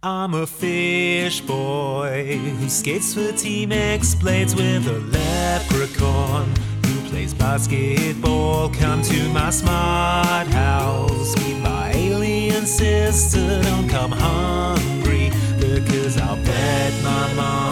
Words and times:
I'm 0.00 0.32
a 0.34 0.46
fish 0.46 1.40
boy 1.40 2.38
who 2.38 2.68
skates 2.68 3.14
for 3.14 3.32
Team 3.32 3.72
X 3.72 4.14
Blades 4.14 4.54
with 4.54 4.86
a 4.86 5.00
leprechaun 5.00 6.54
who 6.86 7.08
plays 7.10 7.34
basketball. 7.34 8.68
Come 8.68 9.02
to 9.02 9.28
my 9.30 9.50
smart 9.50 10.46
house, 10.46 11.36
meet 11.38 11.60
my 11.62 11.90
alien 11.96 12.64
sister. 12.64 13.60
Don't 13.60 13.88
come 13.88 14.12
hungry 14.12 15.30
because 15.58 16.16
I'll 16.16 16.36
bet 16.44 16.92
my 17.02 17.34
mom 17.34 17.67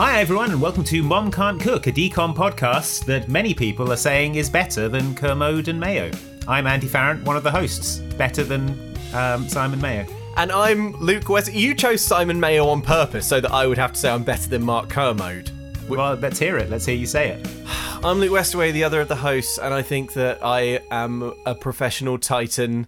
Hi 0.00 0.18
everyone, 0.18 0.50
and 0.50 0.62
welcome 0.62 0.82
to 0.84 1.02
Mom 1.02 1.30
Can't 1.30 1.60
Cook, 1.60 1.86
a 1.86 1.92
DCOM 1.92 2.34
podcast 2.34 3.04
that 3.04 3.28
many 3.28 3.52
people 3.52 3.92
are 3.92 3.96
saying 3.96 4.36
is 4.36 4.48
better 4.48 4.88
than 4.88 5.14
Kermode 5.14 5.68
and 5.68 5.78
Mayo. 5.78 6.10
I'm 6.48 6.66
Andy 6.66 6.86
Farrant, 6.86 7.22
one 7.24 7.36
of 7.36 7.42
the 7.42 7.50
hosts. 7.50 7.98
Better 8.16 8.42
than 8.42 8.96
um, 9.12 9.46
Simon 9.46 9.78
Mayo. 9.78 10.06
And 10.38 10.50
I'm 10.52 10.98
Luke 11.00 11.28
West. 11.28 11.52
You 11.52 11.74
chose 11.74 12.00
Simon 12.00 12.40
Mayo 12.40 12.66
on 12.68 12.80
purpose 12.80 13.26
so 13.26 13.42
that 13.42 13.52
I 13.52 13.66
would 13.66 13.76
have 13.76 13.92
to 13.92 13.98
say 13.98 14.08
I'm 14.08 14.24
better 14.24 14.48
than 14.48 14.62
Mark 14.62 14.88
Kermode. 14.88 15.50
Well, 15.86 16.14
let's 16.14 16.38
hear 16.38 16.56
it. 16.56 16.70
Let's 16.70 16.86
hear 16.86 16.96
you 16.96 17.04
say 17.04 17.32
it. 17.32 17.46
I'm 18.02 18.20
Luke 18.20 18.32
Westaway, 18.32 18.72
the 18.72 18.84
other 18.84 19.02
of 19.02 19.08
the 19.08 19.16
hosts, 19.16 19.58
and 19.58 19.74
I 19.74 19.82
think 19.82 20.14
that 20.14 20.42
I 20.42 20.80
am 20.90 21.34
a 21.44 21.54
professional 21.54 22.16
titan 22.16 22.86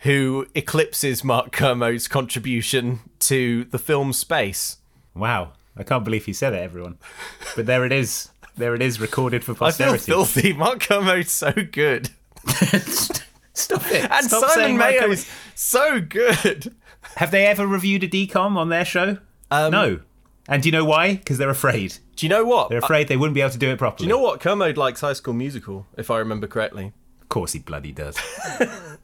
who 0.00 0.46
eclipses 0.54 1.24
Mark 1.24 1.52
Kermode's 1.52 2.06
contribution 2.06 3.00
to 3.20 3.64
the 3.64 3.78
film 3.78 4.12
space. 4.12 4.76
Wow, 5.14 5.52
I 5.76 5.82
can't 5.82 6.04
believe 6.04 6.26
he 6.26 6.32
said 6.32 6.52
it, 6.52 6.62
everyone. 6.62 6.98
But 7.56 7.66
there 7.66 7.84
it 7.84 7.92
is. 7.92 8.30
There 8.56 8.74
it 8.74 8.82
is, 8.82 9.00
recorded 9.00 9.44
for 9.44 9.54
posterity. 9.54 9.94
I 9.94 9.98
feel 9.98 10.24
filthy. 10.24 10.52
Mark 10.52 10.80
Kermode's 10.80 11.30
so 11.30 11.52
good. 11.52 12.10
Stop 13.54 13.86
it. 13.86 14.10
And 14.10 14.26
Stop 14.26 14.50
Simon 14.50 14.54
saying 14.54 14.76
Mark 14.76 14.90
Mayo 14.90 15.00
Kermode- 15.00 15.12
is 15.12 15.30
so 15.54 16.00
good. 16.00 16.74
Have 17.16 17.30
they 17.30 17.46
ever 17.46 17.66
reviewed 17.66 18.04
a 18.04 18.08
DCOM 18.08 18.56
on 18.56 18.68
their 18.68 18.84
show? 18.84 19.18
Um, 19.50 19.70
no. 19.70 20.00
And 20.48 20.62
do 20.62 20.68
you 20.68 20.72
know 20.72 20.84
why? 20.84 21.14
Because 21.16 21.38
they're 21.38 21.50
afraid. 21.50 21.96
Do 22.16 22.26
you 22.26 22.30
know 22.30 22.44
what? 22.44 22.68
They're 22.70 22.78
afraid 22.78 23.08
they 23.08 23.16
wouldn't 23.16 23.34
be 23.34 23.40
able 23.40 23.52
to 23.52 23.58
do 23.58 23.70
it 23.70 23.78
properly. 23.78 23.98
Do 23.98 24.04
you 24.04 24.18
know 24.18 24.22
what? 24.22 24.40
Kermode 24.40 24.76
likes 24.76 25.00
High 25.00 25.12
School 25.12 25.34
Musical, 25.34 25.86
if 25.96 26.10
I 26.10 26.18
remember 26.18 26.46
correctly. 26.46 26.92
Of 27.22 27.28
course 27.28 27.52
he 27.52 27.60
bloody 27.60 27.92
does. 27.92 28.18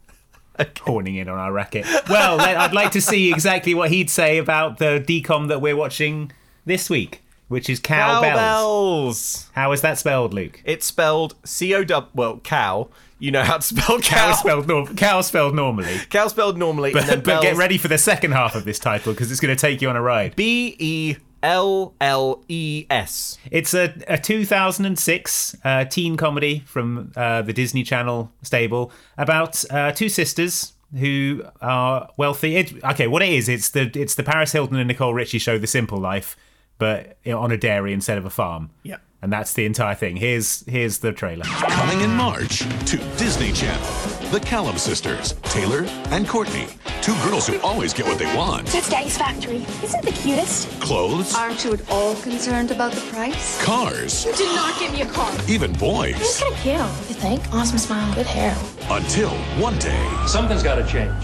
Horning 0.81 1.15
in 1.15 1.29
on 1.29 1.37
our 1.37 1.51
racket. 1.51 1.85
Well, 2.09 2.41
I'd 2.41 2.73
like 2.73 2.91
to 2.91 3.01
see 3.01 3.31
exactly 3.31 3.73
what 3.73 3.91
he'd 3.91 4.09
say 4.09 4.37
about 4.37 4.77
the 4.79 5.03
DCOM 5.05 5.49
that 5.49 5.61
we're 5.61 5.75
watching 5.75 6.31
this 6.67 6.89
week, 6.89 7.23
which 7.47 7.69
is 7.69 7.79
Cow 7.79 8.21
Belles. 8.21 8.35
Cowbells. 8.37 9.49
How 9.53 9.71
is 9.71 9.81
that 9.81 9.97
spelled, 9.97 10.33
Luke? 10.33 10.61
It's 10.65 10.85
spelled 10.85 11.35
C 11.43 11.73
O 11.73 11.83
W. 11.83 12.11
Well, 12.13 12.37
cow. 12.43 12.89
You 13.19 13.31
know 13.31 13.41
how 13.43 13.57
to 13.57 13.63
spell 13.63 13.99
Cow 13.99 14.27
cow. 14.27 14.33
spelled, 14.33 14.67
nor- 14.67 14.85
cow 14.87 15.21
spelled 15.21 15.55
normally. 15.55 15.97
Cow 16.11 16.27
spelled 16.27 16.55
normally, 16.57 16.93
But, 16.93 17.23
but 17.23 17.41
get 17.41 17.55
ready 17.57 17.79
for 17.79 17.87
the 17.87 17.97
second 17.97 18.33
half 18.33 18.53
of 18.53 18.63
this 18.63 18.77
title 18.77 19.11
because 19.13 19.31
it's 19.31 19.39
going 19.39 19.55
to 19.55 19.59
take 19.59 19.81
you 19.81 19.89
on 19.89 19.95
a 19.95 20.01
ride. 20.01 20.35
B 20.35 20.75
E 20.77 21.15
L 21.41 21.95
L 21.99 22.43
E 22.47 22.85
S. 22.91 23.39
It's 23.49 23.73
a, 23.73 23.95
a 24.07 24.17
2006 24.19 25.55
uh, 25.63 25.85
teen 25.85 26.15
comedy 26.17 26.59
from 26.65 27.11
uh, 27.15 27.41
the 27.41 27.53
Disney 27.53 27.83
Channel 27.83 28.31
stable 28.43 28.91
about 29.17 29.63
uh, 29.71 29.91
two 29.91 30.09
sisters 30.09 30.73
who 30.97 31.43
are 31.61 32.09
wealthy. 32.17 32.55
It, 32.57 32.83
okay, 32.83 33.07
what 33.07 33.21
it 33.23 33.29
is, 33.29 33.49
it's 33.49 33.69
the 33.71 33.91
it's 33.95 34.15
the 34.15 34.23
Paris 34.23 34.51
Hilton 34.51 34.77
and 34.77 34.87
Nicole 34.87 35.13
Richie 35.13 35.39
show, 35.39 35.57
The 35.57 35.67
Simple 35.67 35.97
Life, 35.97 36.37
but 36.77 37.17
on 37.25 37.51
a 37.51 37.57
dairy 37.57 37.93
instead 37.93 38.17
of 38.17 38.25
a 38.25 38.29
farm. 38.29 38.69
Yeah. 38.83 38.97
and 39.21 39.33
that's 39.33 39.53
the 39.53 39.65
entire 39.65 39.95
thing. 39.95 40.15
Here's 40.17 40.63
here's 40.67 40.99
the 40.99 41.11
trailer. 41.11 41.43
Coming 41.45 42.01
in 42.01 42.11
March 42.11 42.59
to 42.85 42.97
Disney 43.17 43.51
Channel. 43.51 43.87
The 44.31 44.39
Callum 44.41 44.77
sisters, 44.77 45.33
Taylor 45.43 45.85
and 46.11 46.27
Courtney. 46.27 46.67
Two 47.01 47.15
girls 47.23 47.47
who 47.47 47.57
always 47.61 47.93
get 47.93 48.05
what 48.05 48.19
they 48.19 48.25
want. 48.35 48.67
That's 48.67 48.89
Daddy's 48.89 49.17
factory. 49.17 49.65
Isn't 49.81 50.03
it 50.03 50.05
the 50.05 50.11
cutest? 50.11 50.67
Clothes, 50.81 51.33
Aren't 51.33 51.63
you 51.63 51.73
at 51.73 51.89
all 51.89 52.13
concerned 52.15 52.71
about 52.71 52.91
the 52.91 52.99
price? 53.09 53.63
cars, 53.63 54.25
You 54.25 54.33
did 54.35 54.53
not 54.53 54.77
get 54.79 54.91
me 54.91 55.01
a 55.01 55.05
car. 55.05 55.31
even 55.47 55.71
boys. 55.73 56.15
He's 56.17 56.41
boys. 56.41 56.41
kind 56.41 56.53
of 56.53 56.59
cute. 56.61 57.09
You 57.09 57.15
think? 57.21 57.53
Awesome 57.53 57.77
smile, 57.77 58.13
good 58.15 58.25
hair. 58.27 58.55
Until 58.89 59.29
one 59.63 59.79
day, 59.79 60.05
Something's 60.27 60.61
got 60.63 60.75
to 60.75 60.85
change. 60.85 61.23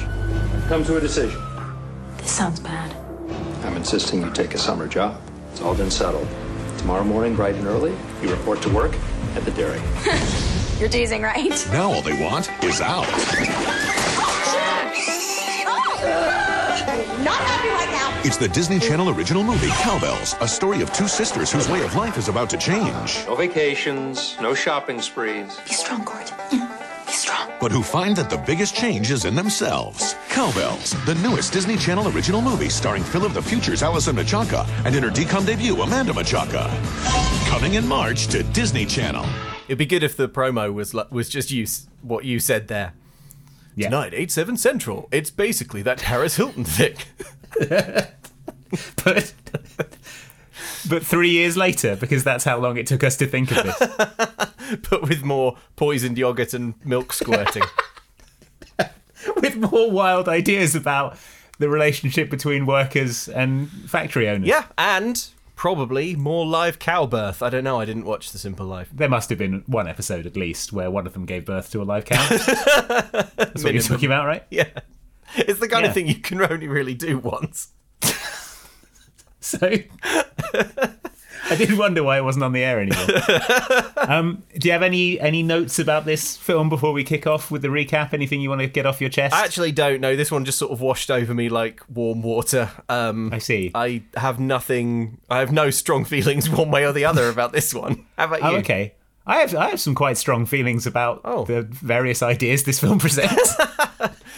Come 0.69 0.85
to 0.85 0.95
a 0.95 1.01
decision. 1.01 1.39
This 2.17 2.31
sounds 2.31 2.61
bad. 2.61 2.95
I'm 3.65 3.75
insisting 3.75 4.21
you 4.21 4.31
take 4.31 4.53
a 4.55 4.57
summer 4.57 4.87
job. 4.87 5.19
It's 5.53 5.61
all 5.61 5.75
been 5.75 5.91
settled. 5.91 6.27
Tomorrow 6.79 7.03
morning, 7.03 7.35
bright 7.35 7.53
and 7.53 7.67
early, 7.67 7.95
you 8.23 8.29
report 8.31 8.59
to 8.63 8.69
work 8.73 8.95
at 9.35 9.45
the 9.45 9.51
dairy. 9.51 9.79
You're 10.79 10.89
teasing, 10.89 11.21
right? 11.21 11.47
now 11.71 11.91
all 11.91 12.01
they 12.01 12.19
want 12.19 12.49
is 12.63 12.81
out. 12.81 13.05
Oh, 15.65 17.19
not 17.23 17.37
happy 17.37 17.69
right 17.69 17.91
now. 17.91 18.21
It's 18.25 18.37
the 18.37 18.47
Disney 18.47 18.79
Channel 18.79 19.11
original 19.11 19.43
movie, 19.43 19.69
Cow 19.69 19.99
Belles, 19.99 20.35
a 20.41 20.47
story 20.47 20.81
of 20.81 20.91
two 20.91 21.07
sisters 21.07 21.51
whose 21.51 21.69
way 21.69 21.83
of 21.83 21.93
life 21.95 22.17
is 22.17 22.29
about 22.29 22.49
to 22.49 22.57
change, 22.57 23.23
No 23.27 23.35
vacations, 23.35 24.35
no 24.41 24.55
shopping 24.55 25.01
sprees. 25.01 25.55
Be 25.67 25.73
strong, 25.73 26.03
Court. 26.03 26.33
Be 27.59 27.59
strong. 27.59 27.59
but 27.59 27.71
who 27.71 27.83
find 27.83 28.15
that 28.17 28.29
the 28.29 28.37
biggest 28.37 28.75
change 28.75 29.11
is 29.11 29.25
in 29.25 29.35
themselves. 29.35 30.15
Cow 30.29 30.51
Belles, 30.53 30.91
the 31.05 31.15
newest 31.15 31.53
Disney 31.53 31.77
Channel 31.77 32.07
original 32.09 32.41
movie 32.41 32.69
starring 32.69 33.03
Phil 33.03 33.25
of 33.25 33.33
the 33.33 33.41
Future's 33.41 33.81
Alyson 33.81 34.15
Michalka 34.15 34.67
and 34.85 34.95
in 34.95 35.03
her 35.03 35.09
DCOM 35.09 35.45
debut, 35.45 35.81
Amanda 35.81 36.13
Michalka. 36.13 36.69
Coming 37.47 37.75
in 37.75 37.87
March 37.87 38.27
to 38.27 38.43
Disney 38.43 38.85
Channel. 38.85 39.25
It'd 39.67 39.77
be 39.77 39.85
good 39.85 40.03
if 40.03 40.17
the 40.17 40.27
promo 40.27 40.73
was 40.73 40.93
was 41.11 41.29
just 41.29 41.51
you 41.51 41.65
what 42.01 42.25
you 42.25 42.39
said 42.39 42.67
there. 42.67 42.93
Yeah. 43.75 43.87
Tonight, 43.89 44.13
eight 44.13 44.31
seven 44.31 44.57
central. 44.57 45.07
It's 45.11 45.31
basically 45.31 45.81
that 45.83 46.01
Harris 46.01 46.35
Hilton 46.35 46.63
thing. 46.65 46.95
but 49.03 49.33
but 50.89 51.05
three 51.05 51.29
years 51.29 51.55
later, 51.57 51.95
because 51.95 52.23
that's 52.23 52.43
how 52.43 52.57
long 52.59 52.77
it 52.77 52.87
took 52.87 53.03
us 53.03 53.15
to 53.17 53.25
think 53.27 53.51
of 53.51 53.63
this. 53.63 54.79
but 54.89 55.03
with 55.03 55.23
more 55.23 55.57
poisoned 55.75 56.17
yogurt 56.17 56.53
and 56.53 56.73
milk 56.85 57.13
squirting. 57.13 57.63
with 59.41 59.55
more 59.55 59.89
wild 59.91 60.27
ideas 60.27 60.75
about 60.75 61.17
the 61.59 61.69
relationship 61.69 62.29
between 62.29 62.65
workers 62.65 63.29
and 63.29 63.69
factory 63.69 64.27
owners. 64.27 64.47
yeah, 64.47 64.65
and 64.77 65.27
probably 65.55 66.15
more 66.15 66.45
live 66.45 66.79
cow 66.79 67.05
birth. 67.05 67.41
I 67.41 67.49
don't 67.49 67.63
know. 67.63 67.79
I 67.79 67.85
didn't 67.85 68.05
watch 68.05 68.31
The 68.31 68.37
Simple 68.37 68.65
Life. 68.65 68.89
There 68.91 69.07
must 69.07 69.29
have 69.29 69.37
been 69.37 69.63
one 69.67 69.87
episode 69.87 70.25
at 70.25 70.35
least 70.35 70.73
where 70.73 70.91
one 70.91 71.05
of 71.07 71.13
them 71.13 71.25
gave 71.25 71.45
birth 71.45 71.71
to 71.71 71.81
a 71.81 71.83
live 71.83 72.05
cow. 72.05 72.27
That's 73.37 73.63
what 73.63 73.73
you're 73.73 73.83
talking 73.83 74.07
about, 74.07 74.25
right? 74.25 74.43
Yeah, 74.49 74.67
it's 75.35 75.59
the 75.59 75.69
kind 75.69 75.83
Yeah. 75.83 75.89
of 75.89 75.93
thing 75.93 76.07
you 76.07 76.15
can 76.15 76.41
only 76.41 76.67
really 76.67 76.95
do 76.95 77.17
once. 77.19 77.69
So 79.39 79.71
I 81.49 81.55
did 81.55 81.77
wonder 81.77 82.03
why 82.03 82.17
it 82.17 82.23
wasn't 82.23 82.45
on 82.45 82.53
the 82.53 82.63
air 82.63 82.79
anymore. 82.79 83.05
um, 83.97 84.43
do 84.57 84.67
you 84.67 84.71
have 84.71 84.81
any 84.81 85.19
any 85.19 85.43
notes 85.43 85.77
about 85.77 86.05
this 86.05 86.37
film 86.37 86.69
before 86.69 86.93
we 86.93 87.03
kick 87.03 87.27
off 87.27 87.51
with 87.51 87.61
the 87.61 87.67
recap? 87.67 88.13
Anything 88.13 88.39
you 88.39 88.49
want 88.49 88.61
to 88.61 88.67
get 88.67 88.85
off 88.85 89.01
your 89.01 89.09
chest? 89.09 89.35
I 89.35 89.43
actually 89.43 89.71
don't 89.73 89.99
know. 89.99 90.15
This 90.15 90.31
one 90.31 90.45
just 90.45 90.57
sort 90.57 90.71
of 90.71 90.79
washed 90.79 91.11
over 91.11 91.33
me 91.33 91.49
like 91.49 91.81
warm 91.93 92.21
water. 92.21 92.71
Um, 92.87 93.31
I 93.33 93.39
see. 93.39 93.71
I 93.75 94.03
have 94.15 94.39
nothing. 94.39 95.19
I 95.29 95.39
have 95.39 95.51
no 95.51 95.69
strong 95.69 96.05
feelings 96.05 96.49
one 96.49 96.71
way 96.71 96.85
or 96.85 96.93
the 96.93 97.05
other 97.05 97.27
about 97.29 97.51
this 97.51 97.73
one. 97.73 98.05
How 98.17 98.25
about 98.25 98.41
you? 98.41 98.47
oh, 98.47 98.55
okay. 98.57 98.93
I 99.27 99.37
have 99.39 99.53
I 99.55 99.69
have 99.69 99.79
some 99.81 99.95
quite 99.95 100.17
strong 100.17 100.45
feelings 100.45 100.85
about 100.87 101.21
Oh. 101.25 101.43
the 101.45 101.61
various 101.63 102.23
ideas 102.23 102.63
this 102.63 102.79
film 102.79 102.99
presents. 103.05 103.55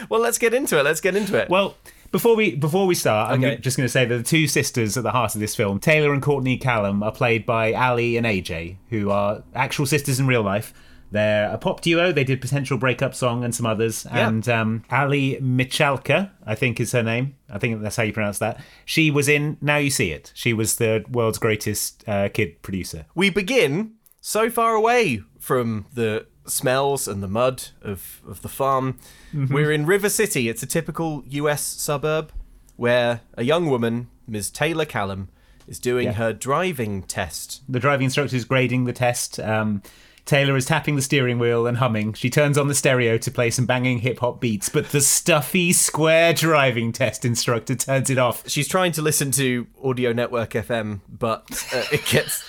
Well, 0.10 0.20
let's 0.20 0.38
get 0.38 0.54
into 0.54 0.78
it. 0.78 0.84
Let's 0.84 1.00
get 1.02 1.16
into 1.16 1.36
it. 1.42 1.50
Well, 1.50 1.76
before 2.16 2.36
we 2.38 2.56
before 2.56 2.88
we 2.88 2.96
start, 2.96 3.32
I'm 3.34 3.44
Okay. 3.44 3.58
just 3.58 3.76
going 3.76 3.86
to 3.86 3.92
say 3.92 4.06
that 4.06 4.18
the 4.18 4.24
two 4.24 4.48
sisters 4.48 4.96
at 4.96 5.04
the 5.04 5.12
heart 5.12 5.36
of 5.36 5.42
this 5.42 5.54
film, 5.54 5.80
Taylor 5.80 6.14
and 6.14 6.22
Courtney 6.22 6.58
Callum, 6.58 7.04
are 7.04 7.12
played 7.12 7.46
by 7.46 7.74
Aly 7.74 8.16
and 8.16 8.26
AJ, 8.26 8.78
who 8.90 9.10
are 9.10 9.44
actual 9.54 9.86
sisters 9.86 10.18
in 10.20 10.26
real 10.28 10.42
life. 10.42 10.74
They're 11.12 11.50
a 11.52 11.58
pop 11.58 11.82
duo. 11.82 12.12
They 12.14 12.24
did 12.24 12.40
potential 12.42 12.78
breakup 12.78 13.14
song 13.16 13.44
and 13.44 13.54
some 13.54 13.66
others. 13.66 14.06
Yeah. 14.06 14.28
And 14.30 14.48
um, 14.50 14.84
Aly 14.92 15.38
Michalka, 15.42 16.32
I 16.46 16.56
think 16.56 16.80
is 16.80 16.94
her 16.94 17.04
name. 17.04 17.36
I 17.50 17.60
think 17.60 17.82
that's 17.82 17.96
how 17.98 18.04
you 18.04 18.14
pronounce 18.14 18.40
that. 18.40 18.60
She 18.86 19.12
was 19.12 19.28
in 19.28 19.58
Now 19.62 19.78
You 19.78 19.90
See 19.90 20.12
It. 20.12 20.32
She 20.36 20.54
was 20.54 20.78
the 20.78 21.04
world's 21.10 21.38
greatest 21.38 22.04
uh, 22.08 22.30
kid 22.30 22.62
producer. 22.62 23.06
we 23.14 23.30
begin 23.30 23.94
so 24.22 24.50
far 24.50 24.74
away 24.74 25.22
from 25.40 25.86
the 25.94 26.26
smells 26.46 27.08
and 27.08 27.22
the 27.24 27.28
mud 27.28 27.64
of, 27.82 28.22
of 28.28 28.42
the 28.42 28.50
farm. 28.50 28.98
We're 29.34 29.72
in 29.72 29.86
River 29.86 30.10
City. 30.10 30.48
It's 30.50 30.64
a 30.64 30.68
typical 30.68 31.24
US 31.28 31.62
suburb 31.64 32.32
where 32.76 33.22
a 33.36 33.44
young 33.44 33.68
woman, 33.70 34.08
Ms. 34.28 34.50
Taylor 34.52 34.86
Callum, 34.86 35.30
is 35.68 35.80
doing 35.80 36.06
Yeah. 36.06 36.14
her 36.14 36.34
driving 36.34 37.02
test. 37.04 37.62
The 37.68 37.80
driving 37.80 38.06
instructor 38.06 38.36
is 38.36 38.46
grading 38.46 38.86
the 38.86 38.94
test. 38.94 39.40
Um, 39.40 39.82
Taylor 40.26 40.56
is 40.58 40.66
tapping 40.66 40.96
the 40.96 41.02
steering 41.04 41.38
wheel 41.38 41.68
and 41.68 41.78
humming. 41.78 42.14
She 42.14 42.30
turns 42.32 42.58
on 42.58 42.68
the 42.68 42.74
stereo 42.74 43.18
to 43.20 43.30
play 43.32 43.52
some 43.52 43.66
banging 43.68 44.00
hip 44.00 44.20
hop 44.20 44.42
beats, 44.42 44.70
but 44.70 44.90
the 44.90 45.02
stuffy 45.02 45.72
square 45.72 46.34
driving 46.34 46.92
test 46.92 47.26
instructor 47.26 47.76
turns 47.76 48.10
it 48.10 48.18
off. 48.18 48.48
She's 48.50 48.68
trying 48.68 48.92
to 48.94 49.04
listen 49.04 49.30
to 49.32 49.68
Audio 49.84 50.14
Network 50.14 50.52
FM, 50.52 51.02
but 51.08 51.44
uh, 51.74 51.84
it 51.92 52.06
gets 52.06 52.44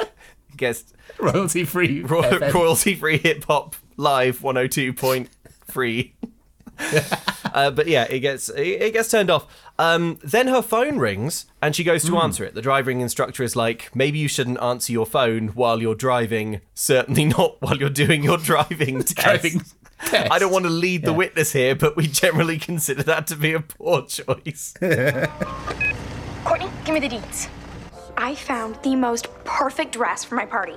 it 0.00 0.10
gets 0.56 0.92
Royalty 1.18 1.64
free. 1.64 2.02
royalty 2.02 2.94
free 2.94 3.18
hip 3.18 3.44
hop 3.44 3.76
live 3.96 4.40
102.3. 4.40 6.12
uh, 7.54 7.70
but 7.70 7.86
yeah, 7.86 8.04
it 8.04 8.20
gets 8.20 8.48
it, 8.48 8.62
it 8.62 8.92
gets 8.92 9.10
turned 9.10 9.30
off. 9.30 9.46
Um, 9.78 10.18
then 10.22 10.48
her 10.48 10.62
phone 10.62 10.98
rings 10.98 11.46
and 11.60 11.74
she 11.74 11.84
goes 11.84 12.04
to 12.04 12.18
answer 12.18 12.44
it. 12.44 12.54
The 12.54 12.62
driving 12.62 13.00
instructor 13.00 13.42
is 13.42 13.56
like, 13.56 13.94
maybe 13.94 14.18
you 14.18 14.28
shouldn't 14.28 14.60
answer 14.62 14.92
your 14.92 15.06
phone 15.06 15.48
while 15.48 15.80
you're 15.80 15.94
driving. 15.94 16.60
Certainly 16.74 17.26
not 17.26 17.60
while 17.60 17.76
you're 17.76 17.90
doing 17.90 18.22
your 18.22 18.38
driving 18.38 19.02
test. 19.02 19.42
Driving 19.42 19.62
I 20.10 20.38
don't 20.38 20.52
want 20.52 20.64
to 20.64 20.70
lead 20.70 21.04
the 21.04 21.12
witness 21.12 21.52
here, 21.52 21.76
but 21.76 21.96
we 21.96 22.06
generally 22.08 22.58
consider 22.58 23.04
that 23.04 23.28
to 23.28 23.36
be 23.36 23.52
a 23.52 23.60
poor 23.60 24.02
choice. 24.02 24.74
Courtney, 26.44 26.68
give 26.84 26.94
me 26.94 27.00
the 27.00 27.08
deeds. 27.08 27.48
I 28.16 28.34
found 28.34 28.78
the 28.82 28.94
most 28.96 29.28
perfect 29.44 29.92
dress 29.92 30.24
for 30.24 30.34
my 30.34 30.46
party. 30.46 30.76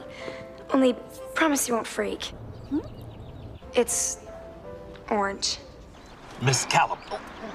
Only 0.72 0.94
promise 1.34 1.68
you 1.68 1.74
won't 1.76 1.88
freak. 1.88 2.32
It's 3.74 4.18
orange. 5.10 5.58
Miss 6.42 6.66
Callum, 6.66 6.98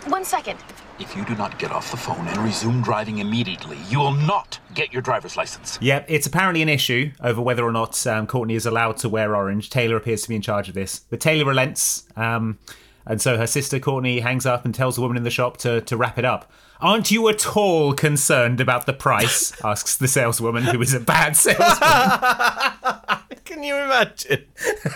One 0.06 0.24
second. 0.24 0.58
if 0.98 1.16
you 1.16 1.24
do 1.24 1.34
not 1.34 1.58
get 1.58 1.70
off 1.72 1.90
the 1.90 1.96
phone 1.96 2.26
and 2.28 2.36
resume 2.38 2.82
driving 2.82 3.18
immediately, 3.18 3.78
you 3.88 3.98
will 3.98 4.12
not 4.12 4.58
get 4.74 4.92
your 4.92 5.00
driver's 5.02 5.36
license. 5.36 5.78
Yep, 5.80 6.06
it's 6.08 6.26
apparently 6.26 6.60
an 6.62 6.68
issue 6.68 7.10
over 7.20 7.40
whether 7.40 7.64
or 7.64 7.72
not 7.72 8.06
um, 8.06 8.26
Courtney 8.26 8.54
is 8.54 8.66
allowed 8.66 8.96
to 8.98 9.08
wear 9.08 9.34
orange. 9.34 9.70
Taylor 9.70 9.96
appears 9.96 10.22
to 10.22 10.28
be 10.28 10.36
in 10.36 10.42
charge 10.42 10.68
of 10.68 10.74
this. 10.74 11.00
But 11.10 11.20
Taylor 11.20 11.46
relents, 11.46 12.06
um, 12.16 12.58
and 13.06 13.20
so 13.20 13.36
her 13.38 13.46
sister 13.46 13.78
Courtney 13.78 14.20
hangs 14.20 14.44
up 14.46 14.64
and 14.66 14.74
tells 14.74 14.96
the 14.96 15.00
woman 15.02 15.16
in 15.16 15.22
the 15.24 15.30
shop 15.30 15.56
to, 15.58 15.80
to 15.82 15.96
wrap 15.96 16.18
it 16.18 16.24
up. 16.26 16.50
Aren't 16.82 17.10
you 17.10 17.28
at 17.28 17.56
all 17.56 17.92
concerned 17.92 18.60
about 18.60 18.86
the 18.86 18.92
price? 18.92 19.52
asks 19.64 19.96
the 19.96 20.08
saleswoman, 20.08 20.64
who 20.64 20.80
is 20.80 20.94
a 20.94 21.00
bad 21.00 21.36
saleswoman. 21.36 23.18
Can 23.44 23.62
you 23.62 23.76
imagine? 23.76 24.46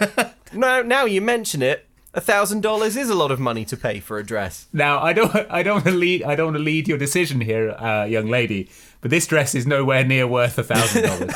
no, 0.52 0.82
now 0.82 1.04
you 1.04 1.20
mention 1.20 1.62
it, 1.62 1.86
a 2.14 2.20
thousand 2.20 2.62
dollars 2.62 2.96
is 2.96 3.10
a 3.10 3.14
lot 3.14 3.30
of 3.30 3.38
money 3.38 3.64
to 3.66 3.76
pay 3.76 4.00
for 4.00 4.18
a 4.18 4.24
dress. 4.24 4.66
Now, 4.72 5.00
I 5.00 5.12
don't, 5.12 5.34
I 5.50 5.62
don't 5.62 5.74
want 5.74 5.86
to 5.86 5.90
lead, 5.92 6.22
I 6.22 6.36
don't 6.36 6.46
want 6.46 6.56
to 6.56 6.62
lead 6.62 6.88
your 6.88 6.98
decision 6.98 7.40
here, 7.40 7.72
uh, 7.72 8.04
young 8.04 8.28
lady. 8.28 8.70
But 9.00 9.10
this 9.10 9.26
dress 9.26 9.54
is 9.54 9.66
nowhere 9.66 10.04
near 10.04 10.26
worth 10.26 10.56
a 10.58 10.62
thousand 10.62 11.02
dollars. 11.02 11.34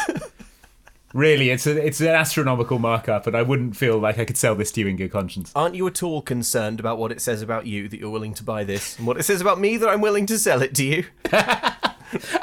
Really, 1.15 1.49
it's 1.51 1.67
a, 1.67 1.85
it's 1.85 2.01
an 2.01 2.09
astronomical 2.09 2.79
markup, 2.79 3.27
and 3.27 3.35
I 3.35 3.43
wouldn't 3.43 3.77
feel 3.77 3.99
like 3.99 4.19
I 4.19 4.27
could 4.27 4.37
sell 4.37 4.55
this 4.55 4.71
to 4.73 4.81
you 4.81 4.89
in 4.89 4.97
good 4.97 5.11
conscience. 5.11 5.51
Aren't 5.57 5.75
you 5.75 5.87
at 5.87 6.03
all 6.03 6.21
concerned 6.21 6.81
about 6.81 6.99
what 6.99 7.11
it 7.11 7.23
says 7.23 7.41
about 7.41 7.67
you 7.67 7.89
that 7.89 7.99
you're 7.99 8.11
willing 8.11 8.35
to 8.35 8.45
buy 8.45 8.65
this, 8.65 8.99
and 8.99 9.07
what 9.07 9.17
it 9.17 9.23
says 9.23 9.41
about 9.41 9.59
me 9.59 9.79
that 9.79 9.89
I'm 9.89 10.03
willing 10.03 10.27
to 10.27 10.39
sell 10.39 10.61
it 10.61 10.75
to 10.75 10.85
you? 10.85 11.05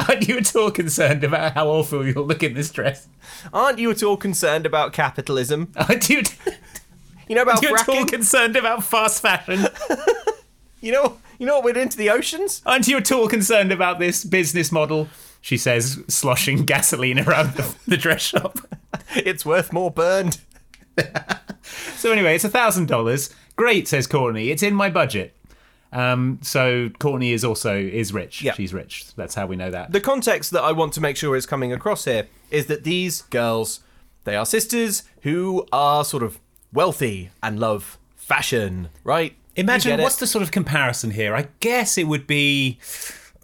Aren't 0.10 0.28
you 0.28 0.38
at 0.38 0.56
all 0.56 0.72
concerned 0.72 1.24
about 1.24 1.54
how 1.54 1.68
awful 1.68 2.06
you'll 2.08 2.26
look 2.26 2.44
in 2.44 2.54
this 2.56 2.72
dress? 2.72 3.08
Aren't 3.54 3.80
you 3.80 3.92
at 3.92 4.02
all 4.02 4.18
concerned 4.18 4.66
about 4.66 4.94
capitalism? 4.94 5.72
Aren't 5.76 6.10
you, 6.10 6.24
You 7.28 7.36
know 7.36 7.44
about 7.44 7.62
you 7.62 7.76
at 7.76 7.88
all 7.88 8.06
concerned 8.06 8.56
about 8.56 8.84
fast 8.84 9.22
fashion? 9.22 9.68
You 10.82 10.92
know, 10.92 11.18
you 11.40 11.48
know 11.48 11.56
what 11.56 11.64
we're 11.64 11.74
doing 11.74 11.90
to 11.90 11.98
the 11.98 12.12
oceans? 12.12 12.62
Aren't 12.64 12.88
you 12.88 12.98
at 12.98 13.12
all 13.12 13.28
concerned 13.28 13.72
about 13.72 13.98
this 13.98 14.24
business 14.24 14.72
model? 14.72 15.08
She 15.46 15.58
says, 15.58 16.04
sloshing 16.08 16.66
gasoline 16.66 17.20
around 17.20 17.54
the, 17.54 17.76
the 17.88 17.98
dress 17.98 18.24
shop. 18.24 18.58
It's 19.14 19.46
worth 19.46 19.72
more 19.72 19.92
burned. 19.92 20.40
So 21.98 22.12
anyway, 22.12 22.36
it's 22.36 22.44
a 22.44 22.50
thousand 22.50 22.88
dollars. 22.88 23.34
Great, 23.56 23.88
says 23.88 24.06
Courtney. 24.06 24.50
It's 24.52 24.62
in 24.62 24.76
my 24.76 24.90
budget. 24.90 25.36
Um, 25.92 26.40
so 26.44 26.90
Courtney 27.00 27.34
is 27.34 27.44
also 27.44 27.76
is 27.76 28.14
rich. 28.14 28.44
Yeah. 28.44 28.54
She's 28.54 28.74
rich. 28.74 29.08
That's 29.16 29.34
how 29.34 29.48
we 29.48 29.56
know 29.56 29.72
that. 29.72 29.92
The 29.92 30.02
context 30.02 30.52
that 30.52 30.62
I 30.64 30.72
want 30.72 30.94
to 30.94 31.02
make 31.02 31.18
sure 31.18 31.36
is 31.36 31.48
coming 31.48 31.74
across 31.74 32.06
here 32.06 32.28
is 32.52 32.68
that 32.68 32.84
these 32.84 33.24
girls, 33.24 33.80
they 34.24 34.36
are 34.36 34.46
sisters 34.46 35.04
who 35.22 35.66
are 35.72 36.06
sort 36.06 36.22
of 36.22 36.40
wealthy 36.72 37.32
and 37.42 37.60
love 37.60 37.98
fashion, 38.16 38.90
right? 39.04 39.36
Imagine 39.56 39.94
get 39.94 40.00
it? 40.00 40.04
what's 40.04 40.18
the 40.18 40.28
sort 40.28 40.44
of 40.44 40.52
comparison 40.52 41.12
here? 41.12 41.36
I 41.36 41.48
guess 41.60 41.98
it 41.98 42.08
would 42.08 42.28
be 42.28 42.78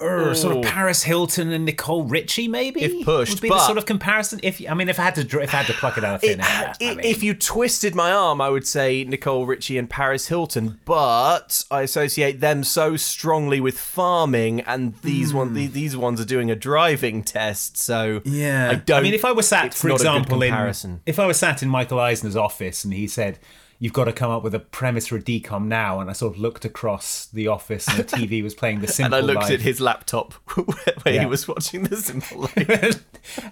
er, 0.01 0.33
sort 0.35 0.57
of 0.57 0.63
Paris 0.63 1.03
Hilton 1.03 1.51
and 1.51 1.65
Nicole 1.65 2.03
Richie, 2.03 2.47
maybe. 2.47 2.81
If 2.81 3.05
pushed, 3.05 3.33
would 3.35 3.41
be 3.41 3.49
but- 3.49 3.55
the 3.59 3.65
sort 3.65 3.77
of 3.77 3.85
comparison. 3.85 4.39
If 4.43 4.61
I 4.69 4.73
mean, 4.73 4.89
if 4.89 4.99
I 4.99 5.03
had 5.03 5.15
to, 5.15 5.39
if 5.41 5.53
I 5.53 5.57
had 5.57 5.67
to 5.67 5.73
pluck 5.73 5.97
it 5.97 6.03
out 6.03 6.15
of 6.15 6.21
thin 6.21 6.39
It- 6.39 6.45
air, 6.45 6.73
I 6.79 6.85
i- 6.91 6.95
mean, 6.95 6.99
if 7.05 7.23
you 7.23 7.33
twisted 7.33 7.95
my 7.95 8.11
arm, 8.11 8.41
I 8.41 8.49
would 8.49 8.67
say 8.67 9.03
Nicole 9.03 9.45
Richie 9.45 9.77
and 9.77 9.89
Paris 9.89 10.27
Hilton, 10.27 10.79
but 10.85 11.63
I 11.71 11.81
associate 11.81 12.39
them 12.39 12.63
so 12.63 12.95
strongly 12.97 13.59
with 13.59 13.79
farming, 13.79 14.61
and 14.61 14.95
these 15.03 15.33
one 15.33 15.53
the- 15.53 15.67
these 15.67 15.95
ones 15.95 16.19
are 16.19 16.25
doing 16.25 16.49
a 16.51 16.55
driving 16.55 17.23
test. 17.23 17.77
So 17.77 18.21
Yeah, 18.25 18.69
I 18.71 18.75
don't. 18.75 18.99
I 18.99 19.01
mean, 19.01 19.13
if 19.13 19.25
I 19.25 19.31
were 19.31 19.41
sat, 19.43 19.73
for 19.73 19.87
not 19.87 19.95
a 19.95 19.97
good 20.03 20.07
example, 20.07 20.41
in 20.43 20.99
if 21.05 21.19
I 21.19 21.25
was 21.25 21.37
sat 21.37 21.61
in 21.63 21.69
Michael 21.69 21.99
Eisner's 21.99 22.35
office 22.35 22.83
and 22.83 22.93
he 22.93 23.07
said, 23.07 23.39
"You've 23.81 23.93
got 23.93 24.05
to 24.05 24.13
come 24.13 24.29
up 24.31 24.43
with 24.43 24.53
a 24.55 24.59
premise 24.59 25.07
for 25.07 25.17
a 25.17 25.21
DCOM 25.21 25.65
now," 25.65 25.99
and 25.99 26.09
I 26.09 26.13
sort 26.13 26.33
of 26.35 26.39
looked 26.39 26.63
across 26.65 27.25
the 27.25 27.47
office 27.47 27.87
and 27.87 27.97
the 27.97 28.03
TV 28.17 28.41
was 28.43 28.53
playing 28.53 28.79
the 28.79 28.87
Simple 28.87 29.15
and 29.17 29.23
I 29.23 29.25
looked 29.25 29.41
Life. 29.45 29.51
at 29.51 29.61
his 29.61 29.81
laptop 29.81 30.33
where 31.03 31.15
Yeah. 31.15 31.21
he 31.21 31.25
was 31.25 31.47
watching 31.47 31.83
the 31.83 31.97
Simple 31.97 32.41
Life. 32.57 33.03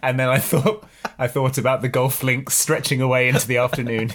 and 0.04 0.20
then 0.20 0.30
I 0.30 0.38
thought, 0.38 0.86
I 1.18 1.28
thought 1.28 1.58
about 1.58 1.82
the 1.82 1.90
golf 1.90 2.24
links 2.24 2.54
stretching 2.54 3.02
away 3.02 3.28
into 3.28 3.48
the 3.48 3.58
afternoon. 3.58 4.12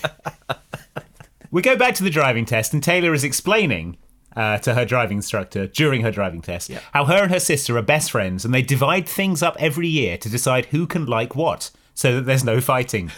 we 1.51 1.63
go 1.63 1.77
back 1.77 1.95
to 1.97 2.03
the 2.05 2.11
driving 2.11 2.45
test, 2.45 2.73
and 2.73 2.83
Taylor 2.83 3.13
is 3.15 3.25
explaining. 3.25 3.97
Uh, 4.37 4.59
to 4.59 4.75
her 4.75 4.85
driving 4.85 5.19
instructor 5.19 5.69
during 5.69 6.03
her 6.03 6.11
driving 6.11 6.43
test, 6.43 6.69
how 6.93 7.05
her 7.05 7.23
and 7.23 7.31
her 7.31 7.39
sister 7.39 7.79
are 7.79 7.83
best 7.83 8.11
friends 8.11 8.45
and 8.45 8.53
they 8.53 8.63
divide 8.63 9.09
things 9.09 9.45
up 9.45 9.55
every 9.61 9.87
year 9.87 10.19
to 10.19 10.29
decide 10.29 10.67
who 10.67 10.89
can 10.89 11.07
like 11.07 11.37
what 11.37 11.71
so 11.95 12.17
that 12.17 12.23
there's 12.23 12.43
no 12.43 12.61
fighting. 12.61 13.13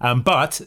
Um, 0.00 0.20
but 0.20 0.60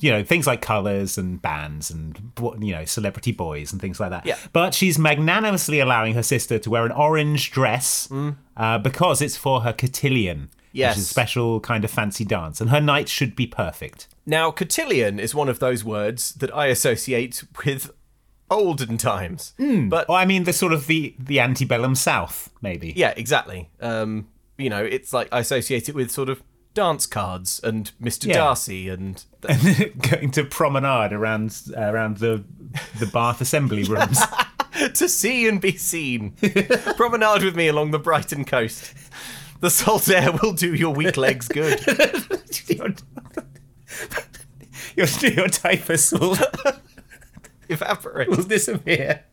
you 0.00 0.10
know 0.10 0.22
things 0.24 0.46
like 0.46 0.60
colors 0.62 1.18
and 1.18 1.40
bands 1.42 1.90
and 1.90 2.32
you 2.60 2.72
know 2.72 2.84
celebrity 2.84 3.32
boys 3.32 3.72
and 3.72 3.80
things 3.80 3.98
like 4.00 4.10
that. 4.10 4.24
Yeah. 4.26 4.36
But 4.52 4.74
she's 4.74 4.98
magnanimously 4.98 5.80
allowing 5.80 6.14
her 6.14 6.22
sister 6.22 6.58
to 6.58 6.70
wear 6.70 6.84
an 6.86 6.92
orange 6.92 7.50
dress 7.50 8.08
uh, 8.56 8.78
because 8.78 9.20
it's 9.22 9.36
for 9.36 9.62
her 9.62 9.72
cotillion. 9.72 10.50
Yes. 10.74 10.96
Which 10.96 11.00
is 11.02 11.04
a 11.04 11.08
special 11.10 11.60
kind 11.60 11.84
of 11.84 11.90
fancy 11.90 12.24
dance, 12.24 12.60
and 12.60 12.70
her 12.70 12.80
night 12.80 13.08
should 13.10 13.36
be 13.36 13.46
perfect. 13.46 14.08
Now, 14.24 14.50
cotillion 14.50 15.20
is 15.20 15.34
one 15.34 15.50
of 15.50 15.58
those 15.58 15.84
words 15.84 16.32
that 16.36 16.54
I 16.56 16.66
associate 16.68 17.42
with 17.66 17.90
olden 18.50 18.96
times. 18.96 19.52
But 19.58 20.08
Well, 20.08 20.16
I 20.16 20.24
mean, 20.24 20.44
the 20.44 20.52
sort 20.54 20.72
of 20.72 20.86
the 20.86 21.14
the 21.18 21.40
antebellum 21.40 21.94
South, 21.94 22.48
maybe. 22.62 22.92
yeah, 22.96 23.12
exactly. 23.16 23.68
Um, 23.80 24.28
you 24.56 24.70
know, 24.70 24.82
it's 24.82 25.12
like 25.12 25.28
I 25.32 25.40
associate 25.40 25.88
it 25.90 25.94
with 25.94 26.10
sort 26.10 26.28
of 26.30 26.42
dance 26.74 27.06
cards 27.06 27.60
and 27.62 27.92
Mr. 28.02 28.26
Yeah. 28.26 28.34
Darcy 28.34 28.88
and 28.88 29.24
Going 30.10 30.30
to 30.32 30.44
promenade 30.44 31.12
around 31.12 31.60
around 31.76 32.18
the 32.18 32.44
the 32.98 33.06
Bath 33.06 33.40
Assembly 33.40 33.84
rooms. 33.84 34.18
to 34.94 35.08
see 35.08 35.48
and 35.48 35.60
be 35.60 35.76
seen. 35.76 36.32
Promenade 36.96 37.44
with 37.44 37.56
me 37.56 37.68
along 37.68 37.90
the 37.90 37.98
Brighton 37.98 38.44
coast. 38.44 38.94
The 39.60 39.70
salt 39.70 40.08
air 40.08 40.32
will 40.42 40.52
do 40.52 40.74
your 40.74 40.94
weak 40.94 41.16
legs 41.16 41.48
good. 41.48 41.80
your, 44.96 45.48
typhus 45.48 46.12
will, 46.12 46.36
Evaporate. 47.68 48.28
will 48.28 48.42
disappear 48.42 49.24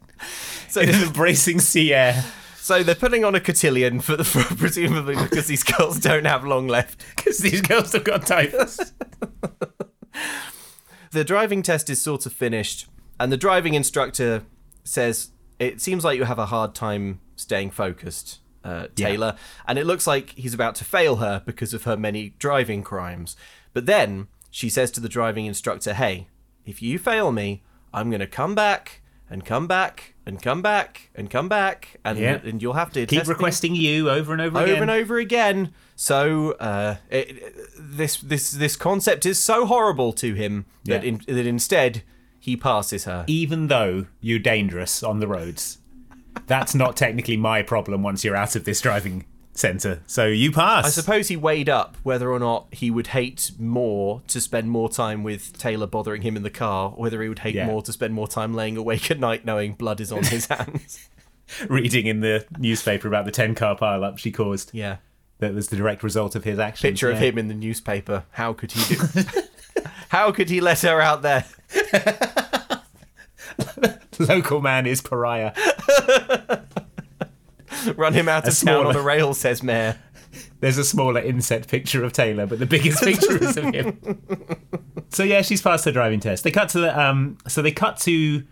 So, 0.67 0.81
in 0.81 0.91
the 0.91 1.11
bracing 1.13 1.59
sea 1.59 1.93
air 1.93 2.23
so 2.69 2.83
they're 2.83 2.93
putting 2.93 3.25
on 3.25 3.33
a 3.33 3.39
cotillion 3.39 3.99
for 3.99 4.15
the 4.15 4.23
for 4.23 4.43
presumably 4.55 5.15
because 5.15 5.47
these 5.47 5.63
girls 5.63 5.99
don't 5.99 6.25
have 6.25 6.45
long 6.45 6.67
left. 6.67 7.03
because 7.15 7.39
these 7.39 7.61
girls 7.61 7.93
have 7.93 8.03
got 8.03 8.25
typhus. 8.27 8.93
The 11.11 11.23
driving 11.23 11.63
test 11.63 11.89
is 11.89 11.99
sort 11.99 12.27
of 12.27 12.33
finished, 12.33 12.85
and 13.19 13.31
the 13.31 13.37
driving 13.37 13.73
instructor 13.73 14.43
says 14.83 15.31
it 15.57 15.81
seems 15.81 16.03
like 16.03 16.19
you 16.19 16.25
have 16.25 16.37
a 16.37 16.45
hard 16.45 16.75
time 16.75 17.19
staying 17.35 17.71
focused, 17.71 18.41
uh, 18.63 18.89
Taylor, 18.93 19.35
and 19.67 19.79
it 19.79 19.87
looks 19.87 20.05
like 20.05 20.29
he's 20.37 20.53
about 20.53 20.75
to 20.75 20.85
fail 20.85 21.15
her 21.15 21.41
because 21.43 21.73
of 21.73 21.85
her 21.85 21.97
many 21.97 22.35
driving 22.37 22.83
crimes. 22.83 23.35
But 23.73 23.87
then 23.87 24.27
she 24.51 24.69
says 24.69 24.91
to 24.91 25.01
the 25.01 25.09
driving 25.09 25.47
instructor, 25.47 25.95
"Hey, 25.95 26.27
if 26.63 26.83
you 26.83 26.99
fail 26.99 27.31
me, 27.31 27.63
I'm 27.91 28.11
going 28.11 28.19
to 28.19 28.27
come 28.27 28.53
back." 28.53 29.01
And 29.31 29.45
come 29.45 29.67
back, 29.67 30.15
and 30.29 30.41
come 30.41 30.61
back, 30.61 31.09
and 31.15 31.29
come 31.29 31.49
back, 31.49 31.97
and, 32.05 32.17
Yeah. 32.17 32.39
and 32.43 32.61
you'll 32.61 32.73
have 32.73 32.91
to 32.93 33.05
Keep 33.05 33.19
test 33.19 33.27
me 33.27 33.33
requesting 33.33 33.75
you 33.75 34.09
over 34.09 34.31
and 34.31 34.41
over, 34.41 34.57
over 34.59 34.65
again. 34.71 34.81
and 34.83 34.91
over 34.91 35.17
again. 35.17 35.73
So 35.95 36.51
uh, 36.53 36.95
it, 37.09 37.29
it- 37.29 37.55
this 37.77 38.17
this 38.17 38.51
this 38.51 38.75
concept 38.77 39.25
is 39.25 39.37
so 39.39 39.65
horrible 39.65 40.13
to 40.13 40.33
him 40.35 40.65
that 40.85 41.03
in, 41.03 41.21
that 41.27 41.45
instead 41.45 42.03
he 42.39 42.55
passes 42.55 43.03
her. 43.05 43.25
Even 43.27 43.67
though 43.67 44.05
you're 44.21 44.39
dangerous 44.39 45.03
on 45.03 45.19
the 45.19 45.27
roads, 45.27 45.79
that's 46.47 46.73
not 46.73 46.95
technically 46.95 47.35
my 47.35 47.61
problem 47.61 48.01
once 48.03 48.23
you're 48.23 48.35
out 48.35 48.55
of 48.55 48.63
this 48.63 48.79
driving 48.79 49.25
centre. 49.53 50.01
So 50.07 50.27
you 50.27 50.51
pass. 50.51 50.85
I 50.85 50.89
suppose 50.89 51.27
he 51.27 51.35
weighed 51.37 51.67
up 51.69 51.97
whether 52.03 52.29
or 52.31 52.39
not 52.39 52.67
he 52.71 52.89
would 52.91 53.07
hate 53.07 53.51
more 53.59 54.21
to 54.27 54.39
spend 54.39 54.69
more 54.71 54.89
time 54.89 55.23
with 55.23 55.57
Taylor 55.57 55.87
bothering 55.87 56.21
him 56.21 56.35
in 56.37 56.43
the 56.43 56.49
car, 56.49 56.91
or 56.95 57.01
whether 57.03 57.21
he 57.21 57.27
would 57.29 57.39
hate 57.39 57.55
Yeah. 57.55 57.65
more 57.65 57.81
to 57.81 57.91
spend 57.91 58.13
more 58.13 58.27
time 58.27 58.53
laying 58.53 58.77
awake 58.77 59.11
at 59.11 59.19
night 59.19 59.45
knowing 59.45 59.73
blood 59.73 59.99
is 59.99 60.11
on 60.11 60.23
his 60.23 60.45
hands. 60.47 61.09
reading 61.67 62.05
in 62.05 62.19
the 62.21 62.45
newspaper 62.57 63.07
about 63.07 63.25
the 63.25 63.31
10 63.31 63.55
car 63.55 63.75
pile 63.75 64.03
up 64.03 64.17
she 64.17 64.31
caused. 64.31 64.69
Yeah. 64.73 64.97
That 65.39 65.53
was 65.53 65.69
the 65.69 65.75
direct 65.77 66.03
result 66.03 66.35
of 66.35 66.43
his 66.43 66.59
actions. 66.59 66.81
Picture 66.91 67.11
of 67.11 67.17
him 67.19 67.37
in 67.37 67.47
the 67.47 67.53
newspaper. 67.53 68.25
How 68.31 68.53
could 68.53 68.71
he 68.73 68.95
do? 68.95 69.01
How 70.09 70.31
could 70.31 70.49
he 70.49 70.59
let 70.61 70.81
her 70.81 70.99
out 71.01 71.21
there? 71.21 71.45
Local 74.19 74.59
man 74.61 74.85
is 74.85 75.01
pariah. 75.01 75.53
Run 77.95 78.13
him 78.13 78.27
out 78.29 78.47
of 78.47 78.57
town 78.57 78.75
on 78.75 78.81
smaller- 78.81 78.93
the 78.93 79.01
rail, 79.01 79.33
says 79.33 79.61
Mayor. 79.63 79.97
There's 80.59 80.77
a 80.77 80.83
smaller 80.83 81.21
inset 81.21 81.67
picture 81.67 82.03
of 82.03 82.13
Taylor, 82.13 82.45
but 82.45 82.59
the 82.59 82.65
biggest 82.67 83.01
picture 83.03 83.41
is 83.43 83.57
of 83.57 83.65
him. 83.73 83.99
So 85.09 85.23
yeah, 85.23 85.41
she's 85.41 85.61
passed 85.61 85.85
her 85.85 85.91
driving 85.91 86.19
test. 86.19 86.43
They 86.43 86.51
cut 86.51 86.69
to 86.69 86.79
the 86.79 86.99
um. 86.99 87.37
So 87.47 87.61
they 87.61 87.71
cut 87.71 87.97
to 88.01 88.43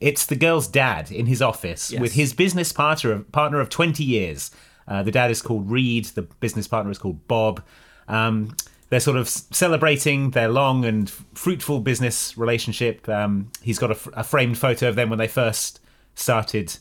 it's 0.00 0.26
the 0.26 0.34
girl's 0.36 0.66
dad 0.66 1.12
in 1.12 1.26
his 1.26 1.40
office 1.42 1.92
Yes. 1.92 2.00
with 2.00 2.14
his 2.14 2.32
business 2.32 2.72
partner 2.72 3.12
of 3.12 3.30
partner 3.32 3.60
of 3.60 3.68
20 3.68 4.02
years. 4.02 4.50
Uh, 4.88 5.02
the 5.04 5.12
dad 5.12 5.30
is 5.30 5.40
called 5.42 5.70
Reed. 5.70 6.06
The 6.06 6.22
business 6.22 6.66
partner 6.66 6.90
is 6.90 6.98
called 6.98 7.28
Bob. 7.28 7.62
Um, 8.08 8.56
they're 8.88 8.98
sort 8.98 9.16
of 9.18 9.28
celebrating 9.28 10.30
their 10.30 10.48
long 10.48 10.84
and 10.84 11.08
fruitful 11.34 11.78
business 11.80 12.36
relationship. 12.36 13.08
Um, 13.08 13.52
he's 13.62 13.78
got 13.78 13.90
a, 13.90 13.94
f- 13.94 14.08
a 14.14 14.24
framed 14.24 14.58
photo 14.58 14.88
of 14.88 14.96
them 14.96 15.10
when 15.10 15.18
they 15.20 15.28
first 15.28 15.78
started 16.16 16.76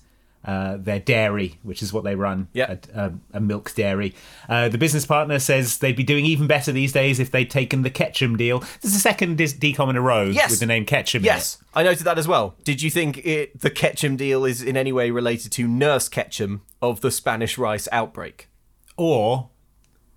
uh, 0.46 0.78
their 0.78 1.00
dairy, 1.00 1.60
which 1.64 1.82
is 1.84 1.92
what 1.92 2.04
they 2.04 2.16
run, 2.16 2.48
Yeah. 2.54 2.76
a, 2.94 3.00
a, 3.02 3.14
a 3.34 3.40
milk 3.42 3.74
dairy. 3.76 4.16
Uh, 4.48 4.70
the 4.70 4.78
business 4.78 5.06
partner 5.06 5.38
says 5.40 5.80
they'd 5.80 5.96
be 5.96 6.04
doing 6.04 6.26
even 6.26 6.48
better 6.48 6.72
these 6.72 6.92
days 6.94 7.20
if 7.20 7.30
they'd 7.30 7.50
taken 7.50 7.82
the 7.82 7.90
Ketchum 7.90 8.38
deal. 8.38 8.60
This 8.60 8.86
is 8.86 8.94
the 8.94 9.00
second 9.00 9.38
dis- 9.38 9.54
decom 9.54 9.90
in 9.90 9.96
a 9.98 10.02
row 10.02 10.24
Yes. 10.26 10.52
with 10.52 10.60
the 10.62 10.66
name 10.66 10.86
Ketchum. 10.86 11.24
Yes, 11.24 11.58
I 11.74 11.84
noted 11.84 12.04
that 12.06 12.18
as 12.18 12.28
well. 12.28 12.56
Did 12.64 12.82
you 12.82 12.90
think 12.90 13.18
it, 13.26 13.60
the 13.60 13.70
Ketchum 13.70 14.16
deal 14.16 14.46
is 14.46 14.62
in 14.62 14.78
any 14.78 14.92
way 14.94 15.12
related 15.12 15.52
to 15.54 15.68
Nurse 15.68 16.08
Ketchum 16.08 16.62
of 16.82 17.02
the 17.02 17.12
Spanish 17.12 17.58
rice 17.58 17.88
outbreak? 17.92 18.48
Or 18.96 19.50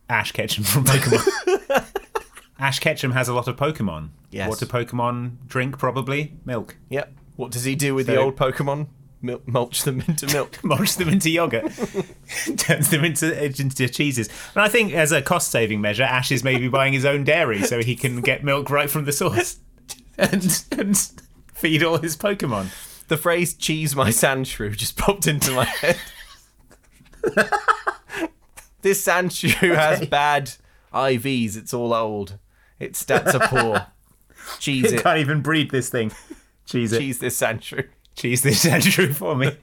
Ash 0.08 0.30
Ketchum 0.32 0.62
from 0.64 0.84
Pokemon. 0.84 1.88
Ash 2.58 2.78
Ketchum 2.78 3.10
has 3.12 3.28
a 3.28 3.34
lot 3.34 3.48
of 3.48 3.56
Pokemon. 3.56 4.10
Yes. 4.30 4.48
What 4.48 4.58
do 4.60 4.66
Pokemon 4.66 5.48
drink? 5.48 5.78
Probably 5.78 6.34
milk. 6.44 6.76
Yep. 6.90 7.12
What 7.36 7.50
does 7.50 7.64
he 7.64 7.74
do 7.74 7.94
with 7.94 8.06
the 8.06 8.16
old 8.16 8.36
Pokemon? 8.36 8.86
Mil- 9.24 9.40
mulch 9.46 9.84
them 9.84 10.00
into 10.08 10.26
milk. 10.26 10.58
Mulch 10.64 10.96
them 10.96 11.08
into 11.08 11.30
yogurt, 11.30 11.72
turns 12.56 12.90
them 12.90 13.04
into 13.04 13.44
into 13.44 13.88
cheeses. 13.88 14.28
And 14.54 14.62
I 14.64 14.68
think, 14.68 14.92
as 14.92 15.12
a 15.12 15.22
cost 15.22 15.50
saving 15.52 15.80
measure, 15.80 16.02
Ash 16.02 16.32
is 16.32 16.42
maybe 16.42 16.66
buying 16.68 16.92
his 16.92 17.04
own 17.04 17.22
dairy 17.22 17.62
so 17.62 17.80
he 17.80 17.94
can 17.94 18.20
get 18.20 18.42
milk 18.42 18.68
right 18.68 18.90
from 18.90 19.04
the 19.04 19.12
source 19.12 19.60
and, 20.18 20.64
and 20.72 20.98
feed 21.54 21.84
all 21.84 21.98
his 21.98 22.16
Pokemon. 22.16 22.66
the 23.06 23.16
phrase 23.16 23.54
"cheese 23.54 23.94
my 23.94 24.10
sandshrew" 24.10 24.76
just 24.76 24.96
popped 24.96 25.28
into 25.28 25.52
my 25.52 25.66
head. 25.66 25.98
this 28.82 29.04
sand 29.04 29.30
sandshrew 29.30 29.76
has 29.76 30.04
bad 30.06 30.52
IVs. 30.92 31.56
It's 31.56 31.72
all 31.72 31.94
old. 31.94 32.38
Its 32.80 33.02
stats 33.04 33.34
are 33.34 33.46
poor. 33.46 33.86
Cheese 34.58 34.90
it. 34.90 35.02
can't 35.04 35.20
even 35.20 35.40
breed 35.42 35.70
this 35.70 35.88
thing. 35.88 36.10
Cheese 36.66 36.92
it. 36.92 36.98
Cheese 36.98 37.18
this 37.20 37.40
sandshrew. 37.40 37.86
Cheese 38.14 38.42
this 38.42 38.64
Andrew 38.66 39.12
for 39.12 39.36
me. 39.36 39.56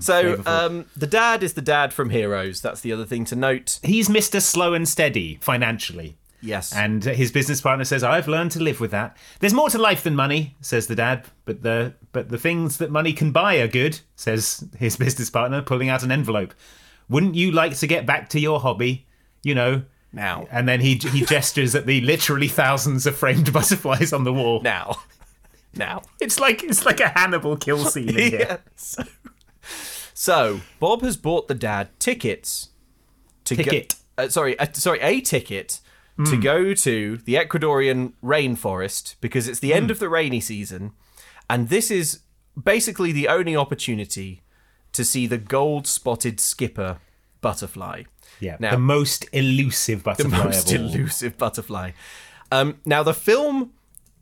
So 0.00 0.42
um, 0.46 0.86
the 0.96 1.06
dad 1.08 1.42
is 1.42 1.54
the 1.54 1.62
dad 1.62 1.92
from 1.92 2.10
Heroes. 2.10 2.60
That's 2.60 2.80
the 2.80 2.92
other 2.92 3.04
thing 3.04 3.24
to 3.26 3.36
note. 3.36 3.80
He's 3.82 4.08
Mr. 4.08 4.40
Slow 4.40 4.74
and 4.74 4.88
Steady 4.88 5.38
financially. 5.40 6.16
Yes. 6.40 6.72
And 6.72 7.02
his 7.02 7.32
business 7.32 7.60
partner 7.60 7.84
says, 7.84 8.04
"I've 8.04 8.28
learned 8.28 8.52
to 8.52 8.62
live 8.62 8.78
with 8.78 8.92
that. 8.92 9.16
There's 9.40 9.54
more 9.54 9.68
to 9.70 9.78
life 9.78 10.04
than 10.04 10.14
money," 10.14 10.54
says 10.60 10.86
the 10.86 10.94
dad. 10.94 11.26
But 11.44 11.62
the 11.62 11.94
but 12.12 12.28
the 12.28 12.38
things 12.38 12.76
that 12.76 12.90
money 12.90 13.12
can 13.12 13.32
buy 13.32 13.56
are 13.56 13.66
good," 13.66 14.00
says 14.14 14.64
his 14.78 14.96
business 15.04 15.30
partner, 15.30 15.62
pulling 15.62 15.88
out 15.88 16.04
an 16.04 16.12
envelope. 16.12 16.54
"Wouldn't 17.08 17.34
you 17.34 17.50
like 17.50 17.76
to 17.78 17.86
get 17.86 18.06
back 18.06 18.28
to 18.30 18.40
your 18.40 18.60
hobby? 18.60 19.06
You 19.42 19.54
know." 19.54 19.82
now. 20.12 20.48
And 20.50 20.66
then 20.68 20.80
he 20.80 20.94
he 20.94 21.24
gestures 21.24 21.74
at 21.74 21.86
the 21.86 22.00
literally 22.00 22.48
thousands 22.48 23.06
of 23.06 23.16
framed 23.16 23.52
butterflies 23.58 24.12
on 24.12 24.24
the 24.24 24.32
wall. 24.32 24.60
Now. 24.62 24.96
Now. 25.76 26.02
It's 26.20 26.40
like 26.40 26.62
it's 26.64 26.84
like 26.84 27.00
a 27.00 27.08
Hannibal 27.08 27.56
kill 27.56 27.84
scene 27.92 28.08
in 28.08 28.14
here. 28.16 28.40
Yeah. 28.40 28.56
So, 28.76 29.04
so 30.14 30.60
Bob 30.80 31.02
has 31.02 31.16
bought 31.16 31.48
the 31.48 31.54
dad 31.54 31.88
tickets 31.98 32.70
to 33.44 33.56
Ticket. 33.56 33.94
go. 34.16 34.24
Uh, 34.24 34.28
sorry, 34.28 34.58
uh, 34.58 34.66
sorry, 34.72 35.00
a 35.00 35.20
ticket 35.20 35.80
to 36.24 36.38
go 36.38 36.72
to 36.72 37.18
the 37.18 37.34
Ecuadorian 37.34 38.14
rainforest 38.24 39.16
because 39.20 39.46
it's 39.46 39.58
the 39.60 39.74
end 39.74 39.90
of 39.90 39.98
the 39.98 40.08
rainy 40.08 40.40
season, 40.40 40.92
and 41.50 41.68
this 41.68 41.90
is 41.90 42.20
basically 42.60 43.12
the 43.12 43.28
only 43.28 43.54
opportunity 43.54 44.40
to 44.92 45.04
see 45.04 45.26
the 45.26 45.36
gold-spotted 45.36 46.40
skipper 46.40 46.96
butterfly. 47.42 48.04
Yeah, 48.40 48.56
Now, 48.58 48.70
the 48.70 48.78
most 48.78 49.26
elusive 49.34 50.02
butterfly. 50.08 50.38
the 50.38 50.44
most 50.44 50.72
elusive 50.72 51.36
butterfly. 51.36 51.90
Um, 52.50 52.78
now, 52.86 53.02
the 53.02 53.12
film 53.12 53.72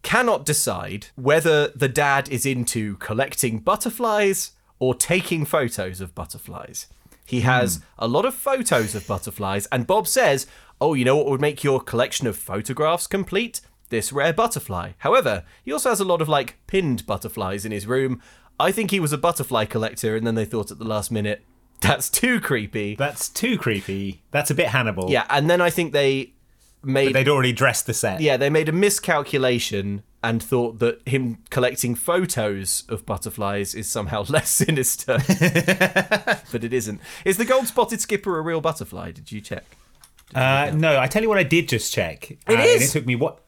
cannot 0.04 0.44
decide 0.44 1.08
whether 1.16 1.68
the 1.68 1.88
dad 1.88 2.28
is 2.28 2.46
into 2.46 2.96
collecting 2.99 3.58
butterflies 3.58 4.52
or 4.78 4.94
taking 4.94 5.44
photos 5.44 6.00
of 6.00 6.14
butterflies. 6.14 6.87
He 7.26 7.40
has 7.40 7.76
hmm. 7.76 7.82
a 7.99 8.06
lot 8.06 8.25
of 8.25 8.34
photos 8.34 8.94
of 8.94 9.06
butterflies, 9.06 9.66
and 9.73 9.87
Bob 9.87 10.06
says, 10.06 10.46
Oh, 10.80 10.94
you 10.94 11.04
know 11.04 11.16
what 11.16 11.26
would 11.26 11.40
make 11.40 11.64
your 11.64 11.80
collection 11.80 12.26
of 12.26 12.37
photographs 12.37 13.06
complete? 13.06 13.61
This 13.88 14.12
rare 14.12 14.32
butterfly. 14.32 14.92
However, 14.99 15.44
he 15.64 15.73
also 15.73 15.88
has 15.88 16.00
a 16.00 16.04
lot 16.04 16.20
of 16.20 16.28
like 16.28 16.56
pinned 16.66 17.06
butterflies 17.06 17.64
in 17.64 17.73
his 17.73 17.87
room. 17.87 18.20
I 18.61 18.70
think 18.73 18.90
he 18.90 19.00
was 19.00 19.12
a 19.12 19.18
butterfly 19.18 19.64
collector, 19.64 20.16
and 20.16 20.26
then 20.26 20.34
they 20.34 20.44
thought 20.44 20.70
at 20.70 20.78
the 20.78 20.84
last 20.84 21.11
minute, 21.11 21.44
that's 21.80 22.11
too 22.11 22.40
creepy. 22.40 22.94
That's 22.94 23.28
too 23.28 23.58
creepy. 23.58 24.23
That's 24.30 24.50
a 24.50 24.54
bit 24.54 24.68
Hannibal. 24.68 25.11
Yeah, 25.11 25.26
and 25.30 25.49
then 25.49 25.61
I 25.61 25.70
think 25.70 25.92
they 25.92 26.34
made 26.87 27.14
They'd 27.14 27.29
already 27.29 27.53
dressed 27.53 27.87
the 27.87 27.95
set. 27.95 28.21
yeah, 28.21 28.37
they 28.37 28.50
made 28.50 28.69
a 28.69 28.73
miscalculation 28.73 30.03
and 30.23 30.43
thought 30.43 30.79
that 30.79 31.07
him 31.07 31.38
collecting 31.50 31.95
photos 31.95 32.85
of 32.88 33.05
butterflies 33.05 33.75
is 33.75 33.87
somehow 33.91 34.25
less 34.29 34.50
sinister. 34.50 35.19
but 36.53 36.64
it 36.64 36.73
isn't. 36.73 37.00
Is 37.25 37.37
the 37.37 37.45
gold 37.45 37.67
spotted 37.67 38.00
skipper 38.00 38.38
a 38.38 38.43
real 38.43 38.61
butterfly? 38.61 39.12
Did 39.12 39.31
you 39.33 39.41
check? 39.41 39.64
Uh, 40.35 40.73
no, 40.75 40.99
I 40.99 41.07
tell 41.07 41.23
you 41.23 41.29
what, 41.29 41.38
I 41.38 41.43
did 41.43 41.69
just 41.69 41.93
check. 41.93 42.31
It 42.31 42.38
It 42.49 42.61
is? 42.61 42.88
it 42.91 42.93
took 42.99 43.07
me 43.07 43.14
what? 43.17 43.41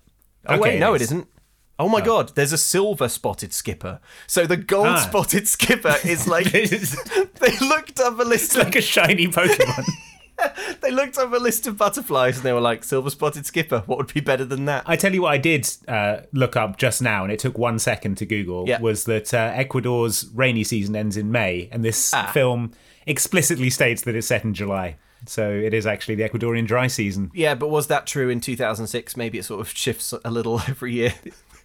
Oh 0.47 0.59
wait, 0.59 0.79
no, 0.79 0.95
it 0.95 1.01
is. 1.01 1.09
isn't. 1.09 1.27
Oh 1.79 1.89
my 1.89 2.01
god, 2.01 2.35
there's 2.37 2.53
a 2.53 2.59
silver 2.59 3.09
spotted 3.09 3.53
skipper. 3.53 4.01
So 4.27 4.47
the 4.47 4.57
gold 4.57 4.87
Ah. 4.87 4.97
spotted 4.97 5.47
skipper 5.49 5.97
is 6.05 6.27
like 6.29 6.51
they 6.53 7.57
looked 7.61 8.01
up 8.01 8.19
a 8.19 8.23
list 8.23 8.57
of 8.57 8.65
like 8.65 8.77
a 8.77 8.81
shiny 8.81 9.27
Pokemon. 9.27 9.85
they 10.83 10.91
looked 10.91 11.19
up 11.19 11.33
a 11.33 11.37
list 11.37 11.67
of 11.67 11.77
butterflies 11.77 12.37
and 12.37 12.45
they 12.45 12.53
were 12.53 12.61
like 12.61 12.85
silver 12.85 13.11
spotted 13.11 13.47
skipper. 13.47 13.83
What 13.87 13.99
would 13.99 14.13
be 14.13 14.21
better 14.21 14.45
than 14.45 14.65
that? 14.67 14.85
I 14.87 14.97
tell 14.97 15.15
you 15.15 15.23
what, 15.23 15.33
I 15.33 15.39
did 15.39 15.69
uh, 15.89 16.19
look 16.33 16.57
up 16.57 16.77
just 16.79 17.01
now, 17.03 17.25
and 17.25 17.33
it 17.33 17.39
took 17.39 17.57
one 17.59 17.79
second 17.79 18.17
to 18.19 18.27
Google. 18.27 18.69
Yeah. 18.69 18.81
Was 18.81 19.05
that 19.05 19.33
uh, 19.33 19.53
Ecuador's 19.55 20.29
rainy 20.35 20.65
season 20.65 20.95
ends 20.97 21.17
in 21.17 21.31
May, 21.33 21.69
and 21.73 21.85
this 21.85 22.13
Ah. 22.15 22.31
film 22.33 22.73
explicitly 23.07 23.71
states 23.71 24.03
that 24.03 24.15
it's 24.15 24.27
set 24.27 24.45
in 24.45 24.53
July. 24.55 24.97
So 25.29 25.51
it 25.51 25.73
is 25.75 25.87
actually 25.87 26.17
the 26.17 26.29
Ecuadorian 26.29 26.67
dry 26.67 26.87
season. 26.87 27.31
Yeah, 27.35 27.55
but 27.55 27.69
was 27.69 27.87
that 27.89 28.07
true 28.07 28.29
in 28.29 28.41
2006? 28.41 29.17
Maybe 29.17 29.39
it 29.39 29.45
sort 29.45 29.61
of 29.61 29.69
shifts 29.71 30.13
a 30.25 30.31
little 30.31 30.61
every 30.69 30.93
year. 30.93 31.15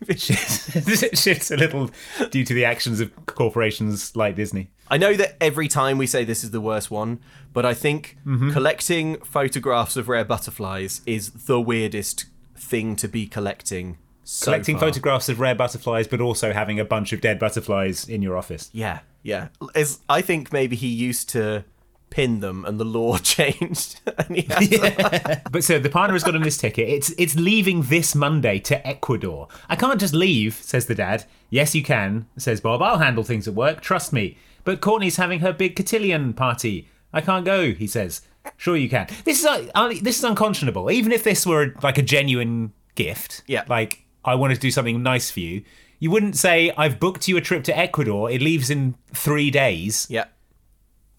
it 0.07 1.17
shifts 1.17 1.51
a 1.51 1.57
little 1.57 1.89
due 2.31 2.43
to 2.43 2.53
the 2.53 2.65
actions 2.65 2.99
of 2.99 3.11
corporations 3.27 4.15
like 4.15 4.35
Disney. 4.35 4.71
I 4.89 4.97
know 4.97 5.13
that 5.13 5.37
every 5.39 5.67
time 5.67 5.97
we 5.97 6.07
say 6.07 6.23
this 6.23 6.43
is 6.43 6.51
the 6.51 6.61
worst 6.61 6.89
one, 6.91 7.19
but 7.53 7.65
I 7.65 7.73
think 7.73 8.17
mm-hmm. 8.25 8.51
collecting 8.51 9.19
photographs 9.19 9.95
of 9.95 10.09
rare 10.09 10.25
butterflies 10.25 11.01
is 11.05 11.31
the 11.31 11.61
weirdest 11.61 12.25
thing 12.55 12.95
to 12.97 13.07
be 13.07 13.27
collecting. 13.27 13.97
so 14.23 14.45
Collecting 14.45 14.77
far. 14.77 14.89
photographs 14.89 15.29
of 15.29 15.39
rare 15.39 15.55
butterflies, 15.55 16.07
but 16.07 16.19
also 16.19 16.51
having 16.51 16.79
a 16.79 16.85
bunch 16.85 17.13
of 17.13 17.21
dead 17.21 17.39
butterflies 17.39 18.07
in 18.09 18.21
your 18.21 18.37
office. 18.37 18.69
Yeah, 18.73 18.99
yeah. 19.23 19.49
Is 19.75 19.99
I 20.09 20.21
think 20.21 20.51
maybe 20.51 20.75
he 20.75 20.87
used 20.87 21.29
to 21.29 21.63
pin 22.11 22.39
them, 22.41 22.63
and 22.65 22.79
the 22.79 22.85
law 22.85 23.17
changed, 23.35 23.99
and 24.19 24.35
to- 24.37 25.41
But 25.51 25.63
so 25.63 25.79
the 25.79 25.89
partner 25.89 26.13
has 26.13 26.23
got 26.23 26.35
him 26.35 26.43
this 26.43 26.57
ticket. 26.59 26.87
It's 26.87 27.09
it's 27.17 27.35
leaving 27.35 27.81
this 27.83 28.13
Monday 28.13 28.59
to 28.59 28.85
Ecuador. 28.87 29.47
I 29.67 29.75
can't 29.75 29.99
just 29.99 30.13
leave, 30.13 30.53
says 30.53 30.85
the 30.85 30.93
dad. 30.95 31.25
Yes, 31.49 31.73
you 31.73 31.81
can, 31.83 32.27
says 32.37 32.61
Bob. 32.61 32.81
I'll 32.83 32.99
handle 32.99 33.23
things 33.23 33.47
at 33.47 33.55
work. 33.55 33.81
Trust 33.81 34.13
me. 34.13 34.37
But 34.63 34.79
Courtney's 34.81 35.15
having 35.17 35.39
her 35.39 35.51
big 35.51 35.75
cotillion 35.75 36.33
party. 36.33 36.87
I 37.11 37.21
can't 37.21 37.43
go, 37.43 37.71
he 37.73 37.87
says. 37.87 38.21
Sure, 38.57 38.77
you 38.77 38.89
can. 38.89 39.07
This 39.25 39.39
is 39.39 39.45
uh, 39.45 39.93
this 40.01 40.17
is 40.19 40.23
unconscionable. 40.23 40.91
Even 40.91 41.11
if 41.11 41.23
this 41.23 41.45
were 41.45 41.73
like 41.81 41.97
a 41.97 42.01
genuine 42.03 42.73
gift, 42.95 43.41
Yeah. 43.47 43.63
like 43.67 44.05
I 44.23 44.35
wanted 44.35 44.55
to 44.55 44.61
do 44.61 44.71
something 44.71 45.01
nice 45.03 45.29
for 45.31 45.39
you, 45.39 45.63
you 45.99 46.09
wouldn't 46.11 46.35
say 46.37 46.71
I've 46.77 46.99
booked 46.99 47.27
you 47.27 47.37
a 47.37 47.41
trip 47.41 47.63
to 47.65 47.77
Ecuador. 47.77 48.29
It 48.31 48.41
leaves 48.41 48.69
in 48.69 48.95
three 49.13 49.49
days. 49.51 50.07
yeah. 50.09 50.25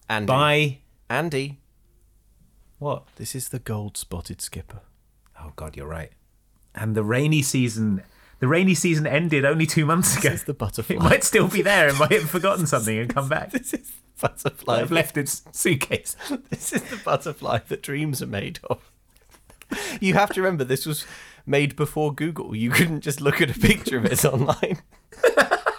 Andy, 0.09 0.25
Bye. 0.27 0.77
Andy. 1.09 1.59
What? 2.79 3.03
This 3.15 3.35
is 3.35 3.49
the 3.49 3.59
gold 3.59 3.97
spotted 3.97 4.41
skipper. 4.41 4.81
Oh 5.39 5.53
God, 5.55 5.75
you're 5.77 5.87
right. 5.87 6.11
And 6.75 6.95
the 6.95 7.03
rainy 7.03 7.41
season, 7.41 8.03
the 8.39 8.47
rainy 8.47 8.75
season 8.75 9.05
ended 9.05 9.45
only 9.45 9.65
two 9.65 9.85
months 9.85 10.17
ago. 10.17 10.29
This 10.29 10.41
is 10.41 10.45
the 10.45 10.53
butterfly. 10.53 10.95
It 10.95 11.01
might 11.01 11.23
still 11.23 11.47
be 11.47 11.61
there. 11.61 11.87
It 11.87 11.97
might 11.97 12.11
have 12.11 12.29
forgotten 12.29 12.65
something 12.65 12.97
and 12.97 13.13
come 13.13 13.29
back. 13.29 13.51
This 13.53 13.73
is 13.73 13.89
the 13.89 14.27
butterfly. 14.27 14.79
I've 14.79 14.91
left 14.91 15.17
its 15.17 15.43
suitcase. 15.51 16.15
This 16.49 16.73
is 16.73 16.83
the 16.83 16.97
butterfly 16.97 17.59
that 17.67 17.81
dreams 17.81 18.21
are 18.21 18.27
made 18.27 18.59
of. 18.69 18.91
You 19.99 20.13
have 20.13 20.31
to 20.33 20.41
remember 20.41 20.63
this 20.63 20.85
was 20.85 21.05
made 21.45 21.75
before 21.75 22.13
Google. 22.13 22.55
You 22.55 22.69
couldn't 22.69 23.01
just 23.01 23.21
look 23.21 23.41
at 23.41 23.55
a 23.55 23.59
picture 23.59 23.97
of 23.97 24.05
it 24.05 24.23
online. 24.23 24.81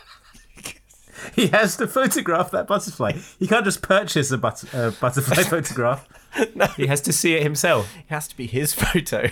He 1.37 1.49
has 1.49 1.77
to 1.79 1.87
photograph 1.87 2.51
that 2.53 2.67
butterfly. 2.67 3.13
He 3.39 3.47
can't 3.47 3.65
just 3.65 3.83
purchase 3.83 4.31
a 4.31 4.39
but- 4.39 4.65
uh, 4.75 4.93
butterfly 5.01 5.43
photograph. 5.45 6.09
no. 6.55 6.67
He 6.77 6.87
has 6.87 7.01
to 7.03 7.13
see 7.13 7.35
it 7.35 7.43
himself. 7.43 7.95
It 7.97 8.05
has 8.09 8.29
to 8.29 8.37
be 8.37 8.47
his 8.47 8.73
photo. 8.75 9.31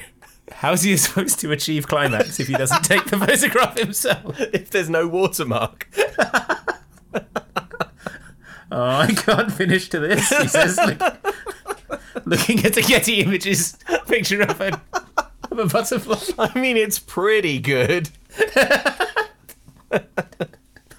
How's 0.51 0.83
he 0.83 0.97
supposed 0.97 1.39
to 1.41 1.53
achieve 1.53 1.87
climax 1.87 2.41
if 2.41 2.49
he 2.49 2.55
doesn't 2.55 2.83
take 2.85 3.05
the 3.07 3.19
photograph 3.19 3.79
himself? 3.79 4.39
if 4.41 4.71
there's 4.71 4.91
no 4.91 5.07
watermark. 5.09 5.89
Oh, 8.75 8.83
I 8.87 9.09
can't 9.13 9.53
finish 9.53 9.91
to 9.91 9.99
this, 10.01 10.31
he 10.31 10.49
says, 10.49 10.79
look- 10.79 11.27
looking 12.25 12.65
at 12.65 12.73
the 12.73 12.81
Getty 12.81 13.21
Images 13.21 13.77
picture 14.07 14.41
of 14.41 14.59
a, 14.63 14.81
of 15.51 15.59
a 15.59 15.67
butterfly. 15.67 16.17
I 16.39 16.59
mean, 16.59 16.79
it's 16.79 16.99
pretty 16.99 17.59
good. 17.59 18.09
Oh, 19.91 20.01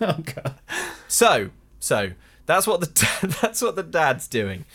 God. 0.02 0.56
So, 1.14 1.52
so 1.80 2.14
that's 2.48 2.66
what 2.66 2.82
the 2.82 3.38
that's 3.42 3.62
what 3.62 3.76
the 3.76 3.84
dad's 3.84 4.28
doing. 4.28 4.66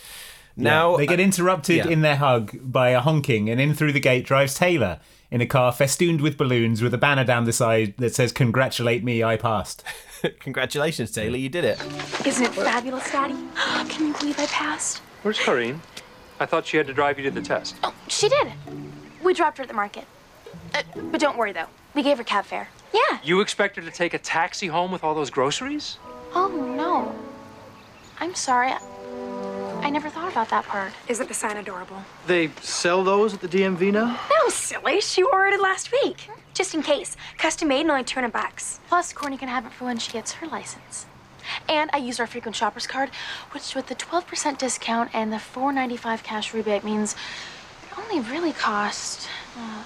Now 0.55 0.95
they 0.95 1.05
get 1.05 1.19
interrupted 1.19 1.85
yeah. 1.85 1.87
in 1.87 2.01
their 2.01 2.15
hug 2.15 2.57
by 2.61 2.89
a 2.89 3.01
honking, 3.01 3.49
and 3.49 3.59
in 3.59 3.73
through 3.73 3.91
the 3.91 3.99
gate 3.99 4.25
drives 4.25 4.55
Taylor 4.55 5.01
in 5.29 5.41
a 5.41 5.45
car 5.45 5.73
festooned 5.73 6.21
with 6.21 6.37
balloons 6.37 6.81
with 6.81 6.93
a 6.93 6.97
banner 6.97 7.25
down 7.25 7.43
the 7.43 7.51
side 7.51 7.93
that 7.97 8.15
says, 8.15 8.31
Congratulate 8.31 9.03
me, 9.03 9.21
I 9.21 9.35
passed. 9.35 9.83
Congratulations, 10.39 11.11
Taylor, 11.11 11.37
you 11.37 11.49
did 11.49 11.65
it. 11.65 11.79
Isn't 12.25 12.45
it 12.45 12.53
fabulous, 12.53 13.11
Daddy? 13.11 13.35
Can 13.89 14.07
you 14.07 14.13
believe 14.13 14.39
I 14.39 14.45
passed? 14.47 14.99
Where's 15.21 15.37
Karine? 15.37 15.81
I 16.39 16.45
thought 16.45 16.65
she 16.65 16.77
had 16.77 16.87
to 16.87 16.93
drive 16.93 17.19
you 17.19 17.25
to 17.25 17.31
the 17.31 17.41
test. 17.41 17.75
Oh, 17.83 17.93
she 18.07 18.29
did. 18.29 18.53
We 19.23 19.33
dropped 19.33 19.57
her 19.57 19.63
at 19.63 19.67
the 19.67 19.75
market. 19.75 20.05
Uh, 20.73 20.83
but 21.11 21.19
don't 21.19 21.37
worry, 21.37 21.51
though. 21.51 21.67
We 21.93 22.01
gave 22.01 22.17
her 22.17 22.23
cab 22.23 22.45
fare. 22.45 22.69
Yeah. 22.93 23.19
You 23.23 23.41
expect 23.41 23.75
her 23.75 23.81
to 23.81 23.91
take 23.91 24.13
a 24.13 24.19
taxi 24.19 24.67
home 24.67 24.91
with 24.91 25.03
all 25.03 25.13
those 25.13 25.29
groceries? 25.29 25.97
Oh, 26.33 26.47
no. 26.77 27.13
I'm 28.19 28.35
sorry. 28.35 28.71
I, 28.71 28.79
I 29.81 29.89
never 29.89 30.09
thought 30.09 30.31
about 30.31 30.49
that 30.49 30.65
part. 30.65 30.91
Isn't 31.07 31.27
the 31.27 31.33
sign 31.33 31.57
adorable? 31.57 32.03
They 32.27 32.49
sell 32.61 33.03
those 33.03 33.33
at 33.33 33.41
the 33.41 33.47
DMV 33.47 33.93
now? 33.93 34.19
No, 34.29 34.49
silly. 34.49 35.01
She 35.01 35.23
ordered 35.23 35.59
last 35.59 35.91
week. 35.91 36.29
Just 36.53 36.75
in 36.75 36.83
case. 36.83 37.15
Custom 37.37 37.67
made 37.69 37.81
and 37.81 37.91
only 37.91 38.03
200 38.03 38.31
bucks. 38.31 38.79
Plus, 38.87 39.13
Courtney 39.13 39.37
can 39.37 39.47
have 39.47 39.65
it 39.65 39.71
for 39.71 39.85
when 39.85 39.97
she 39.97 40.11
gets 40.11 40.33
her 40.33 40.47
license. 40.47 41.05
And 41.67 41.89
I 41.93 41.97
used 41.97 42.19
our 42.19 42.27
frequent 42.27 42.55
shoppers 42.55 42.85
card, 42.85 43.09
which 43.51 43.73
with 43.73 43.87
the 43.87 43.95
12% 43.95 44.57
discount 44.57 45.09
and 45.13 45.31
the 45.31 45.37
$4.95 45.37 46.21
cash 46.23 46.53
rebate 46.53 46.83
means 46.83 47.15
it 47.83 47.97
only 47.97 48.19
really 48.29 48.53
cost 48.53 49.27
uh, 49.57 49.83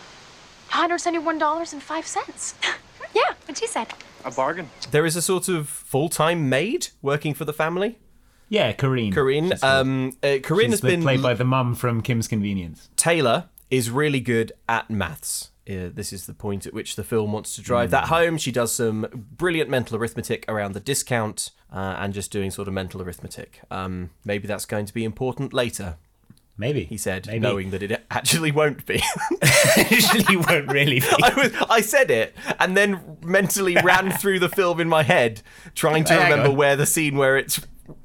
$171.05. 0.72 2.54
yeah, 3.16 3.22
what 3.46 3.58
she 3.58 3.68
said. 3.68 3.88
A 4.25 4.32
bargain. 4.32 4.70
There 4.92 5.06
is 5.06 5.15
a 5.15 5.22
sort 5.22 5.48
of 5.50 5.68
full-time 5.68 6.50
maid 6.50 6.88
working 7.01 7.34
for 7.34 7.46
the 7.46 7.53
family. 7.53 8.00
Yeah, 8.50 8.72
Karine. 8.72 9.12
Corinne, 9.12 9.50
She's 9.50 9.63
um, 9.63 10.18
uh, 10.22 10.38
Corinne 10.44 10.72
She's 10.72 10.82
has 10.82 10.82
been 10.82 11.01
played 11.01 11.22
by 11.22 11.34
the 11.34 11.44
mum 11.44 11.75
from 11.75 12.01
Kim's 12.01 12.27
Convenience. 12.27 12.89
Taylor 12.96 13.50
is 13.70 13.89
really 13.89 14.20
good 14.20 14.51
at 14.70 14.89
maths. 14.89 15.50
Uh, 15.68 15.89
this 15.94 16.12
is 16.12 16.25
the 16.25 16.34
point 16.34 16.68
at 16.68 16.74
which 16.74 16.96
the 16.96 17.03
film 17.03 17.32
wants 17.32 17.56
to 17.56 17.62
drive 17.62 17.89
that 17.92 18.10
home. 18.10 18.38
She 18.38 18.51
does 18.51 18.72
some 18.74 19.08
brilliant 19.38 19.70
mental 19.70 19.98
arithmetic 19.98 20.46
around 20.50 20.74
the 20.74 20.82
discount 20.82 21.51
uh, 21.72 21.96
and 21.98 22.13
just 22.13 22.32
doing 22.32 22.51
sort 22.51 22.68
of 22.68 22.74
mental 22.74 23.01
arithmetic. 23.01 23.62
Um, 23.72 24.10
maybe 24.25 24.48
that's 24.48 24.65
going 24.65 24.86
to 24.86 24.94
be 24.94 25.06
important 25.06 25.53
later, 25.53 25.98
Maybe. 26.57 26.86
he 26.86 26.98
said, 26.98 27.25
Maybe. 27.27 27.39
knowing 27.39 27.72
that 27.72 27.81
it 27.81 28.05
actually 28.12 28.51
won't 28.51 28.86
be. 28.86 29.01
Usually 29.89 30.38
won't 30.38 30.72
really 30.72 31.00
be. 31.00 31.07
I, 31.24 31.33
was, 31.36 31.53
I 31.69 31.81
said 31.81 32.12
it 32.12 32.36
and 32.60 32.77
then 32.77 33.17
mentally 33.24 33.75
ran 33.83 34.12
through 34.12 34.39
the 34.39 34.50
film 34.50 34.79
in 34.79 34.88
my 34.88 35.03
head, 35.03 35.41
trying 35.74 36.03
to 36.05 36.13
Hang 36.13 36.29
remember 36.29 36.51
on. 36.51 36.55
where 36.55 36.75
the 36.75 36.86
scene 36.86 37.17
where 37.17 37.38
it's 37.38 37.60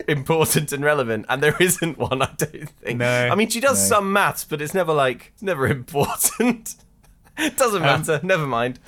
important 0.09 0.73
and 0.73 0.85
relevant, 0.85 1.27
and 1.29 1.43
there 1.43 1.57
isn't 1.61 1.99
one. 1.99 2.23
I 2.23 2.33
don't 2.37 2.71
think. 2.71 2.99
No, 2.99 3.29
I 3.29 3.35
mean, 3.35 3.49
she 3.49 3.61
does 3.61 3.79
no. 3.91 3.97
some 3.97 4.13
maths, 4.13 4.45
but 4.45 4.63
it's 4.63 4.75
never 4.75 4.93
like 4.93 5.33
it's 5.35 5.43
never 5.43 5.67
important. 5.67 6.75
doesn't 7.57 7.77
Um, 7.83 7.83
matter. 7.83 8.21
never 8.23 8.47
mind. 8.47 8.79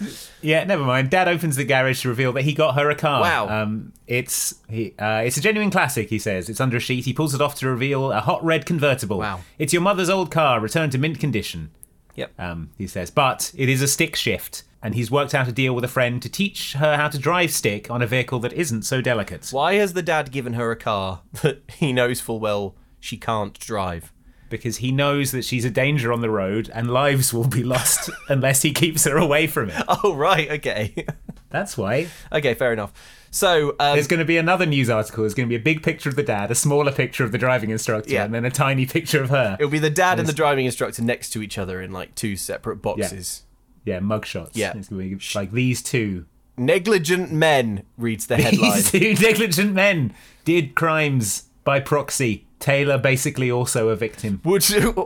Yeah, 0.43 0.65
never 0.65 0.85
mind. 0.85 1.11
Dad 1.11 1.29
opens 1.29 1.57
the 1.57 1.65
garage 1.65 2.03
to 2.03 2.09
reveal 2.09 2.33
that 2.33 2.43
he 2.43 2.53
got 2.53 2.75
her 2.75 2.91
a 2.91 2.95
car. 2.95 3.21
Wow. 3.21 3.49
Um, 3.63 3.93
it's 4.07 4.57
he, 4.69 4.95
uh, 4.99 5.23
it's 5.25 5.37
a 5.37 5.41
genuine 5.41 5.71
classic. 5.71 6.11
He 6.11 6.19
says 6.19 6.49
it's 6.49 6.61
under 6.61 6.77
a 6.77 6.81
sheet. 6.81 7.05
He 7.05 7.13
pulls 7.13 7.35
it 7.35 7.41
off 7.41 7.55
to 7.57 7.69
reveal 7.69 8.11
a 8.13 8.21
hot 8.21 8.45
red 8.45 8.67
convertible. 8.67 9.19
Wow. 9.19 9.41
It's 9.59 9.73
your 9.73 9.83
mother's 9.83 10.11
old 10.11 10.31
car, 10.31 10.61
returned 10.61 10.93
to 10.93 10.99
mint 10.99 11.19
condition. 11.21 11.71
Yep. 12.17 12.33
Um, 12.39 12.71
he 12.77 12.87
says, 12.87 13.11
but 13.11 13.53
it 13.57 13.69
is 13.69 13.81
a 13.83 13.89
stick 13.89 14.17
shift, 14.17 14.65
and 14.83 14.95
he's 14.95 15.11
worked 15.11 15.35
out 15.35 15.47
a 15.49 15.53
deal 15.53 15.75
with 15.75 15.85
a 15.85 15.89
friend 15.89 16.21
to 16.23 16.29
teach 16.29 16.73
her 16.75 16.97
how 16.97 17.09
to 17.09 17.19
drive 17.19 17.53
stick 17.53 17.89
on 17.91 18.03
a 18.03 18.07
vehicle 18.07 18.41
that 18.41 18.53
isn't 18.53 18.83
so 18.83 19.01
delicate. 19.01 19.49
Why 19.53 19.75
has 19.75 19.93
the 19.93 20.03
dad 20.03 20.33
given 20.33 20.55
her 20.55 20.71
a 20.73 20.77
car 20.77 21.21
that 21.43 21.63
he 21.79 21.93
knows 21.93 22.21
full 22.21 22.41
well 22.41 22.75
she 22.99 23.17
can't 23.17 23.59
drive? 23.61 24.13
Because 24.51 24.77
he 24.79 24.93
knows 24.93 25.31
that 25.33 25.45
she's 25.47 25.65
a 25.65 25.71
danger 25.71 26.13
on 26.13 26.21
the 26.21 26.29
road, 26.29 26.71
and 26.75 26.91
lives 26.93 27.33
will 27.33 27.47
be 27.49 27.63
lost 27.63 28.11
unless 28.29 28.61
he 28.63 28.73
keeps 28.73 29.05
her 29.05 29.17
away 29.17 29.47
from 29.47 29.71
it. 29.71 29.83
Oh 30.05 30.15
right, 30.15 30.51
okay, 30.51 31.07
That's 31.49 31.79
why. 31.79 32.09
okay, 32.33 32.53
fair 32.55 32.73
enough. 32.73 32.93
So 33.33 33.71
um, 33.81 33.95
There's 33.95 34.09
going 34.09 34.19
to 34.19 34.25
be 34.27 34.37
another 34.39 34.67
news 34.67 34.91
article. 34.91 35.23
There's 35.23 35.35
going 35.35 35.49
to 35.49 35.51
be 35.51 35.55
a 35.57 35.63
big 35.63 35.83
picture 35.85 36.09
of 36.09 36.17
the 36.17 36.23
dad, 36.25 36.51
a 36.51 36.55
smaller 36.57 36.91
picture 36.91 37.23
of 37.25 37.31
the 37.33 37.39
driving 37.39 37.71
instructor, 37.71 38.13
Yeah. 38.13 38.25
and 38.25 38.35
then 38.35 38.45
a 38.45 38.51
tiny 38.51 38.87
picture 38.87 39.23
of 39.23 39.31
her. 39.31 39.57
it'll 39.61 39.71
be 39.71 39.79
the 39.79 39.89
dad 39.89 40.19
and 40.19 40.29
the 40.29 40.33
driving 40.33 40.67
instructor 40.67 41.01
next 41.03 41.31
to 41.31 41.43
each 41.43 41.57
other 41.57 41.81
in 41.81 41.93
like 41.93 42.15
two 42.17 42.35
separate 42.37 42.83
boxes. 42.83 43.45
Yeah, 43.85 44.01
mugshots. 44.01 44.51
Yeah. 44.55 44.73
It's 44.77 44.89
going 44.89 45.11
to 45.11 45.17
be 45.17 45.25
like 45.39 45.53
these 45.53 45.81
two. 45.83 46.27
Negligent 46.57 47.31
men 47.33 47.85
reads 47.97 48.27
the 48.27 48.37
headline. 48.43 48.73
These 48.75 48.91
two 48.91 49.15
negligent 49.15 49.73
men 49.75 50.13
did 50.45 50.75
crimes 50.75 51.45
by 51.65 51.79
proxy. 51.81 52.47
Taylor 52.61 52.99
basically 52.99 53.51
also 53.51 53.89
a 53.89 53.97
victim. 53.97 54.41
Would 54.45 54.65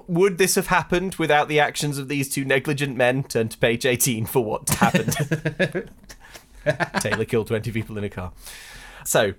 would 0.09 0.39
this 0.39 0.57
have 0.57 0.67
happened 0.67 1.15
without 1.15 1.49
the 1.49 1.61
actions 1.61 1.99
of 1.99 2.09
these 2.09 2.29
two 2.29 2.45
negligent 2.45 2.97
men? 2.97 3.23
Turn 3.23 3.49
to 3.49 3.57
page 3.57 3.87
eighteen 3.87 4.27
for 4.27 4.45
what 4.45 4.69
happened. 4.71 5.15
Taylor 7.01 7.25
killed 7.25 7.47
twenty 7.47 7.71
people 7.71 7.97
in 7.97 8.05
a 8.05 8.11
car. 8.11 8.33
So, 9.05 9.35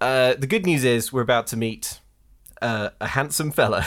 uh, 0.00 0.34
the 0.34 0.46
good 0.46 0.64
news 0.64 0.84
is 0.84 1.12
we're 1.12 1.20
about 1.20 1.46
to 1.48 1.56
meet 1.56 2.00
uh, 2.62 2.90
a 3.00 3.08
handsome 3.08 3.50
fella, 3.50 3.86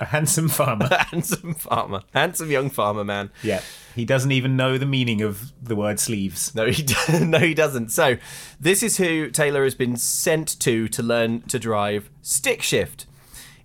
A 0.00 0.04
handsome 0.06 0.48
farmer. 0.48 0.86
a 0.90 1.04
handsome 1.04 1.54
farmer, 1.54 2.02
handsome 2.14 2.50
young 2.50 2.70
farmer 2.70 3.04
man. 3.04 3.30
yeah. 3.42 3.62
He 3.94 4.04
doesn't 4.04 4.30
even 4.30 4.56
know 4.56 4.78
the 4.78 4.86
meaning 4.86 5.22
of 5.22 5.52
the 5.60 5.74
word 5.74 5.98
sleeves. 5.98 6.54
No, 6.54 6.66
he 6.66 6.82
do- 7.08 7.24
no, 7.24 7.38
he 7.40 7.52
doesn't. 7.54 7.90
So, 7.90 8.16
this 8.60 8.82
is 8.84 8.96
who 8.98 9.28
Taylor 9.30 9.64
has 9.64 9.74
been 9.74 9.96
sent 9.96 10.58
to 10.60 10.86
to 10.88 11.02
learn 11.02 11.42
to 11.42 11.58
drive 11.58 12.08
stick 12.22 12.62
shift. 12.62 13.06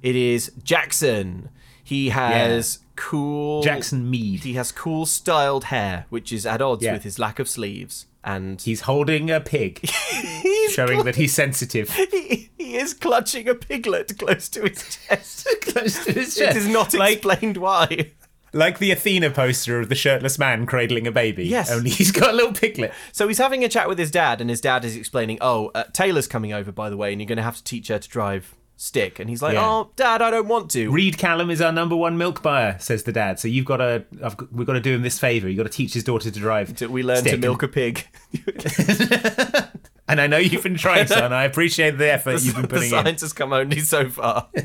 It 0.02 0.16
is 0.16 0.52
Jackson. 0.64 1.50
He 1.84 2.10
has 2.10 2.80
cool 2.96 3.62
Jackson 3.62 4.10
Mead. 4.10 4.44
He 4.44 4.54
has 4.54 4.72
cool 4.72 5.06
styled 5.06 5.66
hair, 5.66 6.06
which 6.10 6.34
is 6.34 6.46
at 6.46 6.62
odds 6.62 6.84
Yeah. 6.84 6.94
with 6.94 7.04
his 7.04 7.20
lack 7.20 7.38
of 7.40 7.48
sleeves. 7.48 8.06
And 8.24 8.62
He's 8.62 8.82
holding 8.82 9.30
a 9.30 9.42
pig, 9.42 9.80
he's 9.90 10.72
showing 10.72 11.04
that 11.04 11.16
he's 11.16 11.34
sensitive. 11.34 11.90
he, 12.12 12.50
he 12.58 12.78
is 12.78 12.94
clutching 12.94 13.48
a 13.50 13.56
piglet 13.56 14.18
close 14.18 14.48
to 14.50 14.62
his 14.62 14.98
chest. 14.98 15.48
Close 15.62 16.06
to 16.06 16.14
his 16.14 16.36
chest. 16.36 16.58
is 16.58 16.68
not 16.68 16.94
like, 16.94 17.18
explained 17.18 17.58
why. 17.58 18.12
like 18.54 18.80
the 18.80 18.92
Athena 18.92 19.32
poster 19.32 19.80
of 19.80 19.90
the 19.90 19.96
shirtless 19.96 20.38
man 20.40 20.66
cradling 20.66 21.08
a 21.08 21.12
baby. 21.12 21.46
Yes. 21.46 21.72
Only 21.72 21.90
he's 21.90 22.12
got 22.12 22.30
a 22.30 22.34
little 22.34 22.54
piglet. 22.54 22.94
So 23.12 23.28
he's 23.28 23.40
having 23.40 23.64
a 23.64 23.70
chat 23.70 23.90
with 23.90 23.98
his 23.98 24.12
dad, 24.12 24.40
and 24.40 24.50
his 24.50 24.62
dad 24.62 24.86
is 24.86 24.96
explaining, 24.96 25.40
"Oh, 25.42 25.72
uh, 25.76 25.84
Taylor's 25.94 26.28
coming 26.28 26.54
over, 26.54 26.72
by 26.72 26.90
the 26.90 26.98
way, 26.98 27.12
and 27.12 27.20
you're 27.22 27.28
going 27.28 27.38
to 27.38 27.44
have 27.44 27.58
to 27.58 27.64
teach 27.64 27.88
her 27.90 28.00
to 28.00 28.10
drive 28.10 28.56
stick." 28.76 29.20
And 29.20 29.30
he's 29.30 29.42
like, 29.42 29.54
Yeah. 29.54 29.66
"Oh, 29.68 29.92
Dad, 29.96 30.22
I 30.22 30.32
don't 30.32 30.48
want 30.48 30.72
to." 30.72 30.92
Reed 30.92 31.18
Callum 31.18 31.50
is 31.50 31.62
our 31.62 31.72
number 31.72 31.96
one 31.96 32.18
milk 32.18 32.42
buyer, 32.42 32.78
says 32.80 33.04
the 33.04 33.12
dad. 33.12 33.40
So 33.40 33.48
you've 33.48 33.66
got 33.66 33.78
to, 33.78 34.06
I've, 34.24 34.36
we've 34.52 34.68
got 34.68 34.74
to 34.74 34.82
do 34.82 34.94
him 34.96 35.02
this 35.02 35.20
favour. 35.20 35.48
You've 35.48 35.58
got 35.58 35.64
to 35.72 35.78
teach 35.78 35.94
his 35.94 36.04
daughter 36.04 36.30
to 36.32 36.40
drive. 36.40 36.82
We 36.82 37.04
learn 37.04 37.24
to 37.24 37.38
milk 37.38 37.64
a 37.64 37.68
pig. 37.68 38.08
And 40.06 40.20
I 40.20 40.28
know 40.28 40.38
you've 40.38 40.64
been 40.64 40.76
trying, 40.76 41.08
son. 41.08 41.32
I 41.32 41.44
appreciate 41.44 41.92
the 41.98 42.12
effort 42.12 42.44
you've 42.44 42.56
been 42.56 42.64
the 42.64 42.68
putting 42.68 42.84
in. 42.84 42.90
science 42.90 43.22
has 43.22 43.32
come 43.32 43.54
only 43.54 43.80
so 43.80 44.10
far. 44.10 44.50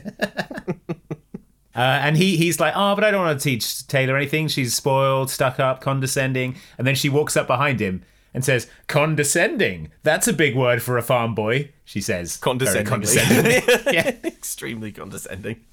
Uh, 1.76 2.00
and 2.02 2.16
he 2.16 2.36
he's 2.36 2.58
like, 2.58 2.72
oh, 2.74 2.96
but 2.96 3.04
I 3.04 3.12
don't 3.12 3.24
want 3.24 3.38
to 3.38 3.44
teach 3.44 3.86
Taylor 3.86 4.16
anything. 4.16 4.48
She's 4.48 4.74
spoiled, 4.74 5.30
stuck 5.30 5.60
up, 5.60 5.80
condescending. 5.80 6.56
And 6.76 6.84
then 6.84 6.96
she 6.96 7.08
walks 7.08 7.36
up 7.36 7.46
behind 7.46 7.78
him 7.78 8.02
and 8.34 8.44
says, 8.44 8.68
condescending. 8.86 9.90
That's 10.02 10.28
a 10.28 10.32
big 10.32 10.54
word 10.56 10.82
for 10.82 10.96
a 10.98 11.02
farm 11.02 11.34
boy. 11.34 11.70
She 11.84 12.00
says, 12.00 12.36
Condescending. 12.36 12.86
condescending. 12.86 13.62
yeah. 13.92 14.14
Extremely 14.24 14.92
condescending. 14.92 15.64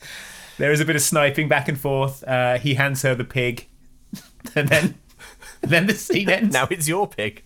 There 0.57 0.71
is 0.71 0.79
a 0.79 0.85
bit 0.85 0.95
of 0.95 1.01
sniping 1.01 1.49
back 1.49 1.67
and 1.67 1.77
forth. 1.79 2.23
Uh, 2.23 2.57
he 2.57 2.75
hands 2.75 3.01
her 3.01 3.13
the 3.13 3.25
pig, 3.25 3.67
and 4.55 4.69
then 4.69 4.95
then 5.61 5.87
the 5.87 5.93
scene 5.93 6.29
ends. 6.29 6.53
Now 6.53 6.67
it's 6.71 6.87
your 6.87 7.07
pig. 7.07 7.43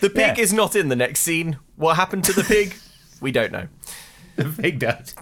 The 0.00 0.10
pig 0.10 0.36
Yeah. 0.36 0.42
is 0.42 0.52
not 0.52 0.76
in 0.76 0.88
the 0.88 0.96
next 0.96 1.20
scene. 1.20 1.56
What 1.76 1.96
happened 1.96 2.24
to 2.24 2.32
the 2.34 2.44
pig? 2.44 2.74
We 3.22 3.32
don't 3.32 3.52
know. 3.52 3.68
the 4.36 4.44
pig 4.44 4.78
died. 4.80 5.12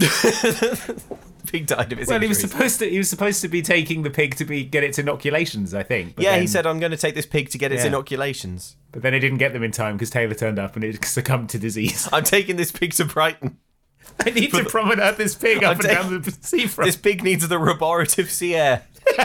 Pig 1.50 1.66
died 1.66 1.92
of 1.92 1.98
his 1.98 2.08
Well, 2.08 2.20
he 2.20 2.28
was 2.28 2.40
supposed 2.40 2.78
to. 2.78 2.88
He 2.88 2.98
was 2.98 3.10
supposed 3.10 3.40
to 3.42 3.48
be 3.48 3.62
taking 3.62 4.02
the 4.02 4.10
pig 4.10 4.36
to 4.36 4.44
be 4.44 4.64
get 4.64 4.84
its 4.84 4.98
inoculations, 4.98 5.74
I 5.74 5.82
think. 5.82 6.16
but 6.16 6.24
yeah, 6.24 6.38
he 6.38 6.46
said, 6.46 6.66
I'm 6.66 6.78
going 6.80 6.92
to 6.92 6.96
take 6.96 7.14
this 7.14 7.26
pig 7.26 7.50
to 7.50 7.58
get 7.58 7.72
its 7.72 7.82
Yeah. 7.82 7.88
inoculations. 7.88 8.76
But 8.92 9.02
then 9.02 9.12
he 9.14 9.20
didn't 9.20 9.38
get 9.38 9.52
them 9.52 9.62
in 9.62 9.72
time 9.72 9.96
because 9.96 10.10
Taylor 10.10 10.34
turned 10.34 10.58
up 10.58 10.74
and 10.76 10.84
it 10.84 11.04
succumbed 11.08 11.50
to 11.50 11.58
disease. 11.58 12.08
I'm 12.12 12.24
taking 12.24 12.56
this 12.56 12.72
pig 12.72 12.92
to 12.94 13.04
Brighton. 13.04 13.58
I 14.24 14.30
need 14.30 14.52
to 14.52 14.64
promenade 14.64 15.16
this 15.16 15.34
pig 15.34 15.62
up 15.62 15.78
I'm 15.78 15.80
and 15.80 15.88
down 15.88 16.22
the 16.22 16.36
seafront. 16.40 16.88
This 16.88 16.96
pig 16.96 17.22
needs 17.22 17.46
the 17.46 17.58
restorative 17.58 18.30
sea 18.30 18.54
air. 18.54 18.82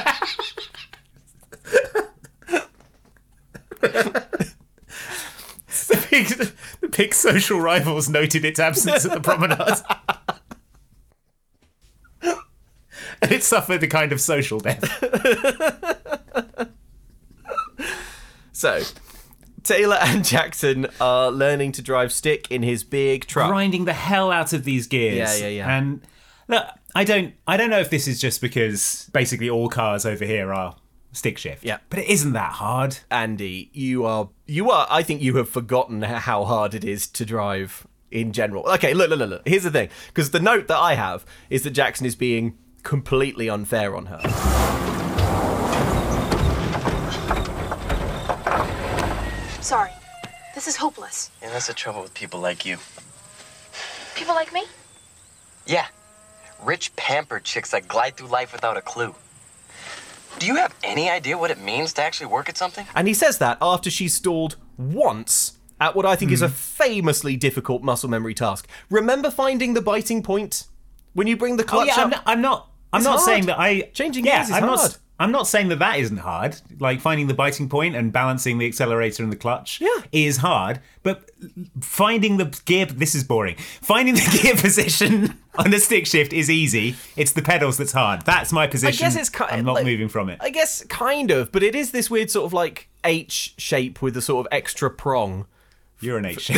the, 3.82 4.28
pig, 6.10 6.28
the 6.82 6.90
pig's 6.92 7.18
social 7.18 7.60
rivals 7.60 8.10
noted 8.10 8.46
its 8.46 8.60
absence 8.60 9.06
at 9.06 9.12
the 9.12 9.22
promenade. 9.22 9.60
And 13.24 13.32
it 13.32 13.44
suffered 13.44 13.82
a 13.82 13.88
kind 13.88 14.12
of 14.12 14.22
social 14.22 14.60
death. 14.60 14.84
So, 18.56 18.82
Taylor 19.64 19.98
and 20.00 20.24
Jackson 20.24 20.88
are 21.02 21.32
learning 21.32 21.72
to 21.74 21.82
drive 21.82 22.14
stick 22.14 22.50
in 22.52 22.62
his 22.64 22.84
big 22.84 23.26
truck. 23.26 23.50
grinding 23.50 23.86
the 23.86 23.94
hell 23.94 24.32
out 24.32 24.54
of 24.54 24.64
these 24.64 24.88
gears. 24.88 25.18
Yeah, 25.18 25.48
yeah, 25.48 25.66
yeah. 25.66 25.78
And 25.78 26.02
look, 26.48 26.66
I 26.96 27.04
don't, 27.04 27.34
I 27.48 27.58
don't 27.58 27.72
know 27.72 27.80
if 27.80 27.90
this 27.90 28.08
is 28.08 28.22
just 28.22 28.42
because 28.42 29.10
basically 29.12 29.50
all 29.50 29.70
cars 29.70 30.06
over 30.06 30.24
here 30.24 30.54
are 30.54 30.76
stick 31.14 31.38
shift. 31.40 31.66
Yeah. 31.66 31.80
but 31.90 32.00
it 32.00 32.08
isn't 32.08 32.34
that 32.34 32.54
hard. 32.54 33.00
Andy, 33.10 33.70
you 33.74 34.06
are 34.06 34.30
you 34.46 34.70
are 34.70 34.88
I 34.90 35.02
think 35.04 35.22
you 35.22 35.36
have 35.38 35.50
forgotten 35.50 36.04
how 36.04 36.46
hard 36.46 36.74
it 36.74 36.86
is 36.86 37.08
to 37.08 37.26
drive 37.26 37.88
in 38.12 38.32
general. 38.32 38.64
Okay, 38.70 38.94
look, 38.94 39.10
look, 39.10 39.20
look, 39.20 39.30
look. 39.30 39.42
Here's 39.48 39.64
the 39.64 39.72
thing, 39.72 39.90
because 40.08 40.30
the 40.30 40.40
note 40.40 40.68
that 40.68 40.78
I 40.78 40.94
have 40.94 41.26
is 41.50 41.64
that 41.64 41.72
Jackson 41.72 42.06
is 42.06 42.16
being 42.16 42.58
completely 42.84 43.50
unfair 43.50 43.96
on 43.96 44.06
her. 44.08 44.19
Sorry. 49.62 49.91
This 50.54 50.67
is 50.67 50.76
hopeless. 50.76 51.32
Yeah, 51.41 51.50
that's 51.50 51.67
the 51.67 51.74
trouble 51.74 52.02
with 52.02 52.13
people 52.13 52.39
like 52.39 52.65
you. 52.65 52.78
People 54.15 54.36
like 54.36 54.54
me? 54.54 54.63
Yeah, 55.65 55.88
rich, 56.63 56.96
pampered 56.96 57.43
chicks 57.43 57.72
that 57.72 57.88
glide 57.88 58.17
through 58.17 58.28
life 58.28 58.54
without 58.54 58.78
a 58.78 58.82
clue. 58.82 59.15
Do 60.39 60.48
you 60.48 60.56
have 60.56 60.76
any 60.84 61.10
idea 61.10 61.38
what 61.38 61.52
it 61.52 61.60
means 61.60 61.93
to 61.93 62.02
actually 62.02 62.28
work 62.28 62.50
at 62.50 62.58
something? 62.58 62.86
And 62.96 63.08
he 63.08 63.13
says 63.13 63.38
that 63.38 63.58
after 63.62 63.89
she's 63.89 64.13
stalled 64.13 64.58
once 64.78 65.58
at 65.80 65.96
what 65.96 66.06
I 66.06 66.15
think 66.15 66.32
is 66.32 66.41
a 66.41 66.48
hmm. 66.48 66.54
famously 66.54 67.36
difficult 67.36 67.84
muscle 67.84 68.10
memory 68.10 68.34
task. 68.34 68.67
Remember 68.89 69.30
finding 69.30 69.74
the 69.74 69.82
biting 69.82 70.24
point 70.24 70.67
when 71.13 71.28
you 71.28 71.38
bring 71.38 71.58
the 71.58 71.63
Oh 71.63 71.67
clutch 71.67 71.88
yeah, 71.88 71.93
up? 71.96 72.00
I'm 72.04 72.10
not. 72.10 72.24
I'm 72.26 72.41
not, 72.41 72.69
I'm 72.93 72.99
It's 72.99 73.06
not 73.06 73.15
hard. 73.17 73.25
saying 73.25 73.45
that 73.47 73.60
I 73.60 73.82
Changing 73.93 74.25
yeah, 74.25 74.38
gears 74.38 74.49
is 74.49 74.53
I'm 74.56 74.63
hard. 74.63 74.77
not. 74.77 74.97
I'm 75.19 75.32
not 75.32 75.47
saying 75.47 75.69
that 75.69 75.79
that 75.79 75.99
isn't 75.99 76.17
hard. 76.17 76.60
Like 76.79 76.99
finding 76.99 77.27
the 77.27 77.34
biting 77.36 77.69
point 77.69 77.95
and 77.95 78.12
balancing 78.12 78.58
the 78.58 78.65
accelerator 78.65 79.23
and 79.23 79.32
the 79.32 79.36
clutch 79.38 79.79
Yeah. 79.79 79.88
is 80.12 80.38
hard. 80.38 80.79
But 81.03 81.29
finding 81.82 82.38
the 82.38 82.45
gear 82.65 82.88
this 82.88 83.15
is 83.15 83.23
boring. 83.23 83.56
Finding 83.82 84.15
the 84.15 84.39
gear 84.41 84.56
position 84.56 85.39
on 85.56 85.73
a 85.73 85.79
stick 85.79 86.08
shift 86.08 86.34
is 86.34 86.49
easy. 86.49 86.95
It's 87.15 87.32
the 87.32 87.41
pedals 87.43 87.77
that's 87.77 87.91
hard. 87.93 88.23
That's 88.25 88.51
my 88.51 88.67
position. 88.67 89.06
I 89.06 89.08
guess 89.08 89.15
it's 89.15 89.29
kind. 89.29 89.51
I'm 89.51 89.65
not 89.65 89.75
like- 89.75 89.86
moving 89.86 90.10
from 90.10 90.29
it. 90.29 90.39
I 90.41 90.49
guess 90.49 90.84
kind 90.86 91.32
of, 91.32 91.51
but 91.51 91.63
it 91.63 91.75
is 91.75 91.91
this 91.91 92.10
weird 92.10 92.29
sort 92.32 92.45
of 92.45 92.53
like 92.53 92.89
H 93.03 93.53
shape 93.58 94.01
with 94.01 94.17
a 94.17 94.21
sort 94.21 94.45
of 94.45 94.51
extra 94.51 94.89
prong. 94.89 95.45
You're 95.99 96.17
an 96.17 96.25
H 96.25 96.41
shape 96.51 96.58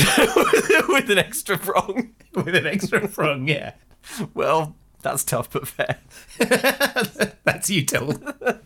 with 0.87 1.09
an 1.11 1.19
extra 1.19 1.57
prong. 1.57 2.15
with 2.33 2.55
an 2.55 2.65
extra 2.65 3.07
prong. 3.07 3.47
Yeah, 3.47 3.73
Well, 4.33 4.75
that's 5.05 5.23
tough 5.23 5.49
but 5.51 5.67
fair. 5.67 5.99
that's 7.45 7.69
you, 7.69 7.83
Till. 7.85 8.13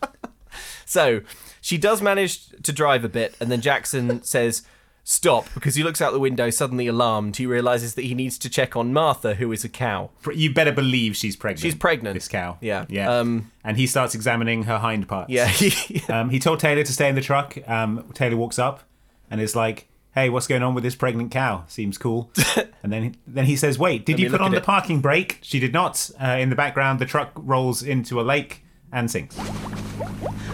So 0.84 1.20
she 1.60 1.78
does 1.78 2.02
manage 2.02 2.48
to 2.64 2.72
drive 2.72 3.04
a 3.04 3.08
bit, 3.08 3.36
and 3.38 3.48
then 3.48 3.60
Jackson 3.60 4.24
says, 4.24 4.62
Stop, 5.04 5.46
because 5.54 5.76
he 5.76 5.84
looks 5.84 6.02
out 6.02 6.12
the 6.12 6.18
window, 6.18 6.50
suddenly 6.50 6.88
alarmed. 6.88 7.36
He 7.36 7.46
realizes 7.46 7.94
that 7.94 8.02
he 8.02 8.14
needs 8.14 8.36
to 8.38 8.50
check 8.50 8.74
on 8.76 8.92
Martha, 8.92 9.34
who 9.36 9.52
is 9.52 9.64
a 9.64 9.68
cow. 9.68 10.10
You 10.34 10.52
better 10.52 10.72
believe 10.72 11.14
she's 11.16 11.36
pregnant. 11.36 11.60
She's 11.60 11.76
pregnant. 11.76 12.14
This 12.14 12.26
cow. 12.26 12.58
Yeah. 12.60 12.86
Yeah. 12.88 13.08
Um, 13.18 13.52
and 13.62 13.76
he 13.76 13.86
starts 13.86 14.16
examining 14.16 14.64
her 14.64 14.78
hind 14.78 15.06
parts. 15.06 15.30
Yeah. 15.30 15.46
he- 15.46 16.02
Um, 16.12 16.30
he 16.30 16.40
told 16.40 16.58
Taylor 16.58 16.82
to 16.82 16.92
stay 16.92 17.08
in 17.08 17.14
the 17.14 17.20
truck. 17.20 17.56
Um, 17.68 18.10
Taylor 18.14 18.36
walks 18.36 18.58
up 18.58 18.82
and 19.30 19.40
is 19.40 19.54
like, 19.54 19.86
"Hey, 20.14 20.28
what's 20.28 20.46
going 20.46 20.62
on 20.62 20.74
with 20.74 20.84
this 20.84 20.94
pregnant 20.94 21.30
cow? 21.30 21.64
Seems 21.68 21.98
cool." 21.98 22.30
and 22.82 22.92
then 22.92 23.16
then 23.26 23.46
he 23.46 23.56
says, 23.56 23.78
"Wait, 23.78 24.04
did 24.06 24.16
me 24.16 24.24
you 24.24 24.30
put 24.30 24.40
on 24.40 24.50
the 24.50 24.58
it." 24.58 24.64
parking 24.64 25.00
brake?" 25.00 25.38
She 25.42 25.60
did 25.60 25.72
not. 25.72 26.10
Uh, 26.22 26.36
in 26.38 26.50
the 26.50 26.56
background, 26.56 26.98
the 26.98 27.06
truck 27.06 27.32
rolls 27.36 27.82
into 27.82 28.20
a 28.20 28.22
lake 28.22 28.64
and 28.92 29.10
sinks. 29.10 29.38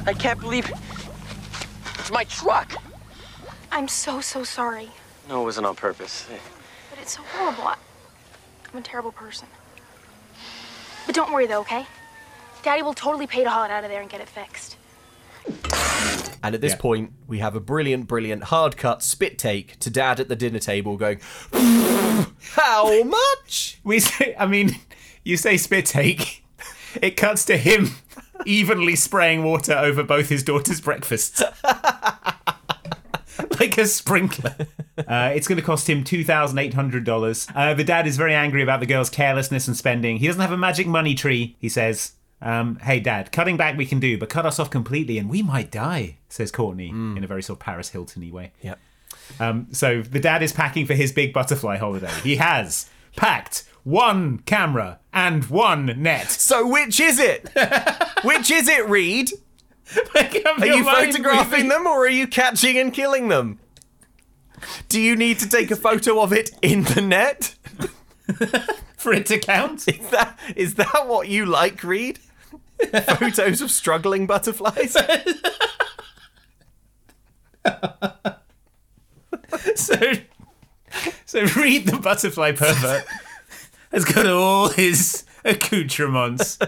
I 0.07 0.13
can't 0.13 0.41
believe 0.41 0.71
it's 1.99 2.11
my 2.11 2.25
truck. 2.25 2.73
I'm 3.73 3.89
so, 3.89 4.21
so 4.21 4.45
sorry. 4.45 4.91
No, 5.29 5.43
it 5.43 5.45
wasn't 5.45 5.67
on 5.67 5.75
purpose. 5.75 6.27
But 6.91 7.01
it's 7.01 7.17
so 7.17 7.23
horrible. 7.23 7.65
I'm 8.73 8.79
a 8.79 8.83
terrible 8.83 9.13
person. 9.13 9.49
But 11.05 11.15
don't 11.15 11.33
worry, 11.33 11.47
though, 11.47 11.61
okay? 11.61 11.87
Daddy 12.63 12.83
will 12.83 12.95
totally 12.95 13.27
pay 13.27 13.45
to 13.45 13.51
haul 13.51 13.65
it 13.65 13.71
out 13.71 13.85
of 13.85 13.91
there 13.91 14.01
and 14.01 14.09
get 14.11 14.21
it 14.21 14.29
fixed. 14.29 14.77
And 16.43 16.55
at 16.55 16.61
this 16.61 16.73
Yeah. 16.73 16.79
point, 16.79 17.13
we 17.27 17.39
have 17.39 17.55
a 17.57 17.61
brilliant, 17.61 18.07
brilliant 18.07 18.45
hard 18.45 18.77
cut 18.77 19.03
spit 19.03 19.39
take 19.39 19.79
to 19.81 19.91
dad 19.91 20.21
at 20.21 20.29
the 20.29 20.37
dinner 20.37 20.59
table 20.59 20.97
going, 20.97 21.21
How 22.55 23.03
much? 23.05 23.79
We 23.85 24.01
say, 24.01 24.35
I 24.39 24.47
mean, 24.47 24.77
you 25.25 25.37
say 25.37 25.57
spit 25.57 25.87
take. 25.87 26.45
It 27.03 27.17
cuts 27.17 27.45
to 27.47 27.57
him 27.59 27.91
evenly 28.47 28.97
spraying 28.97 29.45
water 29.45 29.73
over 29.75 30.03
both 30.03 30.29
his 30.29 30.43
daughter's 30.43 30.81
breakfasts. 30.81 31.43
like 33.61 33.77
a 33.79 33.87
sprinkler. 33.87 34.55
Uh, 34.99 35.33
it's 35.35 35.47
going 35.47 35.57
to 35.59 35.65
cost 35.65 35.89
him 35.91 36.05
$2,800. 36.05 37.53
Uh, 37.55 37.75
the 37.75 37.85
dad 37.85 38.07
is 38.07 38.17
very 38.17 38.35
angry 38.35 38.63
about 38.63 38.81
the 38.81 38.87
girl's 38.87 39.11
carelessness 39.11 39.67
and 39.69 39.77
spending. 39.77 40.19
He 40.19 40.27
doesn't 40.27 40.41
have 40.41 40.53
a 40.53 40.57
magic 40.57 40.87
money 40.87 41.15
tree, 41.15 41.57
he 41.59 41.69
says. 41.69 42.13
Um, 42.43 42.77
hey, 42.77 43.01
dad, 43.01 43.33
cutting 43.33 43.57
back 43.57 43.77
we 43.77 43.87
can 43.87 43.99
do, 43.99 44.19
but 44.19 44.29
cut 44.29 44.45
us 44.45 44.59
off 44.59 44.71
completely 44.71 45.19
and 45.19 45.29
we 45.31 45.43
might 45.43 45.71
die, 45.71 46.19
says 46.29 46.53
Courtney 46.53 46.91
in 46.91 47.25
a 47.25 47.27
very 47.27 47.43
sort 47.43 47.59
of 47.59 47.65
Paris 47.65 47.91
Hilton 47.91 48.23
y 48.23 48.31
way. 48.31 48.53
Yeah. 48.61 48.75
Um, 49.41 49.69
so 49.73 50.03
the 50.03 50.21
dad 50.21 50.43
is 50.43 50.53
packing 50.53 50.87
for 50.87 50.95
his 50.95 51.13
big 51.13 51.33
butterfly 51.33 51.79
holiday. 51.79 52.13
He 52.23 52.37
has 52.37 52.89
packed 53.17 53.65
one 53.85 54.39
camera 54.41 54.99
and 55.13 55.45
one 55.47 55.87
net. 56.03 56.27
So 56.31 56.67
which 56.67 57.01
is 57.01 57.19
it? 57.19 57.49
which 58.23 58.51
is 58.51 58.69
it, 58.69 58.89
Reed? 58.89 59.31
Are 60.15 60.23
Are 60.61 60.67
you 60.67 60.85
photographing 60.85 61.69
them 61.69 61.87
or 61.87 62.01
are 62.01 62.09
you 62.09 62.27
catching 62.27 62.77
and 62.77 62.93
killing 62.93 63.29
them? 63.29 63.59
Do 64.89 65.01
you 65.01 65.17
need 65.17 65.39
to 65.39 65.49
take 65.49 65.71
a 65.71 65.77
photo 65.77 66.21
of 66.21 66.33
it 66.33 66.51
in 66.63 66.85
the 66.85 67.01
net? 67.01 67.55
for 68.97 69.13
it 69.13 69.27
to 69.27 69.39
count? 69.39 69.87
Is 69.89 70.11
that 70.11 70.39
is 70.57 70.75
that 70.75 71.05
what 71.07 71.29
you 71.29 71.47
like, 71.47 71.83
Reed? 71.85 72.19
Photos 73.19 73.61
of 73.61 73.71
struggling 73.71 74.27
butterflies? 74.27 74.93
so, 79.75 79.97
so 81.25 81.41
Reed 81.57 81.87
the 81.87 81.99
butterfly 82.03 82.53
pervert 82.53 83.05
has 83.93 84.05
got 84.05 84.27
all 84.27 84.69
his 84.69 85.25
accoutrements 85.45 86.59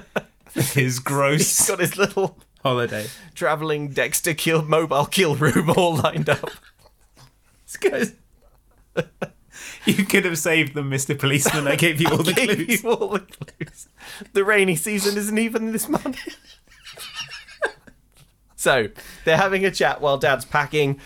his 0.55 0.99
gross 1.05 1.59
He's 1.59 1.69
got 1.69 1.81
his 1.81 1.97
little 1.97 2.39
holiday. 2.63 3.07
traveling 3.35 3.89
Dexter 3.91 4.35
kill 4.35 4.63
mobile 4.63 5.07
kill 5.07 5.35
room 5.37 5.71
all 5.71 5.97
lined 5.97 6.29
up. 6.29 6.51
This 7.67 7.77
guy's- 7.77 8.13
You 9.99 10.05
could 10.05 10.27
have 10.27 10.39
saved 10.39 10.75
them, 10.75 10.91
Mr. 10.91 11.19
Policeman. 11.19 11.67
I 11.67 11.77
gave 11.77 12.01
you 12.01 12.09
all 12.13 12.19
the 12.23 12.35
clues. 12.35 12.83
you 12.83 12.91
all 12.91 13.09
the 13.09 13.21
clues. 13.21 13.89
The 14.35 14.45
rainy 14.45 14.77
season 14.77 15.17
isn't 15.17 15.39
even 15.39 15.73
this 15.73 15.89
month. 15.89 16.19
so 18.57 18.89
they're 19.25 19.39
having 19.39 19.65
a 19.65 19.71
chat 19.71 20.03
while 20.03 20.19
Dad's 20.19 20.45
packing. 20.45 21.01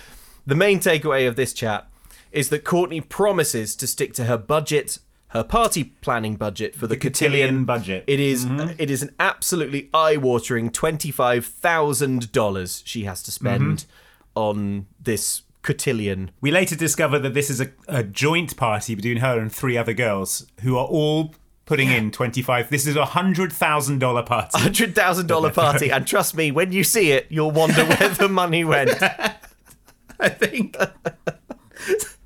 The 0.47 0.57
main 0.57 0.81
takeaway 0.81 1.29
of 1.29 1.37
this 1.37 1.53
chat 1.53 1.88
is 2.33 2.49
that 2.49 2.64
Courtney 2.64 3.01
promises 3.01 3.77
to 3.77 3.87
stick 3.87 4.14
to 4.14 4.25
her 4.25 4.37
budget, 4.38 4.99
her 5.29 5.45
party 5.45 5.85
planning 5.85 6.35
budget 6.35 6.75
for 6.75 6.88
the, 6.88 6.97
Cotillion 6.97 7.31
cotillion 7.31 7.64
budget. 7.64 8.05
It 8.09 8.18
is- 8.18 8.47
mm-hmm. 8.47 8.71
it 8.79 8.90
is 8.90 9.03
an 9.03 9.14
absolutely 9.21 9.90
eye-watering 9.95 10.71
twenty-five 10.71 11.47
thousand 11.47 12.33
dollars 12.33 12.83
she 12.85 13.05
has 13.05 13.23
to 13.23 13.31
spend 13.31 13.79
mm-hmm. 13.79 14.38
on 14.38 14.87
this 14.99 15.42
cotillion. 15.62 16.31
We 16.40 16.51
later 16.51 16.77
discover 16.77 17.18
that 17.20 17.35
this 17.35 17.51
is 17.51 17.61
a, 17.61 17.70
a 17.88 18.03
joint 18.03 18.57
party 18.57 18.94
between 18.94 19.18
her 19.18 19.38
and 19.38 19.53
three 19.53 19.77
other 19.77 19.92
girls 19.92 20.46
who 20.62 20.77
are 20.77 20.87
all 20.87 21.35
putting 21.64 21.90
in 21.90 22.11
25 22.11 22.70
this 22.70 22.87
is 22.87 22.96
a 22.96 23.05
hundred 23.05 23.53
thousand 23.53 24.01
dollar 24.01 24.22
party 24.22 24.59
hundred 24.59 24.94
thousand 24.94 25.27
dollar 25.27 25.51
party, 25.64 25.90
and 25.90 26.07
trust 26.07 26.37
me, 26.37 26.51
when 26.51 26.72
you 26.72 26.85
see 26.85 27.12
it, 27.12 27.27
you'll 27.31 27.51
wonder 27.51 27.85
where 27.85 28.09
the 28.09 28.29
money 28.29 28.64
went. 28.64 29.01
I 30.20 30.29
think. 30.29 30.77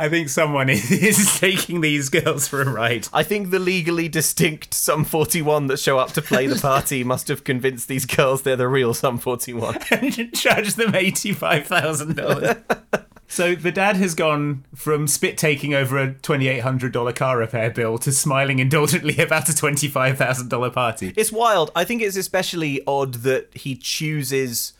I 0.00 0.08
think 0.08 0.30
someone 0.30 0.70
is, 0.70 0.90
is 0.92 1.38
taking 1.38 1.82
these 1.82 2.08
girls 2.08 2.48
for 2.48 2.62
a 2.62 2.70
ride. 2.70 3.08
I 3.12 3.22
think 3.22 3.50
the 3.50 3.58
legally 3.58 4.08
distinct 4.08 4.72
Sum 4.72 5.04
41 5.04 5.66
that 5.66 5.78
show 5.78 5.98
up 5.98 6.12
to 6.12 6.22
play 6.22 6.46
the 6.46 6.58
party 6.58 7.04
must 7.04 7.28
have 7.28 7.44
convinced 7.44 7.86
these 7.86 8.06
girls 8.06 8.40
they're 8.40 8.56
the 8.56 8.66
real 8.66 8.94
Sum 8.94 9.18
41. 9.18 9.76
and 9.90 10.34
charge 10.34 10.72
them 10.74 10.92
$85,000. 10.92 13.04
so 13.28 13.54
the 13.54 13.70
dad 13.70 13.96
has 13.96 14.14
gone 14.14 14.64
from 14.74 15.06
spit 15.06 15.36
taking 15.36 15.74
over 15.74 15.98
a 15.98 16.14
$2,800 16.14 17.14
car 17.14 17.36
repair 17.36 17.70
bill 17.70 17.98
to 17.98 18.10
smiling 18.10 18.58
indulgently 18.58 19.22
about 19.22 19.50
a 19.50 19.52
$25,000 19.52 20.72
party. 20.72 21.12
It's 21.14 21.30
wild. 21.30 21.70
I 21.76 21.84
think 21.84 22.00
it's 22.00 22.16
especially 22.16 22.80
odd 22.86 23.16
that 23.16 23.54
he 23.54 23.76
chooses 23.76 24.72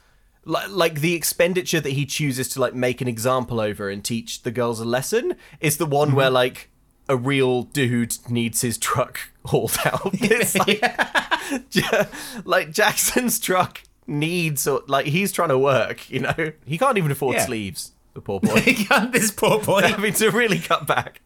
like, 0.45 0.71
like 0.71 1.01
the 1.01 1.15
expenditure 1.15 1.81
that 1.81 1.93
he 1.93 2.07
chooses 2.07 2.49
to 2.51 2.61
like 2.61 2.75
make 2.75 3.01
an 3.01 3.09
example 3.09 3.61
over 3.61 3.89
and 3.89 4.05
teach 4.05 4.43
the 4.43 4.51
girls 4.51 4.81
a 4.81 4.85
lesson 4.85 5.37
is 5.61 5.77
the 5.77 5.87
one 5.87 6.15
where 6.15 6.27
mm-hmm. 6.27 6.35
like 6.35 6.71
a 7.09 7.17
real 7.17 7.65
dude 7.65 8.17
needs 8.29 8.61
his 8.63 8.79
truck 8.79 9.21
hauled 9.47 9.77
out. 9.85 10.11
It's 10.15 10.57
like, 10.57 10.83
Ja- 11.73 12.07
like 12.45 12.73
Jackson's 12.73 13.39
truck 13.39 13.83
needs 14.07 14.67
or 14.67 14.83
like 14.87 15.07
he's 15.07 15.33
trying 15.33 15.49
to 15.51 15.59
work, 15.59 16.09
you 16.11 16.21
know. 16.21 16.53
He 16.65 16.79
can't 16.79 16.99
even 16.99 17.11
afford 17.11 17.37
Yeah. 17.37 17.47
sleeves, 17.47 17.93
the 18.15 18.21
poor 18.21 18.41
boy. 18.41 18.61
He 18.61 18.85
can't, 18.85 19.13
this 19.13 19.31
poor 19.31 19.61
boy. 19.61 19.83
Having 19.83 20.15
to 20.15 20.31
really 20.31 20.59
cut 20.59 20.87
back. 20.87 21.21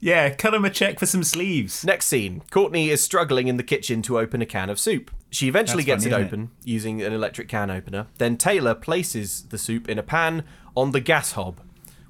Yeah, 0.00 0.30
cut 0.30 0.54
him 0.54 0.64
a 0.64 0.70
check 0.70 0.98
for 0.98 1.06
some 1.06 1.22
sleeves. 1.22 1.84
Next 1.84 2.06
scene 2.06 2.42
Courtney 2.50 2.90
is 2.90 3.02
struggling 3.02 3.48
in 3.48 3.56
the 3.56 3.62
kitchen 3.62 4.02
to 4.02 4.18
open 4.18 4.42
a 4.42 4.46
can 4.46 4.70
of 4.70 4.80
soup. 4.80 5.10
She 5.30 5.48
eventually 5.48 5.84
That's 5.84 6.04
gets 6.04 6.12
funny, 6.12 6.22
it 6.24 6.26
isn't 6.26 6.40
it? 6.40 6.42
open 6.44 6.50
using 6.64 7.02
an 7.02 7.12
electric 7.12 7.48
can 7.48 7.70
opener. 7.70 8.06
Then 8.18 8.36
Taylor 8.36 8.74
places 8.74 9.44
the 9.50 9.58
soup 9.58 9.88
in 9.88 9.98
a 9.98 10.02
pan 10.02 10.44
on 10.76 10.90
the 10.90 11.00
gas 11.00 11.32
hob 11.32 11.60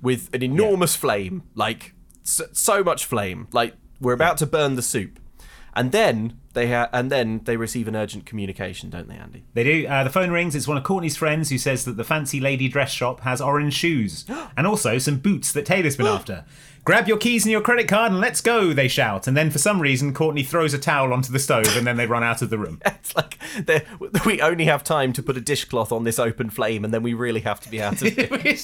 with 0.02 0.30
an 0.34 0.42
enormous 0.42 0.96
flame, 0.96 1.42
like 1.54 1.92
so, 2.22 2.44
so 2.52 2.82
much 2.82 3.04
flame, 3.04 3.48
like 3.52 3.74
we're 4.00 4.14
about 4.14 4.38
to 4.38 4.46
burn 4.46 4.76
the 4.76 4.82
soup. 4.82 5.18
And 5.74 5.92
then 5.92 6.38
they 6.54 6.68
ha- 6.72 6.88
and 6.92 7.12
then 7.12 7.42
they 7.44 7.56
receive 7.56 7.86
an 7.86 7.94
urgent 7.94 8.26
communication, 8.26 8.90
don't 8.90 9.08
they, 9.08 9.14
Andy? 9.14 9.44
They 9.54 9.62
do. 9.62 9.86
Uh, 9.86 10.02
the 10.02 10.10
phone 10.10 10.30
rings. 10.32 10.56
It's 10.56 10.66
one 10.66 10.76
of 10.76 10.82
Courtney's 10.82 11.16
friends 11.16 11.48
who 11.50 11.58
says 11.58 11.84
that 11.84 11.96
the 11.96 12.02
fancy 12.02 12.40
lady 12.40 12.68
dress 12.68 12.90
shop 12.90 13.20
has 13.20 13.40
orange 13.40 13.74
shoes 13.74 14.24
and 14.56 14.66
also 14.66 14.98
some 14.98 15.18
boots 15.18 15.52
that 15.52 15.64
Taylor's 15.66 15.96
been 15.96 16.06
after. 16.08 16.44
Grab 16.84 17.06
your 17.06 17.18
keys 17.18 17.44
and 17.44 17.52
your 17.52 17.60
credit 17.60 17.88
card 17.88 18.10
and 18.12 18.20
let's 18.20 18.40
go, 18.40 18.72
they 18.72 18.88
shout. 18.88 19.26
And 19.26 19.36
then 19.36 19.50
for 19.50 19.58
some 19.58 19.80
reason, 19.80 20.14
Courtney 20.14 20.42
throws 20.42 20.72
a 20.74 20.78
towel 20.78 21.12
onto 21.12 21.30
the 21.32 21.38
stove 21.38 21.76
and 21.76 21.86
then 21.86 21.96
they 21.96 22.06
run 22.06 22.22
out 22.24 22.42
of 22.42 22.50
the 22.50 22.58
room. 22.58 22.80
It's 22.86 23.14
like 23.16 23.38
we 24.26 24.40
only 24.40 24.64
have 24.66 24.82
time 24.84 25.12
to 25.14 25.22
put 25.22 25.36
a 25.36 25.40
dishcloth 25.40 25.90
on 25.92 26.04
this 26.04 26.18
open 26.18 26.48
flame, 26.50 26.84
and 26.84 26.92
then 26.94 27.02
we 27.02 27.12
really 27.14 27.40
have 27.40 27.60
to 27.60 27.68
be 27.70 27.82
out 27.82 28.00
of 28.02 28.12
here. 28.14 28.56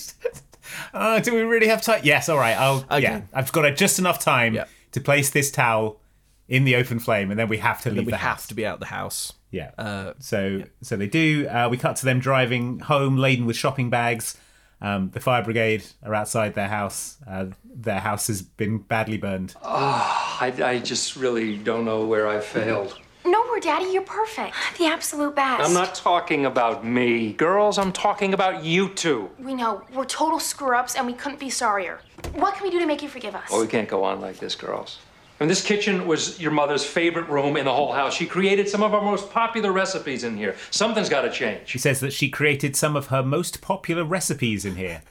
Uh, 0.93 1.21
do 1.21 1.35
we 1.35 1.41
really 1.43 1.69
have 1.69 1.83
time? 1.83 2.01
Yes, 2.05 2.29
all 2.29 2.37
right. 2.39 2.57
I'll. 2.57 2.85
Okay. 2.91 3.03
Yeah, 3.03 3.21
I've 3.33 3.51
got 3.53 3.69
just 3.77 3.99
enough 3.99 4.19
time 4.19 4.55
Yeah. 4.55 4.65
to 4.93 5.01
place 5.01 5.31
this 5.31 5.51
towel 5.51 6.01
in 6.49 6.65
the 6.65 6.77
open 6.77 6.99
flame, 7.01 7.31
and 7.31 7.39
then 7.41 7.49
we 7.49 7.59
have 7.59 7.83
to 7.83 7.91
leave 7.91 8.07
we 8.07 8.13
the 8.13 8.19
have 8.19 8.37
house. 8.37 8.47
to 8.49 8.55
be 8.55 8.65
out 8.67 8.75
of 8.75 8.81
the 8.81 8.87
house. 8.87 9.33
Yeah. 9.51 9.71
Uh, 9.79 10.13
so 10.19 10.63
so 10.83 10.97
they 10.97 11.07
do. 11.09 11.49
Uh, 11.49 11.69
we 11.71 11.77
cut 11.77 11.97
to 11.97 12.05
them 12.05 12.21
driving 12.21 12.81
home 12.81 13.17
laden 13.17 13.47
with 13.47 13.57
shopping 13.57 13.91
bags. 13.91 14.37
Um, 14.81 15.11
the 15.11 15.21
fire 15.21 15.43
brigade 15.43 15.85
are 16.03 16.15
outside 16.15 16.55
their 16.55 16.69
house. 16.69 17.17
Uh, 17.27 17.47
their 17.65 18.01
house 18.01 18.27
has 18.27 18.43
been 18.43 18.79
badly 18.79 19.17
burned. 19.17 19.55
I, 19.63 20.53
I 20.63 20.79
just 20.81 21.17
really 21.17 21.57
don't 21.57 21.85
know 21.85 22.05
where 22.05 22.29
I 22.29 22.41
failed. 22.41 22.99
No, 23.25 23.31
Nowhere, 23.57 23.59
Daddy, 23.59 23.87
you're 23.93 24.03
perfect. 24.03 24.55
The 24.79 24.87
absolute 24.87 25.35
best. 25.35 25.67
I'm 25.67 25.73
not 25.73 25.95
talking 25.95 26.47
about 26.47 26.85
me. 26.85 27.33
Girls, 27.33 27.79
I'm 27.79 27.91
talking 27.91 28.35
about 28.35 28.63
you 28.63 28.91
two. 28.91 29.31
We 29.39 29.55
know 29.55 29.83
we're 29.95 30.05
total 30.05 30.39
screw 30.39 30.77
ups 30.77 30.95
and 30.95 31.07
we 31.07 31.13
couldn't 31.15 31.41
be 31.41 31.51
sorrier. 31.51 32.01
What 32.35 32.55
can 32.55 32.65
we 32.65 32.71
do 32.71 32.79
to 32.79 32.87
make 32.87 33.03
you 33.03 33.09
forgive 33.09 33.35
us? 33.35 33.49
Oh, 33.51 33.61
we 33.63 33.67
can't 33.67 33.89
go 33.89 34.05
on 34.05 34.21
like 34.21 34.39
this, 34.39 34.55
girls. 34.55 34.99
And 35.39 35.51
this 35.51 35.63
kitchen 35.63 36.07
was 36.07 36.41
your 36.41 36.51
mother's 36.51 36.85
favorite 36.85 37.29
room 37.29 37.57
in 37.57 37.67
the 37.67 37.73
whole 37.73 37.93
house. 37.93 38.15
She 38.15 38.27
created 38.27 38.69
some 38.69 38.83
of 38.83 38.95
our 38.95 39.03
most 39.03 39.31
popular 39.31 39.71
recipes 39.71 40.25
in 40.25 40.37
here. 40.37 40.57
Something's 40.71 41.09
got 41.09 41.23
to 41.23 41.31
change. 41.31 41.69
She 41.69 41.79
says 41.79 42.01
that 42.01 42.13
she 42.13 42.31
created 42.31 42.75
some 42.75 42.97
of 42.97 43.09
her 43.09 43.23
most 43.23 43.61
popular 43.61 44.05
recipes 44.05 44.65
in 44.65 44.77
here, 44.77 45.03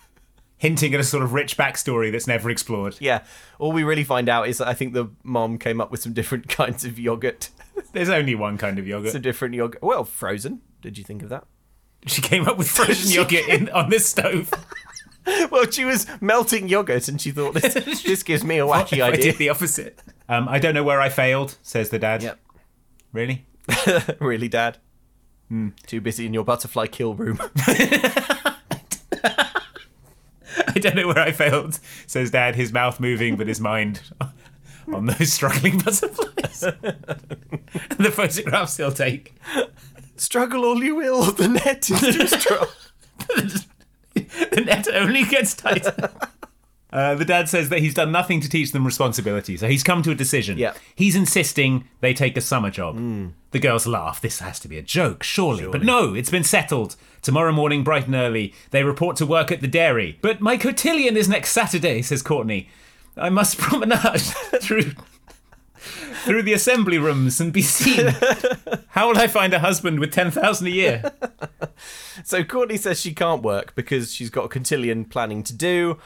hinting 0.57 0.93
at 0.95 0.99
a 0.99 1.03
sort 1.03 1.23
of 1.23 1.33
rich 1.33 1.57
backstory 1.57 2.11
that's 2.11 2.27
never 2.27 2.49
explored. 2.49 2.95
Yeah, 2.99 3.23
all 3.59 3.71
we 3.71 3.83
really 3.83 4.03
find 4.03 4.27
out 4.27 4.47
is 4.47 4.57
that 4.57 4.67
I 4.67 4.73
think 4.73 4.93
the 4.93 5.09
mom 5.23 5.59
came 5.59 5.79
up 5.79 5.91
with 5.91 6.01
some 6.01 6.13
different 6.13 6.47
kinds 6.49 6.85
of 6.85 6.97
yogurt. 6.97 7.49
There's 7.91 8.09
only 8.09 8.35
one 8.35 8.57
kind 8.57 8.79
of 8.79 8.87
yogurt. 8.87 9.11
some 9.11 9.21
different 9.21 9.53
yogurt. 9.53 9.83
Well, 9.83 10.03
frozen. 10.05 10.61
Did 10.81 10.97
you 10.97 11.03
think 11.03 11.21
of 11.23 11.29
that? 11.29 11.45
She 12.07 12.21
came 12.21 12.47
up 12.47 12.57
with 12.57 12.69
frozen 12.69 13.11
yogurt 13.11 13.47
in, 13.47 13.69
on 13.69 13.89
this 13.89 14.07
stove. 14.07 14.51
Well, 15.49 15.69
she 15.71 15.85
was 15.85 16.05
melting 16.21 16.67
yogurt 16.67 17.07
and 17.07 17.19
she 17.19 17.31
thought 17.31 17.55
this, 17.55 17.73
this 18.03 18.21
gives 18.21 18.43
me 18.43 18.59
a 18.59 18.65
wacky 18.65 18.97
if 18.97 19.03
I 19.03 19.15
did 19.15 19.37
the 19.37 19.49
opposite. 19.49 19.99
Um, 20.27 20.47
I 20.49 20.59
don't 20.59 20.73
know 20.73 20.83
where 20.83 21.01
I 21.01 21.09
failed, 21.09 21.57
says 21.61 21.89
the 21.89 21.99
dad. 21.99 22.23
Yep. 22.23 22.39
Really? 23.13 23.45
really, 24.19 24.47
Dad? 24.47 24.77
Hmm. 25.49 25.69
Too 25.85 26.01
busy 26.01 26.25
in 26.25 26.33
your 26.33 26.43
butterfly 26.43 26.87
kill 26.87 27.13
room. 27.13 27.39
I 30.67 30.79
don't 30.79 30.95
know 30.95 31.07
where 31.07 31.19
I 31.19 31.31
failed, 31.31 31.79
says 32.07 32.31
dad, 32.31 32.55
his 32.55 32.73
mouth 32.73 32.99
moving 32.99 33.35
but 33.35 33.47
his 33.47 33.61
mind 33.61 34.01
on 34.91 35.05
those 35.05 35.31
struggling 35.33 35.79
butterflies. 35.79 36.59
the 36.61 38.11
photographs 38.13 38.77
he'll 38.77 38.91
take. 38.91 39.35
Struggle 40.17 40.65
all 40.65 40.83
you 40.83 40.95
will. 40.95 41.31
The 41.31 41.47
net 41.47 41.89
is 41.89 41.99
too 41.99 42.27
strong. 42.27 42.67
the 44.13 44.63
net 44.65 44.87
only 44.93 45.23
gets 45.23 45.53
tighter. 45.53 46.11
Uh, 46.95 47.13
the 47.13 47.25
dad 47.25 47.49
says 47.49 47.67
that 47.67 47.79
he's 47.79 47.93
done 47.93 48.09
nothing 48.09 48.39
to 48.39 48.47
teach 48.47 48.71
them 48.71 48.85
responsibility, 48.85 49.57
so 49.57 49.67
he's 49.67 49.83
come 49.83 50.01
to 50.01 50.11
a 50.11 50.15
decision. 50.15 50.57
Yeah. 50.57 50.73
He's 50.95 51.13
insisting 51.13 51.89
they 51.99 52.13
take 52.13 52.37
a 52.37 52.41
summer 52.41 52.71
job. 52.71 52.95
The 53.51 53.59
girls 53.59 53.85
laugh. 53.85 54.21
This 54.21 54.39
has 54.39 54.61
to 54.61 54.69
be 54.69 54.77
a 54.77 54.81
joke, 54.81 55.21
surely. 55.21 55.67
But 55.67 55.83
no, 55.83 56.13
it's 56.13 56.29
been 56.29 56.45
settled. 56.45 56.95
Tomorrow 57.21 57.51
morning, 57.51 57.83
bright 57.83 58.05
and 58.05 58.15
early, 58.15 58.53
they 58.71 58.83
report 58.85 59.17
to 59.17 59.25
work 59.25 59.51
at 59.51 59.59
the 59.59 59.67
dairy. 59.67 60.17
But 60.21 60.39
my 60.39 60.55
cotillion 60.55 61.17
is 61.17 61.27
next 61.27 61.51
Saturday, 61.51 62.01
says 62.01 62.21
Courtney. 62.21 62.69
I 63.17 63.29
must 63.29 63.57
promenade 63.59 64.21
through 64.61 64.93
through 66.23 66.43
the 66.43 66.53
assembly 66.53 66.97
rooms 66.97 67.41
and 67.41 67.51
be 67.51 67.61
seen. 67.61 68.07
How 68.89 69.09
will 69.09 69.17
I 69.17 69.27
find 69.27 69.53
a 69.53 69.59
husband 69.59 69.99
with 69.99 70.13
ten 70.13 70.31
thousand 70.31 70.67
a 70.67 70.71
year? 70.71 71.11
So 72.23 72.45
Courtney 72.45 72.77
says 72.77 73.01
she 73.01 73.13
can't 73.13 73.41
work 73.43 73.75
because 73.75 74.13
she's 74.13 74.29
got 74.29 74.45
a 74.45 74.47
cotillion 74.47 75.03
planning 75.03 75.43
to 75.43 75.53
do, 75.53 75.99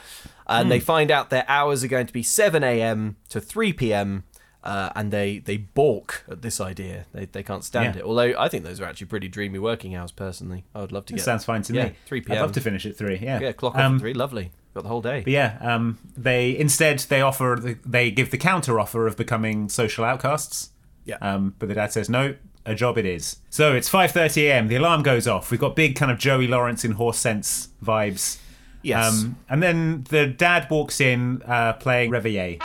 and 0.50 0.70
they 0.70 0.80
find 0.80 1.10
out 1.10 1.30
their 1.30 1.44
hours 1.48 1.82
are 1.84 1.88
going 1.88 2.06
to 2.06 2.12
be 2.12 2.22
7 2.22 2.62
a.m. 2.62 3.16
to 3.30 3.40
3 3.40 3.72
p.m. 3.72 4.24
Uh, 4.62 4.90
and 4.94 5.10
they 5.10 5.38
they 5.38 5.56
balk 5.56 6.22
at 6.30 6.42
this 6.42 6.60
idea. 6.60 7.06
They 7.14 7.24
they 7.24 7.42
can't 7.42 7.64
stand 7.64 7.94
Yeah. 7.94 8.00
it. 8.02 8.04
Although 8.04 8.34
I 8.38 8.48
think 8.48 8.64
those 8.64 8.78
are 8.80 8.84
actually 8.84 9.06
pretty 9.06 9.28
dreamy 9.28 9.58
working 9.58 9.94
hours. 9.94 10.12
Personally, 10.12 10.64
I 10.74 10.80
would 10.82 10.92
love 10.92 11.06
to 11.06 11.14
That 11.14 11.18
get. 11.20 11.24
sounds 11.24 11.44
fine 11.46 11.62
to 11.62 11.72
yeah, 11.72 11.84
me. 11.86 11.92
3 12.04 12.20
p.m. 12.20 12.38
I'd 12.38 12.42
love 12.42 12.52
to 12.52 12.60
finish 12.60 12.84
at 12.84 12.94
three. 12.96 13.18
Yeah. 13.22 13.40
Yeah, 13.40 13.52
clock 13.52 13.74
off 13.74 13.80
Um, 13.80 13.94
at 13.94 14.00
three. 14.02 14.12
Lovely. 14.14 14.52
Got 14.74 14.82
the 14.82 14.88
whole 14.90 15.00
day. 15.02 15.22
But 15.24 15.32
yeah, 15.32 15.56
um, 15.62 15.98
they 16.16 16.56
instead 16.58 16.98
they 17.08 17.22
offer 17.22 17.56
the, 17.60 17.78
they 17.86 18.10
give 18.10 18.30
the 18.30 18.38
counter 18.38 18.78
offer 18.78 19.06
of 19.06 19.16
becoming 19.16 19.68
social 19.70 20.04
outcasts. 20.04 20.70
Yeah. 21.06 21.16
Um, 21.22 21.54
but 21.58 21.68
the 21.68 21.74
dad 21.74 21.92
says 21.92 22.10
no, 22.10 22.34
a 22.66 22.74
job 22.74 22.98
it 22.98 23.06
is. 23.06 23.38
So 23.48 23.74
it's 23.74 23.88
5:30 23.90 24.42
a.m. 24.42 24.68
The 24.68 24.76
alarm 24.76 25.02
goes 25.02 25.26
off. 25.26 25.50
We've 25.50 25.58
got 25.58 25.74
big 25.74 25.96
kind 25.96 26.12
of 26.12 26.18
Joey 26.18 26.46
Lawrence 26.46 26.84
in 26.84 26.92
horse 26.92 27.18
sense 27.18 27.68
vibes. 27.82 28.38
Yes. 28.82 29.22
Um, 29.24 29.36
and 29.48 29.62
then 29.62 30.04
the 30.08 30.26
dad 30.26 30.68
walks 30.70 31.00
in 31.00 31.42
uh, 31.46 31.74
playing 31.74 32.10
Reveille. 32.10 32.58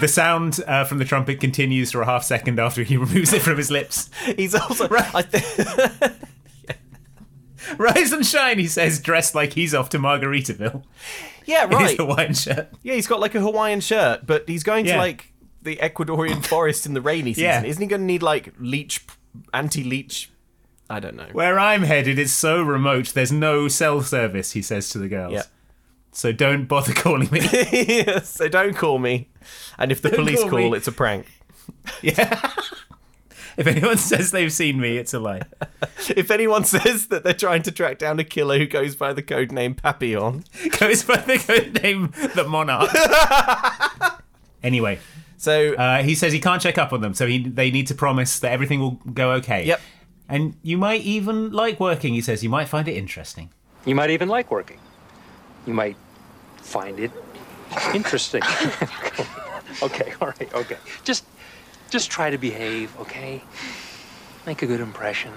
The 0.00 0.06
sound 0.06 0.60
uh, 0.68 0.84
from 0.84 0.98
the 0.98 1.04
trumpet 1.04 1.40
continues 1.40 1.90
for 1.90 2.02
a 2.02 2.06
half 2.06 2.22
second 2.22 2.60
after 2.60 2.84
he 2.84 2.96
removes 2.98 3.32
it 3.32 3.42
from 3.42 3.56
his 3.56 3.68
lips. 3.68 4.08
He's 4.36 4.54
also. 4.54 4.86
I 4.92 5.22
th- 5.22 6.12
Rise 7.78 8.12
and 8.12 8.24
shine, 8.24 8.60
he 8.60 8.68
says, 8.68 9.00
dressed 9.00 9.34
like 9.34 9.54
he's 9.54 9.74
off 9.74 9.88
to 9.90 9.98
Margaritaville. 9.98 10.84
yeah, 11.46 11.64
right. 11.64 11.96
Hawaiian 11.96 12.32
shirt. 12.32 12.68
Yeah, 12.84 12.94
he's 12.94 13.08
got 13.08 13.18
like 13.18 13.34
a 13.34 13.40
Hawaiian 13.40 13.80
shirt, 13.80 14.24
but 14.24 14.48
he's 14.48 14.62
going 14.62 14.84
to 14.86 14.96
like 14.96 15.32
the 15.62 15.76
Ecuadorian 15.76 16.44
forest 16.46 16.86
in 16.86 16.94
the 16.94 17.00
rainy 17.00 17.34
season. 17.34 17.44
Yeah. 17.44 17.64
Isn't 17.64 17.82
he 17.82 17.86
going 17.88 18.00
to 18.02 18.06
need 18.06 18.22
like 18.22 18.52
leech, 18.58 19.04
anti-leech? 19.52 20.30
I 20.90 21.00
don't 21.00 21.16
know. 21.16 21.28
Where 21.32 21.58
I'm 21.58 21.82
headed 21.82 22.18
is 22.18 22.32
so 22.32 22.62
remote, 22.62 23.08
there's 23.08 23.32
no 23.32 23.68
cell 23.68 24.00
service, 24.02 24.52
he 24.52 24.62
says 24.62 24.88
to 24.90 24.98
the 24.98 25.08
girls. 25.08 25.32
Yeah. 25.34 25.42
So 26.12 26.32
don't 26.32 26.64
bother 26.64 26.94
calling 26.94 27.28
me. 27.30 27.40
so 28.22 28.48
don't 28.48 28.74
call 28.74 28.98
me. 28.98 29.28
And 29.78 29.92
if 29.92 30.00
the 30.00 30.08
Don't 30.08 30.20
police 30.20 30.40
call 30.40 30.50
call, 30.50 30.74
it's 30.74 30.88
a 30.88 30.92
prank. 30.92 31.26
yeah. 32.02 32.50
if 33.58 33.66
anyone 33.66 33.98
says 33.98 34.30
they've 34.30 34.52
seen 34.52 34.80
me, 34.80 34.96
it's 34.96 35.12
a 35.12 35.20
lie. 35.20 35.42
If 36.16 36.30
anyone 36.30 36.64
says 36.64 37.08
that 37.08 37.22
they're 37.22 37.34
trying 37.34 37.62
to 37.62 37.70
track 37.70 37.98
down 37.98 38.18
a 38.18 38.24
killer 38.24 38.56
who 38.58 38.66
goes 38.66 38.96
by 38.96 39.12
the 39.12 39.22
code 39.22 39.52
name 39.52 39.74
Papillon, 39.74 40.44
Goes 40.78 41.04
by 41.04 41.18
the 41.18 41.38
code 41.38 41.82
name 41.82 42.12
The 42.34 42.44
Monarch. 42.48 42.90
anyway, 44.62 44.98
So 45.38 45.74
uh, 45.74 46.02
he 46.02 46.14
says 46.14 46.32
he 46.32 46.40
can't 46.40 46.60
check 46.60 46.78
up 46.78 46.92
on 46.92 47.00
them, 47.00 47.14
so 47.14 47.26
he, 47.26 47.38
they 47.38 47.70
need 47.70 47.86
to 47.86 47.94
promise 47.94 48.40
that 48.40 48.50
everything 48.50 48.80
will 48.80 49.00
go 49.14 49.30
okay. 49.32 49.64
Yep. 49.64 49.80
And 50.28 50.56
you 50.62 50.76
might 50.76 51.00
even 51.02 51.52
like 51.52 51.80
working, 51.80 52.12
he 52.12 52.20
says. 52.20 52.42
You 52.42 52.50
might 52.50 52.68
find 52.68 52.86
it 52.88 52.96
interesting. 52.96 53.50
You 53.86 53.94
might 53.94 54.10
even 54.10 54.28
like 54.28 54.50
working. 54.50 54.78
You 55.64 55.74
might 55.74 55.96
find 56.56 56.98
it 56.98 57.12
interesting. 57.94 58.42
okay, 59.82 60.12
all 60.20 60.28
right, 60.28 60.54
okay. 60.54 60.76
Just 61.04 61.24
just 61.88 62.10
try 62.10 62.30
to 62.30 62.36
behave, 62.36 62.94
okay? 63.00 63.42
Make 64.44 64.62
a 64.62 64.66
good 64.66 64.80
impression. 64.80 65.32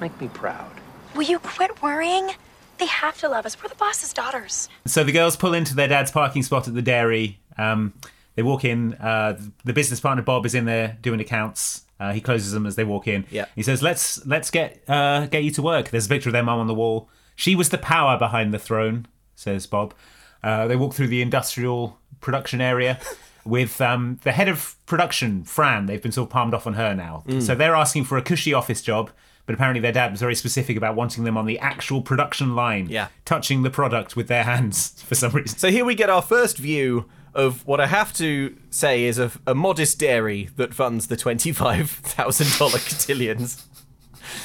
Make 0.00 0.20
me 0.20 0.28
proud. 0.28 0.72
Will 1.14 1.22
you 1.22 1.38
quit 1.38 1.80
worrying? 1.82 2.30
They 2.78 2.86
have 2.86 3.16
to 3.18 3.28
love 3.28 3.46
us. 3.46 3.56
We're 3.62 3.68
the 3.68 3.76
boss's 3.76 4.12
daughters. 4.12 4.68
So 4.84 5.04
the 5.04 5.12
girls 5.12 5.36
pull 5.36 5.54
into 5.54 5.74
their 5.74 5.88
dad's 5.88 6.10
parking 6.10 6.42
spot 6.42 6.66
at 6.66 6.74
the 6.74 6.82
dairy. 6.82 7.38
Um, 7.56 7.94
they 8.34 8.42
walk 8.42 8.64
in. 8.64 8.94
Uh, 8.94 9.38
the 9.64 9.72
business 9.72 10.00
partner 10.00 10.22
Bob 10.22 10.44
is 10.46 10.54
in 10.54 10.64
there 10.64 10.98
doing 11.02 11.20
accounts. 11.20 11.82
Uh, 12.00 12.12
he 12.12 12.20
closes 12.20 12.52
them 12.52 12.66
as 12.66 12.76
they 12.76 12.84
walk 12.84 13.06
in. 13.06 13.24
Yeah. 13.30 13.46
He 13.54 13.62
says, 13.62 13.82
"Let's 13.82 14.24
let's 14.26 14.50
get 14.50 14.82
uh, 14.88 15.26
get 15.26 15.44
you 15.44 15.50
to 15.52 15.62
work." 15.62 15.90
There's 15.90 16.06
a 16.06 16.08
picture 16.08 16.28
of 16.28 16.32
their 16.32 16.42
mum 16.42 16.58
on 16.58 16.66
the 16.66 16.74
wall. 16.74 17.08
She 17.36 17.54
was 17.54 17.68
the 17.70 17.78
power 17.78 18.18
behind 18.18 18.52
the 18.52 18.58
throne, 18.58 19.06
says 19.34 19.66
Bob. 19.66 19.94
Uh, 20.42 20.66
they 20.66 20.76
walk 20.76 20.94
through 20.94 21.08
the 21.08 21.22
industrial 21.22 21.98
production 22.20 22.60
area 22.60 22.98
with 23.44 23.80
um, 23.80 24.18
the 24.24 24.32
head 24.32 24.48
of 24.48 24.76
production, 24.86 25.44
Fran. 25.44 25.86
They've 25.86 26.02
been 26.02 26.12
sort 26.12 26.28
of 26.28 26.32
palmed 26.32 26.54
off 26.54 26.66
on 26.66 26.74
her 26.74 26.94
now. 26.94 27.24
Mm. 27.26 27.42
So 27.42 27.54
they're 27.54 27.74
asking 27.74 28.04
for 28.04 28.18
a 28.18 28.22
cushy 28.22 28.52
office 28.52 28.82
job, 28.82 29.10
but 29.46 29.54
apparently 29.54 29.80
their 29.80 29.92
dad 29.92 30.10
was 30.10 30.20
very 30.20 30.34
specific 30.34 30.76
about 30.76 30.96
wanting 30.96 31.24
them 31.24 31.36
on 31.36 31.46
the 31.46 31.58
actual 31.60 32.02
production 32.02 32.54
line, 32.54 32.88
Yeah. 32.88 33.08
touching 33.24 33.62
the 33.62 33.70
product 33.70 34.16
with 34.16 34.28
their 34.28 34.44
hands 34.52 35.02
for 35.02 35.14
some 35.14 35.32
reason. 35.32 35.58
So 35.58 35.70
here 35.70 35.84
we 35.84 35.94
get 35.94 36.10
our 36.10 36.22
first 36.22 36.58
view 36.58 37.06
of 37.34 37.66
what 37.66 37.80
I 37.80 37.86
have 37.86 38.12
to 38.14 38.56
say 38.70 39.04
is 39.04 39.18
a, 39.18 39.32
a 39.46 39.54
modest 39.54 39.98
dairy 39.98 40.50
that 40.56 40.72
funds 40.72 41.08
the 41.08 41.16
twenty-five 41.16 41.90
thousand 41.90 42.46
dollar 42.58 42.78
cotillions. 42.78 43.66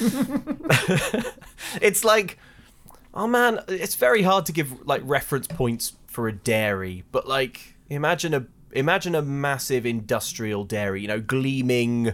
it's 1.80 2.04
like, 2.04 2.38
oh 3.14 3.26
man, 3.26 3.60
it's 3.68 3.94
very 3.94 4.22
hard 4.22 4.46
to 4.46 4.52
give 4.52 4.86
like 4.86 5.02
reference 5.04 5.46
points 5.46 5.94
for 6.06 6.28
a 6.28 6.32
dairy, 6.32 7.04
but 7.12 7.28
like 7.28 7.74
imagine 7.88 8.34
a 8.34 8.46
imagine 8.72 9.14
a 9.14 9.22
massive 9.22 9.86
industrial 9.86 10.64
dairy, 10.64 11.02
you 11.02 11.08
know, 11.08 11.20
gleaming 11.20 12.12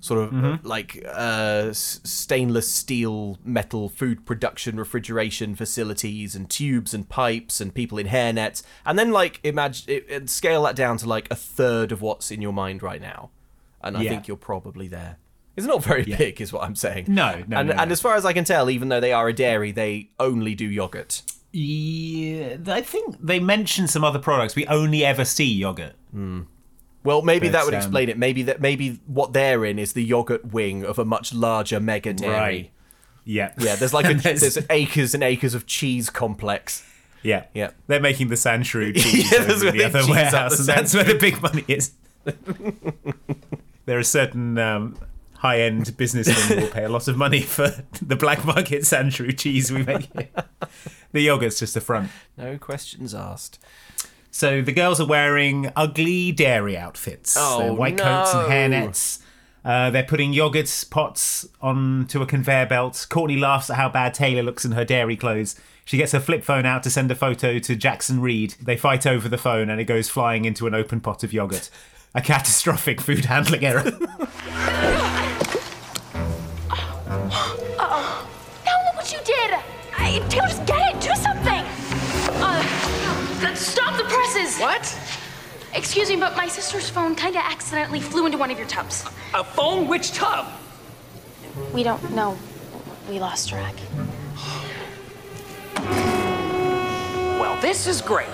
sort 0.00 0.22
of 0.22 0.30
Mhm. 0.30 0.60
like 0.64 1.04
uh, 1.12 1.72
stainless 1.72 2.70
steel 2.70 3.38
metal 3.44 3.88
food 3.88 4.24
production 4.24 4.76
refrigeration 4.76 5.54
facilities 5.56 6.34
and 6.36 6.48
tubes 6.48 6.94
and 6.94 7.08
pipes 7.08 7.60
and 7.60 7.74
people 7.74 7.98
in 7.98 8.06
hairnets 8.06 8.62
and 8.86 8.98
then 8.98 9.10
like 9.10 9.40
imagine 9.42 9.84
it, 9.88 10.06
it- 10.08 10.30
scale 10.30 10.62
that 10.62 10.76
down 10.76 10.96
to 10.98 11.08
like 11.08 11.26
a 11.30 11.34
third 11.34 11.90
of 11.92 12.00
what's 12.00 12.30
in 12.30 12.40
your 12.40 12.52
mind 12.52 12.82
right 12.82 13.00
now 13.00 13.30
and 13.82 13.96
i 13.96 14.02
Yeah. 14.02 14.10
think 14.10 14.28
you're 14.28 14.36
probably 14.36 14.86
there 14.86 15.16
it's 15.56 15.66
not 15.66 15.82
very 15.82 16.04
Yeah. 16.04 16.16
big 16.16 16.40
is 16.40 16.52
what 16.52 16.62
i'm 16.62 16.76
saying 16.76 17.06
No, 17.08 17.42
no, 17.48 17.58
and, 17.58 17.68
no, 17.70 17.74
and 17.76 17.90
as 17.90 18.00
far 18.00 18.14
as 18.14 18.24
i 18.24 18.32
can 18.32 18.44
tell 18.44 18.70
even 18.70 18.88
though 18.90 19.00
they 19.00 19.12
are 19.12 19.28
a 19.28 19.32
dairy 19.32 19.72
they 19.72 20.10
only 20.20 20.54
do 20.54 20.64
yogurt 20.70 21.22
Yeah, 21.50 22.58
I 22.66 22.82
think 22.82 23.16
they 23.20 23.40
mention 23.40 23.88
some 23.88 24.04
other 24.04 24.18
products. 24.18 24.54
We 24.54 24.66
only 24.66 25.02
ever 25.02 25.24
see 25.24 25.50
yogurt. 25.50 25.94
Well 27.04 27.22
maybe 27.22 27.48
But, 27.48 27.52
that 27.52 27.64
would 27.64 27.74
um, 27.74 27.78
explain 27.78 28.08
it 28.08 28.18
maybe 28.18 28.42
that 28.44 28.60
maybe 28.60 29.00
what 29.06 29.32
they're 29.32 29.64
in 29.64 29.78
is 29.78 29.92
the 29.92 30.02
yogurt 30.04 30.52
wing 30.52 30.84
of 30.84 30.98
a 30.98 31.04
much 31.04 31.32
larger 31.34 31.80
mega 31.80 32.12
dairy 32.12 32.32
Right. 32.34 32.70
Yeah. 33.24 33.52
yeah 33.58 33.76
there's 33.76 33.94
like 33.94 34.06
a 34.06 34.14
there's- 34.14 34.40
there's 34.54 34.58
acres 34.70 35.14
and 35.14 35.22
acres 35.22 35.54
of 35.54 35.66
cheese 35.66 36.10
complex 36.10 36.84
Yeah. 37.22 37.44
Yeah. 37.54 37.70
They're 37.88 38.00
making 38.00 38.28
the 38.28 38.36
Sandshrew 38.36 38.94
cheese 39.02 39.30
Yeah, 39.32 39.38
over 39.40 39.46
that's 39.48 39.62
where 39.62 39.72
the 39.72 39.84
other 39.84 40.00
cheese 40.00 40.08
warehouse, 40.10 40.56
the 40.58 40.72
and 40.72 40.78
that's 40.78 40.94
where 40.94 41.04
the 41.04 41.14
big 41.14 41.42
money 41.42 41.64
is. 41.68 41.92
there 43.86 43.98
are 43.98 44.02
certain 44.02 44.58
um, 44.58 44.96
high-end 45.38 45.96
businessmen 45.96 46.36
who 46.58 46.64
will 46.64 46.70
pay 46.72 46.84
a 46.84 46.88
lot 46.88 47.08
of 47.08 47.16
money 47.16 47.40
for 47.40 47.72
the 48.02 48.16
black 48.16 48.44
market 48.44 48.82
Sandshrew 48.82 49.36
cheese 49.38 49.70
we 49.72 49.82
make 49.82 50.08
here. 50.14 50.28
The 51.12 51.22
yogurt's 51.22 51.58
just 51.58 51.72
the 51.72 51.80
front. 51.80 52.10
no 52.36 52.58
questions 52.58 53.14
asked 53.14 53.58
So 54.30 54.62
the 54.62 54.72
girls 54.72 55.00
are 55.00 55.06
wearing 55.06 55.70
ugly 55.74 56.32
dairy 56.32 56.76
outfits. 56.76 57.36
Oh, 57.38 57.58
They're 57.60 57.72
white 57.74 57.96
coats 57.98 58.34
and 58.34 58.50
hairnets. 58.52 59.20
Uh, 59.64 59.90
they're 59.90 60.04
putting 60.04 60.32
yogurt 60.32 60.84
pots 60.90 61.46
onto 61.60 62.22
a 62.22 62.26
conveyor 62.26 62.66
belt. 62.66 63.06
Courtney 63.10 63.36
laughs 63.36 63.68
at 63.70 63.76
how 63.76 63.88
bad 63.88 64.14
Taylor 64.14 64.42
looks 64.42 64.64
in 64.64 64.72
her 64.72 64.84
dairy 64.84 65.16
clothes. 65.16 65.56
She 65.84 65.96
gets 65.96 66.12
her 66.12 66.20
flip 66.20 66.44
phone 66.44 66.66
out 66.66 66.82
to 66.84 66.90
send 66.90 67.10
a 67.10 67.14
photo 67.14 67.58
to 67.58 67.74
Jackson 67.76 68.20
Reed. 68.20 68.54
They 68.62 68.76
fight 68.76 69.06
over 69.06 69.28
the 69.28 69.38
phone 69.38 69.68
and 69.70 69.80
it 69.80 69.84
goes 69.84 70.08
flying 70.08 70.44
into 70.44 70.66
an 70.66 70.74
open 70.74 71.00
pot 71.00 71.24
of 71.24 71.32
yogurt. 71.32 71.70
A 72.14 72.20
catastrophic 72.22 73.00
food 73.00 73.24
handling 73.26 73.64
error. 73.64 73.84
Uh-oh. 77.80 78.28
Now 78.64 78.84
look 78.84 78.96
what 78.96 79.12
you 79.12 79.18
did! 79.24 79.54
I, 79.96 80.18
Taylor, 80.28 80.66
What? 84.58 84.98
Excuse 85.74 86.08
me, 86.10 86.16
but 86.16 86.36
my 86.36 86.48
sister's 86.48 86.90
phone 86.90 87.14
kinda 87.14 87.38
accidentally 87.38 88.00
flew 88.00 88.26
into 88.26 88.38
one 88.38 88.50
of 88.50 88.58
your 88.58 88.66
tubs. 88.66 89.04
A 89.34 89.44
phone? 89.44 89.86
Which 89.86 90.12
tub? 90.12 90.46
We 91.72 91.82
don't 91.82 92.12
know. 92.12 92.36
We 93.08 93.20
lost 93.20 93.48
track. 93.48 93.74
Well, 97.38 97.56
this 97.60 97.86
is 97.86 98.00
great. 98.00 98.26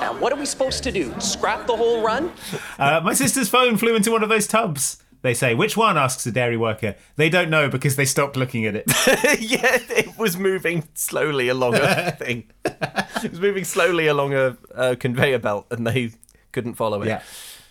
Now, 0.00 0.16
what 0.18 0.32
are 0.32 0.36
we 0.38 0.46
supposed 0.46 0.82
to 0.84 0.92
do? 0.92 1.12
Scrap 1.18 1.66
the 1.66 1.76
whole 1.76 2.02
run? 2.02 2.30
Uh, 2.78 3.00
my 3.02 3.12
sister's 3.14 3.48
phone 3.48 3.76
flew 3.76 3.96
into 3.96 4.10
one 4.12 4.22
of 4.22 4.28
those 4.28 4.46
tubs. 4.46 5.02
They 5.22 5.34
say, 5.34 5.54
which 5.54 5.76
one? 5.76 5.98
asks 5.98 6.24
a 6.26 6.32
dairy 6.32 6.56
worker. 6.56 6.94
They 7.16 7.28
don't 7.28 7.50
know 7.50 7.68
because 7.68 7.96
they 7.96 8.04
stopped 8.04 8.36
looking 8.36 8.64
at 8.66 8.76
it. 8.76 8.84
yeah, 9.40 9.78
it 9.90 10.16
was 10.16 10.36
moving 10.36 10.88
slowly 10.94 11.48
along 11.48 11.74
a 11.74 12.12
thing. 12.18 12.44
it 12.64 13.30
was 13.30 13.40
moving 13.40 13.64
slowly 13.64 14.06
along 14.06 14.34
a, 14.34 14.56
a 14.74 14.94
conveyor 14.96 15.40
belt, 15.40 15.66
and 15.70 15.86
they 15.86 16.12
couldn't 16.52 16.74
follow 16.74 17.02
it. 17.02 17.08
Yeah. 17.08 17.22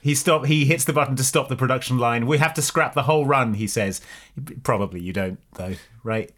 He 0.02 0.14
stop. 0.14 0.46
He 0.46 0.66
hits 0.66 0.86
the 0.86 0.94
button 0.94 1.16
to 1.16 1.24
stop 1.24 1.48
the 1.50 1.56
production 1.56 1.98
line. 1.98 2.28
We 2.28 2.38
have 2.38 2.54
to 2.56 2.62
scrap 2.62 2.94
the 2.94 3.04
whole 3.04 3.26
run. 3.26 3.56
He 3.56 3.68
says. 3.68 4.00
Probably 4.64 5.00
you 5.02 5.12
don't 5.14 5.40
though, 5.56 5.74
right? 6.04 6.32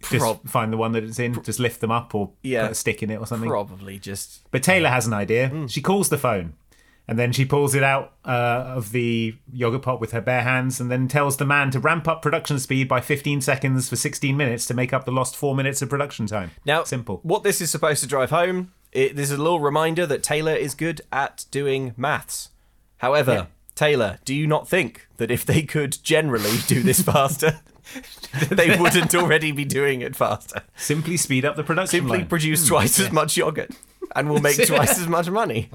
Just 0.00 0.22
Prob- 0.22 0.48
find 0.48 0.72
the 0.72 0.76
one 0.78 0.92
that 0.92 1.04
it's 1.04 1.18
in. 1.18 1.42
Just 1.42 1.58
lift 1.60 1.80
them 1.80 1.90
up 1.90 2.14
or 2.14 2.30
Yeah. 2.42 2.62
put 2.62 2.72
a 2.72 2.74
stick 2.74 3.02
in 3.02 3.10
it 3.10 3.16
or 3.16 3.26
something. 3.26 3.48
Probably 3.50 3.98
just. 3.98 4.48
But 4.50 4.62
Taylor 4.62 4.88
has 4.88 5.06
an 5.06 5.12
idea. 5.12 5.48
Hmm. 5.48 5.66
She 5.66 5.82
calls 5.82 6.08
the 6.08 6.16
phone, 6.16 6.54
and 7.12 7.18
then 7.18 7.30
she 7.30 7.44
pulls 7.44 7.74
it 7.74 7.82
out 7.82 8.14
uh, 8.24 8.64
of 8.74 8.92
the 8.92 9.34
yogurt 9.52 9.82
pot 9.82 10.00
with 10.00 10.12
her 10.12 10.20
bare 10.22 10.40
hands, 10.44 10.80
and 10.80 10.90
then 10.90 11.08
tells 11.08 11.36
the 11.36 11.44
man 11.44 11.70
to 11.72 11.78
ramp 11.78 12.08
up 12.08 12.22
production 12.22 12.58
speed 12.58 12.88
by 12.88 13.02
15 13.02 13.42
seconds 13.42 13.90
for 13.90 13.96
16 13.96 14.34
minutes 14.34 14.64
to 14.64 14.72
make 14.72 14.94
up 14.94 15.04
the 15.04 15.10
lost 15.12 15.36
four 15.36 15.54
minutes 15.54 15.82
of 15.82 15.90
production 15.90 16.26
time. 16.26 16.52
Now, 16.64 16.84
simple. 16.84 17.20
What 17.22 17.42
this 17.42 17.60
is 17.60 17.70
supposed 17.70 18.00
to 18.02 18.08
drive 18.08 18.30
home, 18.30 18.72
it, 18.92 19.14
this 19.14 19.30
is 19.30 19.38
a 19.38 19.42
little 19.42 19.60
reminder 19.60 20.06
that 20.06 20.22
Taylor 20.22 20.54
is 20.54 20.74
good 20.74 21.02
at 21.12 21.44
doing 21.50 21.92
maths. 21.98 22.48
However, 22.96 23.32
Yeah. 23.32 23.46
Taylor, 23.74 24.18
do 24.24 24.34
you 24.34 24.46
not 24.46 24.66
think 24.68 25.06
that 25.18 25.30
if 25.30 25.44
they 25.44 25.60
could 25.60 25.98
generally 26.02 26.56
do 26.66 26.82
this 26.82 27.02
faster, 27.12 27.60
they 28.50 28.78
wouldn't 28.78 29.14
already 29.14 29.52
be 29.52 29.66
doing 29.66 30.00
it 30.00 30.16
faster? 30.16 30.62
Simply 30.76 31.18
speed 31.18 31.44
up 31.44 31.56
the 31.56 31.62
production 31.64 32.00
Simply 32.00 32.18
line. 32.20 32.26
produce 32.28 32.62
Hmm, 32.62 32.74
twice 32.74 32.98
yeah. 32.98 33.06
as 33.06 33.12
much 33.12 33.36
yogurt, 33.36 33.70
and 34.16 34.30
we'll 34.30 34.40
make 34.40 34.56
twice 34.66 34.98
as 34.98 35.08
much 35.08 35.28
money. 35.28 35.68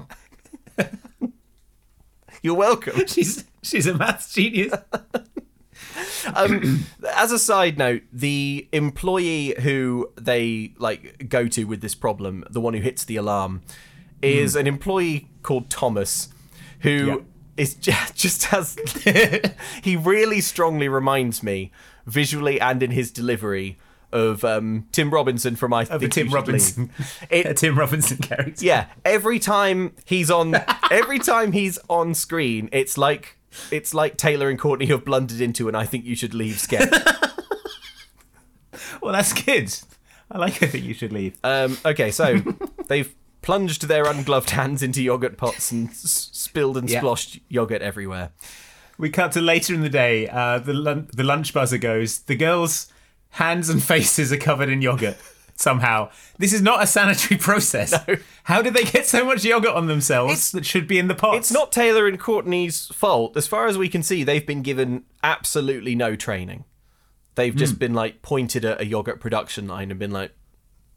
You're 2.42 2.54
welcome. 2.54 3.06
She's 3.06 3.44
she's 3.62 3.86
a 3.86 3.94
maths 3.94 4.32
genius. 4.32 4.72
um, 6.34 6.86
as 7.14 7.32
a 7.32 7.38
side 7.38 7.78
note, 7.78 8.02
the 8.12 8.68
employee 8.72 9.54
who 9.60 10.12
they 10.16 10.74
like 10.78 11.28
go 11.28 11.48
to 11.48 11.64
with 11.64 11.80
this 11.80 11.94
problem, 11.94 12.44
the 12.50 12.60
one 12.60 12.74
who 12.74 12.80
hits 12.80 13.04
the 13.04 13.16
alarm, 13.16 13.62
is 14.22 14.56
an 14.56 14.66
employee 14.66 15.28
called 15.42 15.70
Thomas, 15.70 16.28
who 16.80 17.24
is 17.56 17.74
ju- 17.74 17.92
just 18.14 18.44
has 18.46 18.76
he 19.82 19.96
really 19.96 20.40
strongly 20.40 20.88
reminds 20.88 21.42
me 21.42 21.72
visually 22.06 22.60
and 22.60 22.82
in 22.82 22.90
his 22.90 23.10
delivery 23.10 23.78
of 24.12 24.44
um, 24.44 24.86
Tim 24.92 25.10
Robinson 25.10 25.56
from 25.56 25.72
I 25.74 25.82
Of 25.82 26.00
Think 26.00 26.12
Tim 26.12 26.30
Robinson, 26.30 26.90
a 27.30 27.54
Tim 27.54 27.78
Robinson 27.78 28.18
character. 28.18 28.64
Yeah, 28.64 28.86
every 29.04 29.38
time 29.38 29.94
he's 30.04 30.30
on, 30.30 30.54
every 30.90 31.18
time 31.18 31.52
he's 31.52 31.78
on 31.88 32.14
screen, 32.14 32.68
it's 32.72 32.96
like 32.98 33.36
it's 33.70 33.92
like 33.94 34.16
Taylor 34.16 34.48
and 34.50 34.58
Courtney 34.58 34.86
have 34.86 35.04
blundered 35.04 35.40
into 35.40 35.68
an 35.68 35.74
"I 35.74 35.84
think 35.86 36.04
you 36.04 36.14
should 36.16 36.34
leave" 36.34 36.58
sketch. 36.58 36.92
Well, 39.00 39.12
that's 39.12 39.32
good. 39.32 39.74
I 40.30 40.38
like. 40.38 40.62
I 40.62 40.66
think 40.66 40.84
you 40.84 40.94
should 40.94 41.12
leave. 41.12 41.38
Um, 41.42 41.78
okay, 41.84 42.10
so 42.10 42.38
they've 42.88 43.14
plunged 43.42 43.88
their 43.88 44.04
ungloved 44.04 44.50
hands 44.50 44.82
into 44.82 45.02
yogurt 45.02 45.36
pots 45.36 45.72
and 45.72 45.88
s- 45.88 46.28
spilled 46.32 46.76
and 46.76 46.88
Yeah. 46.90 47.00
sploshed 47.00 47.40
yogurt 47.48 47.80
everywhere. 47.82 48.30
We 48.98 49.10
cut 49.10 49.32
to 49.32 49.40
later 49.40 49.72
in 49.74 49.80
the 49.80 49.88
day. 49.88 50.28
Uh, 50.28 50.58
the 50.58 50.74
lun- 50.74 51.08
the 51.12 51.22
lunch 51.24 51.54
buzzer 51.54 51.78
goes. 51.78 52.20
The 52.20 52.36
girls' 52.36 52.88
hands 53.30 53.68
and 53.68 53.82
faces 53.82 54.32
are 54.32 54.36
covered 54.38 54.68
in 54.68 54.82
yogurt. 54.82 55.16
somehow. 55.54 56.08
This 56.38 56.52
is 56.52 56.62
not 56.62 56.82
a 56.82 56.86
sanitary 56.86 57.36
process. 57.40 57.92
How 58.44 58.62
did 58.62 58.74
they 58.74 58.84
get 58.84 59.06
so 59.06 59.24
much 59.24 59.44
yogurt 59.44 59.74
on 59.74 59.88
themselves 59.88 60.52
that 60.52 60.64
should 60.64 60.86
be 60.86 60.98
in 61.00 61.08
the 61.08 61.16
pots? 61.16 61.38
It's 61.38 61.52
not 61.52 61.72
Taylor 61.72 62.06
and 62.06 62.18
Courtney's 62.18 62.86
fault. 62.94 63.36
As 63.36 63.48
far 63.48 63.66
as 63.66 63.76
we 63.76 63.88
can 63.88 64.02
see, 64.04 64.22
they've 64.22 64.46
been 64.46 64.62
given 64.62 65.02
absolutely 65.24 65.96
no 65.96 66.14
training. 66.14 66.64
They've 67.34 67.54
just 67.56 67.74
Hmm. 67.74 67.78
been 67.80 67.94
like 67.94 68.22
pointed 68.22 68.64
at 68.64 68.80
a 68.80 68.86
yogurt 68.86 69.20
production 69.20 69.66
line 69.66 69.90
and 69.90 69.98
been 69.98 70.12
like, 70.12 70.32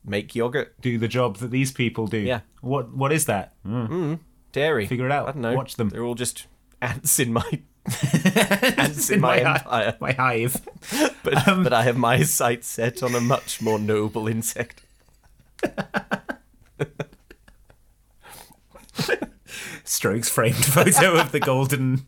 make 0.06 0.36
yogurt, 0.36 0.80
do 0.82 0.98
the 1.00 1.08
job 1.08 1.38
that 1.38 1.50
these 1.52 1.72
people 1.72 2.06
do. 2.08 2.18
Yeah. 2.20 2.42
What 2.62 2.96
What 2.96 3.12
is 3.12 3.26
that? 3.26 3.54
Mm. 3.66 4.20
dairy. 4.52 4.86
Figure 4.86 5.06
it 5.08 5.12
out. 5.12 5.28
I 5.30 5.32
don't 5.32 5.42
know. 5.42 5.56
Watch 5.56 5.76
them. 5.76 5.90
They're 5.90 6.04
all 6.04 6.14
just 6.16 6.46
ants 6.84 7.20
in 7.20 7.34
my 7.34 7.62
ants 7.86 9.10
in, 9.10 9.20
my, 9.22 9.40
hi- 9.42 9.56
empire. 9.60 9.98
my 10.02 10.12
hive. 10.14 10.62
But, 11.24 11.48
Um, 11.48 11.64
but 11.64 11.74
I 11.74 11.84
have 11.84 11.98
my 11.98 12.24
sights 12.24 12.68
set 12.68 13.02
on 13.04 13.16
a 13.16 13.22
much 13.22 13.62
more 13.62 13.80
noble 13.80 14.28
insect. 14.28 14.84
Strokes 19.84 20.30
framed 20.30 20.56
photo 20.64 21.20
of 21.20 21.32
the 21.32 21.40
golden 21.40 22.06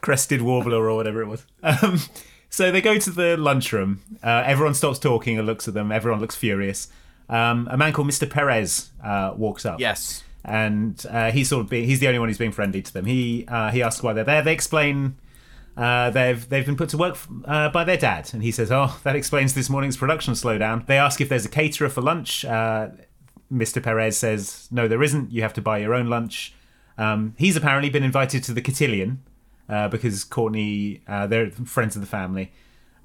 crested 0.00 0.42
warbler 0.42 0.88
or 0.88 0.96
whatever 0.96 1.22
it 1.22 1.26
was. 1.26 1.44
Um, 1.62 2.00
so 2.50 2.70
they 2.70 2.80
go 2.80 2.98
to 2.98 3.10
the 3.10 3.36
lunchroom. 3.36 4.00
Uh, 4.22 4.42
everyone 4.46 4.74
stops 4.74 4.98
talking 4.98 5.38
and 5.38 5.46
looks 5.46 5.68
at 5.68 5.74
them. 5.74 5.92
Everyone 5.92 6.20
looks 6.20 6.34
furious. 6.34 6.88
Um, 7.28 7.68
a 7.70 7.76
man 7.76 7.92
called 7.92 8.08
Mr. 8.08 8.28
Perez 8.28 8.90
uh, 9.04 9.34
walks 9.36 9.64
up. 9.66 9.80
Yes. 9.80 10.24
And 10.44 11.04
uh, 11.10 11.30
he's 11.30 11.48
sort 11.48 11.64
of 11.64 11.70
being, 11.70 11.84
he's 11.84 12.00
the 12.00 12.06
only 12.06 12.18
one 12.18 12.28
who's 12.28 12.38
being 12.38 12.52
friendly 12.52 12.82
to 12.82 12.92
them. 12.92 13.04
He 13.04 13.44
uh, 13.48 13.70
he 13.70 13.82
asks 13.82 14.02
why 14.02 14.12
they're 14.12 14.24
there. 14.24 14.42
They 14.42 14.52
explain 14.52 15.16
uh, 15.76 16.10
they've 16.10 16.48
they've 16.48 16.66
been 16.66 16.76
put 16.76 16.88
to 16.90 16.98
work 16.98 17.16
uh, 17.44 17.68
by 17.70 17.84
their 17.84 17.96
dad, 17.96 18.30
and 18.32 18.42
he 18.42 18.50
says, 18.50 18.72
"Oh, 18.72 18.98
that 19.04 19.14
explains 19.14 19.54
this 19.54 19.70
morning's 19.70 19.96
production 19.96 20.34
slowdown." 20.34 20.86
They 20.86 20.98
ask 20.98 21.20
if 21.20 21.28
there's 21.28 21.44
a 21.44 21.48
caterer 21.50 21.88
for 21.88 22.00
lunch. 22.00 22.44
Uh, 22.44 22.88
Mr. 23.52 23.82
Perez 23.82 24.18
says, 24.18 24.68
"No, 24.70 24.88
there 24.88 25.02
isn't. 25.02 25.30
You 25.30 25.42
have 25.42 25.54
to 25.54 25.62
buy 25.62 25.78
your 25.78 25.94
own 25.94 26.08
lunch." 26.08 26.52
Um, 26.98 27.34
he's 27.38 27.56
apparently 27.56 27.90
been 27.90 28.02
invited 28.02 28.42
to 28.44 28.52
the 28.52 28.60
cotillion 28.60 29.22
uh, 29.68 29.86
because 29.86 30.24
Courtney, 30.24 31.02
uh, 31.06 31.28
they're 31.28 31.50
friends 31.50 31.94
of 31.94 32.02
the 32.02 32.08
family. 32.08 32.50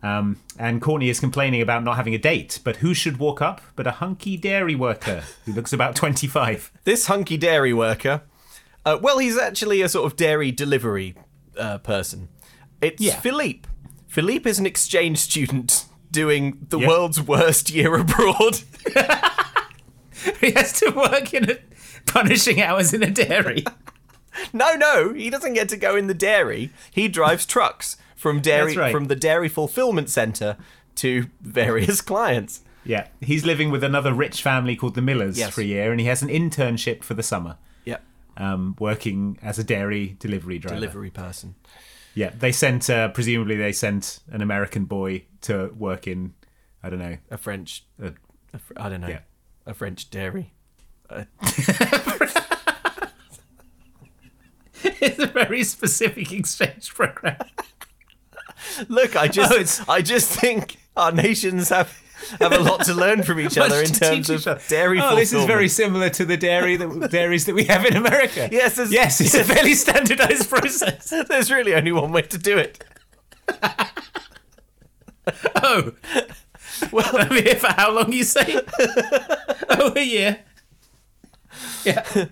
Um, 0.04 0.41
and 0.60 0.82
Courtney 0.82 1.08
is 1.10 1.20
complaining 1.22 1.62
about 1.62 1.84
not 1.84 1.95
having 1.95 2.14
a 2.14 2.18
date, 2.18 2.60
but 2.66 2.78
who 2.78 2.93
should 2.93 3.18
walk 3.18 3.41
up 3.41 3.62
but 3.76 3.88
a 3.88 3.91
hunky 3.91 4.36
dairy 4.38 4.76
worker 4.76 5.24
who 5.45 5.54
looks 5.54 5.72
about 5.74 5.95
25? 5.95 6.72
This 6.84 7.08
hunky 7.08 7.38
dairy 7.38 7.74
worker, 7.74 8.22
uh, 8.86 8.99
well, 9.01 9.18
he's 9.20 9.38
actually 9.38 9.82
a 9.82 9.88
sort 9.88 10.06
of 10.12 10.18
dairy 10.18 10.51
delivery 10.51 11.16
uh, 11.58 11.78
person. 11.78 12.28
It's 12.82 13.01
Yeah. 13.01 13.20
Philippe. 13.22 13.68
Philippe 14.08 14.49
is 14.49 14.60
an 14.60 14.66
exchange 14.66 15.20
student 15.20 15.86
doing 16.12 16.58
the 16.70 16.80
Yeah. 16.80 16.88
world's 16.89 17.22
worst 17.22 17.70
year 17.72 17.95
abroad. 17.95 18.60
he 20.41 20.51
has 20.51 20.74
to 20.80 20.91
work 20.91 21.34
in 21.34 21.49
a 21.49 21.58
punishing 22.06 22.62
hours 22.62 22.93
in 22.93 23.04
a 23.04 23.10
dairy. 23.12 23.64
No, 24.51 24.74
no, 24.74 25.14
he 25.14 25.30
doesn't 25.30 25.54
get 25.54 25.70
to 25.70 25.78
go 25.78 25.95
in 25.95 26.08
the 26.08 26.14
dairy. 26.16 26.72
He 26.91 27.08
drives 27.08 27.45
trucks 27.45 27.97
from 28.24 28.40
dairy 28.40 28.76
right. 28.78 28.94
from 28.94 29.06
the 29.06 29.18
dairy 29.18 29.50
fulfillment 29.50 30.10
center 30.10 30.56
to 30.96 31.26
various 31.42 32.00
clients. 32.00 32.62
Yeah, 32.86 33.08
he's 33.20 33.46
living 33.46 33.70
with 33.70 33.84
another 33.84 34.14
rich 34.14 34.42
family 34.42 34.78
called 34.78 34.96
the 34.96 35.02
Millers 35.02 35.38
Yes. 35.38 35.54
for 35.54 35.60
a 35.60 35.66
year, 35.66 35.92
and 35.92 36.00
he 36.00 36.08
has 36.08 36.22
an 36.24 36.30
internship 36.30 37.04
for 37.04 37.16
the 37.16 37.24
summer, 37.24 37.58
Yep. 37.84 38.02
um, 38.38 38.76
working 38.80 39.38
as 39.42 39.60
a 39.60 39.64
dairy 39.64 40.16
delivery 40.20 40.58
driver. 40.58 40.76
Delivery 40.76 41.10
person. 41.10 41.56
Yeah, 42.16 42.32
they 42.38 42.54
sent 42.54 42.90
uh, 42.90 43.10
presumably 43.10 43.58
they 43.58 43.74
sent 43.74 44.20
an 44.32 44.42
American 44.42 44.86
boy 44.86 45.26
to 45.42 45.74
work 45.78 46.08
in, 46.08 46.34
I 46.82 46.90
don't 46.90 47.00
know, 47.00 47.18
A 47.30 47.38
French, 47.38 47.84
a, 48.02 48.14
a 48.54 48.58
Fr- 48.58 48.74
I 48.78 48.88
don't 48.88 49.02
know, 49.02 49.08
Yeah. 49.10 49.20
a 49.66 49.74
French 49.74 50.10
dairy. 50.10 50.54
it's 54.84 55.20
a 55.20 55.28
very 55.28 55.64
specific 55.64 56.32
exchange 56.32 56.94
program. 56.94 57.38
Look, 58.88 59.16
I 59.16 59.28
just, 59.28 59.82
Oh, 59.88 59.91
I 59.91 60.01
just 60.01 60.30
think 60.30 60.78
our 60.95 61.11
nations 61.11 61.70
have 61.70 61.99
have 62.39 62.53
a 62.53 62.59
lot 62.59 62.86
to 62.86 62.93
learn 62.93 63.22
from 63.24 63.39
each 63.39 63.57
other 63.66 63.82
in 63.82 63.91
terms 63.91 64.30
of 64.30 64.68
dairy. 64.68 64.99
Oh, 65.01 65.16
this 65.16 65.34
is 65.34 65.45
very 65.45 65.68
similar 65.68 66.09
to 66.11 66.24
the 66.26 66.38
dairy 66.38 66.78
that 66.78 67.11
dairies 67.11 67.45
that 67.45 67.55
we 67.55 67.66
have 67.66 67.86
in 67.86 67.95
America. 67.95 68.47
Yes, 68.51 68.80
yes, 68.89 69.20
it's 69.22 69.34
a 69.34 69.43
fairly 69.53 69.74
standardized 69.74 70.49
process. 70.49 71.09
There's 71.28 71.51
really 71.51 71.76
only 71.76 71.91
one 71.91 72.11
way 72.11 72.22
to 72.24 72.38
do 72.38 72.57
it. 72.57 72.84
Oh, 75.55 75.93
well, 76.91 77.09
I'm 77.14 77.32
here 77.32 77.55
for 77.55 77.72
how 77.72 77.91
long 77.91 78.11
you 78.11 78.24
say? 78.24 78.59
oh, 79.70 79.93
a 79.95 80.01
year. 80.03 80.39
Yeah. 81.86 82.26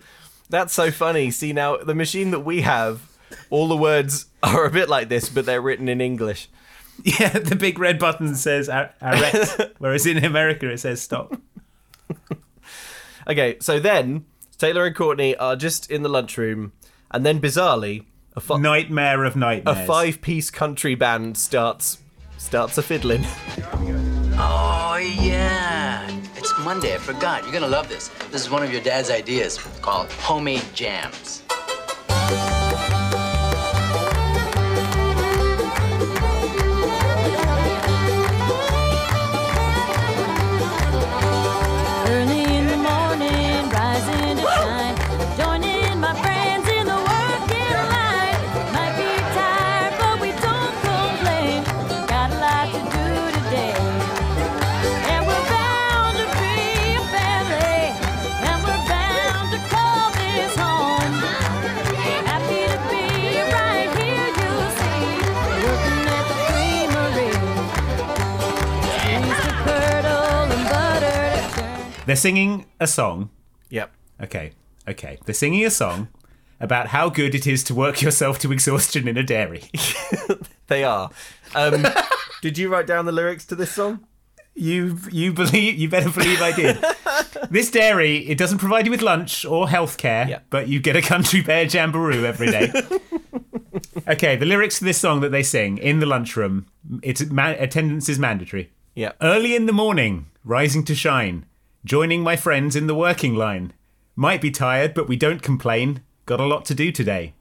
That's 0.49 0.73
so 0.73 0.91
funny. 0.91 1.32
See 1.32 1.53
now, 1.53 1.77
the 1.77 1.95
machine 1.95 2.32
that 2.32 2.41
we 2.41 2.61
have, 2.61 3.01
all 3.49 3.67
the 3.67 3.77
words 3.77 4.27
are 4.43 4.65
a 4.65 4.71
bit 4.71 4.89
like 4.89 5.09
this, 5.09 5.29
but 5.29 5.45
they're 5.45 5.61
written 5.61 5.88
in 5.89 6.01
English. 6.01 6.49
Yeah, 7.03 7.29
the 7.39 7.55
big 7.55 7.79
red 7.79 7.97
button 7.97 8.36
says 8.36 8.69
arrest, 8.69 9.59
whereas 9.79 10.05
in 10.05 10.23
America 10.23 10.69
it 10.69 10.77
says 10.79 11.01
stop. 11.01 11.34
Okay, 13.27 13.57
so 13.59 13.79
then 13.79 14.25
Taylor 14.59 14.86
and 14.86 14.95
Courtney 14.95 15.36
are 15.38 15.55
just 15.55 15.89
in 15.89 16.03
the 16.03 16.09
lunchroom, 16.09 16.73
and 17.09 17.25
then 17.25 17.39
bizarrely, 17.41 18.05
a, 18.36 18.39
fi- 18.39 18.57
Nightmare 18.59 19.23
of 19.23 19.36
nightmares. 19.36 19.79
a 19.79 19.86
five-piece 19.86 20.51
country 20.51 20.93
band 20.93 21.38
starts 21.38 21.99
starts 22.38 22.77
a 22.77 22.84
fiddling. 22.84 23.23
Oh, 24.43 24.97
yeah. 25.01 26.07
It's 26.36 26.53
Monday. 26.59 26.93
I 26.95 26.97
forgot. 26.97 27.43
You're 27.43 27.51
going 27.51 27.63
to 27.63 27.69
love 27.69 27.88
this. 27.89 28.09
This 28.32 28.41
is 28.43 28.49
one 28.49 28.63
of 28.63 28.71
your 28.71 28.82
dad's 28.82 29.09
ideas 29.11 29.57
called 29.82 30.11
homemade 30.13 30.63
jams. 30.73 31.43
They're 72.12 72.18
singing 72.18 72.66
a 72.78 72.88
song. 72.88 73.30
Yep. 73.70 73.89
Okay, 74.24 74.51
okay. 74.86 75.18
They're 75.24 75.34
singing 75.34 75.64
a 75.66 75.70
song 75.70 76.09
about 76.59 76.88
how 76.88 77.07
good 77.07 77.34
it 77.34 77.47
is 77.47 77.64
to 77.64 77.74
work 77.74 78.01
yourself 78.01 78.38
to 78.39 78.51
exhaustion 78.51 79.07
in 79.07 79.16
a 79.16 79.24
dairy. 79.24 79.64
They 80.68 80.84
are. 80.84 81.09
Um, 81.55 81.86
did 82.41 82.57
you 82.57 82.68
write 82.68 82.86
down 82.86 83.05
the 83.05 83.14
lyrics 83.14 83.45
to 83.45 83.55
this 83.55 83.72
song? 83.72 84.05
You 84.55 84.99
you 85.09 85.32
believe 85.32 85.76
you 85.78 85.88
better 85.88 86.09
believe 86.09 86.41
I 86.41 86.51
did. 86.51 86.84
this 87.49 87.72
dairy 87.72 88.18
it 88.28 88.38
doesn't 88.38 88.57
provide 88.57 88.86
you 88.86 88.91
with 88.91 89.01
lunch 89.01 89.45
or 89.45 89.68
healthcare, 89.68 90.28
Yeah. 90.28 90.39
but 90.49 90.68
you 90.68 90.82
get 90.82 90.97
a 90.97 91.01
country 91.01 91.39
bear 91.41 91.64
jamboree 91.64 92.26
every 92.26 92.47
day. 92.51 92.74
okay, 94.09 94.36
the 94.36 94.45
lyrics 94.45 94.80
to 94.80 94.84
this 94.86 94.97
song 94.97 95.22
that 95.22 95.32
they 95.32 95.43
sing 95.43 95.78
in 95.78 95.99
the 95.99 96.05
lunchroom, 96.05 96.66
it's 97.01 97.22
ma- 97.30 97.55
attendance 97.57 98.09
is 98.09 98.20
mandatory. 98.20 98.70
Yeah. 98.95 99.14
Early 99.22 99.55
in 99.55 99.66
the 99.66 99.74
morning, 99.74 100.26
rising 100.43 100.84
to 100.86 100.95
shine, 100.95 101.45
joining 101.84 102.21
my 102.21 102.36
friends 102.36 102.75
in 102.75 102.88
the 102.88 102.95
working 102.95 103.36
line. 103.36 103.73
Might 104.15 104.41
be 104.41 104.51
tired, 104.51 104.93
but 104.93 105.07
we 105.07 105.15
don't 105.15 105.41
complain. 105.41 106.01
Got 106.25 106.39
a 106.39 106.45
lot 106.45 106.65
to 106.65 106.75
do 106.75 106.91
today. 106.91 107.34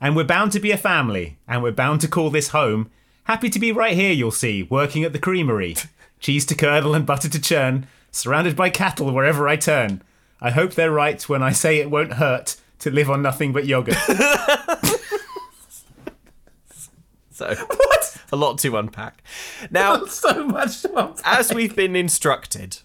And 0.00 0.16
we're 0.16 0.24
bound 0.24 0.52
to 0.52 0.60
be 0.60 0.70
a 0.70 0.76
family, 0.76 1.38
and 1.46 1.62
we're 1.62 1.72
bound 1.72 2.00
to 2.02 2.08
call 2.08 2.30
this 2.30 2.48
home. 2.48 2.90
Happy 3.24 3.48
to 3.48 3.58
be 3.58 3.72
right 3.72 3.94
here, 3.94 4.12
you'll 4.12 4.30
see, 4.30 4.64
working 4.64 5.04
at 5.04 5.12
the 5.12 5.18
creamery. 5.18 5.76
Cheese 6.20 6.46
to 6.46 6.54
curdle 6.54 6.94
and 6.94 7.06
butter 7.06 7.28
to 7.28 7.40
churn, 7.40 7.86
surrounded 8.10 8.56
by 8.56 8.70
cattle 8.70 9.12
wherever 9.12 9.48
I 9.48 9.56
turn. 9.56 10.02
I 10.40 10.50
hope 10.50 10.74
they're 10.74 10.90
right 10.90 11.22
when 11.28 11.42
I 11.42 11.52
say 11.52 11.78
it 11.78 11.90
won't 11.90 12.14
hurt 12.14 12.56
to 12.80 12.90
live 12.90 13.08
on 13.10 13.22
nothing 13.22 13.52
but 13.52 13.66
yogurt. 13.66 13.96
So 17.34 17.52
what? 17.52 18.16
A 18.30 18.36
lot 18.36 18.58
to 18.58 18.76
unpack. 18.76 19.20
Now, 19.68 20.04
so 20.04 20.46
much 20.46 20.82
to 20.82 20.96
unpack. 20.96 21.20
as 21.24 21.52
we've 21.52 21.74
been 21.74 21.96
instructed, 21.96 22.78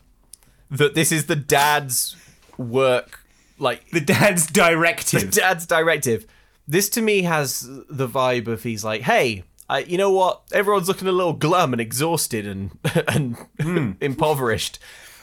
that 0.72 0.94
this 0.94 1.12
is 1.12 1.26
the 1.26 1.36
dad's 1.36 2.16
work, 2.58 3.26
like 3.58 3.90
the 3.92 4.02
dad's 4.02 4.48
directive. 4.48 5.22
the 5.22 5.42
dad's 5.42 5.66
directive. 5.66 6.26
This 6.68 6.90
to 6.90 7.02
me 7.02 7.24
has 7.24 7.62
the 7.90 8.08
vibe 8.08 8.48
of 8.48 8.64
he's 8.64 8.84
like, 8.84 9.02
hey, 9.02 9.44
I, 9.70 9.80
you 9.80 9.98
know 9.98 10.12
what? 10.12 10.42
Everyone's 10.52 10.88
looking 10.88 11.08
a 11.08 11.12
little 11.12 11.34
glum 11.34 11.74
and 11.74 11.82
exhausted 11.82 12.48
and 12.48 12.72
and 13.08 13.98
impoverished. 14.02 14.80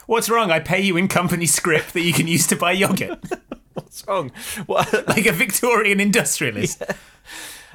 What's 0.07 0.31
wrong? 0.31 0.53
I 0.53 0.61
pay 0.61 0.81
you 0.81 0.97
in 0.97 1.09
company 1.09 1.47
script 1.47 1.93
that 1.95 2.03
you 2.03 2.13
can 2.13 2.29
use 2.29 2.47
to 2.49 2.57
buy 2.57 2.73
yogurt. 2.73 3.25
What's 3.75 4.07
wrong? 4.07 4.31
What? 4.67 4.93
like 5.09 5.27
a 5.27 5.33
Victorian 5.33 5.99
industrialist. 5.99 6.83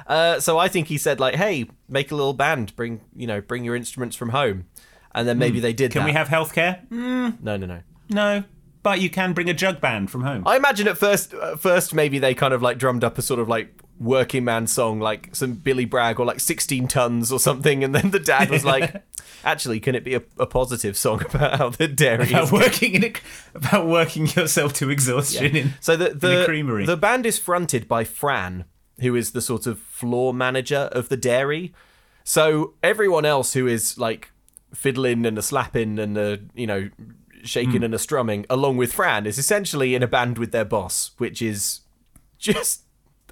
Uh, 0.06 0.40
so 0.40 0.58
I 0.58 0.68
think 0.68 0.88
he 0.88 0.96
said 0.96 1.20
like, 1.20 1.34
"Hey, 1.34 1.66
make 1.88 2.10
a 2.10 2.16
little 2.16 2.32
band. 2.32 2.74
Bring 2.74 3.02
you 3.14 3.26
know, 3.26 3.40
bring 3.42 3.64
your 3.64 3.76
instruments 3.76 4.16
from 4.16 4.30
home." 4.30 4.64
And 5.14 5.28
then 5.28 5.38
maybe 5.38 5.60
they 5.60 5.72
did. 5.72 5.92
Hmm. 5.92 5.98
Can 6.00 6.06
we 6.06 6.12
have 6.12 6.28
healthcare? 6.28 6.86
Mm, 6.88 7.42
No, 7.42 7.56
no, 7.56 7.66
no. 7.66 7.80
no. 8.08 8.44
But 8.82 9.00
you 9.00 9.10
can 9.10 9.32
bring 9.32 9.48
a 9.48 9.54
jug 9.54 9.80
band 9.80 10.10
from 10.10 10.22
home. 10.24 10.42
I 10.44 10.56
imagine 10.56 10.88
at 10.88 10.98
first, 10.98 11.34
at 11.34 11.60
first 11.60 11.94
maybe 11.94 12.18
they 12.18 12.34
kind 12.34 12.52
of 12.52 12.62
like 12.62 12.78
drummed 12.78 13.04
up 13.04 13.16
a 13.16 13.22
sort 13.22 13.38
of 13.38 13.48
like 13.48 13.72
working 14.00 14.42
man 14.44 14.66
song, 14.66 14.98
like 14.98 15.28
some 15.36 15.52
Billy 15.54 15.84
Bragg 15.84 16.18
or 16.18 16.26
like 16.26 16.40
16 16.40 16.88
tons 16.88 17.30
or 17.30 17.38
something, 17.38 17.84
and 17.84 17.94
then 17.94 18.10
the 18.10 18.18
dad 18.18 18.50
was 18.50 18.64
like, 18.64 19.04
"Actually, 19.44 19.78
can 19.78 19.94
it 19.94 20.02
be 20.02 20.14
a, 20.16 20.22
a 20.36 20.46
positive 20.46 20.96
song 20.96 21.22
about 21.24 21.58
how 21.58 21.68
the 21.68 21.86
dairy 21.86 22.30
about 22.30 22.44
is 22.44 22.52
working 22.60 22.94
in 22.94 23.04
a, 23.04 23.12
about 23.54 23.86
working 23.86 24.26
yourself 24.26 24.72
to 24.74 24.90
exhaustion 24.90 25.54
in, 25.54 25.74
So 25.78 25.94
the 25.96 26.08
the 26.08 26.42
creamery. 26.44 26.84
the 26.84 26.96
band 26.96 27.24
is 27.24 27.38
fronted 27.38 27.86
by 27.86 28.02
Fran, 28.02 28.64
who 28.98 29.14
is 29.14 29.30
the 29.30 29.40
sort 29.40 29.68
of 29.68 29.78
floor 29.78 30.34
manager 30.34 30.88
of 30.90 31.08
the 31.08 31.16
dairy. 31.16 31.72
So 32.24 32.74
everyone 32.82 33.24
else 33.24 33.52
who 33.52 33.68
is 33.68 33.96
like 33.96 34.31
fiddling 34.74 35.26
and 35.26 35.36
a 35.38 35.42
slapping 35.42 35.98
and 35.98 36.16
a 36.18 36.38
you 36.54 36.66
know 36.66 36.88
shaking 37.44 37.78
Hmm. 37.78 37.84
and 37.84 37.94
a 37.94 37.98
strumming 37.98 38.46
along 38.48 38.76
with 38.76 38.92
Fran 38.92 39.26
is 39.26 39.38
essentially 39.38 39.94
in 39.94 40.02
a 40.02 40.06
band 40.08 40.38
with 40.38 40.52
their 40.52 40.64
boss, 40.64 41.10
which 41.18 41.42
is 41.42 41.80
just 42.38 42.82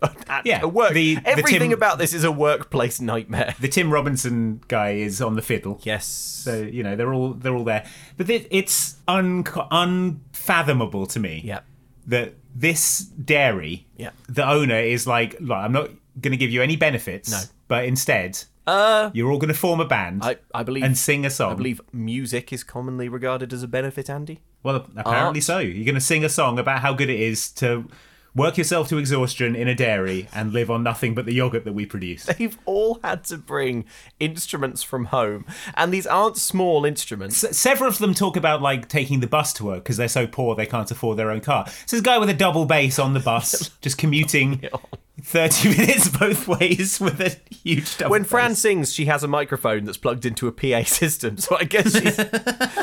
a, 0.03 0.11
Yeah, 0.45 0.61
a 0.63 0.69
work. 0.69 0.95
the- 0.95 1.17
the 1.17 1.29
Everything 1.29 1.71
Tim- 1.71 1.73
about 1.73 1.99
this 1.99 2.13
is 2.15 2.25
a 2.25 2.33
workplace 2.33 3.01
nightmare. 3.01 3.55
the 3.61 3.69
Tim 3.69 3.93
Robinson 3.93 4.63
guy 4.69 4.93
is 4.93 5.21
on 5.23 5.35
the 5.37 5.43
fiddle. 5.43 5.79
Yes. 5.85 6.07
So 6.07 6.61
you 6.63 6.83
know 6.83 6.97
they're 6.97 7.13
all 7.15 7.35
they're 7.35 7.55
all 7.55 7.65
there, 7.65 7.87
but 8.17 8.29
it, 8.31 8.49
it's 8.51 8.97
un, 9.07 9.45
unfathomable 9.71 11.07
to 11.07 11.21
me 11.21 11.43
Yeah. 11.45 11.61
that 12.07 12.35
this 12.55 13.01
dairy, 13.01 13.87
Yeah. 13.97 14.11
the 14.29 14.49
owner 14.49 14.79
is 14.81 15.07
like, 15.07 15.37
look, 15.41 15.57
I'm 15.59 15.73
not 15.73 15.91
going 16.21 16.33
to 16.33 16.37
give 16.37 16.51
you 16.51 16.63
any 16.63 16.77
benefits, 16.77 17.31
No. 17.31 17.39
but 17.69 17.85
instead 17.85 18.43
Uh, 18.71 19.11
you're 19.13 19.33
all 19.33 19.39
going 19.39 19.53
to 19.53 19.59
form 19.59 19.81
a 19.81 19.85
band 19.85 20.23
I, 20.23 20.37
I 20.55 20.63
believe 20.63 20.85
and 20.85 20.97
sing 20.97 21.27
a 21.27 21.31
song. 21.31 21.53
I 21.53 21.55
believe 21.57 21.81
music 21.93 22.53
is 22.53 22.63
commonly 22.63 23.09
regarded 23.09 23.53
as 23.53 23.65
a 23.65 23.69
benefit, 23.69 24.09
Andy. 24.09 24.41
Well, 24.63 24.87
apparently 24.97 25.41
Art. 25.41 25.45
so. 25.45 25.59
You're 25.59 25.85
going 25.85 25.95
to 25.97 26.01
sing 26.01 26.25
a 26.25 26.29
song 26.29 26.57
about 26.59 26.79
how 26.81 26.93
good 26.95 27.11
it 27.11 27.19
is 27.19 27.51
to 27.53 27.89
work 28.35 28.57
yourself 28.57 28.89
to 28.89 28.99
exhaustion 28.99 29.57
in 29.57 29.67
a 29.69 29.75
dairy 29.75 30.29
and 30.33 30.53
live 30.53 30.71
on 30.71 30.83
nothing 30.83 31.15
but 31.15 31.27
the 31.27 31.35
yogurt 31.35 31.65
that 31.65 31.73
we 31.73 31.85
produce. 31.87 32.25
They've 32.27 32.57
all 32.65 33.01
had 33.03 33.25
to 33.25 33.37
bring 33.39 33.85
instruments 34.19 34.83
from 34.83 35.07
home, 35.07 35.45
and 35.75 35.93
these 35.93 36.07
aren't 36.07 36.37
small 36.37 36.85
instruments. 36.85 37.43
S- 37.43 37.57
Several 37.59 37.89
of 37.89 37.99
them 37.99 38.15
talk 38.15 38.37
about 38.37 38.63
like 38.63 38.89
taking 38.89 39.21
the 39.21 39.27
bus 39.27 39.53
to 39.55 39.65
work 39.65 39.85
because 39.85 39.97
they're 39.97 40.09
so 40.09 40.27
poor 40.27 40.55
they 40.55 40.67
can't 40.67 40.91
afford 40.91 41.17
their 41.19 41.31
own 41.31 41.41
car. 41.41 41.67
So 41.87 41.97
this 41.97 42.03
guy 42.03 42.19
with 42.19 42.31
a 42.31 42.35
double 42.35 42.65
bass 42.67 42.99
on 42.99 43.15
the 43.15 43.21
bus, 43.21 43.71
just 43.81 43.99
commuting 43.99 44.63
30 45.23 45.69
minutes 45.77 46.09
both 46.09 46.49
ways 46.49 46.99
with 47.01 47.21
a 47.21 47.37
huge 47.55 47.99
double 47.99 48.11
When 48.13 48.23
bass. 48.23 48.31
Fran 48.31 48.55
sings, 48.55 48.93
she 48.93 49.05
has 49.07 49.23
a 49.23 49.29
microphone 49.29 49.85
that's 49.85 49.99
plugged 49.99 50.25
into 50.25 50.49
a 50.49 50.53
PA 50.53 50.83
system. 50.85 51.37
So 51.37 51.57
I 51.59 51.65
guess 51.65 51.93
she's, 51.99 52.19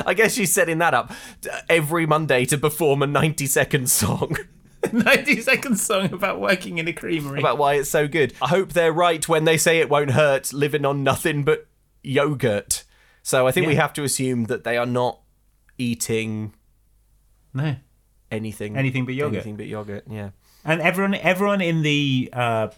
I 0.05 0.13
guess 0.13 0.33
she's 0.33 0.53
setting 0.53 0.77
that 0.79 0.93
up 0.93 1.11
uh, 1.51 1.61
every 1.69 2.05
Monday 2.05 2.45
to 2.45 2.57
perform 2.57 3.01
a 3.01 3.07
90 3.07 3.47
second 3.47 3.89
song 3.89 4.37
90 4.93 5.41
second 5.41 5.79
song 5.79 6.13
about 6.13 6.39
working 6.39 6.77
in 6.77 6.88
a 6.88 6.93
creamery. 6.93 7.39
about 7.39 7.57
why 7.57 7.75
it's 7.75 7.89
so 7.89 8.07
good. 8.07 8.33
I 8.41 8.47
hope 8.47 8.73
they're 8.73 8.93
right 8.93 9.27
when 9.27 9.45
they 9.45 9.57
say 9.57 9.79
it 9.79 9.89
won't 9.89 10.11
hurt 10.11 10.53
living 10.53 10.85
on 10.85 11.03
nothing 11.03 11.43
but 11.43 11.67
yogurt. 12.03 12.83
So 13.23 13.47
I 13.47 13.51
think 13.51 13.67
we 13.67 13.75
have 13.75 13.93
to 13.93 14.03
assume 14.03 14.45
that 14.45 14.63
they 14.63 14.77
are 14.77 14.85
not 14.85 15.19
eating 15.77 16.53
no. 17.53 17.75
anything, 18.31 18.77
Anything 18.77 19.05
but 19.05 19.15
yogurt. 19.15 19.35
Anything 19.35 19.57
but 19.57 19.67
yogurt. 19.67 20.05
Yeah. 20.09 20.29
And 20.63 20.81
everyone 20.81 21.15
everyone 21.15 21.61
in 21.61 21.81
the 21.81 22.29
uh, 22.31 22.69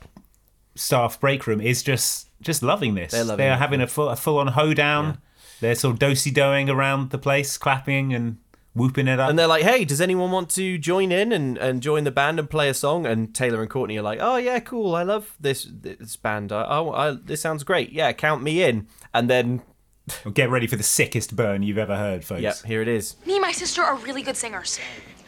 staff 0.75 1.19
break 1.19 1.45
room 1.45 1.61
is 1.61 1.83
just 1.83 2.29
just 2.41 2.63
loving 2.63 2.95
this. 2.95 3.11
They're 3.11 3.23
loving 3.23 3.37
They're 3.37 3.53
it, 3.53 3.59
having 3.59 3.81
a 3.81 3.87
full 3.87 4.09
a 4.09 4.15
full 4.15 4.39
on 4.39 4.47
hoedown. 4.47 5.19
They're 5.59 5.75
sort 5.75 5.93
of 5.93 5.99
dosey 5.99 6.31
doing 6.31 6.69
around 6.69 7.09
the 7.11 7.17
place, 7.17 7.57
clapping 7.57 8.13
and 8.13 8.37
whooping 8.73 9.07
it 9.07 9.19
up. 9.19 9.29
And 9.29 9.37
they're 9.37 9.47
like, 9.47 9.63
"Hey, 9.63 9.85
does 9.85 10.01
anyone 10.01 10.31
want 10.31 10.49
to 10.51 10.77
join 10.77 11.11
in 11.11 11.31
and, 11.31 11.57
and 11.57 11.81
join 11.81 12.03
the 12.03 12.11
band 12.11 12.39
and 12.39 12.49
play 12.49 12.69
a 12.69 12.73
song?" 12.73 13.05
And 13.05 13.33
Taylor 13.33 13.61
and 13.61 13.69
Courtney 13.69 13.97
are 13.97 14.01
like, 14.03 14.19
"Oh 14.21 14.37
yeah, 14.37 14.59
cool. 14.59 14.95
I 14.95 15.03
love 15.03 15.35
this 15.39 15.67
this 15.69 16.15
band. 16.15 16.51
I, 16.51 16.61
I, 16.61 17.09
I 17.09 17.17
this 17.23 17.41
sounds 17.41 17.63
great. 17.63 17.91
Yeah, 17.91 18.11
count 18.13 18.43
me 18.43 18.63
in." 18.63 18.87
And 19.13 19.29
then, 19.29 19.61
Get 20.33 20.49
ready 20.49 20.67
for 20.67 20.75
the 20.75 20.83
sickest 20.83 21.35
burn 21.35 21.63
you've 21.63 21.77
ever 21.77 21.95
heard, 21.95 22.23
folks. 22.23 22.41
yep, 22.41 22.55
here 22.65 22.81
it 22.81 22.87
is. 22.87 23.15
Me 23.25 23.33
and 23.33 23.41
my 23.41 23.51
sister 23.51 23.81
are 23.81 23.95
really 23.97 24.21
good 24.21 24.37
singers. 24.37 24.79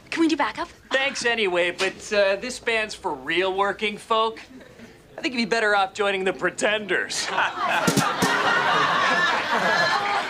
Can 0.10 0.22
we 0.22 0.28
do 0.28 0.36
backup? 0.36 0.68
Thanks 0.92 1.26
anyway, 1.26 1.72
but 1.72 2.14
uh, 2.14 2.36
this 2.36 2.60
band's 2.60 2.94
for 2.94 3.14
real 3.14 3.56
working 3.56 3.98
folk. 3.98 4.40
I 5.18 5.22
think 5.22 5.36
you'd 5.36 5.42
be 5.42 5.50
better 5.50 5.76
off 5.76 5.94
joining 5.94 6.24
the 6.24 6.34
Pretenders. 6.34 7.28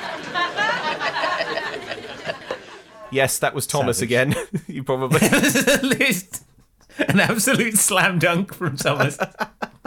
Yes, 3.12 3.40
that 3.40 3.54
was 3.54 3.68
Thomas 3.68 3.98
Savage. 4.00 4.10
again. 4.34 4.36
you 4.68 4.84
probably 4.84 5.20
At 5.28 5.84
least 5.84 6.44
an 6.98 7.20
absolute 7.20 7.78
slam 7.78 8.20
dunk 8.20 8.54
from 8.54 8.78
Thomas. 8.78 9.18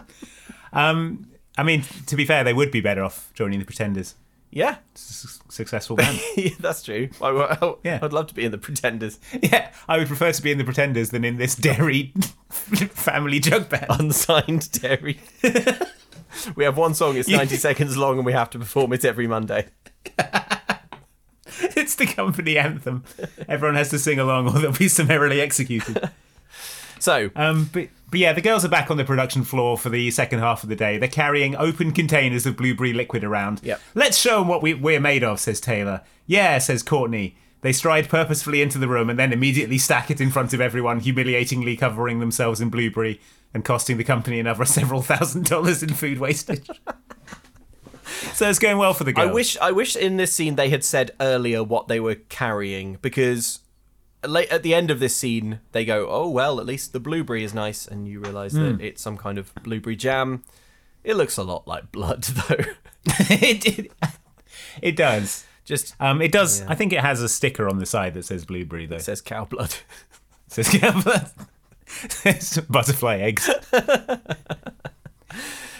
um, 0.72 1.26
I 1.56 1.62
mean, 1.62 1.84
to 2.06 2.16
be 2.16 2.24
fair, 2.24 2.44
they 2.44 2.52
would 2.52 2.70
be 2.70 2.80
better 2.80 3.02
off 3.02 3.30
joining 3.34 3.58
the 3.60 3.64
Pretenders. 3.64 4.14
yeah, 4.50 4.76
S- 4.94 5.38
successful 5.48 5.96
band. 5.96 6.20
yeah, 6.36 6.50
that's 6.60 6.82
true. 6.82 7.08
I, 7.22 7.28
I, 7.28 7.74
Yeah. 7.84 7.98
I'd 8.02 8.12
love 8.12 8.26
to 8.28 8.34
be 8.34 8.44
in 8.44 8.50
the 8.52 8.58
Pretenders. 8.58 9.18
yeah, 9.42 9.72
I 9.88 9.98
would 9.98 10.08
prefer 10.08 10.32
to 10.32 10.42
be 10.42 10.50
in 10.52 10.58
the 10.58 10.64
Pretenders 10.64 11.10
than 11.10 11.24
in 11.24 11.36
this 11.36 11.54
dairy 11.54 12.12
family 12.50 13.38
jug 13.40 13.68
band. 13.68 13.86
Unsigned 13.88 14.70
dairy. 14.72 15.20
we 16.56 16.64
have 16.64 16.76
one 16.76 16.94
song. 16.94 17.16
It's 17.16 17.28
ninety 17.28 17.56
seconds 17.56 17.96
long, 17.96 18.16
and 18.16 18.26
we 18.26 18.32
have 18.32 18.50
to 18.50 18.58
perform 18.58 18.92
it 18.92 19.04
every 19.04 19.26
Monday. 19.28 19.68
It's 21.84 21.96
the 21.96 22.06
company 22.06 22.56
anthem. 22.56 23.04
Everyone 23.46 23.74
has 23.76 23.90
to 23.90 23.98
sing 23.98 24.18
along, 24.18 24.48
or 24.48 24.58
they'll 24.58 24.72
be 24.72 24.88
summarily 24.88 25.40
executed. 25.42 26.08
So, 27.00 27.30
Um, 27.36 27.68
but, 27.70 27.88
but 28.10 28.18
yeah, 28.18 28.32
the 28.32 28.40
girls 28.40 28.64
are 28.64 28.68
back 28.70 28.90
on 28.90 28.96
the 28.96 29.04
production 29.04 29.44
floor 29.44 29.76
for 29.76 29.90
the 29.90 30.10
second 30.10 30.38
half 30.38 30.62
of 30.62 30.70
the 30.70 30.76
day. 30.76 30.96
They're 30.96 31.06
carrying 31.06 31.54
open 31.54 31.92
containers 31.92 32.46
of 32.46 32.56
blueberry 32.56 32.94
liquid 32.94 33.22
around. 33.24 33.60
Yep. 33.62 33.78
Let's 33.94 34.16
show 34.16 34.38
them 34.38 34.48
what 34.48 34.62
we, 34.62 34.72
we're 34.72 35.00
made 35.00 35.22
of, 35.22 35.38
says 35.38 35.60
Taylor. 35.60 36.00
Yeah, 36.26 36.56
says 36.56 36.82
Courtney. 36.82 37.36
They 37.60 37.74
stride 37.74 38.08
purposefully 38.08 38.62
into 38.62 38.78
the 38.78 38.88
room 38.88 39.10
and 39.10 39.18
then 39.18 39.34
immediately 39.34 39.76
stack 39.76 40.10
it 40.10 40.18
in 40.18 40.30
front 40.30 40.54
of 40.54 40.62
everyone, 40.62 41.00
humiliatingly 41.00 41.76
covering 41.76 42.20
themselves 42.20 42.62
in 42.62 42.70
blueberry 42.70 43.20
and 43.52 43.66
costing 43.66 43.98
the 43.98 44.04
company 44.04 44.40
another 44.40 44.64
several 44.78 45.02
thousand 45.02 45.44
dollars 45.44 45.82
in 45.82 45.92
food 45.92 46.18
wastage. 46.18 46.66
so 48.32 48.48
it's 48.48 48.58
going 48.58 48.78
well 48.78 48.94
for 48.94 49.04
the 49.04 49.12
I 49.16 49.26
wish 49.26 49.56
I 49.58 49.72
wish 49.72 49.96
in 49.96 50.16
this 50.16 50.32
scene 50.32 50.56
they 50.56 50.70
had 50.70 50.84
said 50.84 51.10
earlier 51.20 51.62
what 51.62 51.88
they 51.88 52.00
were 52.00 52.16
carrying 52.16 52.98
because 53.02 53.60
late 54.26 54.50
at 54.50 54.62
the 54.62 54.74
end 54.74 54.90
of 54.90 55.00
this 55.00 55.14
scene 55.16 55.60
they 55.72 55.84
go, 55.84 56.08
"Oh 56.08 56.28
well, 56.28 56.58
at 56.60 56.66
least 56.66 56.92
the 56.92 57.00
blueberry 57.00 57.44
is 57.44 57.54
nice," 57.54 57.86
and 57.86 58.08
you 58.08 58.20
realise 58.20 58.52
that 58.52 58.80
it's 58.80 59.02
some 59.02 59.16
kind 59.16 59.38
of 59.38 59.54
blueberry 59.62 59.96
jam. 59.96 60.42
It 61.02 61.16
looks 61.16 61.36
a 61.36 61.42
lot 61.42 61.68
like 61.68 61.92
blood 61.92 62.22
though. 62.48 62.64
it, 63.06 63.78
it, 63.78 63.92
it 64.80 64.96
does. 64.96 65.44
Just 65.64 65.94
Um, 66.00 66.20
it 66.20 66.32
does. 66.32 66.60
Yeah. 66.60 66.66
I 66.70 66.74
think 66.74 66.92
it 66.92 67.00
has 67.00 67.22
a 67.22 67.28
sticker 67.28 67.68
on 67.68 67.78
the 67.78 67.86
side 67.86 68.14
that 68.14 68.24
says 68.24 68.44
blueberry, 68.44 68.86
though. 68.86 68.96
it 68.96 69.02
says 69.02 69.20
cow 69.20 69.44
blood. 69.44 69.74
says 70.48 70.68
cow 70.68 71.00
blood. 71.00 71.30
it's 72.24 72.58
butterfly 72.60 73.16
eggs. 73.18 73.48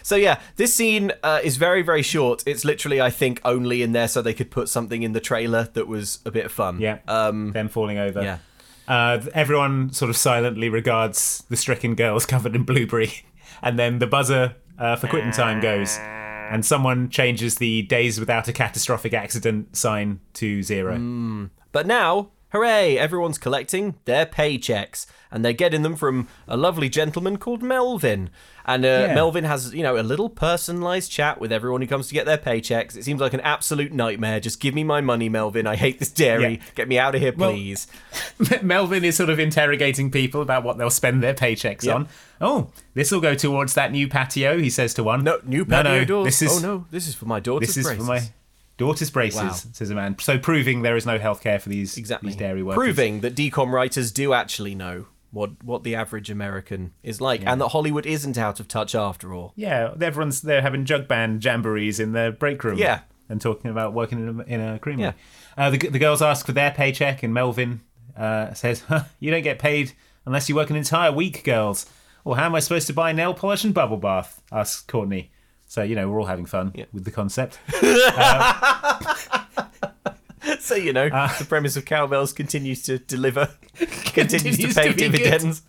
So 0.05 0.17
yeah, 0.17 0.39
this 0.57 0.75
scene 0.75 1.13
uh, 1.23 1.41
is 1.43 1.57
very 1.57 1.83
very 1.83 2.03
short. 2.03 2.45
It's 2.47 2.65
literally 2.65 3.01
I 3.01 3.11
think 3.11 3.41
only 3.43 3.83
in 3.83 3.93
there 3.93 4.07
so 4.07 4.21
they 4.21 4.35
could 4.35 4.51
put 4.51 4.69
something 4.69 5.03
in 5.03 5.13
the 5.13 5.21
trailer 5.21 5.65
that 5.73 5.89
was 5.89 6.21
a 6.27 6.31
bit 6.31 6.45
of 6.45 6.53
fun. 6.53 6.79
Yeah. 6.79 6.99
Um. 7.09 7.53
Them 7.53 7.69
falling 7.69 7.99
over. 7.99 8.23
Yeah. 8.23 8.39
Uh, 8.87 9.25
everyone 9.33 9.91
sort 9.95 10.11
of 10.11 10.17
silently 10.17 10.69
regards 10.69 11.43
the 11.49 11.57
stricken 11.57 11.95
girls 11.95 12.27
covered 12.35 12.55
in 12.55 12.65
blueberry, 12.65 13.25
and 13.63 13.79
then 13.79 13.99
the 13.99 14.07
buzzer 14.07 14.55
uh, 14.79 14.95
for 14.97 15.09
quitting 15.09 15.33
time 15.33 15.59
goes, 15.61 15.97
and 15.99 16.67
someone 16.67 17.09
changes 17.09 17.55
the 17.55 17.81
"days 17.83 18.21
without 18.21 18.47
a 18.47 18.53
catastrophic 18.53 19.15
accident" 19.15 19.75
sign 19.75 20.21
to 20.35 20.63
zero. 20.63 20.99
Mm. 20.99 21.49
But 21.73 21.87
now, 21.87 22.31
hooray! 22.55 22.97
Everyone's 22.97 23.37
collecting 23.39 23.97
their 24.05 24.25
paychecks, 24.25 25.07
and 25.31 25.45
they're 25.45 25.53
getting 25.53 25.83
them 25.83 25.97
from 25.97 26.29
a 26.47 26.57
lovely 26.57 26.89
gentleman 26.89 27.37
called 27.37 27.63
Melvin. 27.63 28.31
And 28.65 28.85
uh, 28.85 28.89
Yeah. 29.09 29.15
Melvin 29.15 29.45
has, 29.45 29.75
you 29.75 29.83
know, 29.83 29.99
a 29.99 30.03
little 30.03 30.31
personalised 30.31 31.11
chat 31.11 31.39
with 31.41 31.53
everyone 31.53 31.83
who 31.83 31.87
comes 31.87 32.09
to 32.09 32.15
get 32.15 32.25
their 32.25 32.39
paychecks. 32.39 32.97
It 32.97 33.05
seems 33.05 33.21
like 33.21 33.35
an 33.35 33.41
absolute 33.41 33.93
nightmare. 33.93 34.41
Just 34.41 34.59
give 34.61 34.75
me 34.75 34.85
my 34.85 35.01
money, 35.03 35.29
Melvin. 35.29 35.67
I 35.67 35.77
hate 35.77 35.99
this 35.99 36.11
dairy. 36.11 36.55
Yeah. 36.55 36.63
Get 36.75 36.89
me 36.89 36.99
out 36.99 37.15
of 37.15 37.21
here, 37.21 37.35
Well- 37.37 37.51
please. 37.51 37.87
Melvin 38.63 39.05
is 39.05 39.17
sort 39.17 39.29
of 39.29 39.39
interrogating 39.39 40.11
people 40.11 40.41
about 40.41 40.63
what 40.65 40.79
they'll 40.79 40.89
spend 40.89 41.23
their 41.23 41.35
paychecks 41.35 41.85
Yeah. 41.85 41.95
on. 41.95 42.09
Oh, 42.41 42.71
this 42.95 43.11
will 43.11 43.21
go 43.21 43.35
towards 43.35 43.75
that 43.75 43.93
new 43.93 44.09
patio, 44.09 44.59
he 44.59 44.71
says 44.71 44.95
to 44.95 45.03
one. 45.05 45.25
no, 45.25 45.41
new 45.45 45.65
patio 45.67 45.99
no, 46.01 46.05
doors. 46.05 46.25
This 46.27 46.43
is, 46.43 46.65
oh 46.65 46.67
no, 46.67 46.87
this 46.91 47.07
is 47.09 47.15
for 47.15 47.27
my 47.27 47.41
daughter's 47.41 47.75
This 47.75 47.79
is 47.79 47.87
for 47.93 48.03
my 48.03 48.07
braces. 48.19 48.31
Daughter's 48.77 49.11
braces, 49.11 49.41
Wow. 49.41 49.51
says 49.73 49.91
a 49.91 49.95
man. 49.95 50.17
So 50.19 50.39
proving 50.39 50.83
there 50.83 50.97
is 50.97 51.07
no 51.07 51.19
healthcare 51.19 51.61
for 51.61 51.69
these, 51.69 51.97
Exactly. 51.97 52.31
these 52.31 52.37
dairy 52.37 52.63
workers. 52.63 52.83
Proving 52.83 53.21
that 53.21 53.35
DCOM 53.37 53.71
writers 53.73 54.11
do 54.11 54.33
actually 54.33 54.75
know 54.75 55.07
what 55.31 55.51
what 55.65 55.83
the 55.85 55.95
average 55.95 56.31
American 56.31 56.93
is 57.03 57.21
like, 57.21 57.43
Yeah. 57.43 57.53
and 57.53 57.61
that 57.61 57.69
Hollywood 57.69 58.07
isn't 58.07 58.37
out 58.39 58.61
of 58.61 58.69
touch 58.69 58.95
after 58.95 59.33
all. 59.35 59.53
Yeah, 59.57 59.95
everyone's 60.01 60.43
there 60.43 60.63
having 60.63 60.85
jug 60.85 61.07
band 61.09 61.41
jamborees 61.41 61.99
in 62.01 62.13
their 62.13 62.33
break 62.33 62.63
room. 62.65 62.79
Yeah. 62.79 63.01
And 63.29 63.41
talking 63.41 63.71
about 63.71 63.95
working 63.95 64.19
in 64.29 64.41
a, 64.41 64.43
in 64.45 64.61
a 64.61 64.79
creamery. 64.79 65.05
Yeah. 65.05 65.13
Uh, 65.57 65.71
the, 65.71 65.79
the 65.79 65.99
girls 65.99 66.21
ask 66.21 66.45
for 66.45 66.53
their 66.53 66.71
paycheck, 66.73 67.23
and 67.23 67.33
Melvin 67.33 67.81
uh, 68.17 68.53
says, 68.55 68.81
huh, 68.83 69.05
You 69.19 69.31
don't 69.31 69.43
get 69.43 69.59
paid 69.59 69.93
unless 70.27 70.49
you 70.49 70.55
work 70.55 70.69
an 70.71 70.77
entire 70.77 71.11
week, 71.11 71.43
girls. 71.43 71.87
Well, 72.23 72.35
how 72.35 72.47
am 72.47 72.55
I 72.55 72.61
supposed 72.61 72.87
to 72.89 72.93
buy 72.93 73.13
nail 73.13 73.33
polish 73.35 73.65
and 73.65 73.73
bubble 73.73 73.97
bath? 73.97 74.43
asks 74.53 74.83
Courtney. 74.83 75.31
So, 75.75 75.83
you 75.83 75.97
know, 75.97 76.09
we're 76.09 76.21
all 76.21 76.27
having 76.27 76.47
fun 76.47 76.73
with 76.93 77.05
the 77.05 77.11
concept. 77.11 77.59
so 80.61 80.77
you 80.77 80.93
know, 80.93 81.09
Uh, 81.09 81.37
the 81.37 81.45
premise 81.45 81.77
of 81.77 81.85
Cow 81.85 82.07
Belles 82.07 82.33
continues 82.33 82.81
to 82.85 83.01
deliver, 83.01 83.49
continues, 83.75 84.13
Continues 84.13 84.59
to 84.59 84.69
pay 84.81 84.93
to 84.93 84.97
dividends. 84.97 85.63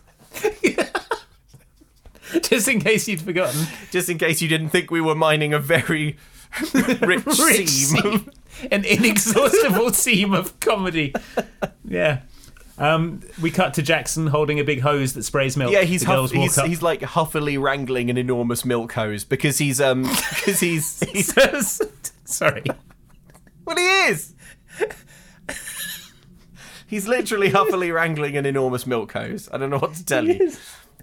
Just 2.43 2.67
in 2.67 2.79
case 2.81 3.07
you'd 3.07 3.21
forgotten. 3.21 3.65
Just 3.89 4.07
in 4.07 4.19
case 4.19 4.43
you 4.43 4.47
didn't 4.47 4.69
think 4.69 4.91
we 4.91 5.01
were 5.01 5.15
mining 5.15 5.55
a 5.55 5.59
very 5.59 6.17
rich, 7.01 7.25
Rich 7.25 7.67
seam. 7.67 7.67
seam. 7.67 8.29
An 8.71 8.85
inexhaustible 8.85 9.91
seam 9.91 10.35
of 10.35 10.59
comedy. 10.59 11.15
Yeah. 11.83 12.19
Um, 12.77 13.21
we 13.41 13.51
cut 13.51 13.75
to 13.75 13.81
Jackson 13.81 14.27
holding 14.27 14.59
a 14.59 14.63
big 14.63 14.81
hose 14.81 15.13
that 15.13 15.23
sprays 15.23 15.55
milk. 15.55 15.71
Yeah, 15.71 15.83
he's 15.83 16.03
huff- 16.03 16.31
he's, 16.31 16.61
he's 16.61 16.81
like 16.81 17.01
huffily 17.01 17.57
wrangling 17.57 18.09
an 18.09 18.17
enormous 18.17 18.65
milk 18.65 18.91
hose 18.93 19.23
because 19.23 19.57
he's 19.57 19.79
um 19.79 20.03
because 20.35 20.59
he's 20.59 20.99
he's 21.11 21.81
sorry. 22.25 22.63
Well, 23.63 23.77
he 23.77 23.85
is. 24.09 24.33
He's 26.87 27.07
literally 27.07 27.49
huffily 27.49 27.91
wrangling 27.91 28.37
an 28.37 28.45
enormous 28.45 28.85
milk 28.85 29.11
hose. 29.13 29.49
I 29.51 29.57
don't 29.57 29.69
know 29.69 29.79
what 29.79 29.95
to 29.95 30.05
tell 30.05 30.27
you. 30.27 30.51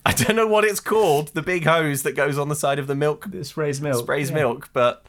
I 0.07 0.13
don't 0.13 0.37
know 0.37 0.47
what 0.47 0.65
it's 0.65 0.81
called. 0.81 1.29
The 1.29 1.43
big 1.43 1.65
hose 1.65 2.03
that 2.03 2.13
goes 2.13 2.39
on 2.39 2.49
the 2.49 2.55
side 2.55 2.79
of 2.79 2.87
the 2.87 2.95
milk 2.95 3.31
that 3.31 3.45
sprays 3.45 3.81
milk. 3.81 4.05
Sprays 4.05 4.31
yeah. 4.31 4.37
milk, 4.37 4.71
but 4.73 5.05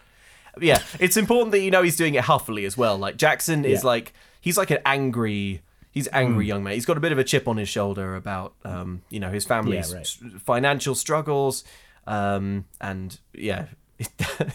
yeah, 0.59 0.81
it's 0.99 1.17
important 1.17 1.51
that 1.51 1.61
you 1.61 1.71
know 1.71 1.83
he's 1.83 1.95
doing 1.95 2.15
it 2.15 2.23
huffily 2.23 2.65
as 2.65 2.77
well. 2.77 2.97
Like 2.97 3.17
Jackson 3.17 3.65
is 3.65 3.83
like 3.83 4.13
he's 4.39 4.57
like 4.57 4.71
an 4.71 4.79
angry. 4.85 5.61
He's 5.93 6.09
angry 6.11 6.43
Mm. 6.45 6.47
young 6.47 6.63
man. 6.63 6.73
He's 6.73 6.85
got 6.85 6.97
a 6.97 6.99
bit 6.99 7.11
of 7.11 7.19
a 7.19 7.23
chip 7.23 7.47
on 7.47 7.57
his 7.57 7.69
shoulder 7.69 8.15
about 8.15 8.55
um, 8.65 9.03
you 9.09 9.19
know 9.19 9.29
his 9.29 9.45
family's 9.45 9.89
Yeah, 9.91 9.95
right. 9.97 10.01
s- 10.01 10.19
financial 10.43 10.95
struggles, 10.95 11.63
um, 12.07 12.65
and 12.81 13.17
yeah, 13.33 13.67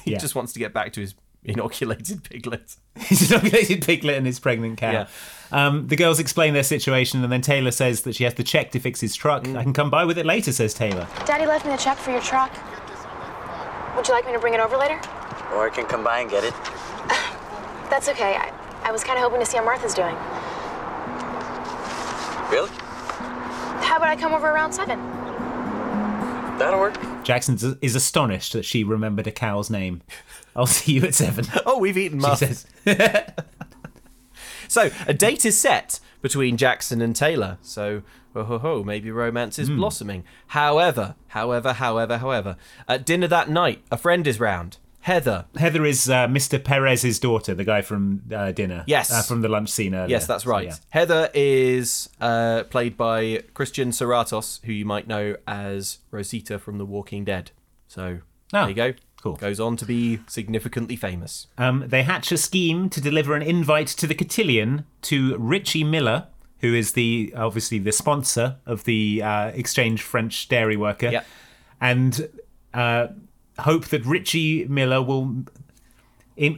he 0.04 0.12
Yeah. 0.12 0.18
just 0.18 0.34
wants 0.34 0.52
to 0.54 0.58
get 0.58 0.72
back 0.74 0.92
to 0.94 1.00
his 1.00 1.14
inoculated 1.44 2.24
piglet. 2.30 2.74
His 2.96 3.30
inoculated 3.30 3.84
piglet 3.86 4.16
and 4.16 4.26
his 4.26 4.40
pregnant 4.40 4.78
cow. 4.78 4.90
Yeah. 4.90 5.06
Um, 5.52 5.86
the 5.86 5.94
girls 5.96 6.18
explain 6.18 6.52
their 6.54 6.64
situation, 6.64 7.22
and 7.22 7.32
then 7.32 7.40
Taylor 7.40 7.70
says 7.70 8.02
that 8.02 8.16
she 8.16 8.24
has 8.24 8.34
the 8.34 8.42
check 8.42 8.72
to 8.72 8.80
fix 8.80 9.00
his 9.00 9.14
truck. 9.14 9.44
Mm. 9.44 9.56
I 9.56 9.62
can 9.62 9.72
come 9.72 9.88
by 9.90 10.04
with 10.04 10.18
it 10.18 10.26
later, 10.26 10.50
says 10.52 10.74
Taylor. 10.74 11.06
Daddy 11.24 11.46
left 11.46 11.64
me 11.64 11.70
the 11.70 11.78
check 11.78 11.96
for 11.96 12.10
your 12.10 12.20
truck. 12.20 12.52
Would 13.96 14.06
you 14.08 14.12
like 14.14 14.26
me 14.26 14.32
to 14.32 14.38
bring 14.40 14.54
it 14.54 14.60
over 14.60 14.76
later? 14.76 15.00
Or 15.54 15.66
I 15.66 15.70
can 15.72 15.86
come 15.86 16.02
by 16.04 16.18
and 16.20 16.28
get 16.30 16.42
it. 16.44 16.52
That's 17.90 18.08
okay. 18.10 18.34
I, 18.36 18.52
I 18.84 18.90
was 18.92 19.02
kind 19.04 19.16
of 19.18 19.22
hoping 19.24 19.40
to 19.40 19.46
see 19.46 19.56
how 19.56 19.64
Martha's 19.64 19.94
doing. 19.94 20.14
About 23.98 24.08
I 24.08 24.16
come 24.16 24.32
over 24.32 24.48
around 24.48 24.72
seven? 24.72 24.98
That'll 26.58 26.80
work. 26.80 26.98
Jackson 27.24 27.56
is- 27.56 27.76
is 27.82 27.94
astonished 27.94 28.52
that 28.54 28.64
she 28.64 28.82
remembered 28.82 29.26
a 29.26 29.32
cow's 29.32 29.70
name. 29.70 30.02
I'll 30.56 30.66
see 30.66 30.94
you 30.94 31.04
at 31.04 31.14
seven. 31.14 31.44
Oh, 31.66 31.78
we've 31.78 31.98
eaten 31.98 32.20
She 32.20 32.36
says. 32.36 32.66
So 34.68 34.90
a 35.06 35.14
date 35.14 35.46
is 35.46 35.56
set 35.56 35.98
between 36.20 36.58
Jackson 36.58 37.00
and 37.00 37.16
Taylor. 37.16 37.56
So 37.62 38.02
ho 38.34 38.44
ho 38.44 38.58
ho, 38.58 38.84
maybe 38.84 39.10
romance 39.10 39.58
is 39.58 39.68
hmm. 39.68 39.76
blossoming. 39.76 40.24
However, 40.48 41.14
however, 41.28 41.72
however, 41.72 42.18
however, 42.18 42.56
at 42.86 43.06
dinner 43.06 43.28
that 43.28 43.48
night, 43.48 43.82
a 43.90 43.96
friend 43.96 44.26
is 44.26 44.38
round. 44.38 44.76
Heather. 45.08 45.46
Heather 45.56 45.84
is 45.86 46.08
uh, 46.10 46.26
Mr. 46.28 46.62
Perez's 46.62 47.18
daughter, 47.18 47.54
the 47.54 47.64
guy 47.64 47.80
from 47.82 48.22
uh, 48.32 48.52
dinner. 48.52 48.84
Yes. 48.86 49.10
Uh, 49.10 49.22
from 49.22 49.40
the 49.40 49.48
lunch 49.48 49.70
scene 49.70 49.94
earlier. 49.94 50.10
Yes, 50.10 50.26
that's 50.26 50.44
So, 50.44 50.50
right. 50.50 50.66
yeah. 50.66 50.74
Heather 50.90 51.30
is 51.34 52.08
uh, 52.20 52.64
played 52.64 52.96
by 52.96 53.42
Christian 53.54 53.90
Serratos, 53.90 54.60
who 54.64 54.72
you 54.72 54.84
might 54.84 55.08
know 55.08 55.36
as 55.46 55.98
Rosita 56.10 56.58
from 56.58 56.76
The 56.78 56.84
Walking 56.84 57.24
Dead. 57.24 57.50
So 57.86 58.18
Ah, 58.52 58.60
there 58.66 58.68
you 58.68 58.74
go. 58.74 58.92
cool. 59.22 59.36
Goes 59.36 59.58
on 59.60 59.76
to 59.78 59.84
be 59.86 60.20
significantly 60.26 60.94
famous. 60.96 61.46
Um, 61.56 61.84
they 61.86 62.02
hatch 62.02 62.30
a 62.32 62.36
scheme 62.38 62.88
to 62.90 63.00
deliver 63.00 63.34
an 63.34 63.42
invite 63.42 63.88
to 63.88 64.06
the 64.06 64.14
cotillion 64.14 64.84
to 65.02 65.36
Richie 65.38 65.84
Miller, 65.84 66.26
who 66.60 66.74
is 66.74 66.92
the 66.92 67.32
obviously 67.36 67.78
the 67.78 67.92
sponsor 67.92 68.56
of 68.66 68.84
the 68.84 69.22
uh, 69.22 69.46
exchange 69.54 70.02
French 70.02 70.48
dairy 70.48 70.76
worker, 70.76 71.10
Yep. 71.10 71.26
and 71.80 72.28
uh, 72.74 73.06
hope 73.60 73.86
that 73.86 74.04
Richie 74.04 74.64
Miller 74.66 75.02
will 75.02 75.44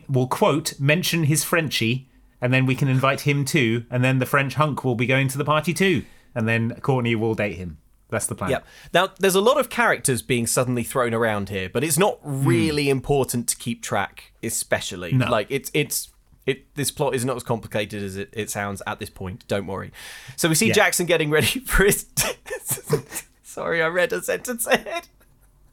will 0.09 0.27
quote 0.29 0.79
mention 0.79 1.25
his 1.25 1.43
Frenchie, 1.45 2.09
and 2.41 2.53
then 2.53 2.67
we 2.67 2.75
can 2.75 2.89
invite 2.89 3.23
him 3.23 3.45
too, 3.45 3.85
and 3.91 4.05
then 4.05 4.19
the 4.19 4.27
French 4.27 4.55
hunk 4.55 4.85
will 4.85 4.95
be 4.95 5.07
going 5.07 5.29
to 5.29 5.39
the 5.39 5.45
party 5.45 5.73
too, 5.73 6.05
and 6.35 6.47
then 6.47 6.75
Courtney 6.81 7.15
will 7.15 7.35
date 7.35 7.57
him. 7.57 7.79
That's 8.11 8.27
the 8.27 8.35
plan. 8.35 8.51
Yep. 8.51 8.67
Now, 8.93 9.09
there's 9.21 9.37
a 9.37 9.41
lot 9.41 9.59
of 9.59 9.71
characters 9.71 10.21
being 10.21 10.47
suddenly 10.47 10.83
thrown 10.83 11.15
around 11.15 11.49
here, 11.49 11.69
but 11.69 11.85
it's 11.85 11.97
not 11.99 12.19
really 12.25 12.91
important 12.91 13.49
to 13.51 13.57
keep 13.57 13.83
track, 13.83 14.33
especially. 14.43 15.13
Hmm. 15.13 15.19
No. 15.19 15.31
Like 15.31 15.47
it's 15.49 15.71
it's 15.73 16.09
it. 16.45 16.75
This 16.75 16.91
plot 16.91 17.15
is 17.15 17.25
not 17.25 17.37
as 17.37 17.43
complicated 17.45 18.03
as 18.03 18.17
it, 18.17 18.29
it 18.33 18.51
sounds 18.51 18.83
at 18.87 18.99
this 18.99 19.11
point. 19.11 19.47
Don't 19.47 19.67
worry. 19.67 19.93
So 20.37 20.49
we 20.49 20.55
see 20.57 20.67
Yeah. 20.69 20.75
Jackson 20.75 21.07
getting 21.07 21.31
ready 21.31 21.61
for 21.67 21.85
his. 21.85 22.07
Sorry, 23.43 23.83
I 23.83 23.87
read 23.89 24.13
a 24.13 24.23
sentence 24.23 24.67
ahead. 24.67 25.09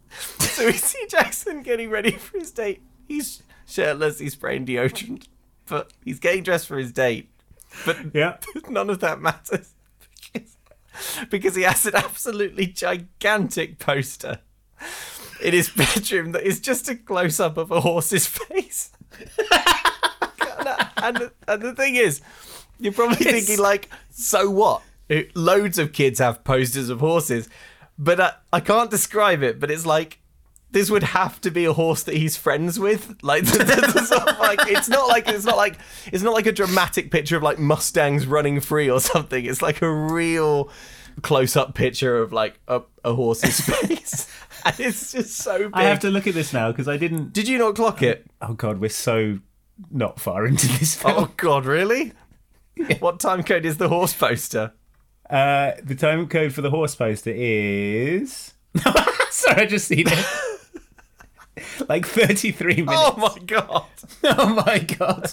So 0.58 0.66
we 0.66 0.74
see 0.74 1.06
Jackson 1.08 1.62
getting 1.62 1.90
ready 1.92 2.12
for 2.12 2.40
his 2.40 2.52
date. 2.52 2.82
He's 3.08 3.44
shirtless. 3.68 4.18
He's 4.20 4.34
spraying 4.34 4.66
deodorant, 4.66 5.28
but 5.68 5.94
he's 6.04 6.20
getting 6.20 6.42
dressed 6.44 6.68
for 6.68 6.78
his 6.80 6.92
date. 6.92 7.30
But 7.86 7.98
Yeah. 8.16 8.38
none 8.70 8.90
of 8.90 9.00
that 9.02 9.22
matters 9.22 9.74
because, 10.34 10.58
because 11.30 11.56
he 11.56 11.62
has 11.62 11.86
an 11.86 11.96
absolutely 11.96 12.66
gigantic 12.68 13.78
poster 13.78 14.40
in 15.44 15.54
his 15.54 15.70
bedroom 15.70 16.32
that 16.32 16.44
is 16.44 16.60
just 16.60 16.90
a 16.90 16.96
close 16.96 17.40
up 17.40 17.58
of 17.58 17.70
a 17.70 17.82
horse's 17.82 18.26
face. 18.26 18.92
and, 20.98 21.18
the, 21.18 21.32
and 21.48 21.62
the 21.62 21.76
thing 21.76 21.96
is, 21.96 22.22
you're 22.80 22.94
probably 22.94 23.18
thinking, 23.18 23.60
like, 23.60 23.90
so 24.10 24.50
what? 24.50 24.82
It- 25.10 25.36
loads 25.36 25.78
of 25.78 25.94
kids 25.94 26.20
have 26.20 26.44
posters 26.44 26.90
of 26.90 27.00
horses, 27.00 27.48
but 27.98 28.20
I, 28.20 28.34
I 28.54 28.60
can't 28.60 28.92
describe 28.92 29.44
it, 29.44 29.60
but 29.60 29.72
it's 29.72 29.86
like. 29.86 30.20
This 30.70 30.92
would 30.92 31.04
have 31.04 31.40
to 31.42 31.50
be 31.50 31.64
a 31.64 31.72
horse 31.72 32.04
that 32.04 32.18
he's 32.18 32.36
friends 32.36 32.78
with. 32.78 33.16
Like, 33.24 33.46
the, 33.46 33.64
the- 33.64 34.02
sort 34.02 34.28
of, 34.28 34.38
like 34.38 34.60
it's 34.68 34.90
not 34.90 35.08
like 35.08 35.30
it's 35.30 35.46
not 35.46 35.56
like 35.56 35.78
it's 36.12 36.22
not 36.22 36.34
like 36.34 36.46
a 36.46 36.52
dramatic 36.52 37.10
picture 37.10 37.38
of 37.38 37.42
like 37.42 37.58
Mustangs 37.58 38.28
running 38.28 38.60
free 38.60 38.90
or 38.90 39.00
something. 39.00 39.46
It's 39.46 39.62
like 39.62 39.82
a 39.82 39.90
real 39.90 40.70
close-up 41.22 41.74
picture 41.74 42.18
of 42.18 42.34
like 42.34 42.60
a, 42.68 42.82
a 43.04 43.14
horse's 43.14 43.60
face, 43.62 44.30
and 44.66 44.80
it's 44.80 45.14
just 45.14 45.38
so 45.38 45.58
big. 45.58 45.72
I 45.74 45.84
have 45.84 46.00
to 46.02 46.10
look 46.10 46.28
at 46.28 46.34
this 46.34 46.54
now 46.54 46.72
because 46.72 46.88
I 46.88 46.98
didn't. 46.98 47.34
Did 47.34 47.48
you 47.48 47.58
not 47.58 47.76
clock 47.76 48.02
it? 48.02 48.26
Oh 48.42 48.54
God, 48.54 48.80
we're 48.80 48.90
so 48.90 49.40
not 49.92 50.20
far 50.20 50.46
into 50.46 50.68
this 50.80 50.98
oh, 51.04 51.08
film. 51.08 51.24
Oh 51.24 51.34
God, 51.38 51.66
really? 51.66 52.14
What 53.00 53.20
time 53.20 53.42
code 53.42 53.66
is 53.66 53.78
the 53.78 53.90
horse 53.90 54.14
poster? 54.14 54.74
Uh, 55.30 55.72
the 55.84 55.96
time 55.96 56.28
code 56.28 56.54
for 56.54 56.62
the 56.62 56.70
horse 56.70 56.96
poster 56.96 57.34
is. 57.36 58.54
Sorry, 59.32 59.62
I 59.62 59.66
just 59.66 59.88
seen 59.88 60.06
it. 60.08 60.26
like 61.90 62.06
33 62.06 62.76
minutes. 62.76 62.92
Oh 62.94 63.16
my 63.18 63.38
God! 63.46 63.86
Oh 64.24 64.64
my 64.66 64.80
god. 64.80 65.32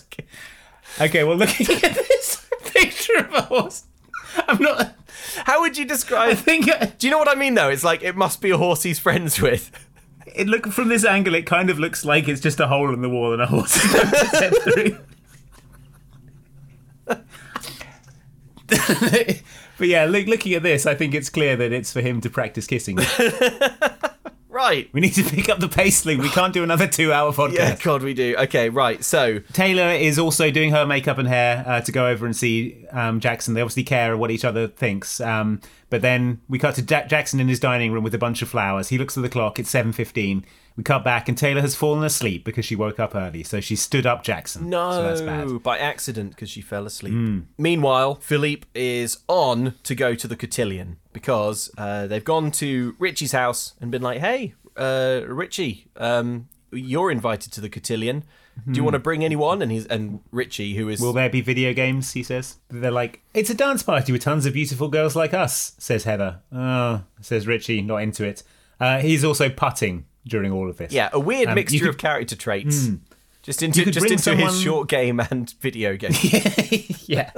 Okay, 1.00 1.24
well, 1.24 1.36
looking 1.36 1.66
at 1.82 1.94
this 1.94 2.46
picture 2.66 3.18
of 3.18 3.32
a 3.32 3.42
horse, 3.42 3.84
I'm 4.48 4.60
not. 4.62 4.94
How 5.44 5.60
would 5.60 5.76
you 5.76 5.84
describe? 5.84 6.30
I 6.30 6.34
think 6.34 6.66
Do 6.98 7.06
you 7.06 7.10
know 7.10 7.18
what 7.18 7.28
I 7.28 7.34
mean? 7.34 7.54
Though 7.54 7.68
it's 7.68 7.84
like 7.84 8.02
it 8.02 8.16
must 8.16 8.40
be 8.40 8.50
a 8.50 8.58
horse 8.58 8.82
he's 8.82 8.98
friends 8.98 9.40
with. 9.40 9.70
it 10.26 10.46
look 10.46 10.66
from 10.68 10.88
this 10.88 11.04
angle. 11.04 11.34
It 11.34 11.46
kind 11.46 11.70
of 11.70 11.78
looks 11.78 12.04
like 12.04 12.28
it's 12.28 12.40
just 12.40 12.60
a 12.60 12.66
hole 12.66 12.92
in 12.92 13.00
the 13.02 13.08
wall 13.08 13.32
and 13.32 13.42
a 13.42 13.46
horse 13.46 13.76
is 13.76 13.92
going 13.92 14.10
to 14.10 14.26
step 14.26 14.52
through. 14.62 14.98
But 19.78 19.88
yeah, 19.88 20.04
look, 20.04 20.26
looking 20.26 20.54
at 20.54 20.62
this, 20.62 20.86
I 20.86 20.94
think 20.94 21.14
it's 21.14 21.30
clear 21.30 21.56
that 21.56 21.72
it's 21.72 21.92
for 21.92 22.00
him 22.00 22.20
to 22.22 22.30
practice 22.30 22.66
kissing. 22.66 22.98
Right. 24.54 24.88
We 24.92 25.00
need 25.00 25.14
to 25.14 25.24
pick 25.24 25.48
up 25.48 25.58
the 25.58 25.68
pace, 25.68 26.06
Lou. 26.06 26.16
We 26.16 26.28
can't 26.28 26.54
do 26.54 26.62
another 26.62 26.86
two-hour 26.86 27.32
podcast. 27.34 27.54
Yeah, 27.54 27.76
God, 27.82 28.04
we 28.04 28.14
do. 28.14 28.36
Okay, 28.38 28.68
right. 28.68 29.02
So 29.02 29.40
Taylor 29.52 29.88
is 29.90 30.16
also 30.16 30.52
doing 30.52 30.70
her 30.70 30.86
makeup 30.86 31.18
and 31.18 31.26
hair 31.26 31.64
uh, 31.66 31.80
to 31.80 31.90
go 31.90 32.06
over 32.06 32.24
and 32.24 32.36
see 32.36 32.86
um, 32.92 33.18
Jackson. 33.18 33.54
They 33.54 33.60
obviously 33.62 33.82
care 33.82 34.16
what 34.16 34.30
each 34.30 34.44
other 34.44 34.68
thinks. 34.68 35.20
Um, 35.20 35.60
but 35.90 36.02
then 36.02 36.40
we 36.48 36.60
cut 36.60 36.76
to 36.76 36.82
Jack- 36.82 37.08
Jackson 37.08 37.40
in 37.40 37.48
his 37.48 37.58
dining 37.58 37.90
room 37.90 38.04
with 38.04 38.14
a 38.14 38.18
bunch 38.18 38.42
of 38.42 38.48
flowers. 38.48 38.90
He 38.90 38.96
looks 38.96 39.16
at 39.16 39.24
the 39.24 39.28
clock. 39.28 39.58
It's 39.58 39.70
seven 39.70 39.92
fifteen. 39.92 40.44
We 40.76 40.82
cut 40.82 41.04
back, 41.04 41.28
and 41.28 41.38
Taylor 41.38 41.60
has 41.60 41.76
fallen 41.76 42.02
asleep 42.02 42.44
because 42.44 42.64
she 42.64 42.74
woke 42.74 42.98
up 42.98 43.14
early. 43.14 43.44
So 43.44 43.60
she 43.60 43.76
stood 43.76 44.06
up 44.06 44.24
Jackson. 44.24 44.68
No, 44.70 44.90
So 44.90 45.02
that's 45.04 45.20
bad. 45.20 45.62
by 45.62 45.78
accident 45.78 46.30
because 46.30 46.50
she 46.50 46.60
fell 46.60 46.84
asleep. 46.86 47.12
Hmm. 47.14 47.40
Meanwhile, 47.58 48.16
Philippe 48.16 48.66
is 48.74 49.18
on 49.28 49.74
to 49.84 49.94
go 49.94 50.14
to 50.16 50.26
the 50.26 50.34
cotillion 50.36 50.96
because 51.12 51.70
uh, 51.78 52.08
they've 52.08 52.24
gone 52.24 52.50
to 52.52 52.96
Richie's 52.98 53.30
house 53.32 53.74
and 53.80 53.90
been 53.92 54.02
like, 54.02 54.18
"Hey, 54.20 54.54
uh, 54.76 55.20
Richie, 55.28 55.86
um, 55.96 56.48
you're 56.72 57.12
invited 57.12 57.52
to 57.52 57.60
the 57.60 57.68
cotillion. 57.68 58.24
Do 58.66 58.72
you 58.72 58.82
Hmm. 58.82 58.84
want 58.86 58.94
to 58.94 58.98
bring 59.00 59.24
anyone?" 59.24 59.62
And 59.62 59.70
he's 59.70 59.86
and 59.86 60.20
Richie, 60.32 60.74
who 60.74 60.88
is 60.88 61.00
Will 61.00 61.12
there 61.12 61.30
be 61.30 61.40
video 61.40 61.72
games? 61.72 62.12
He 62.14 62.24
says. 62.24 62.56
They're 62.68 62.90
like, 62.90 63.20
it's 63.32 63.50
a 63.50 63.54
dance 63.54 63.84
party 63.84 64.10
with 64.10 64.22
tons 64.22 64.44
of 64.44 64.54
beautiful 64.54 64.88
girls 64.88 65.14
like 65.14 65.34
us, 65.34 65.74
says 65.78 66.02
Heather. 66.02 66.40
Oh, 66.52 67.02
says 67.20 67.46
Richie, 67.46 67.80
not 67.80 67.98
into 67.98 68.24
it. 68.24 68.42
Uh, 68.80 68.98
he's 68.98 69.24
also 69.24 69.48
putting 69.48 70.06
during 70.26 70.52
all 70.52 70.68
of 70.70 70.76
this. 70.76 70.92
yeah, 70.92 71.08
a 71.12 71.18
weird 71.20 71.48
Um, 71.48 71.54
mixture 71.54 71.78
could- 71.80 71.88
of 71.90 71.98
character 71.98 72.36
traits. 72.36 72.86
Hmm. 72.86 72.94
Just 73.42 73.62
into 73.62 73.84
just 73.90 74.06
into 74.06 74.22
someone- 74.22 74.46
his 74.48 74.60
short 74.62 74.88
game 74.88 75.20
and 75.20 75.52
video 75.60 75.96
game. 75.98 76.12
yeah. 77.06 77.30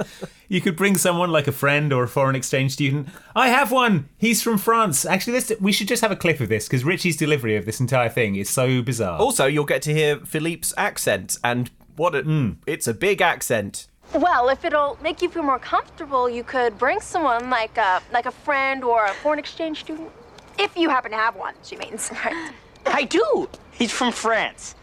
You 0.47 0.61
could 0.61 0.77
bring 0.77 0.95
someone 0.97 1.31
like 1.31 1.47
a 1.49 1.51
friend 1.51 1.91
or 1.91 2.03
a 2.03 2.07
foreign 2.07 2.33
exchange 2.35 2.71
student. 2.71 3.09
I 3.35 3.49
have 3.49 3.73
one. 3.73 4.07
He's 4.17 4.41
from 4.41 4.57
France. 4.57 5.05
Actually, 5.05 5.33
let's, 5.33 5.51
we 5.59 5.73
should 5.73 5.89
just 5.89 6.01
have 6.01 6.11
a 6.11 6.15
clip 6.15 6.39
of 6.39 6.47
this 6.47 6.65
because 6.69 6.85
Richie's 6.85 7.17
delivery 7.17 7.57
of 7.57 7.65
this 7.65 7.81
entire 7.81 8.07
thing 8.07 8.37
is 8.37 8.49
so 8.49 8.81
bizarre. 8.81 9.19
Also, 9.19 9.47
you'll 9.47 9.65
get 9.65 9.81
to 9.81 9.93
hear 9.93 10.15
Philippe's 10.25 10.73
accent, 10.77 11.37
and 11.43 11.69
what 11.97 12.15
a, 12.15 12.21
Hmm. 12.21 12.51
it's 12.65 12.87
a 12.87 12.93
big 12.93 13.19
accent. 13.21 13.87
Well, 14.13 14.47
if 14.47 14.63
it'll 14.63 14.97
make 15.03 15.21
you 15.21 15.27
feel 15.27 15.43
more 15.43 15.59
comfortable, 15.59 16.29
you 16.29 16.45
could 16.45 16.77
bring 16.77 17.01
someone 17.01 17.49
like 17.49 17.77
a 17.77 18.01
like 18.13 18.25
a 18.25 18.31
friend 18.31 18.81
or 18.85 19.03
a 19.03 19.13
foreign 19.15 19.39
exchange 19.39 19.81
student. 19.81 20.09
If 20.57 20.77
you 20.77 20.87
happen 20.89 21.11
to 21.11 21.17
have 21.17 21.35
one, 21.35 21.55
she 21.63 21.75
means. 21.75 22.09
Right. 22.23 22.51
I 22.85 23.03
do. 23.03 23.49
He's 23.71 23.91
from 23.91 24.11
France. 24.11 24.75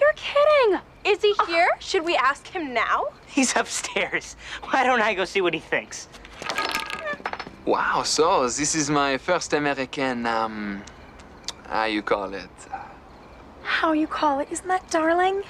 You're 0.00 0.14
kidding. 0.14 0.80
Is 1.04 1.22
he 1.22 1.34
here? 1.46 1.68
Should 1.80 2.04
we 2.04 2.16
ask 2.16 2.46
him 2.46 2.72
now? 2.72 3.06
He's 3.26 3.54
upstairs. 3.56 4.36
Why 4.70 4.84
don't 4.84 5.02
I 5.02 5.14
go 5.14 5.24
see 5.24 5.40
what 5.40 5.54
he 5.54 5.60
thinks? 5.60 6.08
Wow, 7.64 8.02
so 8.02 8.42
this 8.44 8.74
is 8.74 8.90
my 8.90 9.18
first 9.18 9.52
American, 9.52 10.26
um, 10.26 10.82
how 11.68 11.84
you 11.84 12.02
call 12.02 12.34
it? 12.34 12.50
How 13.62 13.92
you 13.92 14.08
call 14.08 14.40
it? 14.40 14.48
Isn't 14.50 14.66
that 14.66 14.90
darling? 14.90 15.42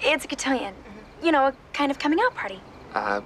It's 0.00 0.24
a 0.24 0.28
cotillion. 0.28 0.74
You 1.22 1.32
know, 1.32 1.46
a 1.46 1.54
kind 1.74 1.90
of 1.90 1.98
coming 1.98 2.18
out 2.20 2.34
party. 2.34 2.60
Uh, 2.94 3.20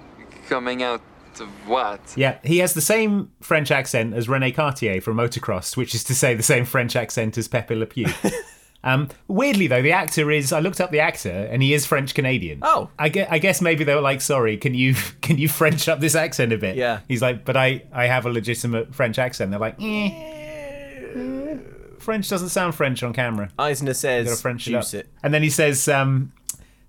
coming 0.49 0.83
out 0.83 1.01
of 1.39 1.49
what? 1.67 1.99
Yeah, 2.15 2.37
he 2.43 2.59
has 2.59 2.73
the 2.73 2.81
same 2.81 3.31
French 3.41 3.71
accent 3.71 4.13
as 4.13 4.27
Rene 4.29 4.51
Cartier 4.51 5.01
from 5.01 5.17
Motocross, 5.17 5.77
which 5.77 5.95
is 5.95 6.03
to 6.05 6.15
say 6.15 6.35
the 6.35 6.43
same 6.43 6.65
French 6.65 6.95
accent 6.95 7.37
as 7.37 7.47
Pepe 7.47 7.75
Le 7.75 7.85
Pew. 7.85 8.07
um, 8.83 9.09
weirdly, 9.27 9.67
though, 9.67 9.81
the 9.81 9.91
actor 9.91 10.31
is. 10.31 10.51
I 10.53 10.59
looked 10.59 10.81
up 10.81 10.91
the 10.91 10.99
actor, 10.99 11.29
and 11.29 11.61
he 11.61 11.73
is 11.73 11.85
French 11.85 12.13
Canadian. 12.13 12.59
Oh, 12.61 12.89
I 12.97 13.09
guess, 13.09 13.27
I 13.29 13.39
guess 13.39 13.61
maybe 13.61 13.83
they 13.83 13.95
were 13.95 14.01
like, 14.01 14.21
"Sorry, 14.21 14.57
can 14.57 14.73
you 14.73 14.95
can 15.21 15.37
you 15.37 15.47
French 15.47 15.87
up 15.87 15.99
this 15.99 16.15
accent 16.15 16.53
a 16.53 16.57
bit?" 16.57 16.75
Yeah. 16.75 16.99
He's 17.07 17.21
like, 17.21 17.45
"But 17.45 17.57
I 17.57 17.83
I 17.91 18.05
have 18.07 18.25
a 18.25 18.29
legitimate 18.29 18.93
French 18.93 19.19
accent." 19.19 19.51
They're 19.51 19.59
like, 19.59 19.75
eh. 19.81 21.57
"French 21.99 22.29
doesn't 22.29 22.49
sound 22.49 22.75
French 22.75 23.03
on 23.03 23.13
camera." 23.13 23.49
Eisner 23.57 23.93
says, 23.93 24.41
French 24.41 24.67
it 24.67 24.75
up. 24.75 24.93
it. 24.93 25.09
And 25.23 25.33
then 25.33 25.43
he 25.43 25.49
says, 25.49 25.87
um, 25.87 26.31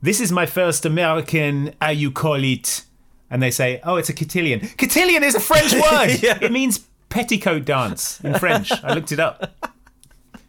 "This 0.02 0.20
is 0.20 0.30
my 0.30 0.46
first 0.46 0.84
American. 0.84 1.74
How 1.80 1.90
you 1.90 2.10
call 2.10 2.42
it?" 2.44 2.84
And 3.30 3.42
they 3.42 3.50
say, 3.50 3.80
"Oh, 3.84 3.96
it's 3.96 4.08
a 4.08 4.12
cotillion. 4.14 4.60
Cotillion 4.76 5.22
is 5.22 5.34
a 5.34 5.40
French 5.40 5.72
word. 5.84 6.10
It 6.42 6.50
means 6.52 6.80
petticoat 7.08 7.64
dance 7.64 8.20
in 8.22 8.34
French. 8.38 8.72
I 8.82 8.94
looked 8.94 9.12
it 9.12 9.20
up." 9.20 9.52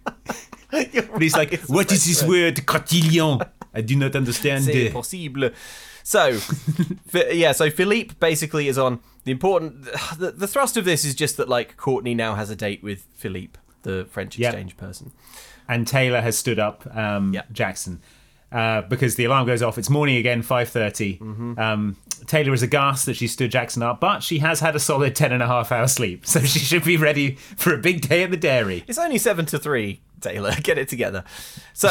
but 0.72 1.22
he's 1.22 1.36
like, 1.36 1.60
"What 1.68 1.92
is 1.92 2.06
this 2.06 2.24
word, 2.24 2.66
cotillion? 2.66 3.40
I 3.74 3.82
do 3.82 3.96
not 3.96 4.16
understand." 4.16 4.64
C'est 4.66 4.88
it." 4.88 4.94
possible. 4.94 5.50
So, 6.04 6.40
yeah, 7.32 7.52
so 7.52 7.70
Philippe 7.70 8.16
basically 8.20 8.68
is 8.68 8.78
on 8.78 9.00
the 9.24 9.32
important. 9.32 9.84
The, 10.18 10.32
the 10.32 10.48
thrust 10.48 10.76
of 10.78 10.86
this 10.86 11.06
is 11.06 11.14
just 11.14 11.38
that, 11.38 11.48
like, 11.48 11.78
Courtney 11.78 12.16
now 12.16 12.34
has 12.36 12.50
a 12.50 12.56
date 12.56 12.82
with 12.82 13.06
Philippe, 13.16 13.60
the 13.84 14.08
French 14.10 14.38
Yep. 14.40 14.54
exchange 14.54 14.78
person. 14.78 15.12
and 15.68 15.86
Taylor 15.88 16.22
has 16.22 16.38
stood 16.38 16.58
up 16.58 16.88
um, 16.96 17.38
Jackson 17.52 18.02
uh, 18.52 18.82
because 18.82 19.16
the 19.16 19.26
alarm 19.26 19.46
goes 19.46 19.62
off. 19.62 19.78
It's 19.78 19.90
morning 19.92 20.18
again, 20.18 20.42
five 20.42 20.70
Mm-hmm. 20.74 21.60
Um, 21.60 21.98
Taylor 22.28 22.54
is 22.54 22.62
aghast 22.64 23.06
that 23.06 23.16
she 23.16 23.28
stood 23.28 23.52
Jackson 23.52 23.84
up, 23.84 24.00
but 24.00 24.22
she 24.24 24.40
has 24.40 24.60
had 24.60 24.76
a 24.76 24.80
solid 24.80 25.16
ten 25.16 25.32
and 25.32 25.42
a 25.44 25.48
half 25.48 25.72
hour 25.72 25.88
sleep, 25.88 26.26
so 26.28 26.40
she 26.42 26.60
should 26.60 26.84
be 26.84 26.98
ready 26.98 27.36
for 27.58 27.74
a 27.74 27.78
big 27.78 28.08
day 28.08 28.24
at 28.24 28.32
the 28.32 28.38
dairy. 28.38 28.84
It's 28.88 28.98
only 28.98 29.18
seven 29.18 29.46
to 29.48 29.60
three, 29.60 30.02
Taylor. 30.20 30.54
Get 30.64 30.78
it 30.78 30.88
together. 30.88 31.24
So, 31.74 31.90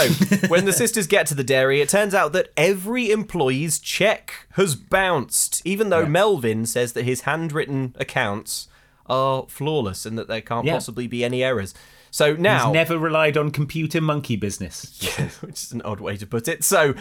when 0.49 0.64
the 0.66 0.72
sisters 0.72 1.07
get 1.07 1.26
to 1.26 1.35
the 1.35 1.43
dairy, 1.45 1.81
it 1.81 1.89
turns 1.89 2.14
out 2.14 2.33
that 2.33 2.53
every 2.57 3.11
employee's 3.11 3.78
check 3.78 4.47
has 4.53 4.74
bounced, 4.76 5.62
even 5.64 5.89
though 5.91 6.07
Melvin 6.07 6.66
says 6.66 6.93
that 6.93 7.05
his 7.05 7.22
handwritten 7.22 7.95
accounts 7.99 8.68
are 9.07 9.47
flawless 9.49 10.07
and 10.07 10.16
that 10.16 10.28
there 10.28 10.41
can't 10.41 10.64
Yeah. 10.66 10.74
possibly 10.74 11.07
be 11.09 11.24
any 11.24 11.43
errors. 11.43 11.74
So 12.11 12.34
now. 12.34 12.66
He's 12.66 12.74
never 12.74 12.98
relied 12.98 13.36
on 13.36 13.50
computer 13.50 14.00
monkey 14.00 14.36
business. 14.36 15.00
which 15.40 15.62
is 15.62 15.72
an 15.72 15.82
odd 15.82 16.00
way 16.00 16.16
to 16.16 16.26
put 16.26 16.48
it. 16.48 16.64
So, 16.64 16.94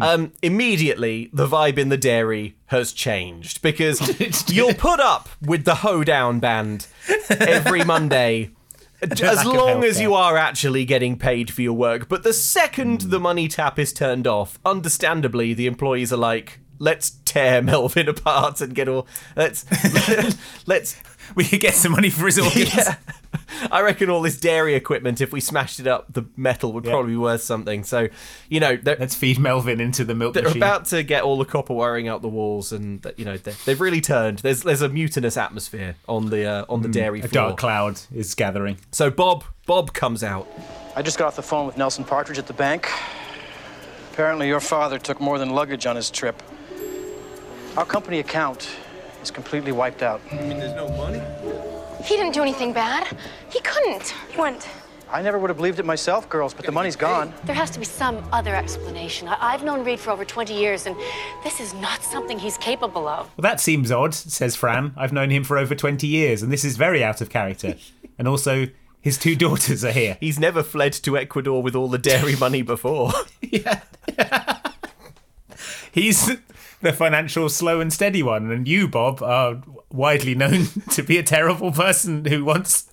um, 0.00 0.32
immediately 0.42 1.30
the 1.32 1.46
vibe 1.46 1.78
in 1.78 1.88
the 1.88 1.96
dairy 1.96 2.56
has 2.66 2.92
changed 2.92 3.62
because 3.62 4.48
you'll 4.52 4.74
put 4.74 5.00
up 5.00 5.28
with 5.40 5.64
the 5.64 5.76
hoedown 5.76 6.40
band 6.40 6.86
every 7.30 7.84
Monday. 7.84 8.50
As 9.02 9.44
long 9.44 9.84
as 9.84 10.00
you 10.00 10.14
are 10.14 10.38
actually 10.38 10.86
getting 10.86 11.18
paid 11.18 11.52
for 11.52 11.60
your 11.60 11.74
work. 11.74 12.08
But 12.08 12.22
the 12.22 12.32
second 12.32 13.02
the 13.02 13.20
money 13.20 13.48
tap 13.48 13.78
is 13.78 13.92
turned 13.92 14.26
off, 14.26 14.58
understandably, 14.64 15.52
the 15.52 15.66
employees 15.66 16.10
are 16.10 16.16
like, 16.16 16.60
let's 16.78 17.10
tear 17.24 17.60
Melvin 17.60 18.08
apart 18.08 18.60
and 18.62 18.74
get 18.74 18.88
all. 18.88 19.06
Let's. 19.36 19.66
let's. 20.66 21.00
We 21.34 21.44
could 21.44 21.60
get 21.60 21.74
some 21.74 21.92
money 21.92 22.10
for 22.10 22.26
his 22.26 22.38
organs. 22.38 22.74
Yeah. 22.74 22.96
I 23.70 23.80
reckon 23.82 24.10
all 24.10 24.20
this 24.22 24.38
dairy 24.38 24.74
equipment, 24.74 25.20
if 25.20 25.32
we 25.32 25.40
smashed 25.40 25.80
it 25.80 25.86
up, 25.86 26.12
the 26.12 26.24
metal 26.36 26.72
would 26.72 26.84
probably 26.84 27.12
be 27.12 27.16
worth 27.16 27.42
something. 27.42 27.84
So, 27.84 28.08
you 28.48 28.60
know, 28.60 28.78
Let's 28.84 29.14
feed 29.14 29.38
Melvin 29.38 29.80
into 29.80 30.04
the 30.04 30.14
milk 30.14 30.34
they're 30.34 30.42
machine. 30.44 30.62
about 30.62 30.86
to 30.86 31.02
get 31.02 31.22
all 31.22 31.36
the 31.38 31.44
copper 31.44 31.74
wiring 31.74 32.08
out 32.08 32.22
the 32.22 32.28
walls, 32.28 32.72
and 32.72 33.04
you 33.16 33.24
know 33.24 33.36
they- 33.36 33.54
they've 33.64 33.80
really 33.80 34.00
turned. 34.00 34.38
There's 34.40 34.62
there's 34.62 34.82
a 34.82 34.88
mutinous 34.88 35.36
atmosphere 35.36 35.96
on 36.08 36.30
the 36.30 36.44
uh, 36.44 36.64
on 36.68 36.82
the 36.82 36.88
dairy 36.88 37.20
a 37.20 37.28
floor. 37.28 37.48
dark 37.48 37.58
cloud 37.58 38.00
is 38.14 38.34
gathering. 38.34 38.78
So 38.92 39.10
Bob 39.10 39.44
Bob 39.66 39.92
comes 39.92 40.22
out. 40.22 40.46
I 40.96 41.02
just 41.02 41.18
got 41.18 41.26
off 41.28 41.36
the 41.36 41.42
phone 41.42 41.66
with 41.66 41.76
Nelson 41.76 42.04
Partridge 42.04 42.38
at 42.38 42.46
the 42.46 42.52
bank. 42.52 42.88
Apparently, 44.12 44.46
your 44.48 44.60
father 44.60 44.98
took 44.98 45.20
more 45.20 45.38
than 45.38 45.50
luggage 45.50 45.86
on 45.86 45.96
his 45.96 46.10
trip. 46.10 46.40
Our 47.76 47.84
company 47.84 48.20
account 48.20 48.68
is 49.22 49.30
completely 49.30 49.72
wiped 49.72 50.02
out. 50.02 50.20
I 50.30 50.36
mean, 50.36 50.58
there's 50.58 50.74
no 50.74 50.88
money. 50.90 51.20
He 52.02 52.16
didn't 52.16 52.34
do 52.34 52.42
anything 52.42 52.72
bad. 52.72 53.16
He 53.50 53.60
couldn't. 53.60 54.14
He 54.30 54.38
went. 54.40 54.68
I 55.10 55.22
never 55.22 55.38
would 55.38 55.48
have 55.50 55.56
believed 55.56 55.78
it 55.78 55.84
myself, 55.86 56.28
girls, 56.28 56.52
but 56.54 56.66
the 56.66 56.72
money's 56.72 56.96
gone. 56.96 57.32
There 57.44 57.54
has 57.54 57.70
to 57.70 57.78
be 57.78 57.84
some 57.84 58.26
other 58.32 58.54
explanation. 58.56 59.28
I- 59.28 59.52
I've 59.52 59.62
known 59.62 59.84
Reed 59.84 60.00
for 60.00 60.10
over 60.10 60.24
20 60.24 60.52
years, 60.54 60.86
and 60.86 60.96
this 61.44 61.60
is 61.60 61.72
not 61.74 62.02
something 62.02 62.38
he's 62.38 62.56
capable 62.58 63.06
of. 63.06 63.30
Well, 63.36 63.42
that 63.42 63.60
seems 63.60 63.92
odd, 63.92 64.12
says 64.14 64.56
Fran. 64.56 64.92
I've 64.96 65.12
known 65.12 65.30
him 65.30 65.44
for 65.44 65.56
over 65.56 65.74
20 65.74 66.06
years, 66.06 66.42
and 66.42 66.52
this 66.52 66.64
is 66.64 66.76
very 66.76 67.04
out 67.04 67.20
of 67.20 67.30
character. 67.30 67.76
and 68.18 68.26
also, 68.26 68.66
his 69.00 69.16
two 69.16 69.36
daughters 69.36 69.84
are 69.84 69.92
here. 69.92 70.16
He's 70.18 70.38
never 70.40 70.62
fled 70.64 70.94
to 70.94 71.16
Ecuador 71.16 71.62
with 71.62 71.76
all 71.76 71.88
the 71.88 71.98
dairy 71.98 72.34
money 72.36 72.62
before. 72.62 73.12
Yeah. 73.50 73.80
he's 75.92 76.32
the 76.84 76.92
financial 76.92 77.48
slow 77.48 77.80
and 77.80 77.92
steady 77.92 78.22
one, 78.22 78.50
and 78.50 78.68
you, 78.68 78.86
Bob, 78.86 79.22
are 79.22 79.60
widely 79.90 80.34
known 80.34 80.66
to 80.90 81.02
be 81.02 81.18
a 81.18 81.22
terrible 81.22 81.72
person 81.72 82.24
who 82.26 82.44
wants 82.44 82.92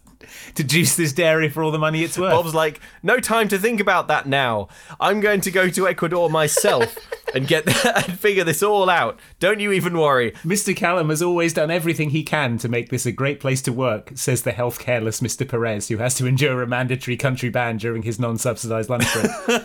to 0.55 0.63
juice 0.63 0.95
this 0.95 1.13
dairy 1.13 1.49
for 1.49 1.61
all 1.61 1.71
the 1.71 1.79
money 1.79 2.03
it's 2.03 2.17
worth. 2.17 2.31
Bob's 2.31 2.55
like, 2.55 2.79
no 3.03 3.19
time 3.19 3.47
to 3.49 3.57
think 3.57 3.79
about 3.79 4.07
that 4.07 4.27
now. 4.27 4.69
I'm 4.99 5.19
going 5.19 5.41
to 5.41 5.51
go 5.51 5.69
to 5.69 5.87
Ecuador 5.87 6.29
myself 6.29 6.97
and 7.35 7.47
get 7.47 7.65
that, 7.65 8.07
and 8.07 8.19
figure 8.19 8.43
this 8.43 8.63
all 8.63 8.89
out. 8.89 9.19
Don't 9.39 9.59
you 9.59 9.71
even 9.71 9.97
worry. 9.97 10.31
Mr. 10.43 10.75
Callum 10.75 11.09
has 11.09 11.21
always 11.21 11.53
done 11.53 11.69
everything 11.69 12.11
he 12.11 12.23
can 12.23 12.57
to 12.59 12.69
make 12.69 12.89
this 12.89 13.05
a 13.05 13.11
great 13.11 13.39
place 13.39 13.61
to 13.63 13.73
work, 13.73 14.11
says 14.15 14.43
the 14.43 14.51
health 14.51 14.79
careless 14.79 15.19
Mr. 15.19 15.47
Perez, 15.47 15.89
who 15.89 15.97
has 15.97 16.15
to 16.15 16.25
endure 16.25 16.61
a 16.61 16.67
mandatory 16.67 17.17
country 17.17 17.49
ban 17.49 17.77
during 17.77 18.03
his 18.03 18.19
non 18.19 18.37
subsidised 18.37 18.89
lunch 18.89 19.11
break. 19.13 19.61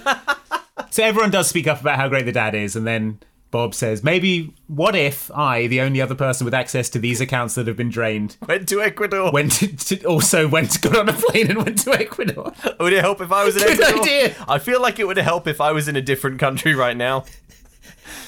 so 0.91 1.05
everyone 1.05 1.31
does 1.31 1.49
speak 1.49 1.67
up 1.67 1.81
about 1.81 1.97
how 1.97 2.09
great 2.09 2.25
the 2.25 2.33
dad 2.33 2.55
is, 2.55 2.75
and 2.75 2.87
then 2.87 3.21
Bob 3.57 3.75
says, 3.75 4.05
maybe 4.05 4.53
what 4.67 4.95
if 4.95 5.31
I, 5.31 5.67
the 5.67 5.81
only 5.81 6.03
other 6.03 6.15
person 6.15 6.45
with 6.45 6.53
access 6.53 6.91
to 6.91 6.99
these 6.99 7.23
accounts 7.23 7.55
that 7.55 7.67
have 7.67 7.77
been 7.77 7.89
drained, 7.89 8.37
Went 8.47 8.69
to 8.69 8.83
Ecuador. 8.83 9.33
went 9.33 9.53
to, 9.53 9.69
to- 9.75 10.05
also 10.05 10.47
went 10.47 10.73
to, 10.73 10.81
got 10.91 10.97
on 10.99 11.09
a 11.09 11.15
plane 11.15 11.49
and 11.49 11.65
went 11.65 11.79
to 11.85 11.93
Ecuador. 11.99 12.53
Would 12.79 12.93
it 12.93 13.01
help 13.01 13.23
if 13.23 13.33
I 13.33 13.45
was 13.45 13.57
in 13.57 13.63
Good 13.67 13.81
Ecuador? 13.81 14.03
idea. 14.03 14.35
I 14.47 14.59
feel 14.59 14.83
like 14.83 14.99
it 14.99 15.07
would 15.07 15.17
help 15.17 15.47
if 15.47 15.61
I 15.63 15.73
was 15.73 15.89
in 15.89 15.97
a 15.97 16.03
different 16.03 16.39
country 16.39 16.75
right 16.75 16.97
now. 16.97 17.25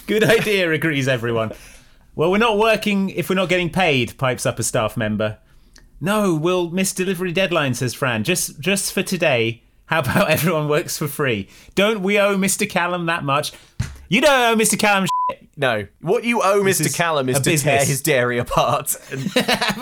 Good 0.06 0.24
idea, 0.24 0.70
agrees 0.72 1.08
everyone. 1.08 1.52
Well, 2.14 2.30
we're 2.30 2.38
not 2.38 2.56
working 2.58 3.10
if 3.10 3.28
we're 3.28 3.34
not 3.36 3.50
getting 3.50 3.68
paid, 3.68 4.16
pipes 4.16 4.46
up 4.46 4.58
a 4.58 4.62
staff 4.62 4.96
member. 4.96 5.38
No, 6.00 6.34
we'll 6.34 6.70
miss 6.70 6.94
delivery 6.94 7.32
deadline, 7.32 7.74
says 7.74 7.92
Fran. 7.92 8.24
Just 8.24 8.60
just 8.60 8.92
for 8.94 9.02
today. 9.02 9.62
How 9.86 10.00
about 10.00 10.30
everyone 10.36 10.68
works 10.68 10.96
for 10.98 11.06
free? 11.08 11.48
Don't 11.74 12.00
we 12.02 12.18
owe 12.18 12.36
Mr. 12.36 12.68
Callum 12.68 13.06
that 13.06 13.24
much? 13.24 13.52
You 14.08 14.20
don't 14.20 14.40
owe 14.40 14.62
Mr. 14.62 14.78
Callum 14.78 15.06
shit. 15.30 15.48
No, 15.56 15.86
what 16.00 16.22
you 16.24 16.40
owe 16.42 16.62
This 16.62 16.80
Mr. 16.80 16.86
is 16.86 16.96
Callum 16.96 17.28
is 17.28 17.36
a 17.36 17.40
to 17.40 17.44
tear 17.44 17.52
business. 17.54 17.88
his 17.88 18.00
dairy 18.00 18.38
apart 18.38 18.96
and 19.10 19.24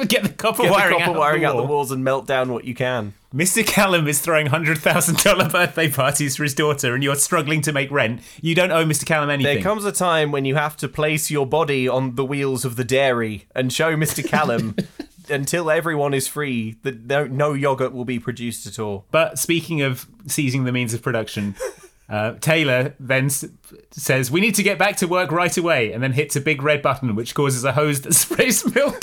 Get 0.09 0.23
the 0.23 0.33
copper 0.37 0.63
get 0.63 0.73
wiring, 0.73 0.99
the 0.99 1.05
copper 1.05 1.11
out, 1.11 1.17
wiring 1.19 1.43
the 1.43 1.47
out 1.49 1.57
the 1.57 1.63
wall. 1.63 1.69
walls 1.69 1.91
and 1.93 2.03
melt 2.03 2.27
down 2.27 2.51
what 2.53 2.65
you 2.65 2.75
can. 2.75 3.13
Mr. 3.35 3.65
Callum 3.65 4.09
is 4.09 4.19
throwing 4.21 4.47
hundred 4.47 4.79
thousand 4.79 5.19
dollar 5.19 5.49
birthday 5.49 5.91
parties 5.91 6.37
for 6.37 6.43
his 6.45 6.55
daughter, 6.55 6.95
and 6.95 7.05
you're 7.05 7.15
struggling 7.15 7.61
to 7.61 7.73
make 7.73 7.91
rent. 7.91 8.23
You 8.41 8.55
don't 8.55 8.73
owe 8.73 8.85
Mr. 8.87 9.05
Callum 9.05 9.29
anything. 9.29 9.57
There 9.57 9.63
comes 9.63 9.85
a 9.85 9.93
time 9.93 10.33
when 10.33 10.47
you 10.47 10.55
have 10.55 10.77
to 10.79 10.89
place 10.89 11.31
your 11.31 11.47
body 11.47 11.87
on 11.87 12.15
the 12.15 12.25
wheels 12.25 12.65
of 12.65 12.77
the 12.77 12.85
dairy 12.85 13.47
and 13.55 13.71
show 13.73 13.95
Mr. 13.97 14.27
Callum 14.27 14.75
until 15.31 15.71
everyone 15.71 16.15
is 16.15 16.27
free 16.27 16.77
that 16.83 17.03
no, 17.05 17.27
no 17.27 17.53
yogurt 17.53 17.93
will 17.93 18.07
be 18.07 18.19
produced 18.19 18.67
at 18.67 18.79
all. 18.79 19.05
But 19.11 19.39
speaking 19.39 19.83
of 19.83 20.07
seizing 20.27 20.65
the 20.65 20.73
means 20.73 20.95
of 20.95 21.03
production, 21.03 21.55
uh, 22.09 22.33
Taylor 22.41 22.95
then 23.01 23.27
s- 23.27 23.45
says, 23.91 24.31
We 24.31 24.41
need 24.41 24.55
to 24.57 24.63
get 24.63 24.79
back 24.79 24.97
to 24.99 25.07
work 25.09 25.33
right 25.33 25.57
away, 25.57 25.93
and 25.93 26.03
then 26.03 26.13
hits 26.13 26.37
a 26.37 26.41
big 26.41 26.63
red 26.63 26.83
button 26.83 27.15
which 27.17 27.35
causes 27.35 27.65
a 27.65 27.73
hose 27.73 28.01
that 28.03 28.15
sprays 28.25 28.75
milk. 28.75 29.03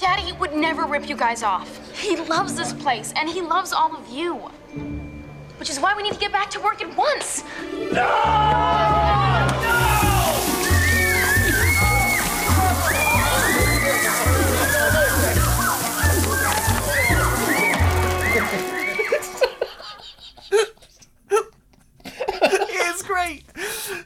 Daddy 0.00 0.32
would 0.32 0.54
never 0.54 0.84
rip 0.86 1.08
you 1.08 1.16
guys 1.16 1.42
off. 1.42 1.68
He 1.98 2.16
loves 2.16 2.54
this 2.54 2.72
place, 2.72 3.12
and 3.16 3.28
he 3.28 3.40
loves 3.42 3.72
all 3.72 3.94
of 3.96 4.08
you. 4.08 4.34
Which 5.58 5.70
is 5.70 5.80
why 5.80 5.94
we 5.96 6.02
need 6.04 6.12
to 6.12 6.18
get 6.20 6.30
back 6.32 6.50
to 6.50 6.60
work 6.60 6.80
at 6.82 6.96
once. 6.96 7.42
it's 7.80 7.98
great. 23.18 23.44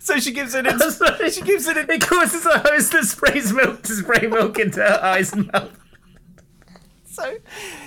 So 0.01 0.19
she 0.19 0.33
gives 0.33 0.55
it. 0.55 0.65
she 1.33 1.43
gives 1.43 1.67
it. 1.69 1.77
It 1.77 2.01
causes 2.01 2.47
a 2.47 2.59
hose 2.59 2.91
that 2.91 3.05
sprays 3.05 3.53
milk 3.53 3.83
to 3.83 3.95
spray 3.95 4.27
milk 4.27 4.59
into 4.59 4.81
her 4.81 5.01
eyes 5.03 5.33
and 5.33 5.51
mouth. 5.53 5.79
So 7.05 7.37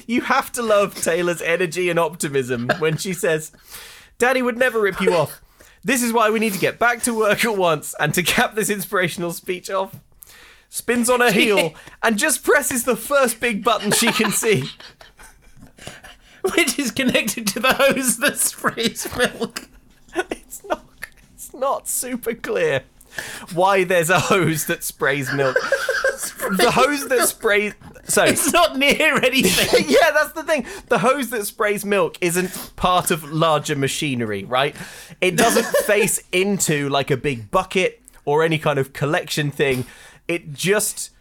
you 0.05 0.21
have 0.21 0.51
to 0.53 0.61
love 0.61 1.01
Taylor's 1.01 1.41
energy 1.41 1.89
and 1.89 1.97
optimism 1.97 2.69
when 2.79 2.97
she 2.97 3.13
says, 3.13 3.51
Daddy 4.17 4.41
would 4.41 4.57
never 4.57 4.79
rip 4.79 5.01
you 5.01 5.13
off. 5.13 5.41
This 5.83 6.01
is 6.01 6.13
why 6.13 6.29
we 6.29 6.39
need 6.39 6.53
to 6.53 6.59
get 6.59 6.79
back 6.79 7.01
to 7.03 7.13
work 7.13 7.43
at 7.43 7.57
once. 7.57 7.95
And 7.99 8.13
to 8.13 8.23
cap 8.23 8.55
this 8.55 8.69
inspirational 8.69 9.33
speech 9.33 9.69
off, 9.69 9.99
spins 10.69 11.09
on 11.09 11.21
her 11.21 11.31
heel 11.31 11.73
and 12.03 12.17
just 12.17 12.43
presses 12.43 12.83
the 12.83 12.95
first 12.95 13.39
big 13.39 13.63
button 13.63 13.91
she 13.91 14.11
can 14.11 14.31
see. 14.31 14.65
Which 16.55 16.77
is 16.77 16.91
connected 16.91 17.47
to 17.47 17.59
the 17.59 17.73
hose 17.73 18.17
that 18.17 18.37
sprays 18.37 19.07
milk. 19.17 19.67
It's 20.15 20.63
not, 20.63 20.85
not 21.55 21.87
super 21.87 22.33
clear 22.33 22.83
why 23.53 23.83
there's 23.85 24.09
a 24.09 24.19
hose 24.19 24.65
that 24.65 24.83
sprays 24.83 25.31
milk. 25.33 25.55
the 26.57 26.69
hose 26.73 27.07
that 27.07 27.27
sprays. 27.29 27.73
So 28.03 28.23
It's 28.25 28.51
not 28.51 28.77
near 28.77 29.15
anything. 29.23 29.85
yeah, 29.87 30.11
that's 30.11 30.33
the 30.33 30.43
thing. 30.43 30.65
The 30.89 30.99
hose 30.99 31.29
that 31.29 31.45
sprays 31.45 31.85
milk 31.85 32.17
isn't 32.21 32.73
part 32.75 33.11
of 33.11 33.23
larger 33.31 33.75
machinery, 33.75 34.43
right? 34.43 34.75
It 35.21 35.37
doesn't 35.37 35.65
face 35.85 36.21
into 36.33 36.89
like 36.89 37.09
a 37.09 37.17
big 37.17 37.49
bucket 37.51 38.01
or 38.25 38.43
any 38.43 38.57
kind 38.57 38.79
of 38.79 38.91
collection 38.91 39.49
thing. 39.49 39.85
It 40.27 40.53
just 40.53 41.11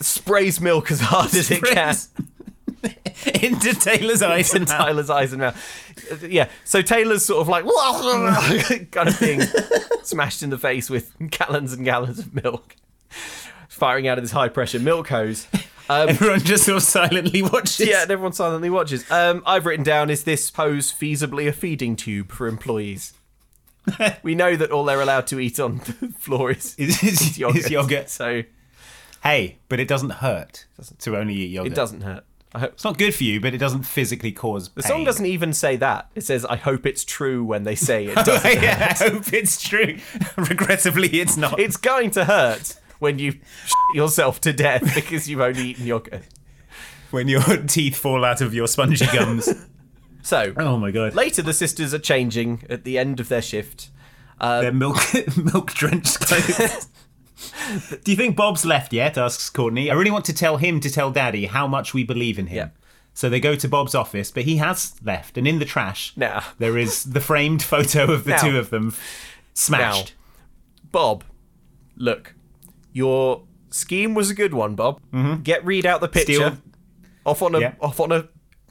sprays 0.00 0.60
milk 0.60 0.90
as 0.90 1.00
hard 1.00 1.34
as 1.34 1.50
it 1.50 1.62
can 1.62 1.96
into 3.42 3.74
Taylor's 3.74 4.22
eyes 4.22 4.54
into 4.54 4.56
and 4.56 4.68
mouth. 4.68 4.78
Tyler's 4.78 5.10
eyes 5.10 5.32
and 5.32 5.42
mouth. 5.42 6.22
Yeah, 6.28 6.48
so 6.64 6.82
Taylor's 6.82 7.24
sort 7.24 7.40
of 7.40 7.48
like 7.48 7.64
kind 8.90 9.08
of 9.08 9.16
thing, 9.16 9.40
smashed 10.02 10.42
in 10.42 10.50
the 10.50 10.58
face 10.58 10.88
with 10.90 11.12
gallons 11.30 11.72
and 11.72 11.84
gallons 11.84 12.18
of 12.20 12.34
milk, 12.34 12.76
firing 13.68 14.08
out 14.08 14.18
of 14.18 14.24
this 14.24 14.32
high 14.32 14.48
pressure 14.48 14.80
milk 14.80 15.08
hose. 15.08 15.46
Um, 15.88 16.08
Everyone 16.10 16.38
just 16.40 16.64
sort 16.64 16.76
of 16.76 16.82
silently 16.84 17.42
watches. 17.42 17.80
Yeah, 17.80 18.02
and 18.02 18.10
everyone 18.10 18.32
silently 18.32 18.70
watches. 18.70 19.10
Um, 19.10 19.42
I've 19.44 19.66
written 19.66 19.84
down: 19.84 20.08
Is 20.08 20.22
this 20.24 20.48
hose 20.54 20.92
feasibly 20.92 21.48
a 21.48 21.52
feeding 21.52 21.96
tube 21.96 22.30
for 22.30 22.46
employees? 22.46 23.12
we 24.22 24.34
know 24.36 24.54
that 24.56 24.70
all 24.70 24.84
they're 24.84 25.00
allowed 25.00 25.26
to 25.28 25.40
eat 25.40 25.58
on 25.58 25.78
the 25.78 26.12
floor 26.18 26.50
is, 26.52 26.76
Is- 26.78 27.02
is- 27.02 27.38
yogurt. 27.38 27.56
is 27.64 27.70
yogurt. 27.70 28.08
So 28.10 28.42
Hey, 29.22 29.58
but 29.68 29.80
it 29.80 29.88
doesn't 29.88 30.10
hurt 30.10 30.66
to 31.00 31.16
only 31.16 31.34
eat 31.34 31.50
yogurt. 31.50 31.72
it 31.72 31.74
doesn't 31.74 32.02
hurt. 32.02 32.24
I 32.54 32.58
hope. 32.60 32.72
It's 32.72 32.84
not 32.84 32.98
good 32.98 33.14
for 33.14 33.22
you, 33.24 33.40
but 33.40 33.54
it 33.54 33.58
doesn't 33.58 33.82
physically 33.84 34.32
cause 34.32 34.70
The 34.70 34.82
song 34.82 34.98
pain. 34.98 35.06
doesn't 35.06 35.26
even 35.26 35.52
say 35.52 35.76
that. 35.76 36.10
It 36.14 36.22
says, 36.24 36.44
"I 36.44 36.56
hope 36.56 36.84
it's 36.84 37.04
true" 37.04 37.44
when 37.44 37.62
they 37.62 37.74
say 37.76 38.06
it. 38.06 38.14
Doesn't 38.26 38.62
yeah, 38.62 38.74
hurt. 38.94 39.02
I 39.02 39.08
hope 39.10 39.32
it's 39.32 39.62
true. 39.62 39.98
Regrettably, 40.36 41.08
it's 41.20 41.36
not. 41.36 41.60
It's 41.60 41.76
going 41.76 42.10
to 42.12 42.24
hurt 42.24 42.74
when 42.98 43.18
you 43.18 43.38
yourself 43.94 44.40
to 44.42 44.52
death 44.52 44.94
because 44.94 45.28
you've 45.28 45.40
only 45.40 45.62
eaten 45.70 45.86
yogurt. 45.86 46.22
when 47.12 47.28
your 47.28 47.42
teeth 47.66 47.96
fall 47.96 48.24
out 48.24 48.40
of 48.40 48.52
your 48.52 48.66
spongy 48.66 49.06
gums. 49.06 49.48
So 50.22 50.52
oh 50.56 50.76
my 50.76 50.90
god. 50.90 51.14
later, 51.14 51.42
the 51.42 51.54
sisters 51.54 51.94
are 51.94 51.98
changing 51.98 52.64
at 52.68 52.84
the 52.84 52.98
end 52.98 53.20
of 53.20 53.28
their 53.28 53.42
shift. 53.42 53.90
Uh, 54.40 54.60
Their 54.62 54.72
milk 54.72 54.96
milk 55.36 55.72
drenched 55.72 56.18
clothes. 56.20 56.88
Do 58.04 58.10
you 58.10 58.16
think 58.16 58.36
Bob's 58.36 58.64
left 58.64 58.92
yet? 58.92 59.16
asks 59.18 59.48
Courtney. 59.50 59.90
I 59.90 59.94
really 59.94 60.10
want 60.10 60.24
to 60.26 60.32
tell 60.34 60.56
him 60.58 60.80
to 60.80 60.90
tell 60.90 61.10
Daddy 61.10 61.46
how 61.46 61.66
much 61.66 61.94
we 61.94 62.04
believe 62.04 62.38
in 62.38 62.48
him. 62.48 62.56
Yeah. 62.56 62.68
So 63.14 63.28
they 63.28 63.40
go 63.40 63.56
to 63.56 63.68
Bob's 63.68 63.94
office, 63.94 64.30
but 64.30 64.44
he 64.44 64.56
has 64.58 64.94
left, 65.04 65.36
and 65.36 65.46
in 65.46 65.58
the 65.58 65.64
trash 65.64 66.12
Now. 66.16 66.44
there 66.58 66.78
is 66.78 67.04
the 67.04 67.20
framed 67.20 67.62
photo 67.72 68.10
of 68.12 68.24
the 68.24 68.30
Now. 68.32 68.38
two 68.42 68.58
of 68.58 68.70
them 68.70 68.94
smashed. 69.54 70.14
Bob, 70.92 71.24
look, 71.96 72.34
your 72.92 73.42
scheme 73.70 74.14
was 74.14 74.30
a 74.30 74.34
good 74.34 74.54
one, 74.54 74.74
Bob. 74.74 75.00
Mm-hmm. 75.12 75.42
Get 75.42 75.64
read 75.64 75.86
out 75.86 76.00
the 76.00 76.08
picture. 76.08 76.34
Steal- 76.34 76.58
Off 77.26 77.42
on 77.42 77.54
a 77.54 77.60
Yeah. 77.60 77.74
off 77.80 78.00
on 78.00 78.12
a 78.12 78.28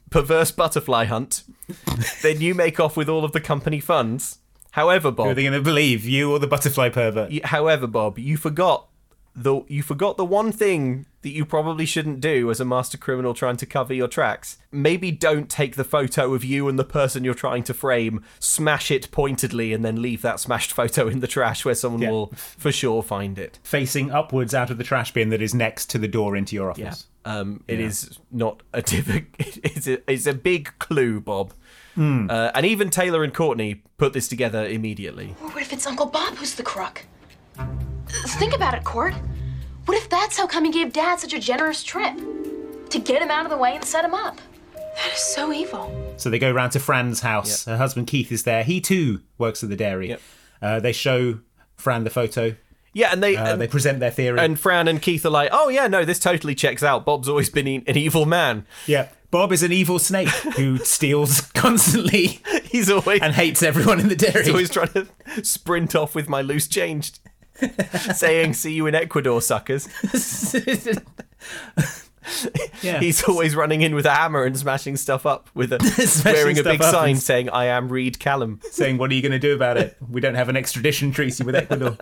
perverse 0.10 0.52
butterfly 0.52 1.06
hunt. 1.06 1.44
then 2.24 2.42
you 2.42 2.56
make 2.56 2.80
off 2.80 2.98
with 2.98 3.08
all 3.08 3.24
of 3.24 3.32
the 3.32 3.40
company 3.40 3.80
funds. 3.80 4.40
However, 4.72 5.12
Bob, 5.12 5.26
Who 5.26 5.32
are 5.32 5.36
they 5.36 5.44
going 5.44 5.54
to 5.54 5.62
believe? 5.62 6.06
You 6.06 6.32
or 6.32 6.40
the 6.40 6.48
butterfly 6.48 6.90
pervert? 6.90 7.46
however, 7.46 7.88
Bob, 7.88 8.20
you 8.20 8.38
forgot 8.38 8.88
the 9.36 9.62
you 9.68 9.82
forgot 9.84 10.18
the 10.18 10.26
one 10.26 10.52
thing 10.52 11.06
that 11.22 11.30
you 11.30 11.46
probably 11.46 11.86
shouldn't 11.86 12.20
do 12.22 12.50
as 12.50 12.60
a 12.60 12.66
master 12.66 12.98
criminal 12.98 13.34
trying 13.34 13.58
to 13.58 13.66
cover 13.66 13.94
your 13.94 14.08
tracks. 14.08 14.58
Maybe 14.72 15.12
don't 15.12 15.50
take 15.50 15.76
the 15.76 15.84
photo 15.84 16.34
of 16.34 16.44
you 16.44 16.68
and 16.68 16.80
the 16.80 16.84
person 16.84 17.24
you're 17.24 17.34
trying 17.34 17.64
to 17.64 17.74
frame, 17.74 18.24
smash 18.40 18.90
it 18.90 19.12
pointedly, 19.12 19.74
and 19.74 19.84
then 19.84 20.02
leave 20.02 20.22
that 20.22 20.40
smashed 20.40 20.72
photo 20.74 21.08
in 21.08 21.20
the 21.20 21.28
trash 21.28 21.66
where 21.66 21.76
someone 21.76 22.02
will 22.10 22.28
for 22.36 22.72
sure 22.72 23.04
find 23.04 23.38
it. 23.38 23.60
Facing 23.64 24.12
upwards 24.12 24.54
out 24.54 24.70
of 24.72 24.78
the 24.78 24.84
trash 24.84 25.14
bin 25.14 25.30
that 25.30 25.42
is 25.42 25.54
next 25.54 25.90
to 25.92 25.98
the 25.98 26.08
door 26.08 26.36
into 26.36 26.56
your 26.56 26.72
office. 26.72 27.06
Um, 27.26 27.64
it 27.68 27.80
is 27.80 28.18
not 28.32 28.64
a 28.74 28.82
typical. 28.82 29.28
It's 29.40 29.88
a, 29.88 30.12
it's 30.12 30.26
a 30.26 30.34
big 30.34 30.72
clue, 30.80 31.20
Bob. 31.20 31.54
Hmm. 31.96 32.28
Uh, 32.30 32.52
and 32.56 32.66
even 32.66 32.90
Taylor 32.90 33.24
and 33.24 33.34
Courtney 33.34 33.84
put 33.98 34.14
this 34.14 34.28
together 34.28 34.66
immediately. 34.66 35.36
Or 35.42 35.50
what 35.50 35.62
if 35.62 35.74
it's 35.74 35.86
Uncle 35.88 36.06
Bob 36.06 36.36
who's 36.36 36.56
the 36.56 36.64
crook? 36.64 37.06
Think 38.40 38.56
about 38.56 38.74
it, 38.74 38.84
Court. 38.84 39.14
What 39.86 39.98
if 39.98 40.10
that's 40.10 40.38
how 40.38 40.48
come 40.48 40.66
he 40.66 40.72
gave 40.72 40.94
Dad 40.94 41.20
such 41.20 41.34
a 41.34 41.40
generous 41.40 41.84
trip? 41.84 42.16
To 42.90 43.00
get 43.00 43.22
him 43.22 43.30
out 43.30 43.46
of 43.46 43.52
the 43.52 43.58
way 43.58 43.76
and 43.76 43.84
set 43.84 44.04
him 44.06 44.14
up. 44.14 44.40
That 44.76 45.12
is 45.14 45.20
so 45.20 45.54
evil. 45.54 46.14
So 46.18 46.30
they 46.30 46.40
go 46.40 46.52
round 46.52 46.72
to 46.74 46.80
Fran's 46.80 47.22
house. 47.22 47.66
Her 47.66 47.78
husband 47.78 48.08
Keith 48.08 48.32
is 48.32 48.44
there. 48.44 48.64
He 48.64 48.82
too 48.82 49.22
works 49.38 49.64
at 49.64 49.70
the 49.70 49.76
dairy. 49.76 50.10
Yep. 50.10 50.22
Uh, 50.62 50.80
they 50.80 50.92
show 50.92 51.40
Fran 51.76 52.04
the 52.04 52.10
photo. 52.10 52.56
Yeah, 52.94 53.12
and 53.12 53.22
they 53.22 53.36
Uh, 53.36 53.54
and, 53.54 53.62
they 53.62 53.68
present 53.68 54.00
their 54.00 54.10
theory. 54.12 54.40
and 54.40 54.60
Fran 54.60 54.88
and 54.88 55.00
Keith 55.02 55.24
are 55.26 55.30
like, 55.30 55.50
"Oh 55.52 55.70
yeah, 55.70 55.88
no, 55.88 56.04
this 56.04 56.18
totally 56.20 56.56
checks 56.56 56.82
out. 56.82 57.06
Bob's 57.06 57.30
always 57.30 57.50
been 57.50 57.68
e- 57.68 57.84
an 57.86 57.96
evil 57.96 58.26
man. 58.26 58.66
yeah, 58.88 59.10
Bob 59.32 59.52
is 59.52 59.64
an 59.64 59.72
evil 59.72 60.00
snake 60.00 60.28
who 60.28 60.78
steals 60.80 61.42
constantly 61.54 62.42
He's 62.66 62.90
always 62.90 63.22
and 63.22 63.34
hates 63.34 63.64
everyone 63.64 64.00
in 64.00 64.10
the 64.10 64.16
dairy. 64.16 64.44
he's 64.44 64.50
always 64.50 64.70
trying 64.70 64.90
to 64.90 65.08
sprint 65.44 65.96
off 65.96 66.16
with 66.16 66.30
my 66.30 66.42
loose 66.42 66.68
change, 66.68 67.14
saying, 68.14 68.54
"See 68.54 68.74
you 68.74 68.88
in 68.88 68.96
Ecuador, 68.96 69.42
suckers." 69.42 69.88
yeah. 72.82 73.00
He's 73.00 73.24
always 73.24 73.56
running 73.56 73.82
in 73.82 73.96
with 73.96 74.06
a 74.06 74.12
hammer 74.12 74.44
and 74.44 74.58
smashing 74.58 74.98
stuff 74.98 75.26
up 75.26 75.50
with 75.54 75.74
a 75.74 76.22
wearing 76.26 76.60
a 76.60 76.64
big 76.64 76.84
sign 76.84 77.16
saying, 77.16 77.50
"I 77.50 77.66
am 77.66 77.90
Reed 77.90 78.20
Callum." 78.20 78.60
saying, 78.72 78.98
"What 78.98 79.12
are 79.12 79.16
you 79.16 79.22
going 79.22 79.32
to 79.32 79.40
do 79.40 79.56
about 79.56 79.78
it? 79.78 79.98
We 80.10 80.22
don't 80.22 80.36
have 80.36 80.50
an 80.50 80.58
extradition 80.58 81.12
treaty 81.12 81.44
with 81.44 81.56
Ecuador." 81.56 81.98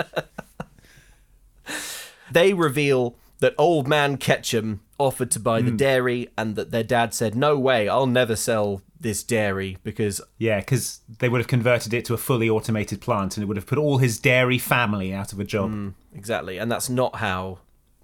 They 2.32 2.54
reveal 2.54 3.16
that 3.40 3.54
old 3.58 3.88
man 3.88 4.18
Ketchum 4.18 4.82
offered 5.00 5.30
to 5.32 5.40
buy 5.40 5.62
the 5.62 5.70
Hmm. 5.72 5.78
dairy 5.78 6.28
and 6.38 6.56
that 6.56 6.72
their 6.72 6.84
dad 6.84 7.14
said, 7.14 7.36
"No 7.36 7.58
way, 7.58 7.88
I'll 7.88 8.08
never 8.08 8.36
sell 8.36 8.82
this 9.00 9.22
dairy 9.24 9.78
because 9.84 10.20
yeah, 10.40 10.60
because 10.60 11.02
they 11.20 11.30
would 11.30 11.40
have 11.40 11.48
converted 11.48 11.94
it 11.94 12.04
to 12.06 12.14
a 12.16 12.18
fully 12.18 12.50
automated 12.50 13.00
plant, 13.02 13.38
and 13.38 13.44
it 13.44 13.48
would 13.48 13.58
have 13.58 13.68
put 13.68 13.78
all 13.78 14.00
his 14.00 14.20
dairy 14.20 14.58
family 14.58 15.14
out 15.14 15.34
of 15.34 15.40
a 15.40 15.44
job. 15.44 15.94
exactly, 16.16 16.58
and 16.58 16.72
that's 16.72 16.90
not 16.90 17.18
how 17.18 17.60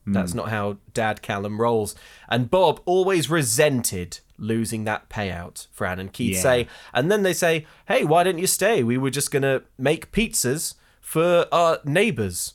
Hmm. 0.06 0.14
that's 0.14 0.34
not 0.34 0.50
how 0.50 0.78
Dad 0.94 1.22
Callum 1.22 1.60
rolls." 1.60 1.96
And 2.30 2.52
Bob, 2.52 2.80
always 2.86 3.30
resented, 3.30 4.20
losing 4.38 4.84
that 4.84 5.10
payout. 5.10 5.68
Fran 5.72 6.00
and 6.00 6.12
Keith 6.14 6.36
Yeah. 6.36 6.41
say, 6.41 6.68
and 6.94 7.10
then 7.12 7.24
they 7.24 7.34
say, 7.34 7.66
"Hey, 7.88 8.04
why 8.04 8.24
didn't 8.24 8.39
you 8.41 8.48
stay? 8.48 8.84
We 8.84 8.98
were 8.98 9.10
just 9.10 9.32
gonna 9.32 9.62
make 9.80 10.12
pizzas 10.12 10.76
for 11.02 11.48
our 11.52 11.80
neighbors." 11.86 12.54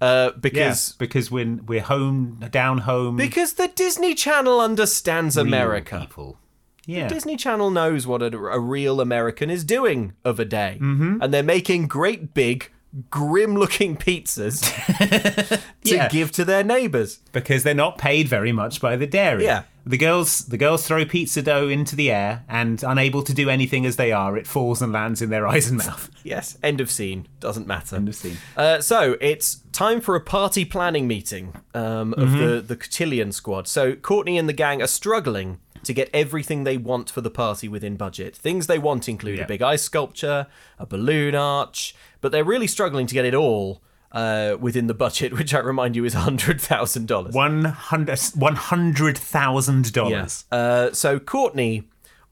Uh, 0.00 0.30
because 0.32 0.90
yeah, 0.90 0.96
because 0.98 1.30
when 1.30 1.64
we're 1.66 1.80
home, 1.82 2.42
down 2.50 2.78
home, 2.78 3.16
because 3.16 3.52
the 3.54 3.68
Disney 3.68 4.14
Channel 4.14 4.60
understands 4.60 5.36
America. 5.36 6.00
people. 6.00 6.38
Yeah. 6.86 7.06
Disney 7.08 7.36
Channel 7.36 7.70
knows 7.70 8.06
what 8.06 8.20
a, 8.22 8.36
a 8.36 8.58
real 8.58 9.00
American 9.00 9.48
is 9.50 9.62
doing 9.64 10.14
of 10.24 10.40
a 10.40 10.44
day, 10.44 10.78
Mhm. 10.80 11.18
and 11.22 11.32
they're 11.32 11.42
making 11.44 11.86
great 11.86 12.34
big, 12.34 12.70
grim-looking 13.10 13.96
pizzas 13.96 14.60
to 15.84 15.94
Yeah. 15.94 16.08
give 16.08 16.32
to 16.32 16.44
their 16.44 16.64
neighbors. 16.64 17.18
because 17.32 17.62
they're 17.62 17.74
not 17.74 17.98
paid 17.98 18.26
very 18.28 18.52
much 18.52 18.80
by 18.80 18.96
the 18.96 19.06
dairy. 19.06 19.44
Yeah. 19.44 19.62
The 19.86 19.96
girls 19.96 20.40
the 20.46 20.58
girls 20.58 20.86
throw 20.86 21.04
pizza 21.06 21.40
dough 21.40 21.68
into 21.68 21.96
the 21.96 22.10
air 22.10 22.44
and 22.48 22.82
unable 22.82 23.22
to 23.22 23.32
do 23.32 23.48
anything 23.48 23.86
as 23.86 23.96
they 23.96 24.12
are, 24.12 24.36
it 24.36 24.46
falls 24.46 24.82
and 24.82 24.92
lands 24.92 25.22
in 25.22 25.30
their 25.30 25.46
eyes 25.52 25.68
and 25.68 25.78
mouth. 25.78 26.10
Yes, 26.22 26.58
end 26.62 26.80
of 26.80 26.90
scene. 26.90 27.26
Doesn't 27.40 27.66
matter. 27.66 27.96
End 27.96 28.08
of 28.08 28.14
scene. 28.14 28.36
Uh, 28.56 28.80
so 28.80 29.16
it's 29.20 29.60
time 29.72 30.00
for 30.02 30.14
a 30.16 30.20
party 30.20 30.64
planning 30.66 31.06
meeting 31.08 31.54
um, 31.74 32.12
of 32.14 32.28
Mhm. 32.30 32.38
the 32.56 32.60
the 32.60 32.76
cotillion 32.76 33.32
squad. 33.32 33.66
So 33.68 33.94
Courtney 33.94 34.36
and 34.36 34.48
the 34.48 34.52
gang 34.52 34.82
are 34.82 34.86
struggling 34.86 35.58
to 35.84 35.92
get 35.94 36.10
everything 36.12 36.64
they 36.64 36.76
want 36.76 37.10
for 37.10 37.20
the 37.20 37.30
party 37.30 37.68
within 37.68 37.96
budget. 37.96 38.36
Things 38.36 38.66
they 38.66 38.78
want 38.78 39.08
include 39.08 39.38
Yeah. 39.38 39.44
a 39.44 39.48
big 39.48 39.62
ice 39.62 39.82
sculpture, 39.82 40.46
a 40.78 40.86
balloon 40.86 41.34
arch, 41.34 41.94
but 42.20 42.32
they're 42.32 42.44
really 42.44 42.66
struggling 42.66 43.06
to 43.06 43.14
get 43.14 43.24
it 43.24 43.34
all 43.34 43.80
uh, 44.12 44.56
within 44.60 44.86
the 44.88 44.94
budget, 44.94 45.32
which 45.38 45.54
I 45.54 45.60
remind 45.60 45.96
you 45.96 46.04
is 46.04 46.14
hundred 46.14 46.60
thousand 46.60 47.06
dollars. 47.08 47.34
One 47.34 47.64
hundred 47.64 48.18
one 48.34 48.56
hundred 48.56 49.16
thousand 49.16 49.92
dollars. 49.92 50.12
Yes. 50.12 50.44
Uh, 50.52 50.92
so 50.92 51.18
Courtney 51.18 51.84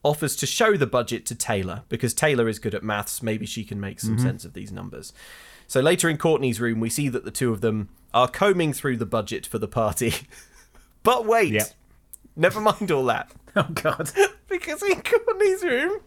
offers 0.03 0.35
to 0.37 0.45
show 0.45 0.77
the 0.77 0.87
budget 0.87 1.25
to 1.25 1.35
Taylor 1.35 1.83
because 1.89 2.13
Taylor 2.13 2.47
is 2.47 2.59
good 2.59 2.73
at 2.75 2.83
maths. 2.83 3.21
Maybe 3.23 3.45
she 3.45 3.63
can 3.65 3.79
make 3.79 3.99
some 3.99 4.17
Mhm. 4.17 4.21
sense 4.21 4.45
of 4.45 4.53
these 4.53 4.71
numbers. 4.71 5.11
So 5.67 5.81
later 5.81 6.09
in 6.09 6.17
Courtney's 6.17 6.59
room, 6.61 6.79
we 6.79 6.89
see 6.89 7.09
that 7.09 7.25
the 7.25 7.31
two 7.31 7.51
of 7.51 7.61
them 7.61 7.89
are 8.13 8.27
combing 8.27 8.73
through 8.73 8.97
the 8.97 9.05
budget 9.05 9.45
for 9.45 9.57
the 9.59 9.67
party. 9.67 10.13
but 11.03 11.25
wait, 11.25 11.73
never 12.39 12.59
mind 12.59 12.89
all 12.91 13.05
that. 13.05 13.31
Oh 13.55 13.65
God! 13.73 14.11
because 14.47 14.83
in 14.83 15.01
Courtney's 15.01 15.63
room, 15.63 16.01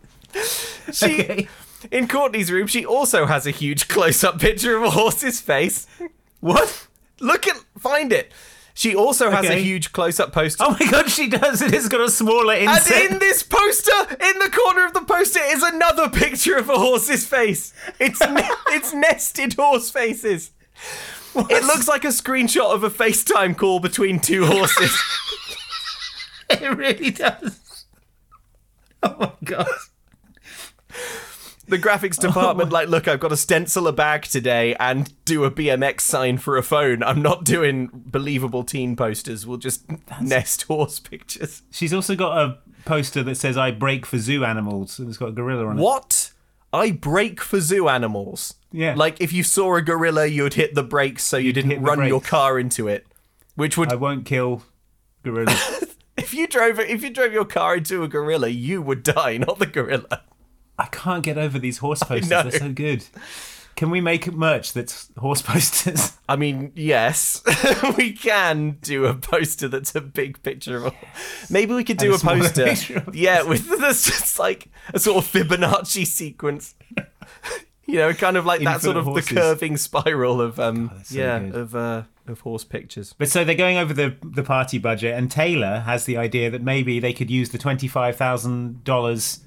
she 0.93 1.49
in 1.91 2.07
Courtney's 2.07 2.53
room 2.53 2.68
she 2.68 2.87
also 2.87 3.26
has 3.26 3.49
a 3.49 3.51
huge 3.51 3.89
close-up 3.89 4.39
picture 4.39 4.76
of 4.76 4.85
a 4.85 4.91
horse's 4.91 5.41
face. 5.41 5.89
What? 6.39 6.87
Look 7.18 7.49
at 7.49 7.57
find 7.78 8.12
it. 8.12 8.33
She 8.74 8.95
also 8.95 9.30
has 9.33 9.51
a 9.51 9.57
huge 9.57 9.93
close-up 9.93 10.33
poster. 10.33 10.62
Oh 10.64 10.76
my 10.78 10.89
god, 10.89 11.11
she 11.11 11.28
does! 11.28 11.61
It 11.61 11.72
has 11.74 11.89
got 11.89 12.01
a 12.01 12.11
smaller 12.11 12.55
inset. 12.55 12.93
And 12.93 13.14
in 13.14 13.18
this 13.18 13.43
poster, 13.43 13.91
in 14.12 14.39
the 14.39 14.51
corner 14.51 14.87
of 14.87 14.95
the 14.95 15.03
poster, 15.03 15.41
is 15.43 15.64
another 15.64 16.09
picture 16.09 16.57
of 16.57 16.70
a 16.70 16.78
horse's 16.78 17.26
face. 17.26 17.74
It's 17.99 18.20
ne- 18.26 18.49
it's 18.68 18.95
nested 18.95 19.55
horse 19.55 19.91
faces. 19.91 20.53
It 21.35 21.64
looks 21.64 21.89
like 21.89 22.05
a 22.05 22.09
screenshot 22.09 22.72
of 22.72 22.85
a 22.85 22.91
FaceTime 22.91 23.57
call 23.57 23.80
between 23.80 24.20
two 24.20 24.47
horses. 24.47 24.97
it 26.62 26.76
really 26.76 27.11
does. 27.11 27.86
Oh 29.03 29.16
my 29.18 29.32
god. 29.44 29.66
The 31.68 31.78
graphics 31.78 32.18
oh 32.22 32.26
department, 32.28 32.70
like, 32.70 32.88
look, 32.88 33.09
I've 33.09 33.20
got 33.20 33.28
to 33.28 33.36
stencil 33.36 33.86
a 33.86 33.92
bag 33.92 34.22
today 34.24 34.74
and 34.74 35.12
do 35.24 35.44
a 35.44 35.50
BMX 35.50 36.03
sign 36.03 36.36
for 36.38 36.57
a 36.59 36.62
phone. 36.62 37.03
I'm 37.03 37.22
not 37.22 37.44
doing 37.44 37.88
believable 37.92 38.64
teen 38.64 38.94
posters. 38.94 39.46
We'll 39.46 39.59
just 39.59 39.84
nest 40.20 40.62
horse 40.62 40.98
pictures. 41.00 41.62
She's 41.70 41.94
also 41.94 42.14
got 42.14 42.36
a 42.36 42.59
poster 42.84 43.22
that 43.22 43.36
says 43.36 43.57
"I 43.57 43.70
break 43.70 44.05
for 44.05 44.18
zoo 44.18 44.44
animals." 44.44 44.98
and 44.98 45.09
It's 45.09 45.18
got 45.18 45.30
a 45.30 45.32
gorilla 45.32 45.66
on 45.66 45.78
it. 45.78 45.82
What? 45.82 46.32
I 46.72 46.90
break 46.90 47.40
for 47.40 47.61
zoo 47.61 47.88
animals. 47.88 48.55
Yeah. 48.72 48.94
Like 48.96 49.20
if 49.20 49.32
you 49.32 49.42
saw 49.42 49.76
a 49.76 49.82
gorilla, 49.82 50.26
you'd 50.26 50.55
hit 50.55 50.74
the 50.74 50.82
brakes 50.82 51.22
so 51.22 51.36
you 51.36 51.53
didn't 51.53 51.82
run 51.82 52.07
your 52.07 52.20
car 52.20 52.59
into 52.59 52.88
it. 52.88 53.07
Which 53.55 53.78
would 53.78 53.92
I 53.92 53.96
won't 53.96 54.24
kill 54.24 54.62
gorillas. 55.22 55.82
if 56.16 56.34
you 56.34 56.46
drove 56.46 56.78
if 56.78 57.02
you 57.02 57.10
drove 57.10 57.32
your 57.32 57.44
car 57.44 57.76
into 57.76 58.02
a 58.02 58.08
gorilla, 58.08 58.48
you 58.48 58.82
would 58.82 59.02
die, 59.02 59.36
not 59.38 59.58
the 59.58 59.66
gorilla. 59.66 60.22
I 60.78 60.86
can't 60.86 61.22
get 61.22 61.38
over 61.38 61.58
these 61.58 61.78
horse 61.78 62.02
posters. 62.02 62.28
They're 62.28 62.50
so 62.50 62.72
good. 62.72 63.04
Can 63.74 63.90
we 63.90 64.00
make 64.00 64.30
merch 64.32 64.72
that's 64.72 65.10
horse 65.16 65.42
posters? 65.42 66.18
I 66.28 66.36
mean, 66.36 66.72
yes, 66.74 67.42
we 67.96 68.12
can 68.12 68.78
do 68.82 69.06
a 69.06 69.14
poster 69.14 69.68
that's 69.68 69.94
a 69.94 70.00
big 70.00 70.42
picture 70.42 70.76
of. 70.76 70.86
A, 70.86 70.94
maybe 71.50 71.74
we 71.74 71.84
could 71.84 71.96
do 71.96 72.12
a 72.12 72.16
a 72.16 72.18
poster, 72.18 72.74
yeah, 73.12 73.42
with 73.42 73.68
that's 73.78 74.04
just 74.04 74.38
like 74.38 74.68
a 74.92 74.98
sort 74.98 75.24
of 75.24 75.30
Fibonacci 75.30 76.06
sequence. 76.06 76.74
You 77.87 77.97
know, 77.97 78.12
kind 78.12 78.37
of 78.37 78.47
like 78.47 78.62
that 78.62 78.80
sort 78.80 78.97
of 78.97 79.05
horses. 79.05 79.28
the 79.28 79.35
curving 79.35 79.76
spiral 79.76 80.41
of 80.41 80.61
um, 80.61 80.91
so 81.05 81.18
yeah, 81.18 81.39
good. 81.41 81.55
of 81.55 81.74
uh, 81.74 82.03
of 82.26 82.41
horse 82.41 82.64
pictures. 82.64 83.12
But 83.18 83.28
so 83.28 83.45
they're 83.45 83.55
going 83.55 83.76
over 83.76 83.93
the 83.93 84.16
the 84.22 84.43
party 84.43 84.78
budget, 84.78 85.14
and 85.18 85.30
Taylor 85.30 85.80
has 85.80 86.05
the 86.05 86.16
idea 86.16 86.51
that 86.51 86.62
maybe 86.62 87.01
they 87.01 87.12
could 87.12 87.30
use 87.30 87.51
the 87.51 87.59
twenty 87.59 87.89
five 87.89 88.16
thousand 88.16 88.85
dollars 88.85 89.41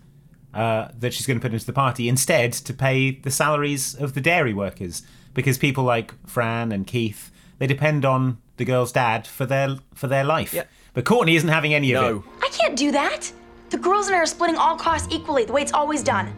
uh, 0.53 0.89
that 0.99 1.13
she's 1.13 1.25
going 1.25 1.39
to 1.39 1.41
put 1.41 1.53
into 1.53 1.65
the 1.65 1.73
party 1.73 2.09
instead 2.09 2.51
to 2.53 2.73
pay 2.73 3.11
the 3.11 3.31
salaries 3.31 3.95
of 3.95 4.13
the 4.13 4.21
dairy 4.21 4.53
workers, 4.53 5.03
because 5.33 5.57
people 5.57 5.83
like 5.83 6.13
Fran 6.27 6.71
and 6.71 6.85
Keith 6.85 7.31
they 7.57 7.67
depend 7.67 8.03
on 8.03 8.37
the 8.57 8.65
girl's 8.65 8.91
dad 8.91 9.27
for 9.27 9.45
their 9.45 9.77
for 9.93 10.07
their 10.07 10.23
life. 10.23 10.53
But 10.93 11.05
Courtney 11.05 11.35
isn't 11.35 11.49
having 11.49 11.73
any 11.73 11.93
of 11.93 12.03
it. 12.03 12.23
I 12.41 12.49
can't 12.49 12.75
do 12.77 12.91
that. 12.91 13.31
The 13.69 13.77
girls 13.77 14.07
and 14.07 14.15
I 14.15 14.19
are 14.19 14.25
splitting 14.25 14.57
all 14.57 14.77
costs 14.77 15.07
equally, 15.11 15.45
the 15.45 15.53
way 15.53 15.61
it's 15.61 15.73
always 15.73 16.03
done. 16.03 16.33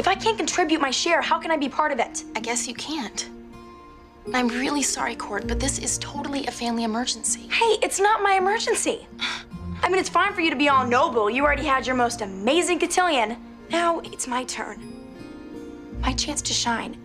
If 0.00 0.08
I 0.08 0.14
can't 0.14 0.38
contribute 0.38 0.80
my 0.80 0.90
share, 0.90 1.20
how 1.20 1.38
can 1.38 1.50
I 1.50 1.58
be 1.58 1.68
part 1.68 1.92
of 1.92 1.98
it? 1.98 2.24
I 2.34 2.40
guess 2.40 2.66
you 2.66 2.72
can't. 2.72 3.28
I'm 4.32 4.48
really 4.48 4.80
sorry, 4.80 5.14
Court, 5.14 5.46
but 5.46 5.60
this 5.60 5.78
is 5.78 5.98
totally 5.98 6.46
a 6.46 6.50
family 6.50 6.84
emergency. 6.84 7.48
Hey, 7.48 7.76
it's 7.82 8.00
not 8.00 8.22
my 8.22 8.32
emergency. 8.32 9.06
I 9.82 9.90
mean, 9.90 9.98
it's 9.98 10.08
fine 10.08 10.32
for 10.32 10.40
you 10.40 10.48
to 10.48 10.56
be 10.56 10.70
all 10.70 10.86
noble. 10.86 11.28
You 11.28 11.44
already 11.44 11.66
had 11.66 11.86
your 11.86 11.96
most 11.96 12.22
amazing 12.22 12.78
cotillion. 12.78 13.36
Now 13.68 14.00
it's 14.00 14.26
my 14.26 14.44
turn. 14.44 14.80
My 16.00 16.14
chance 16.14 16.40
to 16.40 16.54
shine. 16.54 16.96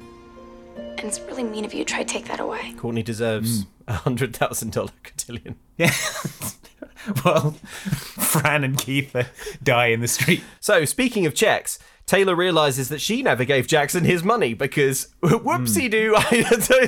And 0.78 1.02
it's 1.02 1.20
really 1.20 1.44
mean 1.44 1.66
of 1.66 1.74
you 1.74 1.84
to 1.84 1.94
try 1.94 2.02
to 2.02 2.10
take 2.10 2.28
that 2.28 2.40
away. 2.40 2.76
Courtney 2.78 3.04
deserves 3.04 3.64
hmm. 3.64 3.70
a 3.90 3.94
hundred 3.94 4.34
thousand 4.38 4.72
dollar 4.72 4.92
cotillion. 5.04 5.58
Yeah. 5.78 5.92
well, 7.26 7.52
Fran 7.52 8.64
and 8.64 8.78
Keith 8.78 9.14
die 9.62 9.88
in 9.88 10.00
the 10.00 10.08
street. 10.08 10.44
So, 10.62 10.86
speaking 10.86 11.26
of 11.26 11.36
checks, 11.36 11.78
Taylor 12.06 12.36
realizes 12.36 12.90
that 12.90 13.02
she 13.02 13.24
never 13.24 13.46
gave 13.46 13.68
Jackson 13.68 14.04
his 14.04 14.24
money 14.24 14.54
because 14.54 15.10
whoopsie 15.24 15.90
doo, 15.90 16.14
I 16.16 16.44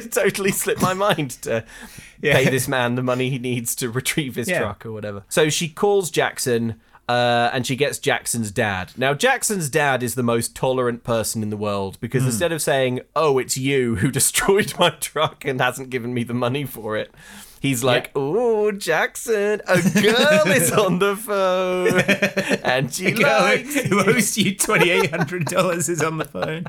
totally 0.11 0.51
slipped 0.51 0.81
my 0.81 0.93
mind 0.93 1.31
to 1.43 1.65
Yeah. 2.21 2.33
pay 2.33 2.49
this 2.49 2.67
man 2.67 2.95
the 2.95 3.03
money 3.03 3.29
he 3.29 3.37
needs 3.39 3.75
to 3.75 3.89
retrieve 3.91 4.35
his 4.35 4.47
Yeah. 4.49 4.59
truck 4.59 4.85
or 4.85 4.91
whatever. 4.91 5.23
So 5.29 5.49
she 5.49 5.69
calls 5.69 6.09
Jackson. 6.11 6.79
Uh, 7.09 7.49
and 7.53 7.65
she 7.65 7.77
gets 7.77 7.99
Jackson's 7.99 8.51
dad. 8.51 8.91
Now, 8.97 9.13
Jackson's 9.13 9.69
dad 9.69 10.03
is 10.03 10.15
the 10.15 10.23
most 10.23 10.57
tolerant 10.57 11.05
person 11.05 11.41
in 11.41 11.49
the 11.49 11.55
world 11.55 11.97
because 12.01 12.23
Hmm. 12.23 12.27
instead 12.27 12.51
of 12.51 12.61
saying, 12.61 12.99
Oh, 13.15 13.37
it's 13.37 13.55
you 13.57 13.95
who 13.95 14.11
destroyed 14.11 14.73
my 14.77 14.89
truck 14.89 15.45
and 15.45 15.61
hasn't 15.61 15.89
given 15.89 16.13
me 16.13 16.23
the 16.25 16.33
money 16.33 16.65
for 16.65 16.97
it, 16.97 17.09
he's 17.61 17.83
like, 17.83 18.11
Oh, 18.15 18.71
Jackson, 18.71 19.61
a 19.67 19.81
girl 20.01 20.47
is 20.47 20.71
on 20.71 20.99
the 20.99 21.15
phone 21.15 21.99
and 22.63 22.93
she 22.93 23.13
likes 23.13 23.75
who 23.81 23.99
owes 24.09 24.37
you 24.37 24.55
twenty 24.55 24.89
eight 24.89 25.09
hundred 25.09 25.45
dollars 25.45 25.89
is 25.89 26.01
on 26.03 26.17
the 26.17 26.25
phone. 26.25 26.65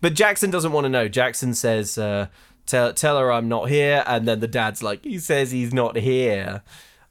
But 0.00 0.14
Jackson 0.14 0.50
doesn't 0.50 0.72
want 0.72 0.84
to 0.86 0.88
know. 0.88 1.08
Jackson 1.08 1.52
says, 1.52 1.98
uh, 1.98 2.28
tell, 2.64 2.94
tell 2.94 3.18
her 3.18 3.30
I'm 3.30 3.48
not 3.48 3.68
here. 3.68 4.02
And 4.06 4.26
then 4.26 4.40
the 4.40 4.48
dad's 4.48 4.82
like, 4.82 5.04
he 5.04 5.18
says 5.18 5.50
he's 5.50 5.74
not 5.74 5.96
here. 5.96 6.62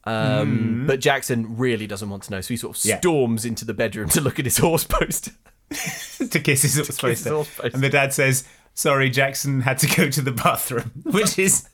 Um, 0.05 0.57
Hmm. 0.57 0.87
But 0.87 0.99
Jackson 0.99 1.57
really 1.57 1.85
doesn't 1.85 2.09
want 2.09 2.23
to 2.23 2.31
know. 2.31 2.41
So 2.41 2.47
he 2.47 2.57
sort 2.57 2.75
of 2.77 2.83
Yeah. 2.83 2.97
storms 2.97 3.45
into 3.45 3.63
the 3.63 3.75
bedroom 3.75 4.09
to 4.09 4.21
look 4.21 4.39
at 4.39 4.45
his 4.45 4.57
horse 4.57 4.85
poster. 4.85 5.31
to 5.69 6.39
kiss 6.39 6.63
his 6.63 6.75
horse 6.77 6.87
his 6.87 7.27
horse 7.27 7.47
poster. 7.55 7.75
And 7.75 7.83
the 7.83 7.89
dad 7.89 8.11
says, 8.11 8.43
Sorry, 8.73 9.11
Jackson 9.11 9.61
had 9.61 9.77
to 9.79 9.87
go 9.95 10.09
to 10.09 10.21
the 10.21 10.31
bathroom, 10.31 10.89
which 11.03 11.37
is 11.37 11.68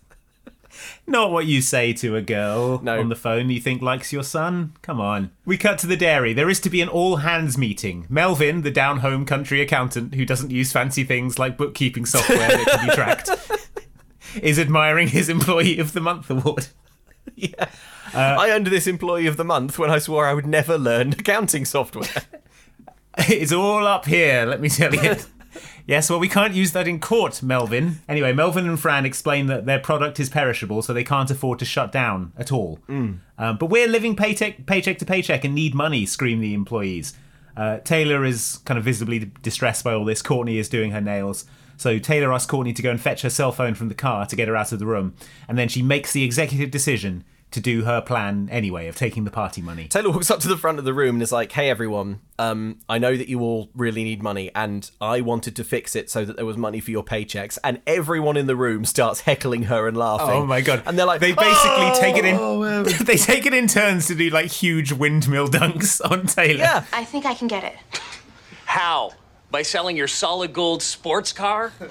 not 1.08 1.32
what 1.32 1.46
you 1.46 1.62
say 1.62 1.94
to 1.94 2.16
a 2.16 2.22
girl 2.22 2.82
on 2.88 3.10
the 3.10 3.16
phone 3.16 3.50
you 3.50 3.60
think 3.60 3.82
likes 3.82 4.12
your 4.12 4.24
son. 4.24 4.74
Come 4.82 5.00
on. 5.00 5.32
We 5.46 5.58
cut 5.58 5.78
to 5.80 5.88
the 5.88 5.98
dairy. 5.98 6.34
There 6.34 6.50
is 6.50 6.60
to 6.62 6.70
be 6.70 6.82
an 6.82 6.90
all 6.90 7.18
hands 7.18 7.58
meeting. 7.58 8.06
Melvin, 8.10 8.62
the 8.64 8.72
down 8.72 9.00
home 9.00 9.26
country 9.26 9.62
accountant 9.62 10.16
who 10.16 10.26
doesn't 10.26 10.52
use 10.52 10.72
fancy 10.72 11.04
things 11.04 11.38
like 11.38 11.58
bookkeeping 11.58 12.06
software 12.06 12.38
that 12.38 12.66
can 12.68 12.88
be 12.88 12.96
tracked, 12.96 13.30
is 14.42 14.60
admiring 14.60 15.10
his 15.10 15.30
Employee 15.30 15.80
of 15.80 15.94
the 15.94 16.02
Month 16.02 16.30
award. 16.30 16.68
yeah. 17.36 17.70
Uh, 18.14 18.38
I 18.40 18.50
earned 18.52 18.68
this 18.68 18.88
employee 18.88 19.28
of 19.28 19.36
the 19.36 19.44
month 19.44 19.78
when 19.78 19.90
I 19.90 20.00
swore 20.00 20.26
I 20.26 20.34
would 20.34 20.46
never 20.46 20.78
learn 20.78 21.14
accounting 21.14 21.66
software. 21.66 22.10
It's 23.18 23.54
all 23.54 23.88
up 23.88 24.08
here, 24.08 24.46
let 24.46 24.60
me 24.60 24.68
tell 24.68 24.94
you. 24.94 25.16
Yes, 25.88 26.10
well, 26.10 26.20
we 26.20 26.28
can't 26.28 26.54
use 26.56 26.72
that 26.72 26.88
in 26.88 27.00
court, 27.00 27.44
Melvin. 27.44 28.00
Anyway, 28.10 28.34
Melvin 28.34 28.68
and 28.68 28.80
Fran 28.80 29.06
explain 29.06 29.46
that 29.48 29.66
their 29.66 29.80
product 29.80 30.20
is 30.20 30.30
perishable, 30.30 30.82
so 30.82 30.94
they 30.94 31.04
can't 31.04 31.30
afford 31.30 31.60
to 31.60 31.66
shut 31.66 31.92
down 31.92 32.34
at 32.38 32.52
all. 32.52 32.80
Um, 33.38 33.58
but 33.58 33.68
we're 33.68 33.88
living 33.88 34.16
paycheck, 34.16 34.66
paycheck 34.66 34.98
to 35.00 35.06
paycheck 35.06 35.44
and 35.44 35.54
need 35.54 35.76
money, 35.76 36.06
scream 36.06 36.40
the 36.40 36.54
employees. 36.56 37.14
Uh, 37.56 37.78
Taylor 37.80 38.26
is 38.26 38.60
kind 38.66 38.78
of 38.78 38.84
visibly 38.84 39.32
distressed 39.42 39.84
by 39.84 39.94
all 39.94 40.06
this. 40.06 40.22
Courtney 40.22 40.58
is 40.58 40.68
doing 40.70 40.92
her 40.92 41.02
nails. 41.02 41.46
So 41.78 42.00
Taylor 42.00 42.34
asks 42.34 42.50
Courtney 42.50 42.74
to 42.74 42.82
go 42.82 42.90
and 42.90 43.00
fetch 43.00 43.22
her 43.22 43.30
cell 43.30 43.52
phone 43.52 43.76
from 43.76 43.90
the 43.90 43.96
car 43.96 44.26
to 44.26 44.36
get 44.36 44.48
her 44.48 44.56
out 44.56 44.72
of 44.72 44.80
the 44.80 44.86
room. 44.86 45.14
And 45.48 45.58
then 45.58 45.68
she 45.68 45.82
makes 45.82 46.14
the 46.14 46.24
executive 46.24 46.72
decision 46.72 47.24
to 47.56 47.62
do 47.62 47.86
her 47.86 48.02
plan 48.02 48.50
anyway 48.52 48.88
of 48.88 48.96
taking 48.96 49.24
the 49.24 49.32
party 49.32 49.62
money. 49.62 49.88
Taylor 49.88 50.12
walks 50.12 50.30
up 50.30 50.40
to 50.42 50.48
the 50.50 50.58
front 50.58 50.78
of 50.78 50.84
the 50.86 50.94
room 50.94 51.16
and 51.16 51.24
is 51.24 51.32
like, 51.32 51.52
"Hey 51.54 51.70
everyone, 51.70 52.20
um, 52.38 52.80
I 52.90 52.98
know 52.98 53.16
that 53.16 53.30
you 53.30 53.40
all 53.40 53.70
really 53.74 54.04
need 54.04 54.22
money, 54.22 54.52
and 54.54 54.90
I 55.00 55.22
wanted 55.22 55.56
to 55.56 55.64
fix 55.64 55.96
it 55.96 56.10
so 56.10 56.26
that 56.26 56.36
there 56.36 56.46
was 56.46 56.58
money 56.58 56.82
for 56.82 56.92
your 56.92 57.04
paychecks." 57.04 57.58
And 57.64 57.82
everyone 57.88 58.36
in 58.36 58.46
the 58.46 58.56
room 58.58 58.84
starts 58.84 59.22
heckling 59.22 59.64
her 59.64 59.88
and 59.88 59.96
laughing. 59.96 60.30
Oh 60.30 60.46
my 60.46 60.60
god! 60.62 60.84
And 60.86 61.00
they're 61.00 61.06
like, 61.06 61.22
they 61.22 61.32
basically 61.32 61.88
"Oh, 61.88 61.98
take 62.00 62.18
it 62.18 62.26
in. 62.26 62.36
um." 62.36 62.84
they 63.06 63.18
take 63.18 63.46
it 63.46 63.54
in 63.54 63.68
turns 63.68 64.08
to 64.08 64.16
do 64.16 64.30
like 64.30 64.48
huge 64.52 64.92
windmill 64.92 65.48
dunks 65.60 66.02
on 66.10 66.28
Taylor. 66.28 66.60
Yeah. 66.60 66.84
I 66.92 67.06
think 67.06 67.26
I 67.26 67.34
can 67.34 67.48
get 67.48 67.64
it. 67.64 67.76
How? 68.66 69.14
By 69.56 69.62
selling 69.62 69.96
your 69.96 70.10
solid 70.10 70.52
gold 70.52 70.84
sports 70.84 71.32
car? 71.32 71.72
Or 71.80 71.88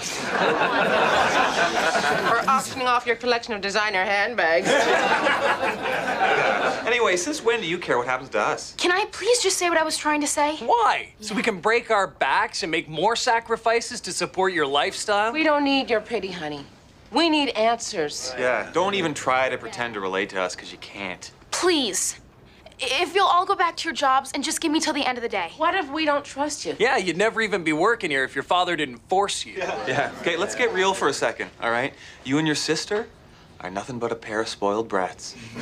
auctioning 2.51 2.87
off 2.87 3.07
your 3.07 3.17
collection 3.17 3.55
of 3.55 3.63
designer 3.63 4.05
handbags. 4.05 4.69
Anyway, 6.87 7.17
since 7.17 7.43
when 7.43 7.63
do 7.63 7.67
you 7.67 7.79
care 7.79 7.97
what 7.97 8.07
happens 8.07 8.29
to 8.29 8.39
us? 8.39 8.75
Can 8.77 8.93
I 8.93 9.07
please 9.11 9.43
just 9.43 9.57
say 9.57 9.71
what 9.71 9.79
I 9.79 9.83
was 9.83 9.97
trying 9.97 10.21
to 10.21 10.27
say? 10.27 10.59
Why? 10.59 11.15
So 11.21 11.35
we 11.35 11.43
can 11.43 11.59
break 11.59 11.91
our 11.91 12.07
backs 12.07 12.63
and 12.63 12.71
make 12.71 12.87
more 12.87 13.17
sacrifices 13.17 14.03
to 14.03 14.13
support 14.13 14.53
your 14.53 14.67
lifestyle? 14.67 15.33
We 15.33 15.43
don't 15.43 15.65
need 15.65 15.89
your 15.89 16.03
pity, 16.03 16.31
honey. 16.31 16.67
We 17.11 17.31
need 17.31 17.49
answers. 17.57 18.35
Yeah, 18.39 18.71
don't 18.75 18.95
even 18.95 19.15
try 19.15 19.49
to 19.49 19.57
pretend 19.57 19.95
to 19.95 20.01
relate 20.01 20.29
to 20.31 20.43
us 20.43 20.55
because 20.55 20.71
you 20.71 20.79
can't. 20.79 21.31
Please. 21.51 22.21
If 22.81 23.15
you'll 23.15 23.27
all 23.27 23.47
go 23.47 23.55
back 23.55 23.77
to 23.79 23.85
your 23.89 23.95
jobs 23.95 24.33
and 24.35 24.43
just 24.43 24.61
give 24.61 24.73
me 24.73 24.81
till 24.81 24.93
the 24.93 25.07
end 25.07 25.17
of 25.17 25.23
the 25.23 25.29
day. 25.29 25.51
What 25.57 25.75
if 25.75 25.91
we 25.91 26.05
don't 26.05 26.25
trust 26.25 26.65
you? 26.67 26.75
Yeah, 26.79 26.97
you'd 26.97 27.17
never 27.17 27.41
even 27.41 27.63
be 27.63 27.73
working 27.73 28.11
here 28.11 28.25
if 28.25 28.35
your 28.35 28.43
father 28.43 28.75
didn't 28.77 28.99
force 29.09 29.47
you. 29.47 29.55
Yeah, 29.59 29.87
yeah. 29.87 30.13
okay, 30.21 30.37
let's 30.37 30.55
get 30.55 30.73
real 30.73 30.93
for 30.93 31.09
a 31.09 31.13
second, 31.13 31.51
all 31.63 31.71
right? 31.71 31.95
You 32.25 32.39
and 32.39 32.47
your 32.49 32.57
sister 32.57 33.07
are 33.61 33.71
nothing 33.71 33.99
but 33.99 34.11
a 34.13 34.17
pair 34.17 34.41
of 34.41 34.49
spoiled 34.49 34.89
brats. 34.89 35.35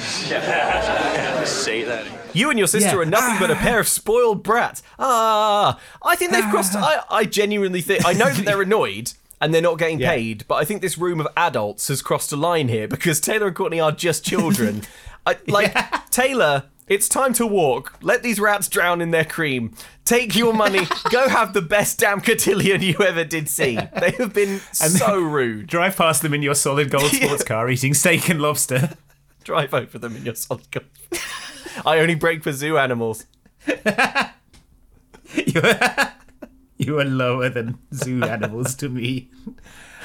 Say 1.48 1.82
that. 1.84 2.06
You 2.32 2.50
and 2.50 2.58
your 2.58 2.66
sister 2.68 2.96
Yeah. 2.96 3.02
are 3.02 3.04
nothing 3.04 3.38
but 3.38 3.50
a 3.50 3.56
pair 3.56 3.78
of 3.78 3.88
spoiled 3.88 4.42
brats. 4.42 4.82
Ah, 4.98 5.78
I 6.04 6.16
think 6.16 6.32
they've 6.32 6.44
crossed. 6.50 6.74
I, 6.76 7.02
I 7.10 7.24
genuinely 7.24 7.80
think. 7.82 8.04
I 8.06 8.12
know 8.14 8.30
that 8.30 8.44
they're 8.44 8.62
annoyed 8.62 9.12
and 9.40 9.52
they're 9.52 9.60
not 9.62 9.78
getting 9.78 10.00
Yeah. 10.00 10.10
paid, 10.10 10.44
but 10.48 10.54
I 10.56 10.64
think 10.64 10.80
this 10.82 10.96
room 10.96 11.20
of 11.20 11.28
adults 11.36 11.88
has 11.88 12.00
crossed 12.02 12.32
a 12.32 12.36
line 12.36 12.68
here 12.68 12.88
because 12.88 13.20
Taylor 13.20 13.48
and 13.48 13.56
Courtney 13.56 13.80
are 13.80 13.92
just 13.92 14.24
children. 14.24 14.82
I, 15.26 15.36
like 15.46 16.10
Taylor. 16.10 16.64
It's 16.88 17.08
time 17.08 17.32
to 17.34 17.46
walk. 17.46 17.96
Let 18.02 18.22
these 18.22 18.40
rats 18.40 18.68
drown 18.68 19.00
in 19.00 19.12
their 19.12 19.24
cream. 19.24 19.74
Take 20.04 20.34
your 20.34 20.52
money. 20.52 20.86
go 21.10 21.28
have 21.28 21.54
the 21.54 21.62
best 21.62 21.98
damn 21.98 22.20
cotillion 22.20 22.82
you 22.82 22.96
ever 22.98 23.24
did 23.24 23.48
see. 23.48 23.78
They 23.98 24.10
have 24.18 24.34
been 24.34 24.60
so 24.72 25.20
rude. 25.20 25.68
Drive 25.68 25.96
past 25.96 26.22
them 26.22 26.34
in 26.34 26.42
your 26.42 26.54
solid 26.54 26.90
gold 26.90 27.10
sports 27.12 27.44
car 27.44 27.70
eating 27.70 27.94
steak 27.94 28.28
and 28.28 28.40
lobster. 28.42 28.94
Drive 29.44 29.72
over 29.72 29.98
them 29.98 30.16
in 30.16 30.24
your 30.24 30.34
solid 30.34 30.70
gold. 30.70 30.86
I 31.86 32.00
only 32.00 32.16
break 32.16 32.42
for 32.42 32.52
zoo 32.52 32.76
animals. 32.76 33.26
You 36.78 36.98
are 36.98 37.04
lower 37.04 37.48
than 37.48 37.78
zoo 37.94 38.24
animals 38.24 38.74
to 38.76 38.88
me. 38.88 39.30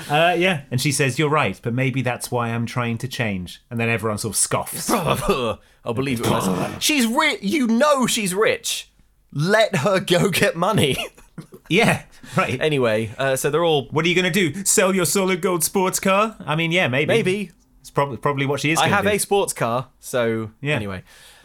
Uh, 0.10 0.36
yeah, 0.38 0.62
and 0.72 0.80
she 0.80 0.92
says, 0.92 1.18
You're 1.20 1.30
right, 1.30 1.60
but 1.64 1.74
maybe 1.74 2.02
that's 2.02 2.30
why 2.32 2.50
I'm 2.50 2.66
trying 2.66 2.98
to 3.00 3.08
change. 3.08 3.62
And 3.70 3.80
then 3.80 3.90
everyone 3.90 4.18
sort 4.18 4.34
of 4.36 4.38
scoffs. 4.38 4.90
I'll 5.86 5.94
believe 5.94 6.20
it 6.22 6.30
was. 6.30 6.48
She's 6.84 7.06
rich. 7.08 7.40
You 7.42 7.68
know 7.68 8.08
she's 8.08 8.34
rich. 8.34 8.92
Let 9.32 9.78
her 9.78 10.00
go 10.00 10.30
get 10.30 10.56
money. 10.56 10.98
yeah, 11.70 12.04
right. 12.36 12.60
Anyway, 12.62 13.12
uh, 13.18 13.36
so 13.36 13.50
they're 13.50 13.64
all. 13.66 13.88
What 13.90 14.06
are 14.06 14.08
you 14.08 14.16
going 14.16 14.32
to 14.32 14.52
do? 14.52 14.64
Sell 14.66 14.94
your 14.96 15.06
solid 15.06 15.42
gold 15.42 15.64
sports 15.64 16.00
car? 16.00 16.36
I 16.46 16.56
mean, 16.56 16.72
yeah, 16.72 16.88
maybe. 16.88 17.08
Maybe. 17.08 17.52
It's 17.82 17.90
probably 17.90 18.18
probably 18.18 18.46
what 18.46 18.60
she 18.60 18.72
is. 18.72 18.80
I 18.80 18.84
gonna 18.84 18.96
have 18.96 19.06
do. 19.06 19.12
a 19.12 19.18
sports 19.18 19.54
car, 19.54 19.88
so 20.00 20.52
Yeah. 20.62 20.76
anyway. 20.76 21.04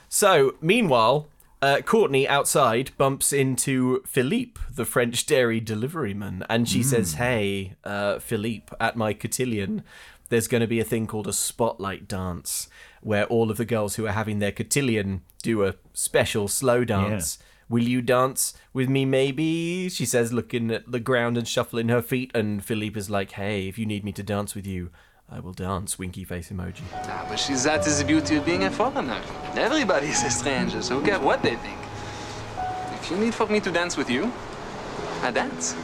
So 0.09 0.55
meanwhile, 0.61 1.28
uh, 1.63 1.81
Courtney 1.83 2.29
outside 2.29 2.91
bumps 2.99 3.33
into 3.33 4.03
Philippe, 4.05 4.61
the 4.75 4.85
French 4.85 5.25
dairy 5.25 5.61
deliveryman, 5.61 6.45
and 6.51 6.69
she 6.69 6.83
says, 6.83 7.15
"Hey, 7.15 7.77
uh, 7.85 8.19
Philippe, 8.19 8.75
at 8.81 8.97
my 8.97 9.15
cotillion, 9.15 9.83
there's 10.29 10.49
going 10.49 10.61
to 10.61 10.67
be 10.67 10.81
a 10.81 10.85
thing 10.85 11.07
called 11.07 11.29
a 11.29 11.33
spotlight 11.33 12.09
dance, 12.09 12.69
where 13.01 13.27
all 13.27 13.51
of 13.51 13.57
the 13.57 13.65
girls 13.65 13.95
who 13.95 14.07
are 14.07 14.13
having 14.13 14.41
their 14.41 14.53
cotillion 14.53 15.23
do 15.43 15.65
a 15.65 15.75
special 15.95 16.49
slow 16.49 16.85
dance." 16.85 17.39
Will 17.69 17.85
you 17.85 18.03
dance 18.03 18.53
with 18.75 18.91
me, 18.91 19.07
maybe? 19.07 19.89
She 19.89 20.05
says, 20.05 20.31
looking 20.31 20.71
at 20.71 20.93
the 20.93 21.01
ground 21.01 21.39
and 21.39 21.49
shuffling 21.49 21.89
her 21.89 22.03
feet. 22.03 22.31
And 22.35 22.63
Philippe 22.63 22.99
is 22.99 23.09
like, 23.09 23.31
hey, 23.31 23.67
if 23.67 23.79
you 23.79 23.87
need 23.87 24.05
me 24.05 24.13
to 24.13 24.23
dance 24.23 24.55
with 24.55 24.67
you, 24.67 24.91
I 25.33 25.41
will 25.41 25.53
dance. 25.55 25.99
Winky 25.99 26.24
face 26.24 26.51
emoji. 26.51 26.83
Ah, 26.93 27.24
but 27.28 27.37
she's 27.39 27.64
that 27.64 27.87
is 27.87 27.99
the 27.99 28.05
beauty 28.05 28.37
of 28.37 28.45
being 28.45 28.64
a 28.64 28.70
foreigner. 28.70 29.20
Everybody 29.57 30.09
is 30.09 30.22
a 30.22 30.30
stranger, 30.30 30.83
so 30.83 31.01
who 31.01 31.07
cares 31.07 31.20
what 31.20 31.43
they 31.43 31.57
think? 31.57 31.78
If 33.01 33.11
you 33.11 33.16
need 33.16 33.35
for 33.35 33.47
me 33.47 33.59
to 33.61 33.70
dance 33.72 33.97
with 33.97 34.11
you, 34.11 34.30
I 35.22 35.30
dance. 35.30 35.74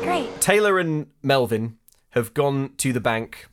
Great. 0.00 0.40
Taylor 0.40 0.78
and 0.78 1.08
Melvin 1.22 1.76
have 2.10 2.32
gone 2.34 2.70
to 2.78 2.92
the 2.92 3.00
bank 3.00 3.48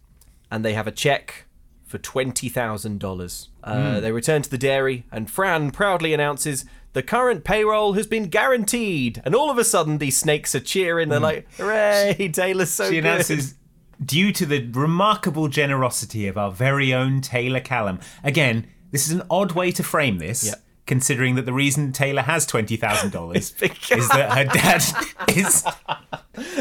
and 0.51 0.63
they 0.63 0.73
have 0.73 0.87
a 0.87 0.91
check 0.91 1.45
for 1.83 1.97
$20,000. 1.97 3.47
Uh, 3.63 3.73
Hmm. 3.95 4.01
They 4.01 4.11
return 4.11 4.41
to 4.43 4.49
the 4.49 4.57
dairy 4.57 5.05
and 5.11 5.29
Fran 5.29 5.71
proudly 5.71 6.13
announces 6.13 6.65
the 6.93 7.01
current 7.03 7.43
payroll 7.43 7.93
has 7.93 8.07
been 8.07 8.27
guaranteed. 8.27 9.21
And 9.25 9.35
all 9.35 9.49
of 9.49 9.57
a 9.57 9.63
sudden, 9.65 9.97
these 9.97 10.15
snakes 10.17 10.55
are 10.55 10.59
cheering. 10.61 11.09
They're 11.09 11.19
like, 11.19 11.47
hooray, 11.57 12.29
Taylor's 12.31 12.69
so 12.69 12.85
she 12.89 12.95
good. 13.01 13.05
announces, 13.05 13.55
due 14.03 14.31
to 14.33 14.45
the 14.45 14.67
remarkable 14.71 15.47
generosity 15.47 16.27
of 16.27 16.37
our 16.37 16.51
very 16.51 16.93
own 16.93 17.21
Taylor 17.21 17.59
Callum. 17.59 17.99
Again, 18.23 18.67
this 18.91 19.07
is 19.07 19.13
an 19.13 19.23
odd 19.29 19.53
way 19.53 19.71
to 19.71 19.83
frame 19.83 20.17
this. 20.17 20.53
Considering 20.85 21.33
that 21.33 21.47
the 21.47 21.53
reason 21.53 21.91
Taylor 21.91 22.21
has 22.21 22.45
twenty 22.45 22.77
thousand 22.77 23.09
dollars 23.09 23.55
is 23.61 24.07
that 24.09 24.33
her 24.33 24.43
dad 24.45 24.83
is 25.35 25.65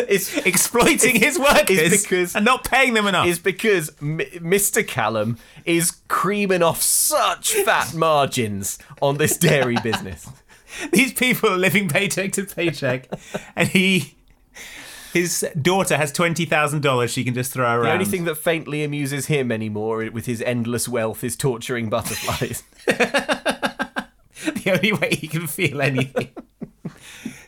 is 0.08 0.34
exploiting 0.46 1.16
his 1.20 1.38
workers 1.38 2.02
because 2.02 2.34
and 2.34 2.42
not 2.42 2.64
paying 2.64 2.94
them 2.94 3.06
enough. 3.06 3.26
Is 3.26 3.38
because 3.38 3.90
M- 4.00 4.18
Mr. 4.18 4.86
Callum 4.86 5.36
is 5.66 5.90
creaming 6.08 6.62
off 6.62 6.80
such 6.80 7.52
fat 7.52 7.92
margins 7.96 8.78
on 9.02 9.18
this 9.18 9.36
dairy 9.36 9.76
business. 9.82 10.26
These 10.90 11.12
people 11.12 11.50
are 11.50 11.58
living 11.58 11.88
paycheck 11.88 12.32
to 12.32 12.44
paycheck, 12.44 13.08
and 13.54 13.68
he, 13.68 14.14
his 15.14 15.46
daughter 15.60 15.96
has 15.96 16.12
twenty 16.12 16.44
thousand 16.44 16.82
dollars 16.82 17.12
she 17.12 17.24
can 17.24 17.34
just 17.34 17.52
throw 17.52 17.64
around. 17.64 17.84
The 17.84 17.92
only 17.92 18.04
thing 18.04 18.24
that 18.24 18.34
faintly 18.34 18.82
amuses 18.84 19.26
him 19.26 19.50
anymore 19.50 20.08
with 20.12 20.26
his 20.26 20.42
endless 20.42 20.88
wealth 20.88 21.22
is 21.24 21.36
torturing 21.36 21.88
butterflies. 21.88 22.64
the 22.84 24.72
only 24.72 24.92
way 24.92 25.14
he 25.14 25.28
can 25.28 25.46
feel 25.46 25.80
anything. 25.80 26.30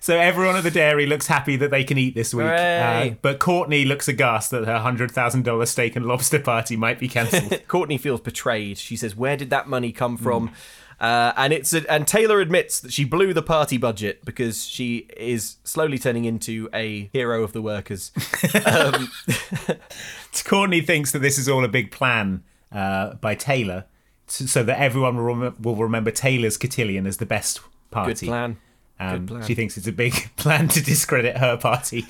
so 0.01 0.17
everyone 0.17 0.57
at 0.57 0.63
the 0.63 0.71
dairy 0.71 1.07
looks 1.07 1.27
happy 1.27 1.57
that 1.57 1.73
they 1.73 1.83
can 1.83 1.99
eat 1.99 2.15
this 2.15 2.33
week, 2.33 2.47
uh, 2.47 3.11
but 3.21 3.41
Courtney 3.41 3.85
looks 3.85 4.07
aghast 4.07 4.53
that 4.53 4.65
her 4.65 4.79
hundred 4.79 5.11
thousand 5.11 5.45
dollar 5.45 5.67
steak 5.67 5.97
and 5.97 6.07
lobster 6.07 6.39
party 6.39 6.77
might 6.77 7.01
be 7.01 7.09
cancelled. 7.09 7.63
Courtney 7.69 7.99
feels 7.99 8.21
betrayed. 8.21 8.79
She 8.79 8.97
says, 8.97 9.17
"Where 9.17 9.37
did 9.37 9.51
that 9.51 9.69
money 9.69 9.91
come 9.91 10.17
from?" 10.17 10.53
Uh, 10.99 11.33
and 11.37 11.53
it's 11.53 11.75
a, 11.75 11.91
and 11.93 12.07
Taylor 12.07 12.41
admits 12.41 12.81
that 12.81 12.93
she 12.93 13.05
blew 13.05 13.35
the 13.35 13.43
party 13.43 13.77
budget 13.77 14.25
because 14.25 14.65
she 14.65 15.07
is 15.17 15.57
slowly 15.63 15.99
turning 15.99 16.25
into 16.25 16.71
a 16.73 17.11
hero 17.13 17.43
of 17.43 17.53
the 17.53 17.61
workers. 17.61 18.13
um, 18.65 19.11
Courtney 20.45 20.81
thinks 20.81 21.13
that 21.13 21.19
this 21.19 21.39
is 21.39 21.49
all 21.49 21.65
a 21.65 21.69
big 21.69 21.91
plan 21.91 22.43
uh, 22.73 23.15
by 23.15 23.35
Taylor, 23.35 23.85
so, 24.27 24.63
that 24.65 24.81
everyone 24.81 25.17
will, 25.17 25.35
rem- 25.35 25.57
will 25.61 25.77
remember 25.77 26.11
Taylor's 26.11 26.57
cotillion 26.57 27.07
as 27.07 27.19
the 27.19 27.27
best 27.27 27.61
party. 27.91 28.27
Good 28.27 28.31
plan. 28.31 28.57
Um, 28.99 29.19
Good 29.19 29.29
plan. 29.29 29.43
She 29.45 29.55
thinks 29.55 29.77
it's 29.77 29.87
a 29.87 29.93
big 29.93 30.31
plan 30.37 30.69
to 30.69 30.83
discredit 30.83 31.37
her 31.37 31.57
party 31.57 32.07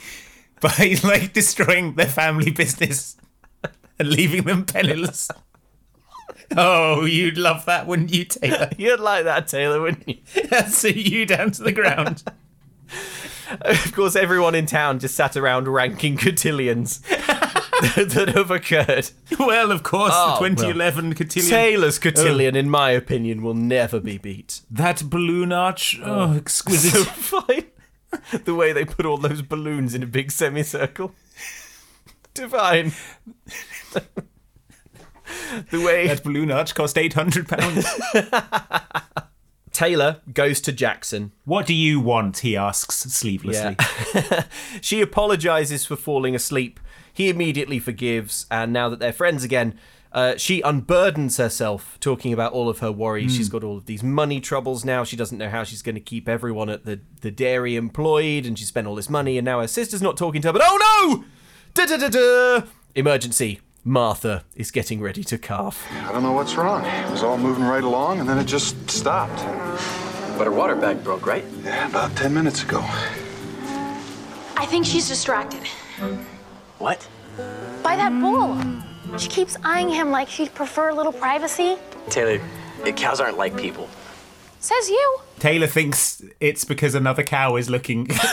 by 0.61 0.97
like 1.03 1.33
destroying 1.33 1.95
their 1.95 2.07
family 2.07 2.51
business 2.51 3.17
and 3.99 4.09
leaving 4.09 4.45
them 4.45 4.65
penniless. 4.65 5.29
Oh, 6.57 7.05
you'd 7.05 7.39
love 7.39 7.65
that, 7.67 7.87
wouldn't 7.87 8.15
you, 8.15 8.25
Taylor? 8.25 8.71
You'd 8.79 9.01
like 9.01 9.25
that, 9.25 9.49
Taylor, 9.49 9.81
wouldn't 9.81 10.09
you? 10.09 10.19
That'd 10.49 10.73
see 10.73 10.93
you 10.93 11.27
down 11.27 11.51
to 11.53 11.63
the 11.63 11.73
ground. 11.73 12.23
of 13.61 13.93
course, 13.93 14.17
everyone 14.17 14.55
in 14.55 14.67
town 14.67 14.99
just 14.99 15.15
sat 15.17 15.37
around 15.37 15.69
ranking 15.69 16.17
cotillions 16.17 17.01
that 17.81 18.33
have 18.35 18.51
occurred. 18.51 19.11
Well, 19.39 19.73
of 19.73 19.83
course, 19.83 20.13
Oh, 20.15 20.39
the 20.41 20.49
2011 20.51 21.15
cotillion. 21.15 21.51
Taylor's 21.51 21.99
cotillion, 21.99 22.57
oh. 22.57 22.61
in 22.61 22.71
my 22.71 22.91
opinion, 22.91 23.43
will 23.43 23.55
never 23.55 24.01
be 24.01 24.19
beat. 24.19 24.61
That 24.71 25.11
balloon 25.11 25.53
arch, 25.53 25.99
oh, 26.03 26.31
oh 26.31 26.37
exquisite. 26.37 27.07
fine. 27.07 27.65
the 28.45 28.55
way 28.55 28.73
they 28.73 28.85
put 28.85 29.05
all 29.05 29.19
those 29.19 29.43
balloons 29.43 29.95
in 29.95 30.03
a 30.03 30.07
big 30.07 30.31
semicircle. 30.31 31.13
Divine. 32.35 32.93
the 35.71 35.81
way 35.81 36.07
that 36.07 36.23
balloon 36.23 36.51
arch 36.51 36.75
cost 36.75 36.99
eight 36.99 37.15
hundred 37.15 37.49
pounds. 37.49 37.87
Taylor 39.73 40.23
goes 40.33 40.63
to 40.63 40.73
Jackson. 40.73 41.33
What 41.45 41.67
do 41.67 41.75
you 41.75 42.01
want? 42.01 42.39
He 42.39 42.57
asks 42.57 43.05
sleevelessly. 43.05 43.77
Yeah. 44.15 44.45
she 44.81 45.03
apologizes 45.03 45.85
for 45.85 45.97
falling 45.97 46.35
asleep. 46.35 46.81
He 47.13 47.29
immediately 47.29 47.79
forgives, 47.79 48.47
and 48.51 48.73
now 48.73 48.89
that 48.89 49.01
they're 49.01 49.13
friends 49.13 49.45
again, 49.45 49.79
uh, 50.13 50.35
she 50.39 50.63
unburdens 50.63 51.37
herself, 51.37 51.99
talking 52.01 52.33
about 52.33 52.55
all 52.55 52.71
of 52.71 52.79
her 52.79 52.91
worries. 52.91 53.35
Mm. 53.35 53.37
She's 53.37 53.49
got 53.51 53.63
all 53.63 53.77
of 53.77 53.85
these 53.85 54.03
money 54.03 54.41
troubles 54.41 54.83
now. 54.83 55.05
She 55.05 55.15
doesn't 55.15 55.37
know 55.37 55.51
how 55.51 55.63
she's 55.63 55.83
going 55.83 55.95
to 55.95 56.01
keep 56.01 56.27
everyone 56.27 56.71
at 56.71 56.87
the, 56.87 57.01
the 57.21 57.31
dairy 57.31 57.77
employed, 57.77 58.47
and 58.47 58.59
she 58.59 58.65
spent 58.65 58.87
all 58.87 58.95
this 58.95 59.11
money, 59.11 59.37
and 59.37 59.45
now 59.45 59.61
her 59.61 59.69
sister's 59.69 60.01
not 60.01 60.17
talking 60.17 60.41
to 60.41 60.49
her. 60.49 60.53
But 60.55 60.63
oh 60.65 61.21
no! 61.21 61.25
Da 61.75 61.85
da 61.85 61.99
da 61.99 62.09
da! 62.09 62.67
Emergency. 62.95 63.61
Martha 63.89 64.43
is 64.57 64.73
getting 64.73 65.01
ready 65.01 65.23
to 65.23 65.39
calf. 65.39 65.87
I 65.93 66.11
don't 66.11 66.25
know 66.25 66.33
what's 66.33 66.57
wrong. 66.57 66.85
It 66.85 67.09
was 67.09 67.23
all 67.23 67.39
moving 67.39 67.63
right 67.63 67.85
along, 67.85 68.19
and 68.19 68.29
then 68.29 68.37
it 68.37 68.47
just 68.47 68.91
stopped. 68.91 69.37
But 70.37 70.47
her 70.47 70.51
water 70.51 70.75
bag 70.75 71.05
broke, 71.05 71.25
right? 71.25 71.45
Yeah, 71.63 71.89
about 71.89 72.17
10 72.17 72.35
minutes 72.35 72.65
ago. 72.65 72.81
I 74.57 74.67
think 74.67 74.87
she's 74.87 75.07
distracted 75.07 75.65
What? 76.79 77.07
by 77.85 77.95
that 77.95 78.11
bull. 78.21 78.61
She 79.21 79.29
keeps 79.29 79.57
eyeing 79.63 79.89
him 79.89 80.11
like 80.11 80.29
she'd 80.29 80.53
prefer 80.53 80.89
a 80.89 80.95
little 80.95 81.13
privacy. 81.13 81.77
Taylor, 82.11 82.43
cows 82.97 83.21
aren't 83.21 83.39
like 83.39 83.57
people. 83.57 83.89
Says 84.59 84.91
you. 84.91 85.19
Taylor 85.39 85.69
thinks 85.69 86.25
it's 86.41 86.65
because 86.65 86.97
another 86.97 87.23
cow 87.23 87.55
is 87.55 87.71
looking. 87.71 88.11
so 88.11 88.25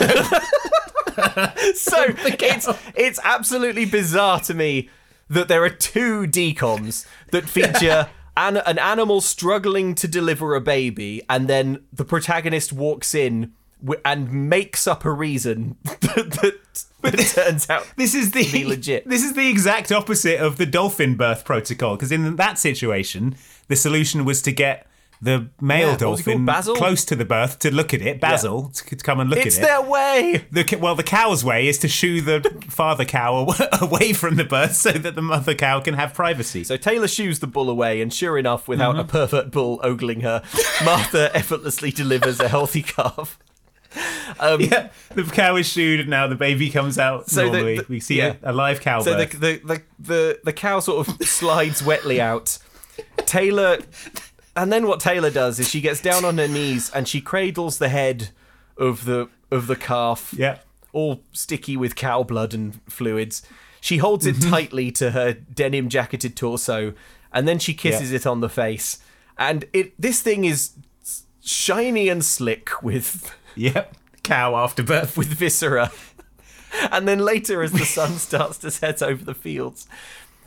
it's 2.18 2.68
it's 2.96 3.20
absolutely 3.22 3.84
bizarre 3.84 4.40
to 4.40 4.52
me 4.52 4.88
that 5.28 5.48
there 5.48 5.64
are 5.64 5.70
two 5.70 6.22
DCOMs 6.26 7.06
that 7.30 7.48
feature 7.48 8.08
an, 8.36 8.58
an 8.58 8.78
animal 8.78 9.20
struggling 9.20 9.94
to 9.94 10.08
deliver 10.08 10.54
a 10.54 10.60
baby, 10.60 11.22
and 11.28 11.48
then 11.48 11.84
the 11.92 12.04
protagonist 12.04 12.72
walks 12.72 13.14
in 13.14 13.52
wi- 13.80 14.00
and 14.04 14.48
makes 14.48 14.86
up 14.86 15.04
a 15.04 15.12
reason 15.12 15.76
that, 15.84 16.38
that, 16.40 16.84
that 17.02 17.18
turns 17.34 17.70
out 17.70 17.86
this 17.96 18.14
is 18.14 18.32
the 18.32 18.44
to 18.44 18.52
be 18.52 18.64
legit. 18.64 19.08
This 19.08 19.22
is 19.22 19.34
the 19.34 19.48
exact 19.48 19.92
opposite 19.92 20.40
of 20.40 20.56
the 20.56 20.66
dolphin 20.66 21.16
birth 21.16 21.44
protocol. 21.44 21.96
Because 21.96 22.12
in 22.12 22.36
that 22.36 22.58
situation, 22.58 23.36
the 23.68 23.76
solution 23.76 24.24
was 24.24 24.42
to 24.42 24.52
get 24.52 24.86
the 25.22 25.48
male 25.60 25.80
Yeah, 25.88 25.92
what 25.92 26.10
was 26.10 26.24
he 26.24 26.34
dolphin 26.34 26.74
close 26.76 27.04
to 27.06 27.16
the 27.16 27.24
birth 27.24 27.58
to 27.60 27.74
look 27.74 27.94
at 27.94 28.02
it. 28.02 28.20
Basil 28.20 28.70
to 28.70 28.96
come 28.96 29.20
and 29.20 29.30
look 29.30 29.38
It's 29.44 29.56
at 29.58 29.62
it. 29.62 29.64
It's 29.64 29.68
their 29.68 29.82
way. 29.82 30.44
The, 30.50 30.78
well, 30.80 30.94
the 30.94 31.02
cow's 31.02 31.44
way 31.44 31.66
is 31.68 31.78
to 31.78 31.88
shoo 31.88 32.20
the 32.20 32.40
father 32.68 33.04
cow 33.04 33.46
away 33.80 34.12
from 34.12 34.36
the 34.36 34.44
birth 34.44 34.74
so 34.74 34.92
that 34.92 35.14
the 35.14 35.22
mother 35.22 35.54
cow 35.54 35.80
can 35.80 35.94
have 35.94 36.14
privacy. 36.14 36.64
So 36.64 36.76
Taylor 36.76 37.08
shoos 37.08 37.38
the 37.40 37.46
bull 37.46 37.70
away, 37.70 38.00
and 38.02 38.12
sure 38.12 38.36
enough, 38.38 38.68
without 38.68 38.98
a 38.98 39.04
pervert 39.04 39.50
bull 39.50 39.80
ogling 39.82 40.20
her, 40.22 40.42
Martha 40.84 41.30
effortlessly 41.34 41.90
delivers 41.90 42.40
a 42.40 42.48
healthy 42.48 42.82
calf. 42.82 43.38
Um, 44.40 44.60
yeah, 44.60 44.88
the 45.14 45.22
cow 45.22 45.54
is 45.56 45.68
shooed, 45.68 46.00
and 46.00 46.10
now 46.10 46.26
the 46.26 46.34
baby 46.34 46.68
comes 46.68 46.98
out 46.98 47.30
So 47.30 47.44
normally. 47.44 47.78
the- 47.78 47.86
we 47.88 48.00
see 48.00 48.16
yeah. 48.18 48.34
a, 48.42 48.50
a 48.50 48.52
live 48.52 48.80
cow 48.80 49.00
So 49.00 49.16
the, 49.16 49.26
the, 49.26 49.60
the, 49.64 49.82
the, 50.00 50.40
the 50.44 50.52
cow 50.52 50.80
sort 50.80 51.06
of 51.08 51.26
slides 51.26 51.82
wetly 51.82 52.20
out. 52.20 52.58
Taylor. 53.18 53.78
And 54.56 54.72
then 54.72 54.86
what 54.86 55.00
Taylor 55.00 55.30
does 55.30 55.58
is 55.58 55.68
she 55.68 55.80
gets 55.80 56.00
down 56.00 56.24
on 56.24 56.38
her 56.38 56.46
knees 56.48 56.90
and 56.90 57.08
she 57.08 57.20
cradles 57.20 57.78
the 57.78 57.88
head 57.88 58.28
of 58.76 59.04
the 59.04 59.28
of 59.50 59.66
the 59.66 59.76
calf. 59.76 60.32
Yeah. 60.36 60.58
All 60.92 61.22
sticky 61.32 61.76
with 61.76 61.96
cow 61.96 62.22
blood 62.22 62.54
and 62.54 62.80
fluids. 62.88 63.42
She 63.80 63.98
holds 63.98 64.26
Mm-hmm. 64.26 64.46
it 64.46 64.50
tightly 64.50 64.90
to 64.92 65.10
her 65.10 65.32
denim 65.32 65.88
jacketed 65.88 66.36
torso 66.36 66.94
and 67.32 67.48
then 67.48 67.58
she 67.58 67.74
kisses 67.74 68.12
it 68.12 68.26
on 68.26 68.40
the 68.40 68.48
face. 68.48 68.98
And 69.36 69.64
it 69.72 70.00
this 70.00 70.22
thing 70.22 70.44
is 70.44 70.72
shiny 71.42 72.08
and 72.08 72.24
slick 72.24 72.82
with 72.82 73.34
Yep. 73.56 73.94
Cow 74.22 74.54
afterbirth 74.56 75.16
with 75.18 75.28
viscera. 75.28 75.90
And 76.90 77.06
then 77.06 77.20
later, 77.20 77.62
as 77.62 77.70
the 77.72 77.84
sun 77.84 78.12
starts 78.14 78.58
to 78.58 78.70
set 78.70 79.00
over 79.02 79.24
the 79.24 79.34
fields, 79.34 79.86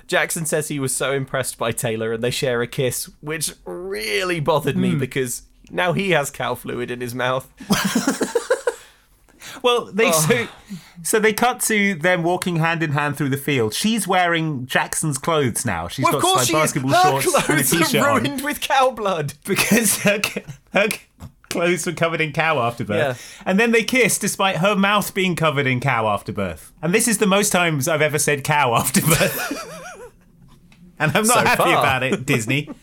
Jackson 0.07 0.45
says 0.45 0.69
he 0.69 0.79
was 0.79 0.95
so 0.95 1.11
impressed 1.11 1.57
by 1.57 1.71
Taylor 1.71 2.13
and 2.13 2.23
they 2.23 2.31
share 2.31 2.61
a 2.61 2.67
kiss, 2.67 3.09
which 3.21 3.51
really 3.65 4.39
bothered 4.39 4.77
me 4.77 4.91
Hmm. 4.91 4.99
because 4.99 5.43
now 5.69 5.93
he 5.93 6.11
has 6.11 6.31
cow 6.31 6.55
fluid 6.55 6.89
in 6.91 7.01
his 7.01 7.13
mouth. 7.13 7.47
Well, 9.63 9.85
they 9.85 10.09
Oh. 10.09 10.11
so, 10.11 10.47
so 11.03 11.19
they 11.19 11.33
cut 11.33 11.61
to 11.61 11.95
them 11.95 12.21
walking 12.23 12.57
hand 12.57 12.83
in 12.83 12.91
hand 12.91 13.17
through 13.17 13.29
the 13.29 13.37
field. 13.37 13.73
She's 13.73 14.07
wearing 14.07 14.65
Jackson's 14.67 15.17
clothes 15.17 15.65
now. 15.65 15.87
She's 15.87 16.03
well, 16.05 16.19
got 16.19 16.37
like 16.37 16.47
she 16.47 16.53
basketball 16.53 16.91
her 16.91 17.01
shorts 17.21 17.25
and 17.25 17.35
a 17.35 17.41
clothes 17.41 17.69
t-shirt 17.71 17.95
are 18.01 18.09
on 18.11 18.23
ruined 18.23 18.41
with 18.43 18.61
cow 18.61 18.91
blood. 18.91 19.33
because 19.45 19.99
her, 20.03 20.21
her 20.73 20.89
clothes 21.49 21.85
were 21.85 21.93
covered 21.93 22.21
in 22.21 22.33
cow 22.33 22.59
afterbirth. 22.59 22.97
Yeah. 23.39 23.41
And 23.49 23.59
then 23.59 23.71
they 23.71 23.83
kiss 23.83 24.19
despite 24.19 24.57
her 24.57 24.75
mouth 24.75 25.13
being 25.13 25.35
covered 25.35 25.65
in 25.65 25.79
cow 25.79 26.07
afterbirth. 26.07 26.71
And 26.81 26.93
this 26.93 27.07
is 27.07 27.17
the 27.17 27.27
most 27.27 27.51
times 27.51 27.87
I've 27.87 28.01
ever 28.01 28.19
said 28.19 28.43
cow 28.43 28.75
after 28.75 29.01
birth. 29.01 29.73
and 30.99 31.11
I'm 31.15 31.25
not 31.27 31.37
So 31.39 31.45
happy 31.45 31.63
far. 31.63 31.79
about 31.79 32.03
it, 32.03 32.25
Disney. 32.25 32.69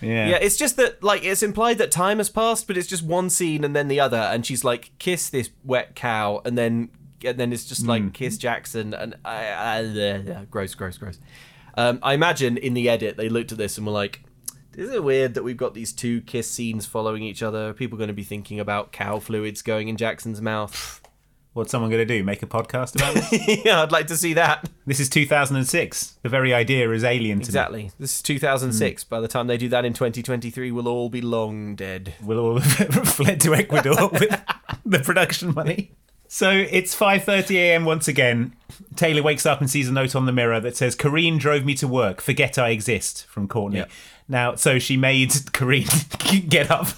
Yeah. 0.00 0.26
Yeah, 0.28 0.36
it's 0.36 0.58
just 0.58 0.76
that 0.76 1.02
like 1.02 1.24
it's 1.24 1.42
implied 1.42 1.78
that 1.78 1.90
time 1.90 2.18
has 2.18 2.28
passed, 2.28 2.66
but 2.66 2.76
it's 2.76 2.88
just 2.88 3.02
one 3.02 3.30
scene 3.30 3.64
and 3.64 3.74
then 3.74 3.88
the 3.88 4.00
other, 4.00 4.18
and 4.18 4.44
she's 4.44 4.62
like, 4.62 4.90
"Kiss 4.98 5.30
this 5.30 5.48
wet 5.64 5.94
cow," 5.94 6.42
and 6.44 6.58
then 6.58 6.90
and 7.24 7.38
then 7.38 7.54
it's 7.54 7.64
just 7.64 7.82
Hmm. 7.82 7.88
like, 7.88 8.12
"Kiss 8.12 8.36
Jackson," 8.36 8.92
and 8.92 9.14
I, 9.24 9.46
I, 9.46 9.78
uh, 9.82 10.44
gross, 10.50 10.74
gross, 10.74 10.98
gross. 10.98 11.18
Um, 11.78 12.00
I 12.02 12.12
imagine 12.12 12.58
in 12.58 12.74
the 12.74 12.86
edit 12.90 13.16
they 13.16 13.30
looked 13.30 13.50
at 13.52 13.56
this 13.56 13.78
and 13.78 13.86
were 13.86 13.92
like, 13.94 14.22
"Is 14.76 14.90
it 14.90 15.02
weird 15.02 15.32
that 15.34 15.42
we've 15.44 15.56
got 15.56 15.72
these 15.72 15.92
two 15.92 16.20
kiss 16.22 16.50
scenes 16.50 16.84
following 16.84 17.22
each 17.22 17.42
other? 17.42 17.70
Are 17.70 17.72
people 17.72 17.96
going 17.96 18.08
to 18.08 18.14
be 18.14 18.24
thinking 18.24 18.60
about 18.60 18.92
cow 18.92 19.20
fluids 19.20 19.62
going 19.62 19.88
in 19.88 19.96
Jackson's 19.96 20.42
mouth?" 20.42 21.00
What's 21.54 21.70
someone 21.70 21.88
going 21.88 22.06
to 22.06 22.18
do? 22.18 22.24
Make 22.24 22.42
a 22.42 22.46
podcast 22.46 22.96
about 22.96 23.14
this? 23.14 23.64
yeah, 23.64 23.80
I'd 23.80 23.92
like 23.92 24.08
to 24.08 24.16
see 24.16 24.34
that. 24.34 24.68
this 24.86 24.98
is 24.98 25.08
2006. 25.08 26.18
The 26.20 26.28
very 26.28 26.52
idea 26.52 26.90
is 26.90 27.04
alien 27.04 27.38
to 27.38 27.42
me. 27.42 27.46
Exactly. 27.46 27.90
This 27.96 28.16
is 28.16 28.22
2006. 28.22 29.04
Hmm. 29.04 29.08
By 29.08 29.20
the 29.20 29.28
time 29.28 29.46
they 29.46 29.56
do 29.56 29.68
that 29.68 29.84
in 29.84 29.92
2023, 29.92 30.72
we'll 30.72 30.88
all 30.88 31.08
be 31.08 31.20
long 31.20 31.76
dead. 31.76 32.14
We'll 32.20 32.40
all 32.40 32.58
have 32.58 33.08
fled 33.08 33.40
to 33.42 33.54
Ecuador 33.54 34.08
with 34.12 34.42
the 34.84 34.98
production 34.98 35.54
money. 35.54 35.92
So 36.26 36.50
it's 36.50 36.98
5:30 36.98 37.54
a.m. 37.54 37.84
once 37.84 38.08
again. 38.08 38.56
Taylor 38.96 39.22
wakes 39.22 39.46
up 39.46 39.60
and 39.60 39.70
sees 39.70 39.88
a 39.88 39.92
note 39.92 40.16
on 40.16 40.26
the 40.26 40.32
mirror 40.32 40.58
that 40.58 40.76
says, 40.76 40.96
"Kareen 40.96 41.38
drove 41.38 41.64
me 41.64 41.74
to 41.74 41.86
work. 41.86 42.20
Forget 42.20 42.58
I 42.58 42.70
exist." 42.70 43.26
From 43.26 43.46
Courtney. 43.46 43.78
Yeah. 43.78 43.84
Now, 44.26 44.56
so 44.56 44.80
she 44.80 44.96
made 44.96 45.30
Kareen 45.30 46.48
get 46.48 46.72
up. 46.72 46.88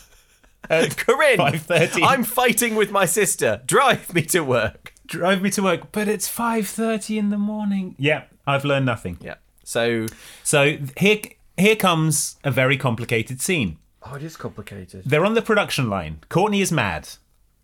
At 0.70 0.96
Corinne, 1.06 1.38
5:30. 1.38 2.02
I'm 2.04 2.24
fighting 2.24 2.74
with 2.74 2.90
my 2.90 3.06
sister. 3.06 3.62
Drive 3.66 4.14
me 4.14 4.22
to 4.22 4.40
work. 4.40 4.94
Drive 5.06 5.42
me 5.42 5.50
to 5.50 5.62
work, 5.62 5.92
but 5.92 6.08
it's 6.08 6.28
5:30 6.28 7.18
in 7.18 7.30
the 7.30 7.38
morning. 7.38 7.94
Yeah, 7.98 8.24
I've 8.46 8.64
learned 8.64 8.86
nothing. 8.86 9.18
Yeah. 9.20 9.36
So, 9.64 10.06
so 10.42 10.78
here 10.98 11.20
here 11.56 11.76
comes 11.76 12.36
a 12.44 12.50
very 12.50 12.76
complicated 12.76 13.40
scene. 13.40 13.78
Oh, 14.02 14.14
it 14.14 14.22
is 14.22 14.36
complicated. 14.36 15.02
They're 15.04 15.24
on 15.24 15.34
the 15.34 15.42
production 15.42 15.90
line. 15.90 16.20
Courtney 16.28 16.60
is 16.60 16.70
mad. 16.70 17.08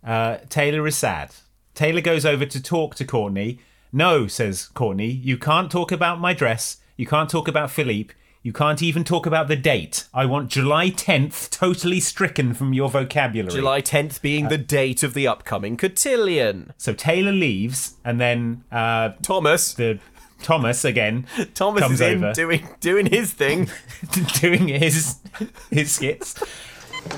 Uh, 0.04 0.38
Taylor 0.48 0.86
is 0.86 0.96
sad. 0.96 1.34
Taylor 1.74 2.00
goes 2.00 2.26
over 2.26 2.44
to 2.44 2.62
talk 2.62 2.94
to 2.96 3.04
Courtney. 3.04 3.60
No, 3.92 4.26
says 4.26 4.66
Courtney, 4.66 5.10
you 5.10 5.36
can't 5.36 5.70
talk 5.70 5.92
about 5.92 6.20
my 6.20 6.32
dress. 6.32 6.78
You 6.96 7.06
can't 7.06 7.30
talk 7.30 7.46
about 7.46 7.70
Philippe. 7.70 8.14
You 8.44 8.52
can't 8.52 8.82
even 8.82 9.04
talk 9.04 9.24
about 9.24 9.46
the 9.46 9.54
date. 9.54 10.08
I 10.12 10.26
want 10.26 10.50
July 10.50 10.90
10th 10.90 11.48
totally 11.50 12.00
stricken 12.00 12.54
from 12.54 12.72
your 12.72 12.90
vocabulary. 12.90 13.54
July 13.54 13.80
10th 13.80 14.20
being 14.20 14.48
the 14.48 14.58
date 14.58 15.04
of 15.04 15.14
the 15.14 15.28
upcoming 15.28 15.76
cotillion. 15.76 16.72
So 16.76 16.92
Taylor 16.92 17.30
leaves, 17.30 17.94
and 18.04 18.20
then 18.20 18.64
uh, 18.72 19.10
Thomas, 19.22 19.74
the 19.74 20.00
Thomas 20.42 20.84
again, 20.84 21.26
Thomas 21.54 21.82
comes 21.82 22.00
is 22.00 22.00
in 22.00 22.24
over, 22.24 22.34
doing 22.34 22.66
doing 22.80 23.06
his 23.06 23.32
thing. 23.32 23.70
doing 24.40 24.66
his 24.66 25.18
his 25.70 25.92
skits. 25.92 26.36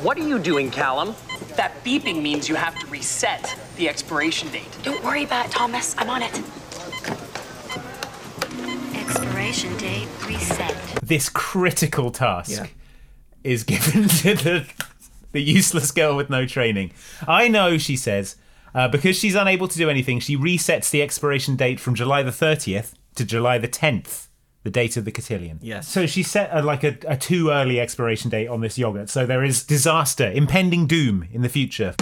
What 0.02 0.18
are 0.18 0.28
you 0.28 0.38
doing, 0.38 0.70
Callum? 0.70 1.14
That 1.56 1.72
beeping 1.84 2.20
means 2.20 2.50
you 2.50 2.54
have 2.54 2.78
to 2.80 2.86
reset 2.88 3.58
the 3.76 3.88
expiration 3.88 4.48
date. 4.50 4.68
Don't 4.82 5.02
worry 5.02 5.24
about 5.24 5.46
it, 5.46 5.52
Thomas. 5.52 5.94
I'm 5.96 6.10
on 6.10 6.22
it. 6.22 6.42
Expiration 9.08 9.76
date 9.76 10.08
reset. 10.26 10.74
this 11.02 11.28
critical 11.28 12.10
task 12.10 12.50
Yeah. 12.50 12.66
is 13.42 13.62
given 13.62 14.08
to 14.22 14.34
the 14.34 14.66
the 15.32 15.42
useless 15.42 15.90
girl 15.90 16.16
with 16.16 16.30
no 16.30 16.46
training. 16.46 16.92
I 17.26 17.48
know, 17.48 17.76
she 17.76 17.96
says, 17.96 18.36
uh, 18.74 18.86
because 18.88 19.18
she's 19.18 19.34
unable 19.34 19.66
to 19.68 19.76
do 19.76 19.90
anything, 19.90 20.20
she 20.20 20.36
resets 20.36 20.90
the 20.90 21.02
expiration 21.02 21.56
date 21.56 21.80
from 21.80 21.94
July 21.96 22.22
the 22.22 22.30
30th 22.30 22.94
to 23.16 23.24
July 23.24 23.58
the 23.58 23.66
10th, 23.68 24.28
the 24.62 24.70
date 24.70 24.96
of 24.96 25.04
the 25.04 25.10
cotillion. 25.12 25.58
Yes. 25.60 25.88
So 25.88 26.06
she 26.06 26.22
set 26.22 26.48
a, 26.52 26.62
like 26.62 26.84
a, 26.84 26.96
a 27.08 27.16
too 27.16 27.50
early 27.50 27.80
expiration 27.80 28.30
date 28.30 28.46
on 28.48 28.60
this 28.60 28.78
yogurt. 28.78 29.10
So 29.10 29.26
there 29.26 29.42
is 29.42 29.64
disaster, 29.64 30.30
impending 30.30 30.86
doom 30.86 31.26
in 31.32 31.42
the 31.42 31.48
future. 31.48 31.94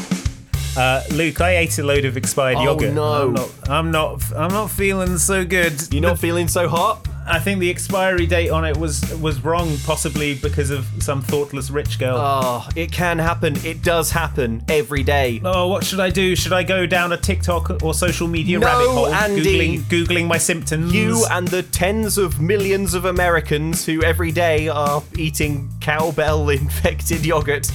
Uh, 0.77 1.03
Luke, 1.13 1.41
I 1.41 1.59
ate 1.59 1.79
a 1.79 1.83
load 1.83 2.05
of 2.07 2.17
expired 2.17 2.57
Oh, 2.59 2.65
yogurt. 2.65 2.95
no. 2.95 3.13
I'm 3.13 3.33
not, 3.35 3.69
I'm 3.69 3.91
not. 3.91 4.33
I'm 4.37 4.51
not 4.53 4.71
feeling 4.71 5.19
so 5.19 5.45
good. 5.45 5.75
You're 5.93 6.03
not 6.03 6.19
feeling 6.19 6.49
so 6.49 6.69
hot? 6.69 7.07
I 7.25 7.39
think 7.39 7.61
the 7.61 7.71
expiry 7.71 8.27
date 8.27 8.49
on 8.49 8.65
it 8.65 8.77
was 8.77 9.01
was 9.21 9.45
wrong, 9.45 9.77
possibly 9.85 10.35
because 10.35 10.71
of 10.71 10.87
some 10.99 11.23
thoughtless 11.23 11.71
rich 11.71 11.99
girl. 12.01 12.17
Oh, 12.19 12.69
it 12.75 12.91
can 12.91 13.19
happen. 13.19 13.55
It 13.65 13.83
does 13.83 14.11
happen 14.11 14.65
every 14.69 15.05
day. 15.05 15.41
Oh, 15.45 15.69
what 15.69 15.85
should 15.85 16.01
I 16.01 16.11
do? 16.11 16.35
Should 16.35 16.53
I 16.53 16.65
go 16.65 16.85
down 16.85 17.13
a 17.13 17.17
TikTok 17.17 17.83
or 17.85 17.95
social 17.95 18.27
media 18.27 18.59
No, 18.59 18.67
rabbit 18.67 18.89
hole, 18.91 19.07
Andy. 19.07 19.79
googling, 19.79 19.83
googling 19.83 20.27
my 20.27 20.39
symptoms? 20.39 20.93
You 20.93 21.25
and 21.31 21.47
the 21.47 21.63
tens 21.63 22.19
of 22.19 22.41
millions 22.41 22.93
of 22.93 23.05
Americans 23.05 23.87
who 23.87 24.03
every 24.03 24.33
day 24.33 24.67
are 24.69 25.01
eating 25.17 25.71
cowbell 25.81 26.49
infected 26.61 27.25
yogurt 27.25 27.71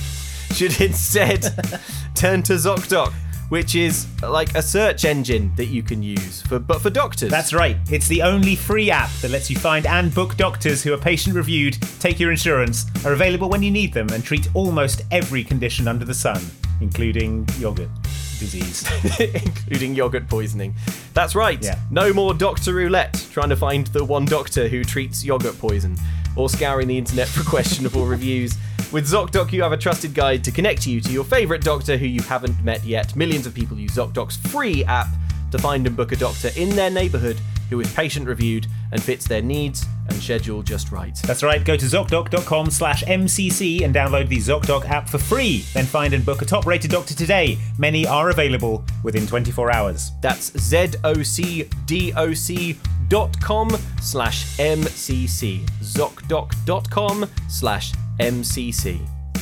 should 0.54 0.80
instead 0.82 1.42
turn 2.16 2.44
to 2.44 2.54
ZocDoc, 2.54 3.14
which 3.50 3.76
is 3.76 4.08
like 4.22 4.56
a 4.56 4.62
search 4.62 5.06
engine 5.06 5.52
that 5.56 5.66
you 5.66 5.84
can 5.84 6.04
use 6.04 6.42
for 6.42 6.60
but 6.60 6.82
for 6.82 6.90
doctors. 6.90 7.30
That's 7.30 7.54
right. 7.54 7.78
It's 7.90 8.08
the 8.08 8.22
only 8.22 8.56
free 8.56 8.92
app 8.92 9.12
that 9.22 9.32
lets 9.32 9.50
you 9.50 9.58
find 9.58 9.86
and 9.86 10.14
book 10.14 10.36
doctors 10.38 10.84
who 10.84 10.94
are 10.94 10.98
patient 10.98 11.36
reviewed, 11.36 11.78
take 12.00 12.20
your 12.20 12.32
insurance, 12.32 12.86
are 13.06 13.14
available 13.14 13.50
when 13.50 13.64
you 13.64 13.72
need 13.72 13.94
them, 13.94 14.10
and 14.10 14.24
treat 14.24 14.50
almost 14.54 15.02
every 15.12 15.44
condition 15.44 15.88
under 15.88 16.06
the 16.06 16.14
sun, 16.14 16.42
including 16.82 17.48
yogurt 17.60 17.90
disease. 18.40 18.88
including 19.20 19.96
yogurt 19.96 20.28
poisoning. 20.28 20.74
That's 21.14 21.36
right. 21.36 21.64
Yeah. 21.64 21.80
No 21.92 22.14
more 22.14 22.34
Doctor 22.34 22.74
Roulette 22.74 23.28
trying 23.32 23.50
to 23.50 23.56
find 23.56 23.88
the 23.88 24.04
one 24.04 24.26
doctor 24.26 24.68
who 24.68 24.84
treats 24.84 25.24
yogurt 25.24 25.58
poison 25.58 25.98
or 26.36 26.50
scouring 26.50 26.88
the 26.88 26.98
internet 26.98 27.28
for 27.28 27.44
questionable 27.50 28.06
reviews. 28.06 28.58
With 28.92 29.08
ZocDoc, 29.08 29.52
you 29.52 29.62
have 29.64 29.74
a 29.74 29.78
trusted 29.78 30.14
guide 30.14 30.44
to 30.46 30.52
connect 30.52 30.88
you 30.88 31.02
to 31.02 31.12
your 31.12 31.24
favourite 31.24 31.62
doctor 31.62 31.98
who 31.98 32.06
you 32.06 32.22
haven't 32.22 32.64
met 32.64 32.84
yet. 32.86 33.16
Millions 33.16 33.46
of 33.46 33.54
people 33.54 33.78
use 33.78 33.92
ZocDoc's 33.92 34.38
free 34.50 34.84
app 34.86 35.08
to 35.52 35.58
find 35.58 35.86
and 35.86 35.96
book 35.96 36.12
a 36.12 36.16
doctor 36.16 36.50
in 36.56 36.70
their 36.70 36.90
neighbourhood 36.90 37.38
who 37.70 37.80
is 37.82 37.94
patient 37.94 38.28
reviewed 38.28 38.66
and 38.92 39.04
fits 39.04 39.28
their 39.28 39.42
needs 39.42 39.86
and 40.08 40.16
schedule 40.16 40.64
just 40.64 40.92
right. 40.92 41.16
That's 41.24 41.44
right. 41.44 41.64
Go 41.64 41.76
to 41.76 41.86
zocdoc.com 41.86 42.72
slash 42.72 43.04
MCC 43.04 43.84
and 43.84 43.94
download 43.94 44.30
the 44.30 44.38
ZocDoc 44.38 44.90
app 44.90 45.10
for 45.10 45.18
free. 45.18 45.66
Then 45.74 45.86
find 45.86 46.14
and 46.14 46.26
book 46.26 46.42
a 46.42 46.46
top 46.46 46.66
rated 46.66 46.92
doctor 46.92 47.14
today. 47.14 47.58
Many 47.78 48.08
are 48.08 48.30
available 48.30 48.86
within 49.04 49.28
24 49.28 49.70
hours. 49.72 50.12
That's 50.22 50.58
Z-O-C-D-O-C 50.58 51.70
dot 53.10 53.42
com 53.42 53.70
slash 54.02 54.58
MCC. 54.58 55.66
ZocDoc.com 55.82 57.30
slash 57.50 57.92
MCC. 57.92 58.07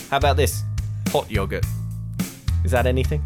How 0.09 0.17
about 0.17 0.37
this? 0.37 0.63
Hot 1.09 1.29
yogurt. 1.31 1.65
Is 2.63 2.71
that 2.71 2.85
anything? 2.85 3.23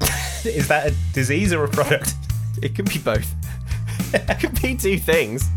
Is 0.44 0.68
that 0.68 0.88
a 0.88 0.94
disease 1.12 1.52
or 1.52 1.64
a 1.64 1.68
product? 1.68 2.14
It 2.62 2.74
can 2.74 2.84
be 2.86 2.98
both. 2.98 3.32
it 4.12 4.38
can 4.40 4.54
be 4.60 4.76
two 4.76 4.98
things. 4.98 5.48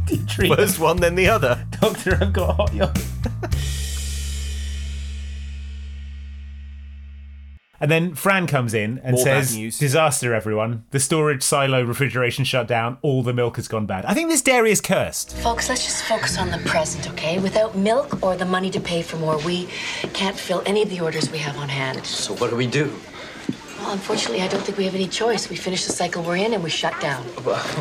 First 0.56 0.80
one, 0.80 0.98
then 0.98 1.16
the 1.16 1.28
other. 1.30 1.66
Doctor, 1.82 2.18
I've 2.22 2.34
got 2.34 2.56
hot 2.56 2.74
yogurt. 2.74 3.04
And 7.84 7.92
then 7.92 8.16
Fran 8.16 8.48
comes 8.48 8.74
in 8.74 9.00
and 9.04 9.14
More 9.18 9.26
bad 9.26 9.44
says, 9.44 9.58
news. 9.58 9.78
Disaster, 9.78 10.34
everyone. 10.34 10.86
The 10.92 11.02
storage 11.02 11.44
silo 11.44 11.84
refrigeration 11.84 12.46
shut 12.46 12.66
down. 12.66 12.98
All 13.02 13.24
the 13.24 13.34
milk 13.34 13.58
has 13.58 13.68
gone 13.68 13.86
bad. 13.86 14.06
I 14.06 14.14
think 14.14 14.30
this 14.30 14.42
dairy 14.42 14.72
is 14.72 14.80
cursed. 14.80 15.36
Folks, 15.36 15.68
let's 15.68 15.84
just 15.84 16.06
focus 16.06 16.38
on 16.38 16.50
the 16.50 16.60
present, 16.60 17.10
okay? 17.10 17.40
Without 17.40 17.76
milk 17.76 18.24
or 18.24 18.38
the 18.38 18.46
money 18.46 18.70
to 18.70 18.80
pay 18.80 19.02
for 19.02 19.18
more, 19.18 19.38
we 19.40 19.68
can't 20.14 20.38
fill 20.38 20.64
any 20.66 20.82
of 20.82 20.90
the 20.90 21.02
orders 21.02 21.30
we 21.30 21.40
have 21.40 21.58
on 21.58 21.68
hand. 21.68 22.06
So 22.06 22.34
what 22.36 22.52
do 22.52 22.56
we 22.56 22.68
do? 22.68 22.90
Well, 23.80 23.92
unfortunately, 23.92 24.42
I 24.42 24.48
don't 24.48 24.64
think 24.64 24.78
we 24.78 24.86
have 24.86 24.96
any 24.96 25.10
choice. 25.10 25.50
We 25.50 25.58
finish 25.58 25.86
the 25.86 25.92
cycle 25.92 26.24
we're 26.24 26.38
in 26.38 26.54
and 26.54 26.64
we 26.64 26.70
shut 26.70 26.98
down. 27.02 27.26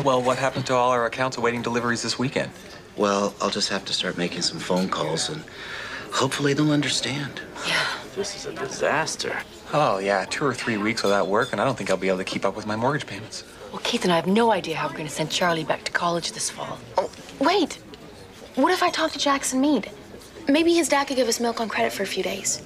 Well, 0.03 0.21
what 0.21 0.37
happened 0.37 0.65
to 0.65 0.73
all 0.73 0.91
our 0.91 1.05
accounts 1.05 1.37
awaiting 1.37 1.61
deliveries 1.61 2.01
this 2.01 2.19
weekend? 2.19 2.51
Well, 2.97 3.33
I'll 3.39 3.49
just 3.49 3.69
have 3.69 3.85
to 3.85 3.93
start 3.93 4.17
making 4.17 4.41
some 4.41 4.59
phone 4.59 4.89
calls 4.89 5.29
and 5.29 5.41
hopefully 6.11 6.53
they'll 6.53 6.73
understand. 6.73 7.39
Yeah. 7.65 7.85
This 8.17 8.35
is 8.35 8.45
a 8.45 8.53
disaster. 8.53 9.35
Oh, 9.75 9.97
yeah, 9.97 10.25
two 10.25 10.45
or 10.45 10.53
three 10.53 10.77
weeks 10.77 11.01
without 11.01 11.27
work, 11.27 11.51
and 11.51 11.59
I 11.59 11.65
don't 11.65 11.75
think 11.75 11.89
I'll 11.89 11.97
be 11.97 12.07
able 12.07 12.19
to 12.19 12.23
keep 12.23 12.45
up 12.45 12.55
with 12.55 12.67
my 12.67 12.75
mortgage 12.75 13.07
payments. 13.07 13.43
Well, 13.71 13.81
Keith 13.83 14.03
and 14.03 14.13
I 14.13 14.17
have 14.17 14.27
no 14.27 14.51
idea 14.51 14.75
how 14.75 14.87
we're 14.87 14.93
going 14.93 15.07
to 15.07 15.13
send 15.13 15.31
Charlie 15.31 15.63
back 15.63 15.83
to 15.85 15.91
college 15.91 16.31
this 16.33 16.49
fall. 16.49 16.77
Oh, 16.97 17.09
wait. 17.39 17.73
What 18.55 18.71
if 18.71 18.83
I 18.83 18.91
talk 18.91 19.11
to 19.13 19.19
Jackson 19.19 19.59
Mead? 19.59 19.89
Maybe 20.47 20.73
his 20.75 20.89
dad 20.89 21.05
could 21.07 21.15
give 21.17 21.27
us 21.27 21.39
milk 21.39 21.59
on 21.59 21.69
credit 21.69 21.91
for 21.91 22.03
a 22.03 22.07
few 22.07 22.21
days. 22.21 22.61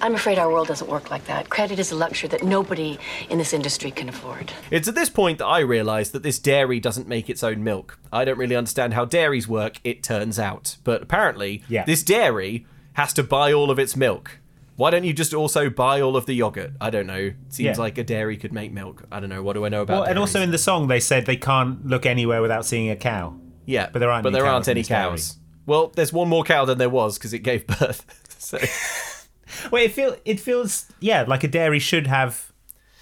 I'm 0.00 0.14
afraid 0.14 0.38
our 0.38 0.50
world 0.50 0.68
doesn't 0.68 0.88
work 0.88 1.10
like 1.10 1.26
that. 1.26 1.50
Credit 1.50 1.78
is 1.78 1.92
a 1.92 1.96
luxury 1.96 2.30
that 2.30 2.42
nobody 2.42 2.98
in 3.28 3.36
this 3.36 3.52
industry 3.52 3.90
can 3.90 4.08
afford. 4.08 4.50
It's 4.70 4.88
at 4.88 4.94
this 4.94 5.10
point 5.10 5.36
that 5.38 5.46
I 5.46 5.58
realise 5.58 6.08
that 6.10 6.22
this 6.22 6.38
dairy 6.38 6.80
doesn't 6.80 7.06
make 7.08 7.28
its 7.28 7.44
own 7.44 7.62
milk. 7.62 7.98
I 8.10 8.24
don't 8.24 8.38
really 8.38 8.56
understand 8.56 8.94
how 8.94 9.04
dairies 9.04 9.46
work, 9.46 9.78
it 9.84 10.02
turns 10.02 10.38
out. 10.38 10.76
But 10.82 11.02
apparently, 11.02 11.62
Yeah. 11.68 11.84
this 11.84 12.02
dairy 12.02 12.64
has 12.94 13.12
to 13.12 13.22
buy 13.22 13.52
all 13.52 13.70
of 13.70 13.78
its 13.78 13.94
milk. 13.94 14.38
Why 14.80 14.88
don't 14.90 15.04
you 15.04 15.12
just 15.12 15.34
also 15.34 15.68
buy 15.68 16.00
all 16.00 16.16
of 16.16 16.24
the 16.24 16.32
yogurt? 16.32 16.72
I 16.80 16.88
don't 16.88 17.06
know. 17.06 17.32
Seems 17.50 17.76
Yeah. 17.76 17.82
like 17.82 17.98
a 17.98 18.02
dairy 18.04 18.38
could 18.38 18.52
make 18.52 18.72
milk. 18.72 19.04
I 19.12 19.20
don't 19.20 19.28
know. 19.28 19.42
What 19.42 19.52
do 19.52 19.66
I 19.66 19.68
know 19.68 19.82
about 19.82 19.92
Well, 20.00 20.02
and 20.08 20.18
also 20.18 20.40
in 20.40 20.52
the 20.52 20.58
song, 20.58 20.88
they 20.88 21.00
said 21.00 21.26
they 21.26 21.36
can't 21.36 21.84
look 21.86 22.06
anywhere 22.06 22.40
without 22.40 22.64
seeing 22.64 22.88
a 22.88 22.96
cow. 22.96 23.34
Yeah, 23.66 23.90
But 23.92 23.98
there 23.98 24.10
aren't 24.10 24.22
But 24.22 24.30
any 24.30 24.38
there 24.38 24.44
cows 24.44 24.54
aren't 24.54 24.68
any 24.68 24.80
this 24.80 24.88
dairy. 24.88 25.18
Well, 25.66 25.92
there's 25.94 26.14
one 26.14 26.28
more 26.30 26.44
cow 26.44 26.64
than 26.64 26.78
there 26.78 26.88
was 26.88 27.18
because 27.18 27.34
it 27.34 27.40
gave 27.40 27.66
birth. 27.66 28.06
so 28.38 28.58
Well, 29.70 29.82
it 29.84 29.92
feel 29.92 30.16
it 30.24 30.40
feels 30.40 30.86
yeah 31.00 31.24
like 31.28 31.44
a 31.44 31.48
dairy 31.48 31.78
should 31.78 32.06
have. 32.06 32.50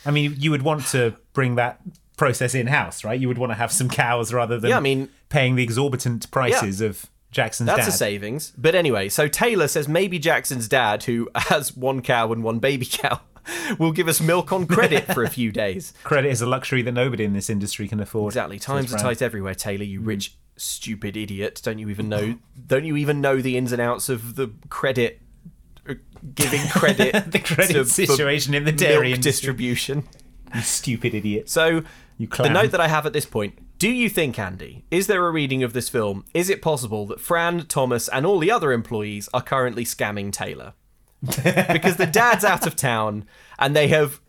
I 0.04 0.10
mean, 0.10 0.34
you 0.38 0.50
would 0.50 0.62
want 0.62 0.84
to 0.86 1.14
bring 1.32 1.54
that 1.56 1.80
process 2.16 2.54
in 2.56 2.66
house, 2.66 3.04
right? 3.04 3.20
You 3.20 3.28
would 3.28 3.38
want 3.38 3.50
to 3.50 3.56
have 3.56 3.70
some 3.70 3.88
cows 3.88 4.32
rather 4.32 4.58
than 4.58 4.70
Yeah, 4.70 4.78
I 4.78 4.80
mean- 4.80 5.10
paying 5.28 5.54
the 5.54 5.62
exorbitant 5.62 6.28
prices 6.32 6.80
of 6.80 7.06
Jackson's 7.30 7.66
that's 7.66 7.80
dad. 7.86 7.88
a 7.88 7.92
savings. 7.92 8.52
But 8.56 8.74
anyway, 8.74 9.08
so 9.08 9.28
Taylor 9.28 9.68
says 9.68 9.86
maybe 9.88 10.18
Jackson's 10.18 10.68
dad, 10.68 11.04
who 11.04 11.28
has 11.34 11.76
one 11.76 12.00
cow 12.02 12.32
and 12.32 12.42
one 12.42 12.58
baby 12.58 12.86
cow, 12.86 13.20
will 13.78 13.92
give 13.92 14.08
us 14.08 14.20
milk 14.20 14.52
on 14.52 14.66
credit 14.66 15.04
for 15.12 15.24
a 15.24 15.30
few 15.30 15.52
days. 15.52 15.92
Credit 16.04 16.28
is 16.30 16.40
a 16.42 16.46
luxury 16.46 16.82
that 16.82 16.92
nobody 16.92 17.24
in 17.24 17.32
this 17.34 17.48
industry 17.50 17.86
can 17.88 18.00
afford. 18.00 18.32
Exactly. 18.32 18.58
Times 18.58 18.92
are 18.94 18.98
tight 18.98 19.20
everywhere, 19.22 19.54
Taylor. 19.54 19.84
You 19.84 20.00
rich, 20.00 20.36
stupid 20.56 21.16
idiot. 21.16 21.60
Don't 21.62 21.78
you 21.78 21.88
even 21.90 22.08
know? 22.08 22.36
Don't 22.66 22.84
you 22.84 22.96
even 22.96 23.20
know 23.20 23.40
the 23.40 23.56
ins 23.56 23.72
and 23.72 23.80
outs 23.80 24.08
of 24.08 24.36
the 24.36 24.50
credit? 24.70 25.20
uh, 25.88 25.94
Giving 26.34 26.66
credit, 26.68 27.30
The 27.30 27.38
credit 27.38 27.72
to- 27.74 27.84
situation 27.84 28.52
in 28.54 28.64
the 28.64 28.72
dairy 28.72 29.12
distribution. 29.14 30.04
You 30.54 30.62
stupid 30.62 31.14
idiot. 31.14 31.48
So, 31.48 31.82
You 32.16 32.26
the 32.26 32.48
note 32.48 32.70
that 32.72 32.80
I 32.80 32.88
have 32.88 33.06
at 33.06 33.12
this 33.12 33.26
point: 33.26 33.58
Do 33.78 33.88
you 33.88 34.08
think, 34.08 34.38
Andy, 34.38 34.84
is 34.90 35.06
there 35.06 35.24
a 35.24 35.30
reading 35.30 35.62
of 35.62 35.72
this 35.72 35.88
film? 35.88 36.24
Is 36.34 36.50
it 36.50 36.60
possible 36.60 37.06
that 37.06 37.20
Fran, 37.20 37.66
Thomas, 37.66 38.08
and 38.08 38.26
all 38.26 38.40
the 38.40 38.50
other 38.50 38.72
employees 38.72 39.28
are 39.32 39.40
currently 39.40 39.84
scamming 39.84 40.32
Taylor? 40.32 40.74
because 41.22 41.96
the 41.96 42.08
dad's 42.10 42.44
out 42.44 42.66
of 42.66 42.76
town, 42.76 43.24
and 43.58 43.74
they 43.74 43.88
have 43.88 44.20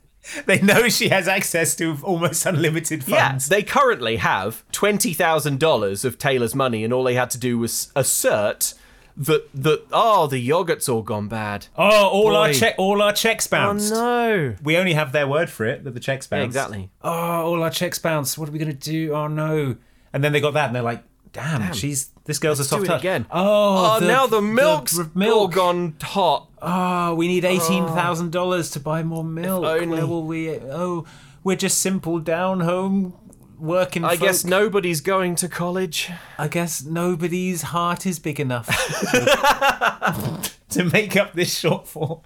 They 0.46 0.60
know 0.62 0.90
she 0.90 1.10
has 1.10 1.28
access 1.28 1.76
to 1.78 1.98
almost 2.04 2.46
unlimited 2.46 3.04
funds. 3.04 3.50
Yeah, 3.50 3.58
they 3.58 3.64
currently 3.64 4.18
have 4.18 4.64
twenty 4.72 5.14
thousand 5.14 5.60
dollars 5.60 6.06
of 6.06 6.18
Taylor's 6.18 6.54
money, 6.56 6.84
and 6.84 6.94
all 6.94 7.04
they 7.04 7.16
had 7.16 7.30
to 7.32 7.38
do 7.38 7.58
was 7.58 7.92
assert 7.96 8.74
that 9.18 9.50
that 9.54 9.86
oh 9.92 10.28
the 10.28 10.40
yogurt's 10.40 10.88
all 10.90 11.02
gone 11.02 11.28
bad. 11.28 11.68
Oh, 11.78 12.08
all 12.08 12.36
our 12.36 12.48
Boy. 12.48 12.54
check, 12.54 12.76
all 12.78 13.02
our 13.02 13.14
checks 13.14 13.48
oh, 13.48 13.52
bounced. 13.52 13.94
Oh 13.94 13.98
no! 13.98 14.56
We 14.64 14.78
only 14.78 14.94
have 14.94 15.12
their 15.12 15.28
word 15.28 15.50
for 15.50 15.66
it 15.66 15.84
that 15.84 15.92
the 15.94 16.00
checks 16.00 16.28
bounced. 16.28 16.42
Yeah, 16.42 16.46
exactly. 16.46 16.90
Oh, 17.02 17.12
all 17.12 17.64
our 17.64 17.70
checks 17.70 18.00
bounced. 18.00 18.38
What 18.38 18.50
are 18.50 18.52
we 18.52 18.60
gonna 18.60 18.74
do? 18.74 19.14
Oh 19.14 19.28
no! 19.28 19.76
And 20.14 20.24
then 20.24 20.32
they 20.32 20.42
got 20.42 20.54
that, 20.54 20.68
and 20.68 20.76
they're 20.76 20.84
like, 20.84 21.04
"Damn, 21.34 21.62
Damn. 21.62 21.74
she's 21.74 22.10
this 22.26 22.40
girl's 22.40 22.60
Let's 22.60 22.72
a 22.72 22.76
soft 22.76 22.86
touch." 22.88 23.02
again. 23.02 23.26
Oh, 23.32 23.98
Oh, 24.02 24.06
now 24.06 24.28
the 24.28 24.42
milk's 24.42 24.98
r- 24.98 25.10
all 25.28 25.48
gone 25.48 25.96
hot. 26.02 26.48
Oh, 26.62 27.16
we 27.16 27.28
need 27.28 27.46
oh. 27.46 27.50
eighteen 27.50 27.86
thousand 27.88 28.32
dollars 28.32 28.72
to 28.72 28.80
buy 28.80 29.04
more 29.04 29.24
milk. 29.24 29.66
only. 29.66 29.98
Where 29.98 30.08
will 30.08 30.24
we? 30.24 30.52
Oh, 30.52 31.06
we're 31.44 31.56
just 31.56 31.80
simple 31.80 32.20
down 32.20 32.62
home 32.62 33.14
working. 33.60 34.04
I 34.06 34.16
guess 34.16 34.44
nobody's 34.44 35.02
going 35.02 35.36
to 35.36 35.50
college. 35.50 36.10
I 36.38 36.48
guess 36.48 36.84
nobody's 36.84 37.62
heart 37.64 38.06
is 38.06 38.20
big 38.20 38.40
enough 38.40 38.68
to 40.70 40.84
make 40.86 41.16
up 41.16 41.34
this 41.34 41.62
shortfall. 41.62 42.22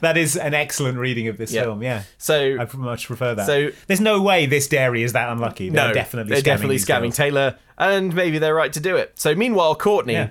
That 0.00 0.16
is 0.16 0.36
an 0.36 0.52
excellent 0.54 0.98
reading 0.98 1.28
of 1.28 1.36
this 1.38 1.52
Yeah. 1.52 1.62
film. 1.62 1.82
Yeah, 1.82 2.02
So 2.18 2.58
I 2.60 2.76
much 2.76 3.06
prefer 3.06 3.34
that. 3.34 3.46
So- 3.46 3.70
there's 3.86 4.00
no 4.00 4.20
way 4.20 4.46
this 4.46 4.66
dairy 4.68 5.02
is 5.02 5.12
that 5.14 5.28
unlucky. 5.30 5.70
They're 5.70 5.88
no, 5.88 5.94
definitely 5.94 6.30
they're 6.34 6.40
scamming 6.42 6.44
definitely 6.44 6.74
these 6.76 6.86
scamming 6.86 7.00
girls. 7.02 7.16
Taylor, 7.16 7.56
and 7.78 8.14
maybe 8.14 8.38
they're 8.38 8.54
right 8.54 8.72
to 8.72 8.80
do 8.80 8.96
it. 8.96 9.12
So 9.18 9.34
meanwhile, 9.34 9.74
Courtney. 9.74 10.14
Yeah. 10.14 10.28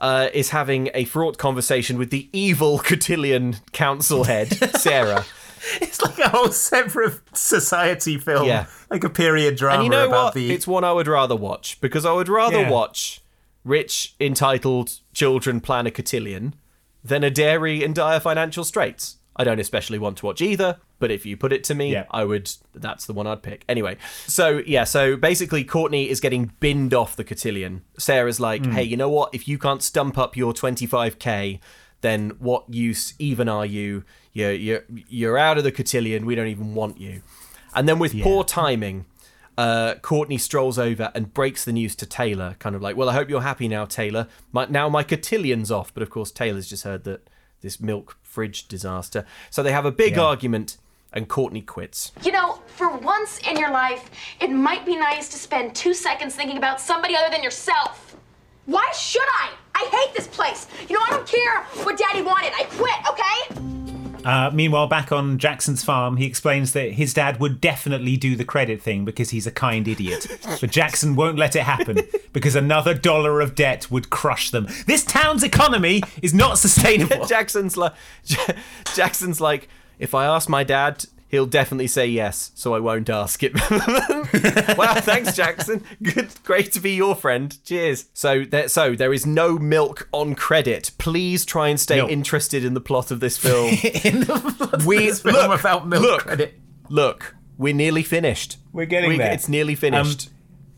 Uh, 0.00 0.28
is 0.34 0.50
having 0.50 0.90
a 0.94 1.04
fraught 1.04 1.38
conversation 1.38 1.96
with 1.96 2.10
the 2.10 2.28
evil 2.32 2.80
cotillion 2.80 3.58
council 3.70 4.24
head, 4.24 4.48
Sarah. 4.76 5.24
It's 5.80 6.00
like 6.02 6.18
a 6.18 6.28
whole 6.28 6.50
separate 6.50 7.20
society 7.36 8.18
film. 8.18 8.46
Yeah. 8.46 8.66
like 8.90 9.04
a 9.04 9.10
period 9.10 9.56
drama 9.56 9.76
and 9.76 9.84
you 9.84 9.90
know 9.90 10.06
about 10.06 10.24
what? 10.26 10.34
the. 10.34 10.52
It's 10.52 10.66
one 10.66 10.84
I 10.84 10.92
would 10.92 11.06
rather 11.08 11.36
watch 11.36 11.80
because 11.80 12.04
I 12.04 12.12
would 12.12 12.28
rather 12.28 12.60
Yeah. 12.62 12.70
watch 12.70 13.20
rich, 13.64 14.14
entitled 14.20 14.98
children 15.14 15.60
plan 15.60 15.86
a 15.86 15.90
cotillion 15.90 16.54
than 17.04 17.22
a 17.24 17.30
dairy 17.30 17.82
in 17.82 17.92
dire 17.92 18.20
financial 18.20 18.64
straits. 18.64 19.16
I 19.34 19.44
don't 19.44 19.60
especially 19.60 19.98
want 19.98 20.18
to 20.18 20.26
watch 20.26 20.42
either, 20.42 20.78
but 20.98 21.10
if 21.10 21.24
you 21.24 21.38
put 21.38 21.52
it 21.54 21.64
to 21.64 21.74
me, 21.74 21.96
I 22.10 22.22
would. 22.24 22.50
That's 22.74 23.06
the 23.06 23.14
one 23.14 23.26
I'd 23.26 23.42
pick. 23.42 23.64
Anyway, 23.68 23.96
so 24.26 24.62
yeah, 24.66 24.84
so 24.84 25.16
basically, 25.16 25.64
Courtney 25.64 26.10
is 26.10 26.20
getting 26.20 26.52
binned 26.60 26.92
off 26.92 27.16
the 27.16 27.24
cotillion. 27.24 27.82
Sarah's 27.98 28.38
like, 28.40 28.62
Mm. 28.62 28.72
hey, 28.74 28.82
you 28.82 28.96
know 28.98 29.08
what? 29.08 29.34
If 29.34 29.48
you 29.48 29.56
can't 29.58 29.82
stump 29.82 30.18
up 30.18 30.36
your 30.36 30.52
25k, 30.52 31.60
then 32.02 32.30
what 32.40 32.64
use 32.68 33.14
even 33.18 33.48
are 33.48 33.64
you? 33.64 34.04
You're 34.32 34.52
you're 34.52 34.84
you're 35.08 35.38
out 35.38 35.58
of 35.58 35.64
the 35.64 35.72
cotillion. 35.72 36.24
We 36.26 36.34
don't 36.34 36.46
even 36.48 36.74
want 36.74 37.00
you. 37.00 37.22
And 37.74 37.88
then 37.88 37.98
with 37.98 38.18
poor 38.22 38.44
timing, 38.44 39.06
uh, 39.58 39.94
Courtney 39.96 40.38
strolls 40.38 40.78
over 40.78 41.10
and 41.14 41.32
breaks 41.32 41.64
the 41.64 41.72
news 41.72 41.94
to 41.96 42.06
Taylor, 42.06 42.56
kind 42.58 42.74
of 42.74 42.82
like, 42.82 42.96
"Well, 42.96 43.08
I 43.10 43.14
hope 43.14 43.28
you're 43.30 43.42
happy 43.42 43.68
now, 43.68 43.84
Taylor. 43.84 44.28
My, 44.52 44.66
now 44.66 44.88
my 44.88 45.04
cotillion's 45.04 45.70
off." 45.70 45.92
But 45.92 46.02
of 46.02 46.10
course, 46.10 46.30
Taylor's 46.30 46.68
just 46.68 46.84
heard 46.84 47.04
that 47.04 47.28
this 47.60 47.80
milk 47.80 48.16
fridge 48.22 48.68
disaster. 48.68 49.24
So 49.50 49.62
they 49.62 49.72
have 49.72 49.84
a 49.86 49.92
big 49.92 50.16
Yeah. 50.16 50.22
argument, 50.22 50.78
and 51.12 51.28
Courtney 51.28 51.60
quits. 51.62 52.12
You 52.24 52.32
know, 52.32 52.60
for 52.76 52.88
once 52.96 53.38
in 53.46 53.58
your 53.58 53.70
life, 53.70 54.10
it 54.40 54.50
might 54.50 54.84
be 54.86 54.96
nice 54.96 55.28
to 55.28 55.36
spend 55.36 55.74
two 55.74 55.94
seconds 55.94 56.34
thinking 56.34 56.56
about 56.56 56.80
somebody 56.80 57.14
other 57.16 57.30
than 57.30 57.42
yourself. 57.42 58.16
Why 58.66 58.88
should 58.94 59.22
I? 59.22 59.50
I 59.74 59.84
hate 59.90 60.14
this 60.14 60.26
place. 60.28 60.66
You 60.88 60.94
know, 60.96 61.02
I 61.06 61.10
don't 61.10 61.26
care 61.26 61.62
what 61.84 61.98
Daddy 61.98 62.22
wanted. 62.22 62.52
I 62.58 62.64
quit, 62.64 62.94
okay? 63.10 63.91
Uh, 64.24 64.50
meanwhile, 64.52 64.86
back 64.86 65.12
on 65.12 65.38
Jackson's 65.38 65.82
farm, 65.82 66.16
he 66.16 66.26
explains 66.26 66.72
that 66.72 66.92
his 66.92 67.14
dad 67.14 67.40
would 67.40 67.60
definitely 67.60 68.16
do 68.16 68.36
the 68.36 68.44
credit 68.44 68.80
thing 68.82 69.04
because 69.04 69.30
he's 69.30 69.46
a 69.46 69.50
kind 69.50 69.86
idiot. 69.88 70.26
But 70.60 70.70
Jackson 70.70 71.16
won't 71.16 71.38
let 71.38 71.56
it 71.56 71.62
happen 71.62 71.98
because 72.32 72.54
another 72.54 72.94
dollar 72.94 73.40
of 73.40 73.54
debt 73.54 73.90
would 73.90 74.10
crush 74.10 74.50
them. 74.50 74.66
This 74.86 75.04
town's 75.04 75.42
economy 75.42 76.02
is 76.22 76.34
not 76.34 76.58
sustainable. 76.58 77.26
Jackson's 77.26 77.76
like, 77.76 77.94
Jackson's 78.94 79.40
like, 79.40 79.68
if 79.98 80.14
I 80.14 80.26
ask 80.26 80.48
my 80.48 80.64
dad, 80.64 81.04
he'll 81.32 81.46
definitely 81.46 81.88
say 81.88 82.06
yes, 82.06 82.52
so 82.54 82.74
I 82.74 82.78
won't 82.78 83.10
ask 83.10 83.42
him. 83.42 83.54
wow, 84.76 84.94
thanks, 85.00 85.34
Jackson. 85.34 85.82
Good, 86.00 86.28
great 86.44 86.70
to 86.72 86.80
be 86.80 86.92
your 86.92 87.16
friend. 87.16 87.56
Cheers. 87.64 88.06
So 88.14 88.44
there, 88.44 88.68
so 88.68 88.94
there 88.94 89.12
is 89.12 89.26
no 89.26 89.58
milk 89.58 90.08
on 90.12 90.36
credit. 90.36 90.92
Please 90.98 91.44
try 91.44 91.68
and 91.68 91.80
stay 91.80 91.96
Milk. 91.96 92.10
interested 92.10 92.64
in 92.64 92.74
the 92.74 92.80
plot 92.80 93.10
of 93.10 93.18
this 93.18 93.36
film. 93.38 93.68
in 94.04 94.20
the 94.20 94.54
plot 94.56 94.84
we 94.84 94.96
of 94.98 95.02
this 95.04 95.22
film 95.22 95.34
look, 95.34 95.50
without 95.50 95.88
milk 95.88 96.02
look, 96.02 96.20
credit. 96.22 96.60
Look, 96.88 97.34
we're 97.58 97.74
nearly 97.74 98.02
finished. 98.04 98.58
We're 98.72 98.86
getting 98.86 99.10
We- 99.10 99.18
there. 99.18 99.32
It's 99.32 99.48
nearly 99.48 99.74
finished. 99.74 100.28
Um, 100.28 100.32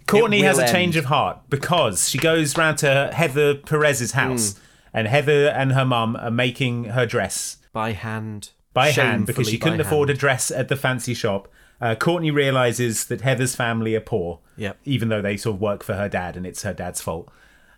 Courtney 0.06 0.40
It 0.40 0.44
has 0.44 0.58
will 0.58 0.64
a 0.64 0.68
change 0.70 0.96
of 0.96 1.06
heart 1.06 1.38
because 1.48 2.08
she 2.10 2.18
goes 2.18 2.56
round 2.58 2.78
to 2.78 3.10
Heather 3.12 3.54
Perez's 3.54 4.12
Hmm. 4.12 4.18
house, 4.18 4.60
and 4.92 5.08
Heather 5.08 5.48
and 5.48 5.72
her 5.72 5.84
mum 5.86 6.14
are 6.16 6.30
making 6.30 6.84
her 6.84 7.06
dress 7.06 7.56
by 7.72 7.92
hand. 7.92 8.50
By 8.74 8.90
hand 8.90 9.26
because 9.26 9.48
she 9.48 9.56
couldn't 9.58 9.80
afford 9.80 10.10
a 10.10 10.14
dress 10.14 10.50
at 10.50 10.68
the 10.68 10.76
fancy 10.76 11.14
shop. 11.14 11.48
Uh, 11.80 11.94
Courtney 11.94 12.30
realizes 12.30 13.06
that 13.06 13.22
Heather's 13.22 13.54
family 13.56 13.94
are 13.94 14.00
poor, 14.00 14.40
Yep. 14.56 14.78
even 14.84 15.08
though 15.08 15.22
they 15.22 15.36
sort 15.36 15.56
of 15.56 15.60
work 15.60 15.82
for 15.82 15.94
her 15.94 16.08
dad, 16.08 16.36
and 16.36 16.46
it's 16.46 16.62
her 16.62 16.72
dad's 16.72 17.00
fault. 17.00 17.28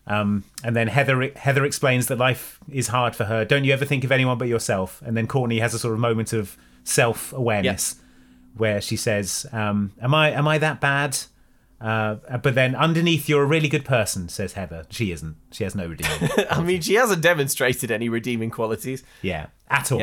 Um, 0.06 0.44
and 0.62 0.76
then 0.76 0.88
Heather 0.88 1.30
Heather 1.36 1.64
explains 1.64 2.06
that 2.06 2.16
life 2.18 2.58
is 2.70 2.88
hard 2.88 3.16
for 3.16 3.24
her. 3.24 3.44
Don't 3.44 3.64
you 3.64 3.72
ever 3.72 3.84
think 3.84 4.04
of 4.04 4.12
anyone 4.12 4.38
but 4.38 4.48
yourself? 4.48 5.02
And 5.04 5.16
then 5.16 5.26
Courtney 5.26 5.58
has 5.58 5.74
a 5.74 5.78
sort 5.78 5.94
of 5.94 6.00
moment 6.00 6.32
of 6.32 6.56
self 6.84 7.32
awareness 7.32 7.96
where 8.56 8.80
she 8.80 8.96
says, 8.96 9.46
um, 9.52 9.92
"Am 10.00 10.14
I 10.14 10.30
am 10.30 10.46
I 10.46 10.58
that 10.58 10.80
bad?" 10.80 11.18
Uh, 11.80 12.14
but 12.42 12.54
then 12.54 12.74
underneath, 12.74 13.28
you're 13.28 13.42
a 13.42 13.46
really 13.46 13.68
good 13.68 13.84
person, 13.84 14.28
says 14.30 14.54
Heather. 14.54 14.86
She 14.90 15.10
isn't. 15.12 15.36
She 15.52 15.64
has 15.64 15.74
no 15.74 15.86
redeeming. 15.88 16.30
I 16.50 16.62
mean, 16.62 16.80
she 16.80 16.94
hasn't 16.94 17.20
demonstrated 17.22 17.90
any 17.90 18.08
redeeming 18.08 18.50
qualities. 18.50 19.02
Yeah, 19.22 19.46
at 19.68 19.90
all. 19.92 19.98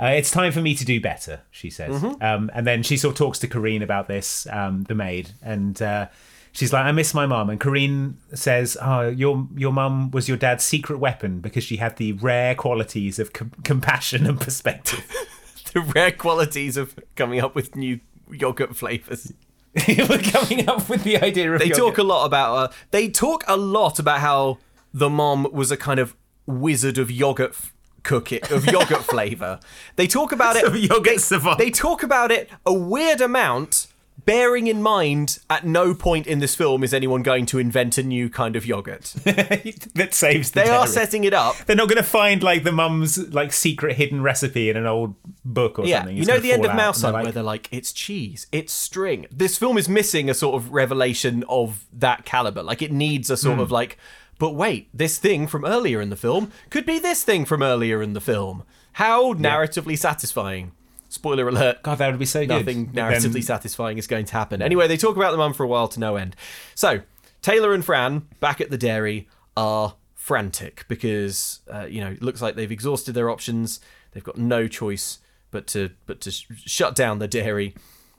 Uh, 0.00 0.06
it's 0.06 0.30
time 0.30 0.52
for 0.52 0.60
me 0.60 0.74
to 0.74 0.84
do 0.84 1.00
better, 1.00 1.40
she 1.50 1.70
says. 1.70 2.02
Mhm. 2.02 2.22
Um, 2.22 2.50
and 2.54 2.66
then 2.66 2.82
she 2.82 2.96
sort 2.96 3.12
of 3.14 3.18
talks 3.18 3.38
to 3.40 3.48
Corrine 3.48 3.82
about 3.82 4.08
this, 4.08 4.46
um, 4.50 4.84
the 4.84 4.94
maid, 4.94 5.30
and 5.42 5.80
uh, 5.80 6.06
she's 6.52 6.72
like, 6.72 6.84
"I 6.84 6.92
miss 6.92 7.14
my 7.14 7.24
mum." 7.26 7.48
And 7.50 7.58
Corrine 7.60 8.14
says, 8.34 8.76
"Oh, 8.82 9.08
your 9.08 9.48
your 9.56 9.72
mum 9.72 10.10
was 10.10 10.28
your 10.28 10.36
dad's 10.36 10.64
secret 10.64 10.98
weapon 10.98 11.40
because 11.40 11.64
she 11.64 11.76
had 11.78 11.96
the 11.96 12.12
rare 12.12 12.54
qualities 12.54 13.18
of 13.18 13.32
com- 13.32 13.52
compassion 13.64 14.26
and 14.26 14.38
perspective." 14.40 15.04
the 15.72 15.80
rare 15.80 16.12
qualities 16.12 16.76
of 16.76 16.94
coming 17.16 17.40
up 17.40 17.54
with 17.54 17.74
new 17.74 18.00
yogurt 18.30 18.76
flavors. 18.76 19.32
We're 19.88 20.18
coming 20.18 20.68
up 20.68 20.88
with 20.88 21.04
the 21.04 21.18
idea 21.18 21.52
of 21.52 21.58
They 21.60 21.66
yogurt. 21.66 21.78
talk 21.78 21.98
a 21.98 22.02
lot 22.02 22.24
about. 22.24 22.54
Uh, 22.56 22.68
they 22.92 23.08
talk 23.08 23.44
a 23.46 23.56
lot 23.56 23.98
about 23.98 24.20
how 24.20 24.58
the 24.94 25.10
mom 25.10 25.46
was 25.52 25.70
a 25.70 25.76
kind 25.76 26.00
of 26.00 26.14
wizard 26.46 26.96
of 26.96 27.10
yogurt 27.10 27.50
f- 27.50 27.74
cooking 28.06 28.40
of 28.50 28.64
yogurt 28.66 29.04
flavor. 29.14 29.60
They 29.96 30.06
talk 30.06 30.32
about 30.32 30.56
it. 30.56 30.62
Yogurt 30.74 31.04
they, 31.04 31.18
savant. 31.18 31.58
they 31.58 31.70
talk 31.70 32.02
about 32.02 32.30
it 32.30 32.48
a 32.64 32.72
weird 32.72 33.20
amount. 33.20 33.88
Bearing 34.24 34.66
in 34.66 34.82
mind, 34.82 35.38
at 35.48 35.64
no 35.64 35.94
point 35.94 36.26
in 36.26 36.40
this 36.40 36.56
film 36.56 36.82
is 36.82 36.92
anyone 36.92 37.22
going 37.22 37.46
to 37.46 37.58
invent 37.60 37.96
a 37.96 38.02
new 38.02 38.28
kind 38.28 38.56
of 38.56 38.66
yogurt. 38.66 39.14
that 39.24 40.08
saves 40.12 40.50
the 40.50 40.62
They 40.62 40.68
are 40.68 40.86
setting 40.88 41.22
it 41.24 41.32
up. 41.34 41.54
They're 41.66 41.76
not 41.76 41.88
going 41.88 42.02
to 42.02 42.08
find 42.08 42.42
like 42.42 42.64
the 42.64 42.72
mum's 42.72 43.18
like 43.32 43.52
secret 43.52 43.94
hidden 43.96 44.22
recipe 44.22 44.68
in 44.68 44.76
an 44.76 44.86
old 44.86 45.14
book 45.44 45.78
or 45.78 45.86
yeah, 45.86 45.98
something. 45.98 46.16
you 46.16 46.24
know 46.24 46.40
the 46.40 46.50
end 46.50 46.64
of 46.64 46.74
Mouse 46.74 47.04
and 47.04 47.14
they're 47.14 47.22
where 47.24 47.30
they're 47.32 47.42
like, 47.44 47.68
it's 47.70 47.92
cheese, 47.92 48.48
it's 48.50 48.72
string. 48.72 49.26
This 49.30 49.58
film 49.58 49.78
is 49.78 49.88
missing 49.88 50.28
a 50.28 50.34
sort 50.34 50.56
of 50.56 50.72
revelation 50.72 51.44
of 51.48 51.84
that 51.92 52.24
caliber. 52.24 52.64
Like 52.64 52.82
it 52.82 52.90
needs 52.90 53.30
a 53.30 53.36
sort 53.36 53.56
Hmm. 53.56 53.60
of 53.60 53.70
like, 53.70 53.96
but 54.38 54.54
wait, 54.54 54.88
this 54.92 55.18
thing 55.18 55.46
from 55.46 55.64
earlier 55.64 56.00
in 56.00 56.10
the 56.10 56.16
film 56.16 56.52
could 56.70 56.86
be 56.86 56.98
this 56.98 57.24
thing 57.24 57.44
from 57.44 57.62
earlier 57.62 58.02
in 58.02 58.12
the 58.12 58.20
film. 58.20 58.64
How 58.92 59.34
narratively 59.34 59.98
satisfying. 59.98 60.72
Spoiler 61.08 61.48
alert. 61.48 61.82
God, 61.82 61.98
that 61.98 62.10
would 62.10 62.18
be 62.18 62.26
so 62.26 62.40
good. 62.40 62.48
Nothing 62.48 62.88
narratively 62.92 63.32
then- 63.34 63.42
satisfying 63.42 63.98
is 63.98 64.06
going 64.06 64.26
to 64.26 64.32
happen. 64.32 64.60
Anyway, 64.60 64.88
they 64.88 64.96
talk 64.96 65.16
about 65.16 65.30
the 65.30 65.36
mum 65.38 65.52
for 65.54 65.62
a 65.64 65.68
while 65.68 65.88
to 65.88 66.00
no 66.00 66.16
end. 66.16 66.34
So, 66.74 67.02
Taylor 67.42 67.72
and 67.72 67.84
Fran, 67.84 68.26
back 68.40 68.60
at 68.60 68.70
the 68.70 68.78
dairy, 68.78 69.28
are 69.56 69.94
frantic 70.14 70.84
because, 70.88 71.60
uh, 71.72 71.86
you 71.86 72.00
know, 72.00 72.10
it 72.10 72.22
looks 72.22 72.42
like 72.42 72.56
they've 72.56 72.72
exhausted 72.72 73.12
their 73.12 73.30
options. 73.30 73.80
They've 74.12 74.24
got 74.24 74.36
no 74.36 74.66
choice 74.66 75.18
but 75.50 75.66
to 75.68 75.90
but 76.06 76.20
to 76.22 76.30
sh- 76.30 76.46
shut 76.64 76.94
down 76.94 77.18
the 77.18 77.28
dairy. 77.28 77.74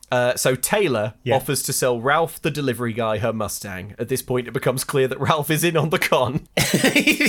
Uh, 0.09 0.35
so 0.35 0.55
Taylor 0.55 1.15
Yeah. 1.23 1.35
offers 1.35 1.61
to 1.63 1.73
sell 1.73 1.99
Ralph, 1.99 2.41
the 2.41 2.49
delivery 2.51 2.93
guy, 2.93 3.17
her 3.17 3.33
Mustang. 3.33 3.93
At 3.99 4.07
this 4.07 4.21
point, 4.21 4.47
it 4.47 4.51
becomes 4.53 4.83
clear 4.85 5.07
that 5.07 5.19
Ralph 5.19 5.49
is 5.49 5.63
in 5.65 5.75
on 5.75 5.89
the 5.89 5.99
con. 5.99 6.47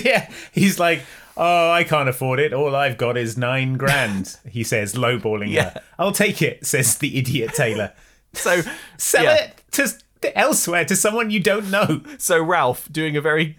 yeah, 0.04 0.30
he's 0.52 0.78
like, 0.78 1.02
"Oh, 1.36 1.70
I 1.72 1.82
can't 1.84 2.08
afford 2.08 2.38
it. 2.38 2.52
All 2.52 2.76
I've 2.76 2.96
got 2.96 3.16
is 3.16 3.36
nine 3.36 3.76
grand." 3.76 4.36
he 4.48 4.62
says, 4.62 4.94
lowballing 4.94 5.50
Yeah. 5.50 5.70
her. 5.70 5.82
"I'll 5.98 6.12
take 6.12 6.40
it," 6.40 6.64
says 6.66 6.96
the 6.98 7.18
idiot 7.18 7.52
Taylor. 7.54 7.92
So 8.34 8.60
Sell 8.98 9.24
yeah. 9.24 9.34
it 9.36 9.62
to 9.72 10.38
elsewhere 10.38 10.84
to 10.84 10.94
someone 10.94 11.30
you 11.30 11.40
don't 11.40 11.70
know. 11.70 12.02
So 12.18 12.40
Ralph 12.40 12.92
doing 12.92 13.16
a 13.16 13.22
very 13.22 13.56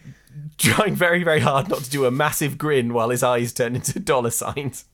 trying 0.59 0.93
very 0.95 1.23
very 1.23 1.39
hard 1.39 1.67
not 1.69 1.79
to 1.79 1.89
do 1.89 2.05
a 2.05 2.11
massive 2.11 2.57
grin 2.59 2.93
while 2.93 3.09
his 3.09 3.23
eyes 3.23 3.51
turn 3.51 3.75
into 3.75 3.99
dollar 3.99 4.29
signs. 4.29 4.85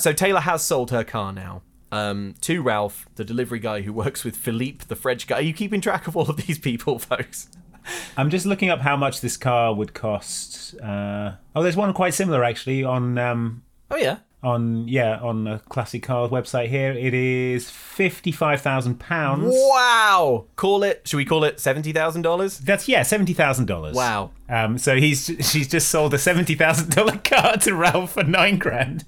so 0.00 0.12
Taylor 0.12 0.40
has 0.40 0.62
sold 0.62 0.90
her 0.90 1.04
car 1.04 1.32
now. 1.32 1.62
Um, 1.92 2.34
to 2.42 2.62
Ralph, 2.62 3.06
the 3.16 3.24
delivery 3.24 3.58
guy 3.58 3.80
who 3.80 3.92
works 3.92 4.24
with 4.24 4.36
Philippe, 4.36 4.84
the 4.88 4.96
French 4.96 5.26
guy. 5.26 5.38
Are 5.38 5.42
you 5.42 5.52
keeping 5.52 5.80
track 5.80 6.06
of 6.06 6.16
all 6.16 6.30
of 6.30 6.36
these 6.36 6.58
people, 6.58 6.98
folks? 7.00 7.48
I'm 8.16 8.30
just 8.30 8.46
looking 8.46 8.70
up 8.70 8.80
how 8.80 8.96
much 8.96 9.20
this 9.20 9.36
car 9.36 9.74
would 9.74 9.94
cost. 9.94 10.78
Uh, 10.80 11.32
oh, 11.54 11.62
there's 11.62 11.76
one 11.76 11.92
quite 11.92 12.14
similar 12.14 12.44
actually 12.44 12.84
on. 12.84 13.18
Um, 13.18 13.62
oh 13.90 13.96
yeah. 13.96 14.18
On 14.42 14.88
yeah, 14.88 15.18
on 15.20 15.46
a 15.46 15.58
classic 15.58 16.02
car 16.02 16.26
website 16.26 16.68
here, 16.68 16.92
it 16.92 17.12
is 17.12 17.70
fifty-five 17.70 18.62
thousand 18.62 18.98
pounds. 18.98 19.52
Wow! 19.54 20.46
Call 20.56 20.82
it. 20.82 21.06
Should 21.06 21.18
we 21.18 21.26
call 21.26 21.44
it 21.44 21.60
seventy 21.60 21.92
thousand 21.92 22.22
dollars? 22.22 22.58
That's 22.58 22.88
yeah, 22.88 23.02
seventy 23.02 23.34
thousand 23.34 23.66
dollars. 23.66 23.94
Wow. 23.94 24.30
Um, 24.48 24.78
so 24.78 24.96
he's 24.96 25.30
she's 25.40 25.68
just 25.68 25.90
sold 25.90 26.14
a 26.14 26.18
seventy 26.18 26.54
thousand 26.54 26.90
dollar 26.92 27.18
car 27.24 27.58
to 27.58 27.74
Ralph 27.74 28.12
for 28.12 28.24
nine 28.24 28.56
grand. 28.56 29.04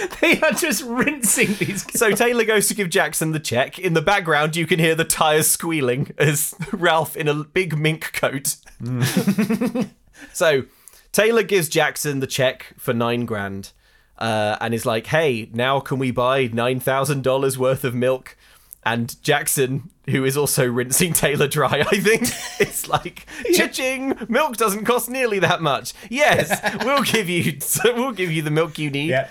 They 0.20 0.40
are 0.40 0.52
just 0.52 0.82
rinsing 0.84 1.54
these. 1.54 1.84
So 1.98 2.12
Taylor 2.12 2.44
goes 2.44 2.68
to 2.68 2.74
give 2.74 2.90
Jackson 2.90 3.32
the 3.32 3.40
check. 3.40 3.78
In 3.78 3.94
the 3.94 4.02
background, 4.02 4.56
you 4.56 4.66
can 4.66 4.78
hear 4.78 4.94
the 4.94 5.04
tires 5.04 5.48
squealing 5.48 6.12
as 6.18 6.54
Ralph 6.72 7.16
in 7.16 7.28
a 7.28 7.34
big 7.34 7.76
mink 7.76 8.12
coat. 8.12 8.56
so 10.32 10.64
Taylor 11.12 11.42
gives 11.42 11.68
Jackson 11.68 12.20
the 12.20 12.26
check 12.26 12.74
for 12.78 12.94
nine 12.94 13.26
grand 13.26 13.72
uh, 14.18 14.56
and 14.60 14.74
is 14.74 14.86
like, 14.86 15.06
hey, 15.08 15.50
now 15.52 15.80
can 15.80 15.98
we 15.98 16.10
buy 16.10 16.48
$9,000 16.48 17.56
worth 17.56 17.84
of 17.84 17.94
milk? 17.94 18.36
And 18.84 19.20
Jackson, 19.22 19.90
who 20.08 20.24
is 20.24 20.36
also 20.36 20.66
rinsing 20.66 21.12
Taylor 21.12 21.46
dry, 21.46 21.84
I 21.90 22.00
think, 22.00 22.22
it's 22.58 22.88
like, 22.88 23.26
cha-ching, 23.54 24.26
milk 24.28 24.56
doesn't 24.56 24.84
cost 24.84 25.08
nearly 25.08 25.38
that 25.40 25.62
much. 25.62 25.92
Yes, 26.10 26.60
we'll 26.84 27.04
give 27.04 27.28
you, 27.28 27.58
we'll 27.84 28.12
give 28.12 28.32
you 28.32 28.42
the 28.42 28.50
milk 28.50 28.78
you 28.78 28.90
need. 28.90 29.10
Yeah. 29.10 29.28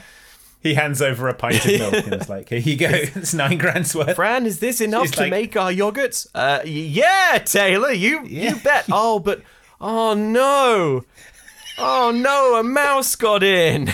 He 0.62 0.76
hands 0.76 1.02
over 1.02 1.28
a 1.28 1.34
pint 1.34 1.66
of 1.66 1.72
milk 1.72 1.94
and 2.06 2.14
it's 2.14 2.30
like, 2.30 2.50
here 2.50 2.60
you 2.60 2.76
go. 2.78 2.88
It's 3.16 3.34
nine 3.34 3.58
grand's 3.58 3.96
worth. 3.96 4.16
Fran, 4.16 4.46
is 4.46 4.60
this 4.60 4.80
enough 4.80 5.04
She's 5.08 5.12
to 5.16 5.22
like- 5.22 5.32
make 5.32 5.56
our 5.58 5.72
yogurts? 5.72 6.28
Uh, 6.36 6.62
yeah, 6.66 7.42
Taylor, 7.44 7.92
you 7.92 8.24
you 8.26 8.56
bet. 8.58 8.86
Oh, 8.92 9.18
but 9.20 9.42
oh 9.80 10.14
no, 10.14 11.04
oh 11.80 12.12
no, 12.12 12.56
a 12.60 12.64
mouse 12.64 13.16
got 13.16 13.42
in. 13.44 13.92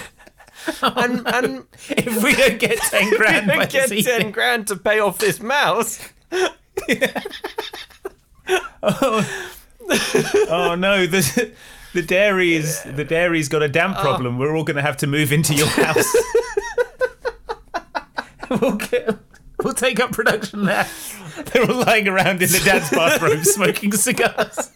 and 0.81 1.25
and 1.27 1.65
if 1.89 2.21
we 2.23 2.35
don't 2.35 2.59
get 2.59 2.77
ten 2.79 3.15
grand, 3.15 3.47
we 3.47 3.53
don't 3.57 3.69
get 3.71 3.87
ten 3.89 3.97
evening- 3.97 4.31
grand 4.31 4.67
to 4.67 4.75
pay 4.75 4.99
off 4.99 5.17
this 5.19 5.39
mouse. 5.39 5.99
oh 10.49 10.75
no, 10.77 11.05
the 11.07 11.51
the 11.97 12.03
dairy 12.03 12.53
is 12.53 12.83
the 12.83 13.03
dairy's 13.03 13.49
got 13.49 13.63
a 13.63 13.67
damp 13.67 13.97
Oh. 13.97 14.01
problem. 14.01 14.37
We're 14.37 14.55
all 14.55 14.63
going 14.63 14.75
to 14.75 14.83
have 14.83 14.97
to 14.97 15.07
move 15.07 15.31
into 15.31 15.55
your 15.55 15.65
house. 15.67 16.15
we'll 18.61 18.75
get, 18.75 19.17
we'll 19.63 19.73
take 19.73 19.99
up 19.99 20.11
production 20.11 20.65
there. 20.65 20.87
They're 21.45 21.63
all 21.69 21.83
lying 21.83 22.07
around 22.07 22.43
in 22.43 22.49
the 22.51 22.61
dad's 22.63 22.91
bathroom 22.91 23.43
smoking 23.55 23.91
cigars. 23.93 24.71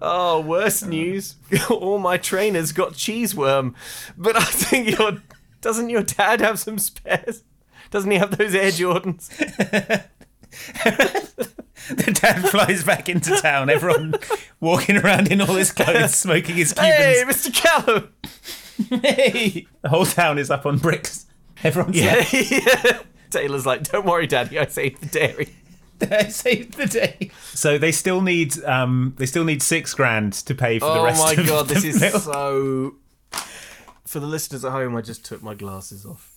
Oh, 0.00 0.40
worse 0.40 0.82
news! 0.82 1.36
All 1.70 1.98
my 1.98 2.18
trainers 2.18 2.72
got 2.72 2.92
cheeseworm, 2.92 3.74
but 4.18 4.36
I 4.36 4.44
think 4.44 4.98
your 4.98 5.22
doesn't 5.60 5.88
your 5.88 6.02
dad 6.02 6.40
have 6.40 6.58
some 6.58 6.78
spares? 6.78 7.42
Doesn't 7.90 8.10
he 8.10 8.18
have 8.18 8.36
those 8.36 8.54
Air 8.54 8.70
Jordans? 8.70 9.30
The 11.88 12.18
dad 12.18 12.48
flies 12.48 12.82
back 12.82 13.10
into 13.10 13.36
town. 13.42 13.68
Everyone 13.68 14.14
walking 14.58 14.96
around 14.96 15.30
in 15.30 15.42
all 15.42 15.54
his 15.54 15.70
clothes, 15.70 16.14
smoking 16.14 16.54
his 16.54 16.72
Cubans. 16.72 16.94
Hey, 16.96 17.24
Mr. 17.26 17.54
Callum! 17.54 18.08
hey! 19.02 19.66
The 19.82 19.88
whole 19.90 20.06
town 20.06 20.38
is 20.38 20.50
up 20.50 20.64
on 20.64 20.78
bricks. 20.78 21.26
Everyone's 21.62 22.00
Yeah, 22.00 22.24
yeah. 22.32 23.00
Taylor's 23.30 23.66
like, 23.66 23.82
"Don't 23.82 24.06
worry, 24.06 24.26
Daddy, 24.26 24.58
I 24.58 24.66
saved 24.66 25.02
the 25.02 25.06
dairy." 25.06 25.48
I 26.10 26.28
saved 26.28 26.74
the 26.74 26.86
day. 26.86 27.30
So 27.52 27.78
they 27.78 27.92
still 27.92 28.20
need 28.20 28.62
um 28.64 29.14
they 29.18 29.26
still 29.26 29.44
need 29.44 29.62
six 29.62 29.92
grand 29.94 30.32
to 30.32 30.54
pay 30.54 30.78
for 30.78 30.92
the 30.92 31.02
rest. 31.02 31.22
Oh 31.22 31.26
my 31.26 31.46
god, 31.46 31.68
this 31.68 31.84
is 31.84 32.00
so. 32.24 32.94
For 34.06 34.20
the 34.20 34.26
listeners 34.26 34.64
at 34.64 34.72
home, 34.72 34.96
I 34.96 35.02
just 35.02 35.24
took 35.24 35.42
my 35.42 35.54
glasses 35.54 36.06
off. 36.06 36.33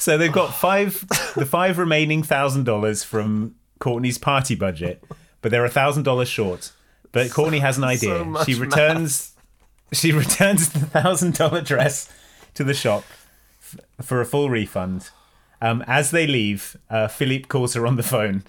So 0.00 0.16
they've 0.16 0.32
got 0.32 0.54
five 0.54 1.06
the 1.36 1.44
five 1.46 1.76
remaining 1.78 2.22
thousand 2.22 2.64
dollars 2.64 3.04
from 3.04 3.54
Courtney's 3.78 4.18
party 4.18 4.54
budget, 4.54 5.04
but 5.42 5.50
they're 5.50 5.64
a 5.64 5.70
thousand 5.70 6.04
dollars 6.04 6.28
short. 6.28 6.72
But 7.12 7.30
Courtney 7.30 7.58
has 7.58 7.76
an 7.76 7.84
idea. 7.84 8.24
So 8.24 8.44
she 8.44 8.54
returns 8.54 9.34
she 9.92 10.12
returns 10.12 10.70
the 10.70 10.80
thousand 10.86 11.34
dollar 11.34 11.60
dress 11.60 12.10
to 12.54 12.64
the 12.64 12.74
shop 12.74 13.04
f- 13.62 13.76
for 14.00 14.20
a 14.20 14.24
full 14.26 14.48
refund. 14.48 15.10
Um, 15.60 15.84
as 15.86 16.10
they 16.10 16.26
leave, 16.26 16.76
uh, 16.88 17.06
Philippe 17.08 17.44
calls 17.48 17.74
her 17.74 17.86
on 17.86 17.96
the 17.96 18.02
phone, 18.02 18.42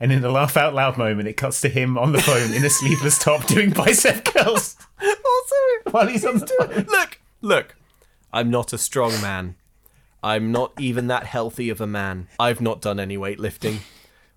and 0.00 0.10
in 0.10 0.24
a 0.24 0.30
laugh 0.30 0.56
out 0.56 0.74
loud 0.74 0.96
moment, 0.96 1.28
it 1.28 1.34
cuts 1.36 1.60
to 1.60 1.68
him 1.68 1.98
on 1.98 2.12
the 2.12 2.22
phone 2.22 2.54
in 2.54 2.64
a 2.64 2.70
sleeveless 2.70 3.18
top 3.18 3.46
doing 3.46 3.70
bicep 3.70 4.24
curls. 4.24 4.76
Also, 5.02 5.90
while 5.90 6.06
he's 6.06 6.24
on 6.24 6.38
the 6.38 6.46
phone. 6.46 6.84
Look, 6.88 7.20
look. 7.42 7.76
I'm 8.32 8.48
not 8.50 8.72
a 8.72 8.78
strong 8.78 9.10
man. 9.20 9.56
I'm 10.24 10.50
not 10.50 10.72
even 10.80 11.06
that 11.08 11.26
healthy 11.26 11.68
of 11.70 11.80
a 11.80 11.86
man. 11.86 12.26
I've 12.40 12.60
not 12.60 12.80
done 12.80 12.98
any 12.98 13.16
weightlifting. 13.16 13.78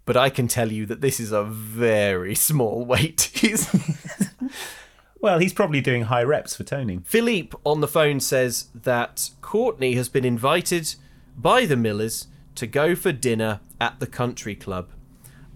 But 0.06 0.16
I 0.16 0.30
can 0.30 0.48
tell 0.48 0.72
you 0.72 0.86
that 0.86 1.02
this 1.02 1.20
is 1.20 1.32
a 1.32 1.44
very 1.44 2.36
small 2.36 2.86
weight. 2.86 3.32
Well, 5.20 5.40
he's 5.40 5.54
probably 5.54 5.82
doing 5.82 6.04
high 6.04 6.22
reps 6.24 6.56
for 6.56 6.64
toning. 6.64 7.02
Philippe 7.02 7.58
on 7.64 7.82
the 7.82 7.88
phone 7.88 8.20
says 8.20 8.68
that 8.76 9.32
Courtney 9.42 9.96
has 9.96 10.10
been 10.10 10.24
invited 10.26 10.94
by 11.36 11.66
the 11.66 11.76
Millers 11.76 12.28
to 12.56 12.68
go 12.68 12.96
for 12.96 13.12
dinner 13.12 13.62
at 13.82 14.00
the 14.00 14.08
country 14.08 14.56
club. 14.56 14.90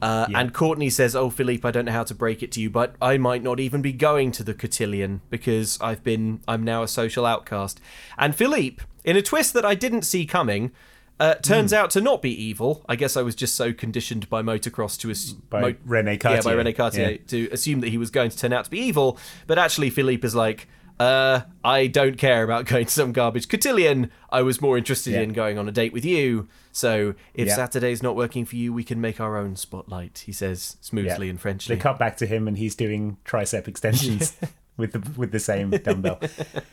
Uh, 0.01 0.25
And 0.33 0.51
Courtney 0.51 0.89
says, 0.89 1.15
"Oh, 1.15 1.29
Philippe, 1.29 1.67
I 1.67 1.69
don't 1.69 1.85
know 1.85 1.91
how 1.91 2.03
to 2.03 2.15
break 2.15 2.41
it 2.41 2.51
to 2.53 2.59
you, 2.61 2.71
but 2.71 2.95
I 2.99 3.19
might 3.19 3.43
not 3.43 3.59
even 3.59 3.83
be 3.83 3.93
going 3.93 4.31
to 4.31 4.43
the 4.43 4.55
cotillion 4.55 5.21
because 5.29 5.77
I've 5.79 6.03
been, 6.03 6.41
I'm 6.47 6.63
now 6.63 6.81
a 6.81 6.87
social 6.87 7.23
outcast." 7.23 7.79
And 8.17 8.35
Philippe, 8.35 8.83
in 9.03 9.17
a 9.17 9.21
twist 9.21 9.53
that 9.53 9.65
I 9.65 9.75
didn't 9.75 10.03
see 10.03 10.25
coming, 10.25 10.71
uh, 11.19 11.35
turns 11.35 11.71
out 11.71 11.91
to 11.91 12.01
not 12.01 12.21
be 12.21 12.31
evil. 12.31 12.83
I 12.89 12.95
guess 12.95 13.15
I 13.15 13.21
was 13.21 13.35
just 13.35 13.55
so 13.55 13.73
conditioned 13.73 14.27
by 14.29 14.41
Motocrossed 14.41 14.99
to 15.01 15.09
assume 15.11 15.43
By 15.49 15.75
Rene 15.85 16.13
Yeah, 16.13 16.17
by 16.17 16.33
Cartier. 16.41 16.57
Rene 16.57 16.73
Cartier 16.73 17.09
Yeah. 17.11 17.17
to 17.27 17.49
assume 17.51 17.79
that 17.81 17.89
he 17.89 17.97
was 17.97 18.09
going 18.09 18.31
to 18.31 18.37
turn 18.37 18.53
out 18.53 18.65
to 18.65 18.71
be 18.71 18.79
evil, 18.79 19.17
but 19.45 19.59
actually 19.59 19.89
Philippe 19.91 20.25
is 20.25 20.33
like, 20.33 20.67
uh, 20.99 21.41
I 21.63 21.87
don't 21.87 22.17
care 22.17 22.43
about 22.43 22.65
going 22.71 22.85
to 22.85 22.91
some 22.91 23.11
garbage 23.11 23.49
cotillion. 23.49 24.11
I 24.31 24.41
was 24.41 24.61
more 24.61 24.77
interested 24.77 25.13
Yeah. 25.13 25.21
in 25.21 25.33
going 25.33 25.57
on 25.59 25.67
a 25.67 25.71
date 25.71 25.93
with 25.93 26.05
you. 26.05 26.47
So 26.71 27.13
if 27.35 27.47
Yeah. 27.47 27.55
Saturday's 27.55 28.01
not 28.01 28.15
working 28.15 28.45
for 28.45 28.55
you, 28.55 28.71
we 28.73 28.83
can 28.83 28.99
make 29.01 29.19
our 29.19 29.37
own 29.37 29.55
spotlight. 29.55 30.23
He 30.25 30.31
says 30.31 30.77
smoothly 30.81 31.27
Yeah. 31.27 31.31
and 31.31 31.39
Frenchly. 31.41 31.75
They 31.75 31.81
cut 31.81 31.99
back 31.99 32.17
to 32.17 32.25
him 32.25 32.47
and 32.47 32.57
he's 32.57 32.75
doing 32.75 33.17
tricep 33.25 33.67
extensions 33.67 34.35
with 34.77 34.93
the 34.93 35.19
with 35.19 35.31
the 35.31 35.39
same 35.39 35.69
dumbbell. 35.71 36.19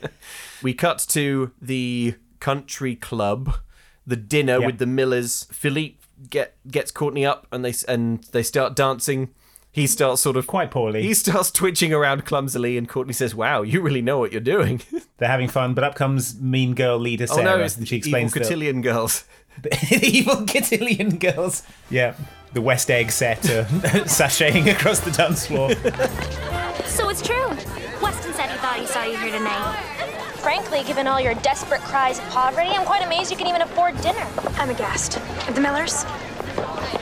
we 0.63 0.73
cut 0.73 0.99
to 1.09 1.51
the 1.61 2.15
country 2.39 2.95
club, 2.95 3.55
the 4.05 4.15
dinner 4.15 4.59
Yeah. 4.59 4.65
with 4.67 4.77
the 4.77 4.85
Millers. 4.87 5.45
Philippe 5.51 5.97
get 6.29 6.55
gets 6.69 6.91
Courtney 6.91 7.25
up, 7.25 7.47
and 7.51 7.63
they 7.63 7.73
and 7.87 8.23
they 8.31 8.43
start 8.43 8.75
dancing. 8.75 9.29
He 9.71 9.85
starts 9.85 10.21
sort 10.21 10.35
of 10.35 10.47
quite 10.47 10.71
poorly. 10.71 11.03
He 11.03 11.13
starts 11.13 11.51
twitching 11.51 11.93
around 11.93 12.25
clumsily, 12.25 12.75
and 12.77 12.89
Courtney 12.89 13.13
says, 13.13 13.35
"Wow, 13.35 13.61
you 13.61 13.81
really 13.81 14.01
know 14.01 14.17
what 14.17 14.31
you're 14.31 14.41
doing." 14.41 14.81
They're 15.17 15.29
having 15.29 15.47
fun, 15.47 15.73
but 15.75 15.83
up 15.83 15.95
comes 15.95 16.39
mean 16.41 16.73
girl 16.73 16.97
leader 16.97 17.25
oh 17.29 17.35
Sarah, 17.35 17.57
no, 17.57 17.63
it's 17.63 17.75
and 17.75 17.83
the 17.83 17.87
she 17.87 17.97
evil 17.97 18.07
explains 18.07 18.33
that- 18.33 18.39
cotillion 18.43 18.81
girls. 18.81 19.25
the 19.61 19.99
evil 20.01 20.45
cotillion 20.47 21.17
girls. 21.17 21.63
Yeah, 21.89 22.15
the 22.53 22.61
West 22.61 22.89
Egg 22.89 23.11
set 23.11 23.39
uh, 23.49 23.65
sashaying 24.05 24.71
across 24.71 25.01
the 25.01 25.11
dance 25.11 25.45
floor. 25.45 25.69
So 26.85 27.09
it's 27.09 27.21
true. 27.21 27.49
Weston 28.01 28.33
said 28.33 28.49
he 28.49 28.57
thought 28.57 28.77
he 28.79 28.85
saw 28.85 29.03
you 29.03 29.17
here 29.17 29.31
tonight. 29.31 29.75
Frankly, 30.37 30.83
given 30.83 31.05
all 31.05 31.19
your 31.19 31.33
desperate 31.35 31.81
cries 31.81 32.19
of 32.19 32.25
poverty, 32.29 32.69
I'm 32.69 32.85
quite 32.85 33.03
amazed 33.05 33.29
you 33.29 33.37
can 33.37 33.47
even 33.47 33.61
afford 33.61 33.99
dinner. 34.01 34.25
I'm 34.55 34.69
aghast. 34.69 35.19
The 35.53 35.59
Millers? 35.59 36.05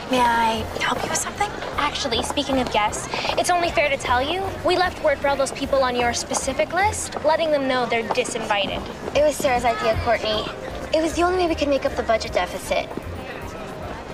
May 0.09 0.19
I 0.19 0.65
help 0.79 1.03
you 1.03 1.09
with 1.09 1.19
something? 1.19 1.49
Actually, 1.77 2.23
speaking 2.23 2.59
of 2.59 2.71
guests, 2.71 3.07
it's 3.37 3.49
only 3.49 3.69
fair 3.69 3.89
to 3.89 3.97
tell 3.97 4.21
you 4.21 4.43
we 4.65 4.75
left 4.75 5.03
word 5.03 5.19
for 5.19 5.27
all 5.27 5.35
those 5.35 5.51
people 5.51 5.83
on 5.83 5.95
your 5.95 6.13
specific 6.13 6.73
list, 6.73 7.23
letting 7.23 7.51
them 7.51 7.67
know 7.67 7.85
they're 7.85 8.03
disinvited. 8.09 8.81
It 9.15 9.23
was 9.23 9.35
Sarah's 9.35 9.65
idea, 9.65 9.99
Courtney. 10.03 10.45
It 10.93 11.01
was 11.01 11.13
the 11.13 11.21
only 11.21 11.39
way 11.39 11.47
we 11.47 11.55
could 11.55 11.67
make 11.67 11.85
up 11.85 11.95
the 11.95 12.03
budget 12.03 12.33
deficit. 12.33 12.89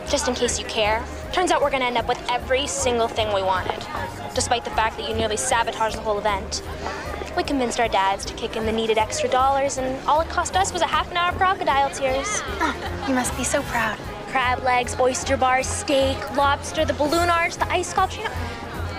Just 0.10 0.28
in 0.28 0.36
case 0.36 0.60
you 0.60 0.66
care, 0.66 1.04
turns 1.34 1.52
out 1.52 1.62
we're 1.62 1.72
gonna 1.72 1.86
end 1.86 1.98
up 1.98 2.08
with 2.08 2.24
every 2.30 2.68
single 2.68 3.08
thing 3.08 3.34
we 3.34 3.42
wanted, 3.42 3.84
despite 4.36 4.64
the 4.64 4.70
fact 4.70 4.98
that 4.98 5.10
you 5.10 5.16
nearly 5.16 5.36
sabotaged 5.36 5.98
the 5.98 6.02
whole 6.02 6.20
event. 6.20 6.62
We 7.36 7.44
convinced 7.44 7.80
our 7.80 7.88
dads 7.88 8.24
to 8.26 8.34
kick 8.36 8.56
in 8.56 8.68
the 8.68 8.72
needed 8.72 9.00
extra 9.00 9.28
dollars, 9.28 9.80
and 9.80 10.00
all 10.08 10.22
it 10.22 10.30
cost 10.30 10.56
us 10.56 10.72
was 10.72 10.84
a 10.84 10.88
half 10.88 11.10
an 11.10 11.18
hour 11.18 11.32
of 11.32 11.38
crocodile 11.38 11.90
tears. 11.90 12.44
you 13.08 13.16
must 13.16 13.36
be 13.36 13.44
so 13.44 13.64
proud. 13.64 13.98
Crab 14.28 14.64
legs, 14.64 14.96
oyster 15.00 15.36
bars, 15.36 15.66
steak, 15.66 16.18
lobster, 16.38 16.86
the 16.86 16.94
balloon 16.94 17.30
arch, 17.30 17.56
the 17.56 17.70
ice 17.72 17.90
sculpture. 17.90 18.30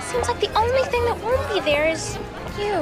Seems 0.01 0.29
like 0.29 0.41
the 0.41 0.53
only 0.59 0.83
thing 0.91 1.05
that 1.05 1.17
won't 1.23 1.49
be 1.53 1.61
there 1.61 1.89
is 1.89 2.17
you. 2.59 2.75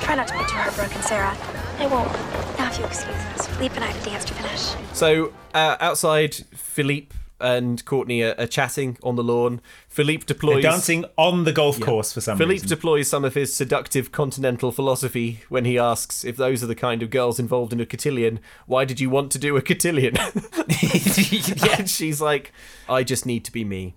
Try 0.00 0.14
not 0.14 0.28
to 0.28 0.34
be 0.34 0.44
too 0.44 0.56
heartbroken, 0.56 1.02
Sarah. 1.02 1.36
I 1.78 1.86
won't. 1.86 2.12
Now, 2.56 2.70
if 2.70 2.78
you 2.78 2.84
excuse 2.84 3.16
us, 3.34 3.48
Philippe 3.48 3.74
and 3.74 3.84
I 3.84 3.88
have 3.88 4.06
a 4.06 4.10
dance 4.10 4.24
to 4.26 4.34
finish. 4.34 4.74
So 4.92 5.32
uh, 5.54 5.76
outside, 5.80 6.34
Philippe 6.54 7.14
and 7.40 7.84
Courtney 7.84 8.22
are, 8.22 8.34
are 8.38 8.46
chatting 8.46 8.98
on 9.02 9.16
the 9.16 9.22
lawn. 9.24 9.60
Philippe 9.88 10.24
deploys 10.26 10.62
They're 10.62 10.70
dancing 10.72 11.04
on 11.16 11.44
the 11.44 11.52
golf 11.52 11.78
Yeah. 11.78 11.86
course 11.86 12.12
for 12.12 12.20
some 12.20 12.36
Philippe 12.38 12.62
reason. 12.62 12.68
deploys 12.68 13.08
some 13.08 13.24
of 13.24 13.34
his 13.34 13.54
seductive 13.54 14.12
continental 14.12 14.70
philosophy 14.72 15.40
when 15.48 15.64
he 15.64 15.78
asks 15.78 16.24
if 16.24 16.36
those 16.36 16.62
are 16.62 16.66
the 16.66 16.74
kind 16.74 17.02
of 17.02 17.10
girls 17.10 17.38
involved 17.38 17.72
in 17.72 17.80
a 17.80 17.86
cotillion. 17.86 18.40
Why 18.66 18.84
did 18.84 19.00
you 19.00 19.10
want 19.10 19.30
to 19.32 19.38
do 19.38 19.56
a 19.56 19.62
cotillion? 19.62 20.16
and 21.78 21.88
she's 21.88 22.20
like, 22.20 22.52
I 22.88 23.02
just 23.02 23.26
need 23.26 23.44
to 23.44 23.52
be 23.52 23.64
me. 23.64 23.94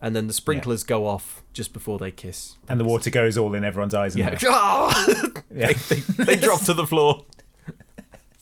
And 0.00 0.14
then 0.14 0.26
the 0.26 0.34
sprinklers 0.34 0.82
go 0.84 1.06
off 1.06 1.42
just 1.54 1.72
before 1.72 1.98
they 1.98 2.10
kiss. 2.10 2.56
and 2.68 2.78
the 2.78 2.84
water 2.84 3.08
goes 3.10 3.38
all 3.38 3.54
in 3.54 3.64
everyone's 3.64 3.94
eyes. 3.94 4.14
And 4.14 4.24
Yeah. 4.24 4.38
Ah! 4.50 5.06
Yeah. 5.54 5.68
they, 5.88 5.94
they, 5.96 6.24
they 6.24 6.36
drop 6.36 6.60
to 6.64 6.74
the 6.74 6.86
floor, 6.86 7.24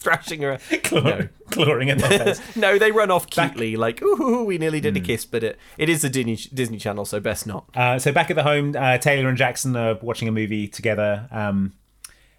thrashing 0.03 0.45
around. 0.45 0.61
Claw- 0.83 1.23
clawing 1.51 1.91
at 1.91 1.99
their 1.99 2.19
face. 2.19 2.57
no, 2.57 2.79
they 2.79 2.91
run 2.91 3.11
off 3.11 3.29
cutely, 3.31 3.77
like, 3.77 4.03
ooh, 4.03 4.45
we 4.45 4.59
nearly 4.59 4.81
did 4.81 4.97
a 4.97 5.01
kiss, 5.01 5.25
but 5.25 5.45
it, 5.45 5.59
it 5.79 5.89
is 5.89 6.03
a 6.05 6.09
Disney, 6.09 6.37
Disney 6.53 6.79
Channel, 6.79 7.05
so 7.05 7.21
best 7.21 7.47
not. 7.47 7.65
Uh, 7.75 7.99
so 7.99 8.13
back 8.13 8.31
at 8.31 8.37
the 8.37 8.43
home, 8.43 8.75
uh, 8.77 8.99
Taylor 8.99 9.29
and 9.29 9.39
Jackson 9.39 9.77
are 9.77 9.99
watching 10.03 10.29
a 10.29 10.33
movie 10.33 10.67
together, 10.69 11.29
um, 11.31 11.73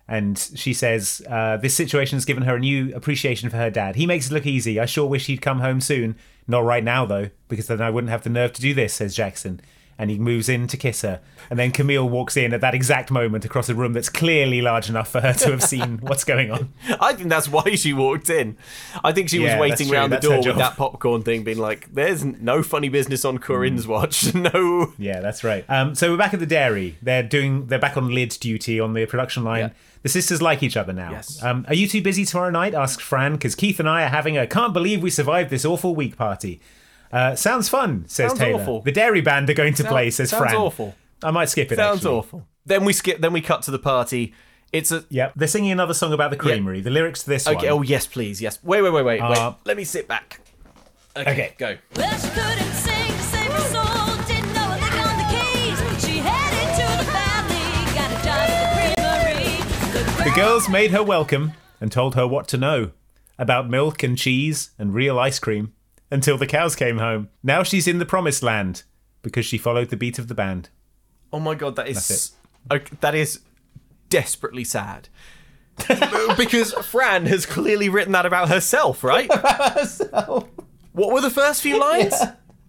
and 0.08 0.38
she 0.56 0.74
says 0.74 1.22
uh, 1.30 1.58
this 1.58 1.76
situation 1.76 2.18
has 2.18 2.26
given 2.26 2.44
her 2.44 2.56
a 2.56 2.60
new 2.60 2.94
appreciation 2.96 3.50
for 3.50 3.58
her 3.58 3.70
dad. 3.70 3.96
He 3.96 4.06
makes 4.06 4.30
it 4.30 4.34
look 4.34 4.46
easy. 4.46 4.80
I 4.80 4.86
sure 4.86 5.08
wish 5.08 5.28
he'd 5.28 5.42
come 5.42 5.60
home 5.60 5.80
soon. 5.80 6.18
Not 6.46 6.66
right 6.66 6.84
now 6.84 7.06
though, 7.06 7.30
because 7.48 7.68
then 7.68 7.82
I 7.82 7.90
wouldn't 7.90 8.12
have 8.12 8.24
the 8.24 8.30
nerve 8.30 8.52
to 8.54 8.62
do 8.62 8.74
this," 8.74 8.94
says 8.94 9.16
Jackson. 9.16 9.62
And 10.04 10.12
he 10.12 10.20
moves 10.20 10.50
in 10.50 10.68
to 10.68 10.76
kiss 10.76 11.02
her. 11.02 11.22
And 11.50 11.58
then 11.58 11.72
Camille 11.72 12.10
walks 12.10 12.36
in 12.36 12.54
at 12.54 12.60
that 12.60 12.76
exact 12.76 13.10
moment 13.10 13.46
across 13.46 13.70
a 13.70 13.74
room 13.74 13.94
that's 13.94 14.10
clearly 14.10 14.62
large 14.62 14.90
enough 14.90 15.08
for 15.08 15.22
her 15.22 15.32
to 15.32 15.52
have 15.52 15.64
seen 15.64 15.98
what's 16.02 16.26
going 16.26 16.52
on. 16.52 16.74
I 17.00 17.14
think 17.14 17.30
that's 17.30 17.48
why 17.48 17.76
she 17.76 17.94
walked 17.94 18.30
in. 18.30 18.58
I 19.02 19.14
think 19.14 19.30
she 19.30 19.40
was 19.40 19.56
waiting 19.56 19.90
around 19.94 20.10
the 20.10 20.18
That's 20.18 20.28
door 20.28 20.40
with 20.40 20.58
that 20.58 20.76
popcorn 20.76 21.22
thing, 21.22 21.46
being 21.46 21.58
like, 21.58 21.94
"There's 21.94 22.26
no 22.26 22.64
funny 22.64 22.90
business 22.90 23.24
on 23.24 23.38
Corinne's 23.38 23.88
watch. 23.88 24.36
No." 24.44 24.92
Yeah, 24.98 25.22
that's 25.22 25.42
right. 25.46 25.64
Um, 25.70 25.96
so 25.96 26.12
we're 26.12 26.18
back 26.18 26.34
at 26.34 26.42
the 26.42 26.46
dairy. 26.46 26.98
They're 27.02 27.24
doing. 27.24 27.68
They're 27.68 27.80
back 27.80 27.96
on 27.96 28.14
lid 28.14 28.36
duty 28.42 28.82
on 28.82 28.94
the 28.94 29.06
production 29.06 29.46
line. 29.46 29.72
The 30.02 30.10
sisters 30.10 30.42
like 30.42 30.62
each 30.62 30.76
other 30.76 30.92
now. 30.92 31.12
Yes. 31.12 31.42
Um, 31.42 31.64
are 31.70 31.74
you 31.74 31.88
too 31.88 32.02
busy 32.02 32.26
tomorrow 32.26 32.50
night? 32.50 32.74
asked 32.74 33.02
Fran, 33.02 33.34
because 33.34 33.56
Keith 33.56 33.80
and 33.80 33.88
I 33.88 34.04
are 34.04 34.10
having 34.10 34.38
a 34.38 34.46
can't 34.46 34.74
believe 34.74 35.02
we 35.02 35.10
survived 35.10 35.50
this 35.50 35.64
awful 35.64 35.96
week 35.96 36.18
party. 36.18 36.60
Uh, 37.14 37.36
sounds 37.36 37.70
fun, 37.70 38.06
says 38.08 38.32
Sounds 38.32 38.40
Taylor. 38.40 38.60
awful. 38.62 38.82
The 38.82 38.92
dairy 38.92 39.22
band 39.22 39.50
are 39.50 39.54
going 39.54 39.74
to 39.76 39.84
Sound- 39.84 39.92
play, 39.94 40.10
says 40.10 40.32
Frank. 40.32 40.46
sounds 40.46 40.52
Fran. 40.54 40.62
awful. 40.62 40.96
I 41.24 41.32
might 41.32 41.48
skip 41.50 41.72
it. 41.72 41.76
Sounds 41.76 42.00
actually. 42.00 42.16
awful. 42.18 42.48
Then 42.66 42.84
we 42.86 42.92
skip. 42.94 43.22
Then 43.22 43.32
we 43.34 43.40
cut 43.42 43.62
to 43.64 43.72
the 43.72 43.80
party. 43.80 44.34
It's 44.72 44.92
a 44.92 45.06
Yep. 45.10 45.34
They're 45.36 45.48
singing 45.48 45.72
another 45.72 45.94
song 45.94 46.12
about 46.12 46.32
the 46.32 46.38
creamery. 46.38 46.82
The 46.82 46.90
lyrics 46.90 47.24
to 47.24 47.30
this 47.30 47.48
okay. 47.48 47.70
one. 47.70 47.80
Oh 47.80 47.82
yes, 47.84 48.08
please. 48.08 48.42
Yes. 48.42 48.58
Wait, 48.64 48.82
wait, 48.82 48.90
wait, 48.92 49.04
wait, 49.06 49.22
wait. 49.22 49.38
Uh, 49.38 49.54
Let 49.66 49.78
me 49.78 49.84
sit 49.84 50.08
back. 50.08 50.40
Okay, 51.16 51.32
Okay. 51.32 51.54
go. 51.60 51.78
Well, 51.96 52.18
she 52.18 52.30
couldn't 52.30 52.74
sing 52.74 53.08
to 53.08 53.24
save 53.24 53.52
her 53.52 53.60
soul. 53.60 54.26
Didn't 54.26 54.54
know 54.56 54.68
a 54.68 54.78
lick 54.82 55.06
on 55.06 55.18
the 55.20 55.28
keys. 55.30 56.04
She 56.04 56.18
headed 56.18 56.76
to 56.80 57.06
the 57.06 57.12
valley. 57.12 57.94
Got 57.94 58.10
a 58.12 58.26
job 58.26 58.50
at 58.50 58.96
the 58.96 60.04
creamery. 60.16 60.30
The 60.30 60.36
girls 60.36 60.68
made 60.68 60.90
her 60.90 61.04
welcome 61.04 61.52
and 61.80 61.92
told 61.92 62.16
her 62.16 62.26
what 62.26 62.48
to 62.48 62.58
know 62.58 62.92
about 63.38 63.70
milk 63.70 64.02
and 64.02 64.18
cheese 64.18 64.72
and 64.80 64.94
real 64.96 65.20
ice 65.20 65.38
cream 65.38 65.74
until 66.14 66.38
the 66.38 66.46
cows 66.48 66.76
came 66.76 67.00
home. 67.00 67.30
Now 67.42 67.64
she's 67.64 67.88
in 67.88 67.98
the 67.98 68.06
promised 68.06 68.44
land 68.44 68.84
because 69.24 69.46
she 69.46 69.58
followed 69.58 69.90
the 69.90 69.98
beat 69.98 70.20
of 70.20 70.28
the 70.28 70.36
band. 70.36 70.70
Oh 71.34 71.40
my 71.40 71.56
god, 71.56 71.76
that 71.76 71.88
is 71.88 72.34
okay, 72.72 72.96
that 73.02 73.16
is 73.16 73.40
desperately 74.10 74.64
sad. 74.64 75.10
because 76.38 76.72
Fran 76.74 77.26
has 77.26 77.48
clearly 77.48 77.90
written 77.90 78.12
that 78.12 78.28
about 78.28 78.48
herself, 78.50 79.04
right? 79.04 79.28
herself. 79.74 80.48
What 80.92 81.12
were 81.12 81.22
the 81.22 81.32
first 81.32 81.64
few 81.64 81.80
lines? 81.80 82.14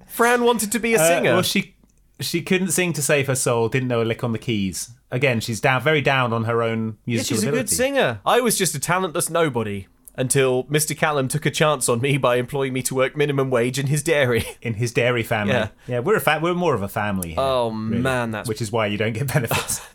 Fran 0.06 0.44
wanted 0.44 0.72
to 0.72 0.78
be 0.78 0.94
a 0.94 0.98
Uh, 1.00 1.06
singer. 1.06 1.32
well, 1.34 1.42
she 1.42 1.76
she 2.20 2.40
couldn't 2.40 2.68
sing 2.70 2.94
to 2.94 3.02
save 3.02 3.26
her 3.26 3.34
soul. 3.34 3.68
Didn't 3.68 3.88
know 3.88 4.00
a 4.00 4.04
lick 4.04 4.24
on 4.24 4.32
the 4.32 4.38
keys. 4.38 4.90
Again, 5.10 5.40
she's 5.40 5.60
down 5.60 5.82
very 5.82 6.00
down 6.00 6.32
on 6.32 6.44
her 6.44 6.62
own 6.62 6.96
yeah, 7.04 7.16
musical 7.16 7.36
she's 7.36 7.44
a 7.44 7.50
good 7.50 7.68
singer. 7.68 8.20
I 8.24 8.40
was 8.40 8.56
just 8.56 8.74
a 8.74 8.80
talentless 8.80 9.28
nobody 9.28 9.86
until 10.16 10.64
Mr. 10.64 10.96
Callum 10.96 11.28
took 11.28 11.44
a 11.46 11.50
chance 11.50 11.88
on 11.88 12.00
me 12.00 12.16
by 12.18 12.36
employing 12.36 12.72
me 12.72 12.82
to 12.82 12.94
work 12.94 13.16
minimum 13.16 13.50
wage 13.50 13.78
in 13.78 13.86
his 13.88 14.02
dairy. 14.02 14.44
in 14.62 14.74
his 14.74 14.92
dairy 14.92 15.22
family. 15.22 15.54
Yeah. 15.54 15.68
Yeah, 15.86 15.98
we're 16.00 16.16
a 16.16 16.20
fa- 16.20 16.40
we're 16.42 16.54
more 16.54 16.74
of 16.74 16.82
a 16.82 16.88
family. 16.88 17.30
Here, 17.30 17.40
Oh 17.40 17.70
really, 17.70 17.98
man, 18.02 18.30
that's 18.30 18.48
which 18.48 18.62
is 18.62 18.70
why 18.72 18.86
you 18.86 18.96
don't 18.98 19.12
get 19.12 19.32
benefits. 19.32 19.80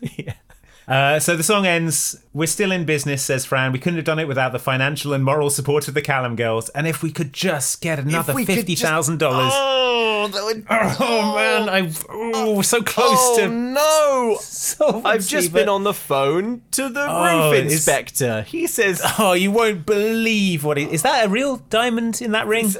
Uh, 0.90 1.20
so 1.20 1.36
the 1.36 1.42
song 1.44 1.66
ends. 1.66 2.16
We're 2.32 2.46
still 2.48 2.72
in 2.72 2.84
business, 2.84 3.22
says 3.22 3.44
Fran. 3.44 3.70
We 3.70 3.78
couldn't 3.78 3.98
have 3.98 4.04
done 4.04 4.18
it 4.18 4.26
without 4.26 4.50
the 4.50 4.58
financial 4.58 5.12
and 5.12 5.22
moral 5.24 5.48
support 5.48 5.86
of 5.86 5.94
the 5.94 6.02
Callum 6.02 6.34
girls. 6.34 6.68
And 6.70 6.84
if 6.88 7.00
we 7.00 7.12
could 7.12 7.32
just 7.32 7.80
get 7.80 8.00
another 8.00 8.34
fifty 8.44 8.74
thousand 8.74 9.18
dollars. 9.18 9.52
Oh, 9.54 10.28
that 10.32 10.42
would. 10.44 10.66
Oh 10.68 11.34
man, 11.36 11.68
I 11.68 11.92
oh 12.08 12.60
so 12.62 12.82
close 12.82 13.08
oh, 13.16 13.36
to 13.38 13.48
no! 13.48 14.36
solvency, 14.40 15.06
I've 15.08 15.26
just 15.26 15.52
but- 15.52 15.60
been 15.60 15.68
on 15.68 15.84
the 15.84 15.94
phone 15.94 16.62
to 16.72 16.88
the 16.88 17.06
Oh, 17.08 17.52
roof 17.52 17.62
inspector. 17.70 18.42
He 18.42 18.66
says, 18.66 19.00
Oh, 19.16 19.34
you 19.34 19.52
won't 19.52 19.86
believe 19.86 20.64
what 20.64 20.76
it 20.76 20.88
is. 20.90 21.02
That 21.02 21.26
a 21.26 21.28
real 21.28 21.58
diamond 21.70 22.20
in 22.20 22.32
that 22.32 22.48
ring, 22.48 22.74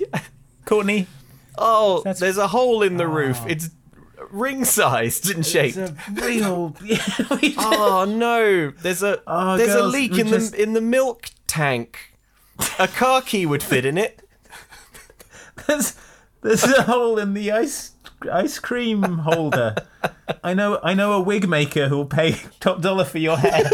Courtney? 0.64 1.08
"Oh, 1.58 2.02
there's 2.04 2.38
a 2.38 2.48
hole 2.48 2.82
in 2.82 2.96
the 2.96 3.06
roof. 3.06 3.38
It's 3.46 3.68
ring-sized 4.30 5.30
and 5.30 5.44
shaped." 5.44 5.76
It's 5.76 5.90
a 5.90 6.12
real. 6.12 6.76
oh 7.58 8.04
no! 8.08 8.70
There's 8.70 9.02
a 9.02 9.20
Oh, 9.26 9.56
there's 9.56 9.74
a 9.74 9.82
leak 9.84 10.12
we 10.12 10.20
in 10.22 10.28
just- 10.28 10.52
the 10.52 10.62
in 10.62 10.72
the 10.74 10.80
milk 10.80 11.30
tank. 11.46 12.14
A 12.78 12.88
car 12.88 13.22
key 13.22 13.46
would 13.46 13.62
fit 13.62 13.84
in 13.86 13.96
it. 13.96 14.20
There's 15.66 15.94
there's 16.42 16.64
a 16.64 16.82
hole 16.82 17.18
in 17.18 17.32
the 17.34 17.50
ice 17.52 17.92
ice 18.30 18.58
cream 18.58 19.02
holder. 19.02 19.74
I 20.44 20.52
know 20.54 20.78
I 20.82 20.92
know 20.94 21.12
a 21.14 21.20
wig 21.20 21.48
maker 21.48 21.88
who'll 21.88 22.04
pay 22.06 22.36
top 22.60 22.80
dollar 22.82 23.04
for 23.04 23.18
your 23.18 23.36
hair. 23.38 23.70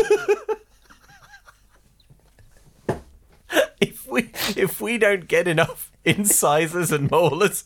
If 3.81 4.07
we 4.07 4.31
if 4.57 4.81
we 4.81 4.99
don't 4.99 5.27
get 5.29 5.47
enough 5.49 5.91
incisors 6.05 6.93
and 6.93 7.11
molars, 7.11 7.65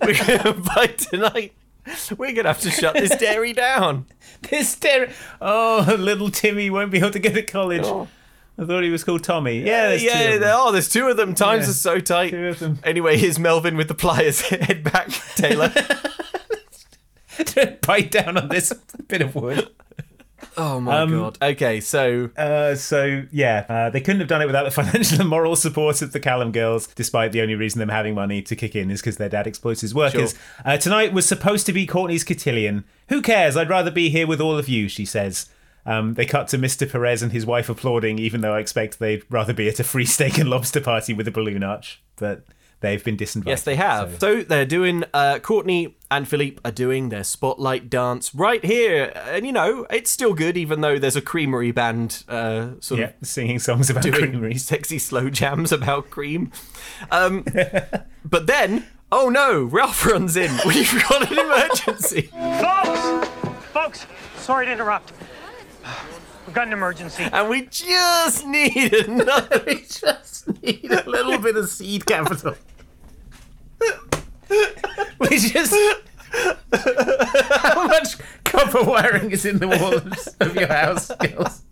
we're 0.00 0.14
gonna 0.14 0.52
by 0.74 0.86
tonight. 0.88 1.52
We're 2.16 2.32
gonna 2.32 2.48
have 2.48 2.60
to 2.60 2.70
shut 2.70 2.94
this 2.94 3.16
dairy 3.16 3.52
down. 3.52 4.06
this 4.50 4.74
dairy. 4.76 5.10
Oh, 5.40 5.94
little 5.98 6.30
Timmy 6.30 6.70
won't 6.70 6.90
be 6.90 6.98
able 6.98 7.10
to 7.12 7.18
go 7.18 7.30
to 7.30 7.42
college. 7.42 7.82
Oh. 7.84 8.08
I 8.60 8.64
thought 8.64 8.82
he 8.82 8.90
was 8.90 9.04
called 9.04 9.22
Tommy. 9.22 9.60
Yeah, 9.60 9.88
there's 9.90 10.00
two 10.02 10.06
yeah. 10.08 10.18
of 10.20 10.30
them. 10.32 10.40
there- 10.40 10.54
Oh, 10.56 10.72
there's 10.72 10.88
two 10.88 11.06
of 11.06 11.16
them. 11.16 11.34
Times 11.34 11.64
Yeah. 11.66 11.70
are 11.70 11.74
so 11.74 12.00
tight. 12.00 12.30
Two 12.30 12.48
of 12.48 12.58
them. 12.58 12.80
Anyway, 12.82 13.16
here's 13.16 13.38
Melvin 13.38 13.76
with 13.76 13.86
the 13.88 13.94
pliers. 13.94 14.40
Head 14.40 14.82
back, 14.82 15.08
Taylor. 15.36 15.72
Bite 17.86 18.10
down 18.10 18.36
on 18.36 18.48
this 18.48 18.72
bit 19.06 19.22
of 19.22 19.34
wood. 19.36 19.68
Oh 20.56 20.80
my 20.80 21.00
Um, 21.00 21.10
god. 21.10 21.38
Okay, 21.42 21.80
so 21.80 22.30
Uh, 22.36 22.74
so 22.74 23.24
yeah, 23.30 23.64
uh, 23.68 23.90
they 23.90 24.00
couldn't 24.00 24.20
have 24.20 24.28
done 24.28 24.42
it 24.42 24.46
without 24.46 24.64
the 24.64 24.70
financial 24.82 25.20
and 25.20 25.28
moral 25.28 25.56
support 25.56 26.00
of 26.02 26.12
the 26.12 26.20
Callum 26.20 26.52
girls. 26.52 26.86
Despite 26.88 27.32
the 27.32 27.40
only 27.42 27.54
reason 27.54 27.78
them 27.80 27.88
having 27.88 28.14
money 28.14 28.42
to 28.42 28.56
kick 28.56 28.74
in 28.76 28.90
is 28.90 29.00
because 29.00 29.16
their 29.16 29.28
dad 29.28 29.46
exploits 29.46 29.80
his 29.80 29.94
workers. 29.94 30.34
Uh, 30.64 30.76
tonight 30.76 31.12
was 31.12 31.26
supposed 31.26 31.66
to 31.66 31.72
be 31.72 31.86
Courtney's 31.86 32.24
cotillion. 32.24 32.84
Who 33.08 33.22
cares? 33.22 33.56
I'd 33.56 33.68
rather 33.70 33.90
be 33.90 34.10
here 34.10 34.26
with 34.26 34.40
all 34.40 34.58
of 34.58 34.68
you, 34.68 34.88
she 34.88 35.04
says. 35.04 35.48
Um, 35.86 36.14
they 36.14 36.26
cut 36.26 36.48
to 36.48 36.58
Mr. 36.58 36.90
Perez 36.90 37.22
and 37.22 37.32
his 37.32 37.46
wife 37.46 37.68
applauding, 37.70 38.18
even 38.18 38.42
though 38.42 38.52
I 38.54 38.58
expect 38.60 38.98
they'd 38.98 39.22
rather 39.30 39.54
be 39.54 39.68
at 39.68 39.80
a 39.80 39.84
free 39.84 40.04
steak 40.14 40.36
and 40.38 40.50
lobster 40.50 40.80
party 40.80 41.14
with 41.14 41.26
a 41.26 41.30
balloon 41.30 41.62
arch. 41.62 42.02
But 42.16 42.44
they've 42.80 43.02
been 43.02 43.16
disinvited. 43.16 43.46
Yes, 43.48 43.62
they 43.62 43.76
have. 43.76 44.18
So, 44.20 44.42
they're 44.42 44.66
doing. 44.66 45.04
Uh, 45.12 45.38
Courtney 45.40 45.96
and 46.10 46.26
Philippe 46.26 46.58
are 46.64 46.70
doing 46.72 47.08
their 47.10 47.24
spotlight 47.24 47.90
dance 47.90 48.34
right 48.34 48.64
here, 48.64 49.12
and 49.14 49.44
you 49.46 49.52
know 49.52 49.86
it's 49.90 50.10
still 50.10 50.34
good, 50.34 50.56
even 50.56 50.80
though 50.80 50.98
there's 50.98 51.16
a 51.16 51.20
creamery 51.22 51.70
band 51.72 52.24
uh, 52.28 52.70
sort 52.80 53.00
Yeah, 53.00 53.10
of 53.20 53.28
singing 53.28 53.58
songs 53.58 53.90
about 53.90 54.02
doing 54.02 54.14
creameries. 54.14 54.64
sexy 54.66 54.98
slow 54.98 55.28
jams 55.30 55.70
about 55.72 56.10
cream. 56.10 56.50
Um, 57.10 57.44
but 58.24 58.46
then, 58.46 58.86
oh 59.12 59.28
no, 59.28 59.64
Ralph 59.64 60.06
runs 60.06 60.36
in. 60.36 60.50
We've 60.66 60.92
got 61.08 61.30
an 61.30 61.38
emergency. 61.38 62.22
Folks! 62.22 63.28
Folks, 63.72 64.06
sorry 64.36 64.66
to 64.66 64.72
interrupt. 64.72 65.12
We've 66.46 66.54
got 66.54 66.66
an 66.68 66.72
emergency. 66.72 67.24
And 67.30 67.50
we 67.50 67.66
just 67.66 68.46
need 68.46 68.94
another. 68.94 69.62
we 69.66 69.80
just 69.82 70.62
need 70.62 70.90
a 70.90 71.08
little 71.08 71.36
bit 71.38 71.56
of 71.58 71.68
seed 71.68 72.06
capital. 72.06 72.54
we 75.18 75.28
just. 75.38 75.74
How 76.72 77.86
much 77.86 78.16
copper 78.44 78.82
wiring 78.84 79.30
is 79.30 79.44
in 79.46 79.58
the 79.58 79.68
walls 79.68 80.28
of 80.40 80.54
your 80.54 80.68
house, 80.68 81.10
girls? 81.16 81.62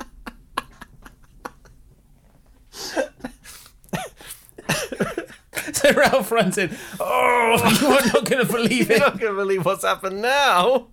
so 5.72 5.92
Ralph 5.92 6.30
runs 6.32 6.58
in. 6.58 6.76
Oh, 7.00 7.78
you're 7.80 8.12
not 8.12 8.24
going 8.28 8.46
to 8.46 8.52
believe 8.52 8.90
it. 8.90 8.98
You're 8.98 9.08
not 9.08 9.18
going 9.18 9.32
to 9.32 9.38
believe 9.38 9.64
what's 9.64 9.84
happened 9.84 10.22
now. 10.22 10.88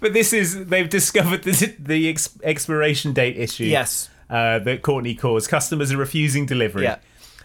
But 0.00 0.12
this 0.12 0.32
is 0.32 0.66
they've 0.66 0.88
discovered 0.88 1.44
the 1.44 1.74
the 1.78 2.08
ex- 2.08 2.36
expiration 2.42 3.12
date 3.12 3.36
issue. 3.38 3.64
Yes. 3.64 4.10
uh, 4.28 4.58
that 4.60 4.82
Courtney 4.82 5.14
caused. 5.14 5.48
Customers 5.48 5.92
are 5.92 5.96
refusing 5.96 6.46
delivery. 6.46 6.84
Yeah. 6.84 6.96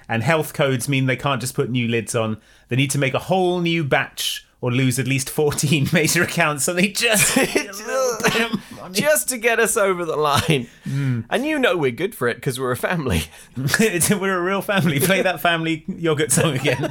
And 0.10 0.24
health 0.24 0.54
codes 0.54 0.90
mean 0.90 1.06
they 1.06 1.16
can't 1.16 1.40
just 1.40 1.54
put 1.54 1.70
new 1.70 1.88
lids 1.88 2.16
on. 2.16 2.42
They 2.68 2.76
need 2.76 2.90
to 2.92 2.98
make 2.98 3.14
a 3.14 3.20
whole 3.20 3.62
new 3.62 3.84
batch 3.84 4.46
or 4.60 4.72
lose 4.72 5.00
at 5.00 5.08
least 5.08 5.30
14 5.30 5.88
major 5.94 6.24
accounts. 6.24 6.66
So 6.66 6.74
they 6.74 6.88
just. 6.88 7.38
just 8.92 9.30
to 9.30 9.38
get 9.38 9.60
us 9.60 9.78
over 9.78 10.04
the 10.04 10.18
line. 10.18 10.68
Hmm. 10.84 11.22
And 11.30 11.46
you 11.46 11.60
know 11.60 11.78
we're 11.78 11.92
good 11.92 12.16
for 12.16 12.28
it 12.28 12.36
because 12.36 12.60
we're 12.60 12.72
a 12.72 12.78
family. 12.78 13.24
We're 13.56 14.38
a 14.38 14.42
real 14.42 14.62
family. 14.62 15.00
Play 15.00 15.22
that 15.22 15.40
family 15.40 15.86
yogurt 15.88 16.32
song 16.32 16.56
again. 16.56 16.90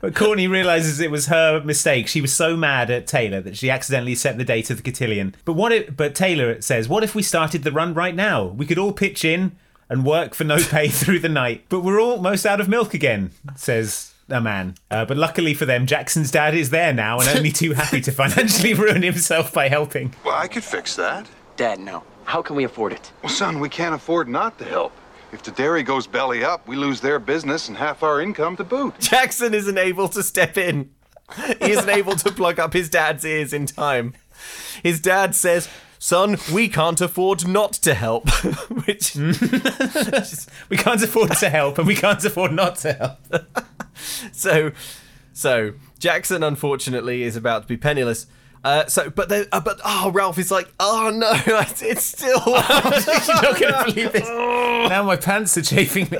But 0.00 0.14
Courtney 0.14 0.46
realizes 0.46 1.00
it 1.00 1.10
was 1.10 1.26
her 1.26 1.60
mistake. 1.64 2.06
She 2.06 2.20
was 2.20 2.32
so 2.32 2.56
mad 2.56 2.90
at 2.90 3.06
Taylor 3.06 3.40
that 3.40 3.56
she 3.56 3.68
accidentally 3.68 4.14
set 4.14 4.38
the 4.38 4.44
date 4.44 4.70
of 4.70 4.76
the 4.76 4.82
cotillion. 4.82 5.34
But 5.44 5.54
what 5.54 5.72
if, 5.72 5.96
but 5.96 6.14
Taylor 6.14 6.60
says, 6.60 6.88
what 6.88 7.02
if 7.02 7.14
we 7.14 7.22
started 7.22 7.64
the 7.64 7.72
run 7.72 7.94
right 7.94 8.14
now? 8.14 8.44
We 8.44 8.64
could 8.64 8.78
all 8.78 8.92
pitch 8.92 9.24
in 9.24 9.56
and 9.88 10.04
work 10.04 10.34
for 10.34 10.44
no 10.44 10.58
pay 10.58 10.88
through 10.88 11.20
the 11.20 11.28
night. 11.28 11.64
But 11.68 11.80
we're 11.80 12.00
almost 12.00 12.46
out 12.46 12.60
of 12.60 12.68
milk 12.68 12.94
again, 12.94 13.30
says 13.56 14.14
a 14.28 14.40
man. 14.40 14.74
Uh, 14.90 15.04
but 15.04 15.16
luckily 15.16 15.54
for 15.54 15.64
them, 15.64 15.86
Jackson's 15.86 16.30
dad 16.30 16.54
is 16.54 16.70
there 16.70 16.92
now 16.92 17.18
and 17.20 17.28
only 17.36 17.50
too 17.52 17.72
happy 17.72 18.00
to 18.02 18.12
financially 18.12 18.74
ruin 18.74 19.02
himself 19.02 19.52
by 19.52 19.68
helping. 19.68 20.14
Well, 20.24 20.34
I 20.34 20.48
could 20.48 20.64
fix 20.64 20.96
that. 20.96 21.28
Dad, 21.56 21.80
no. 21.80 22.02
How 22.24 22.42
can 22.42 22.56
we 22.56 22.64
afford 22.64 22.92
it? 22.92 23.10
Well, 23.22 23.32
son, 23.32 23.58
we 23.58 23.68
can't 23.68 23.94
afford 23.94 24.28
not 24.28 24.58
to 24.58 24.64
help. 24.64 24.92
If 25.32 25.42
the 25.42 25.50
dairy 25.50 25.82
goes 25.82 26.06
belly 26.06 26.44
up, 26.44 26.66
we 26.66 26.76
lose 26.76 27.00
their 27.00 27.18
business 27.18 27.68
and 27.68 27.76
half 27.76 28.02
our 28.02 28.20
income 28.20 28.56
to 28.56 28.64
boot. 28.64 28.94
Jackson 29.00 29.54
isn't 29.54 29.78
able 29.78 30.08
to 30.08 30.22
step 30.22 30.56
in. 30.56 30.90
He 31.60 31.72
isn't 31.72 31.88
able 31.88 32.16
to 32.16 32.32
plug 32.32 32.58
up 32.58 32.72
his 32.72 32.88
dad's 32.88 33.24
ears 33.24 33.52
in 33.52 33.66
time. 33.66 34.14
His 34.82 35.00
dad 35.00 35.34
says, 35.34 35.68
Son, 35.98 36.36
we 36.52 36.68
can't 36.68 37.00
afford 37.00 37.46
not 37.46 37.72
to 37.72 37.94
help. 37.94 38.28
Which 38.86 39.16
we 40.68 40.76
can't 40.76 41.02
afford 41.02 41.32
to 41.36 41.50
help 41.50 41.78
and 41.78 41.86
we 41.86 41.96
can't 41.96 42.24
afford 42.24 42.52
not 42.52 42.76
to 42.76 42.92
help. 42.92 43.66
so 44.32 44.70
so 45.32 45.72
Jackson 45.98 46.42
unfortunately 46.42 47.22
is 47.22 47.36
about 47.36 47.62
to 47.62 47.68
be 47.68 47.76
penniless. 47.76 48.26
Uh, 48.64 48.86
so, 48.86 49.08
but 49.08 49.28
then, 49.28 49.46
uh, 49.52 49.60
but 49.60 49.80
oh, 49.84 50.10
Ralph 50.12 50.36
is 50.36 50.50
like, 50.50 50.68
oh 50.80 51.10
no, 51.14 51.30
it's 51.80 52.02
still. 52.02 52.42
You're 52.44 53.42
not 53.42 53.60
gonna 53.60 53.84
believe 53.84 54.12
this. 54.12 54.28
Now 54.28 55.04
my 55.04 55.16
pants 55.16 55.56
are 55.56 55.62
chafing 55.62 56.08
me. 56.10 56.18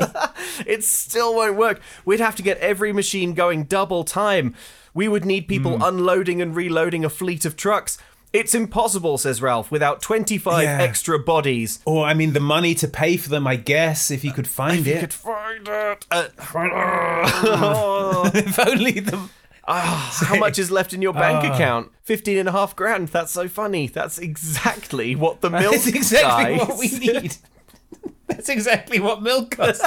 it 0.65 0.85
still 0.85 1.35
won't 1.35 1.57
work. 1.57 1.81
We'd 2.05 2.21
have 2.21 2.37
to 2.37 2.43
get 2.43 2.59
every 2.59 2.93
machine 2.93 3.35
going 3.35 3.65
double 3.65 4.05
time. 4.05 4.55
We 4.95 5.09
would 5.09 5.25
need 5.25 5.49
people 5.49 5.83
unloading 5.85 6.41
and 6.41 6.55
reloading 6.57 7.05
a 7.05 7.11
fleet 7.11 7.45
of 7.45 7.57
trucks. 7.57 7.99
It's 8.33 8.55
impossible, 8.55 9.17
says 9.17 9.41
Ralph, 9.41 9.71
without 9.71 10.03
25 10.03 10.63
Yeah. 10.63 10.79
extra 10.83 11.19
bodies. 11.19 11.81
Or 11.87 12.05
I 12.05 12.13
mean, 12.15 12.35
the 12.35 12.41
money 12.41 12.75
to 12.77 12.87
pay 12.87 13.17
for 13.17 13.29
them, 13.31 13.47
I 13.47 13.57
guess, 13.57 14.11
if 14.11 14.23
you 14.23 14.33
could 14.33 14.47
find 14.47 14.87
it. 14.87 15.01
could 15.01 15.15
find 15.15 15.67
it. 15.67 16.07
Uh, 16.11 16.29
if 18.35 18.59
only 18.59 19.01
them. 19.01 19.31
Ah, 19.67 20.15
how 20.27 20.37
much 20.37 20.59
is 20.59 20.71
left 20.71 20.93
in 20.93 21.01
your 21.03 21.13
bank 21.15 21.45
Ah. 21.45 21.55
account? 21.55 21.91
15 22.05 22.39
and 22.39 22.49
a 22.49 22.53
half 22.53 22.75
grand. 22.77 23.09
That's 23.09 23.33
so 23.33 23.49
funny. 23.49 23.87
That's 23.87 24.19
exactly 24.19 25.15
what 25.15 25.41
the 25.41 25.51
milk 25.51 25.73
That's 25.75 25.87
exactly 25.87 26.57
guy 26.59 26.65
what 26.65 26.79
we 26.79 26.89
need. 26.99 27.37
That's 28.27 28.49
exactly 28.51 29.01
what 29.01 29.23
milk 29.23 29.51
costs. 29.57 29.87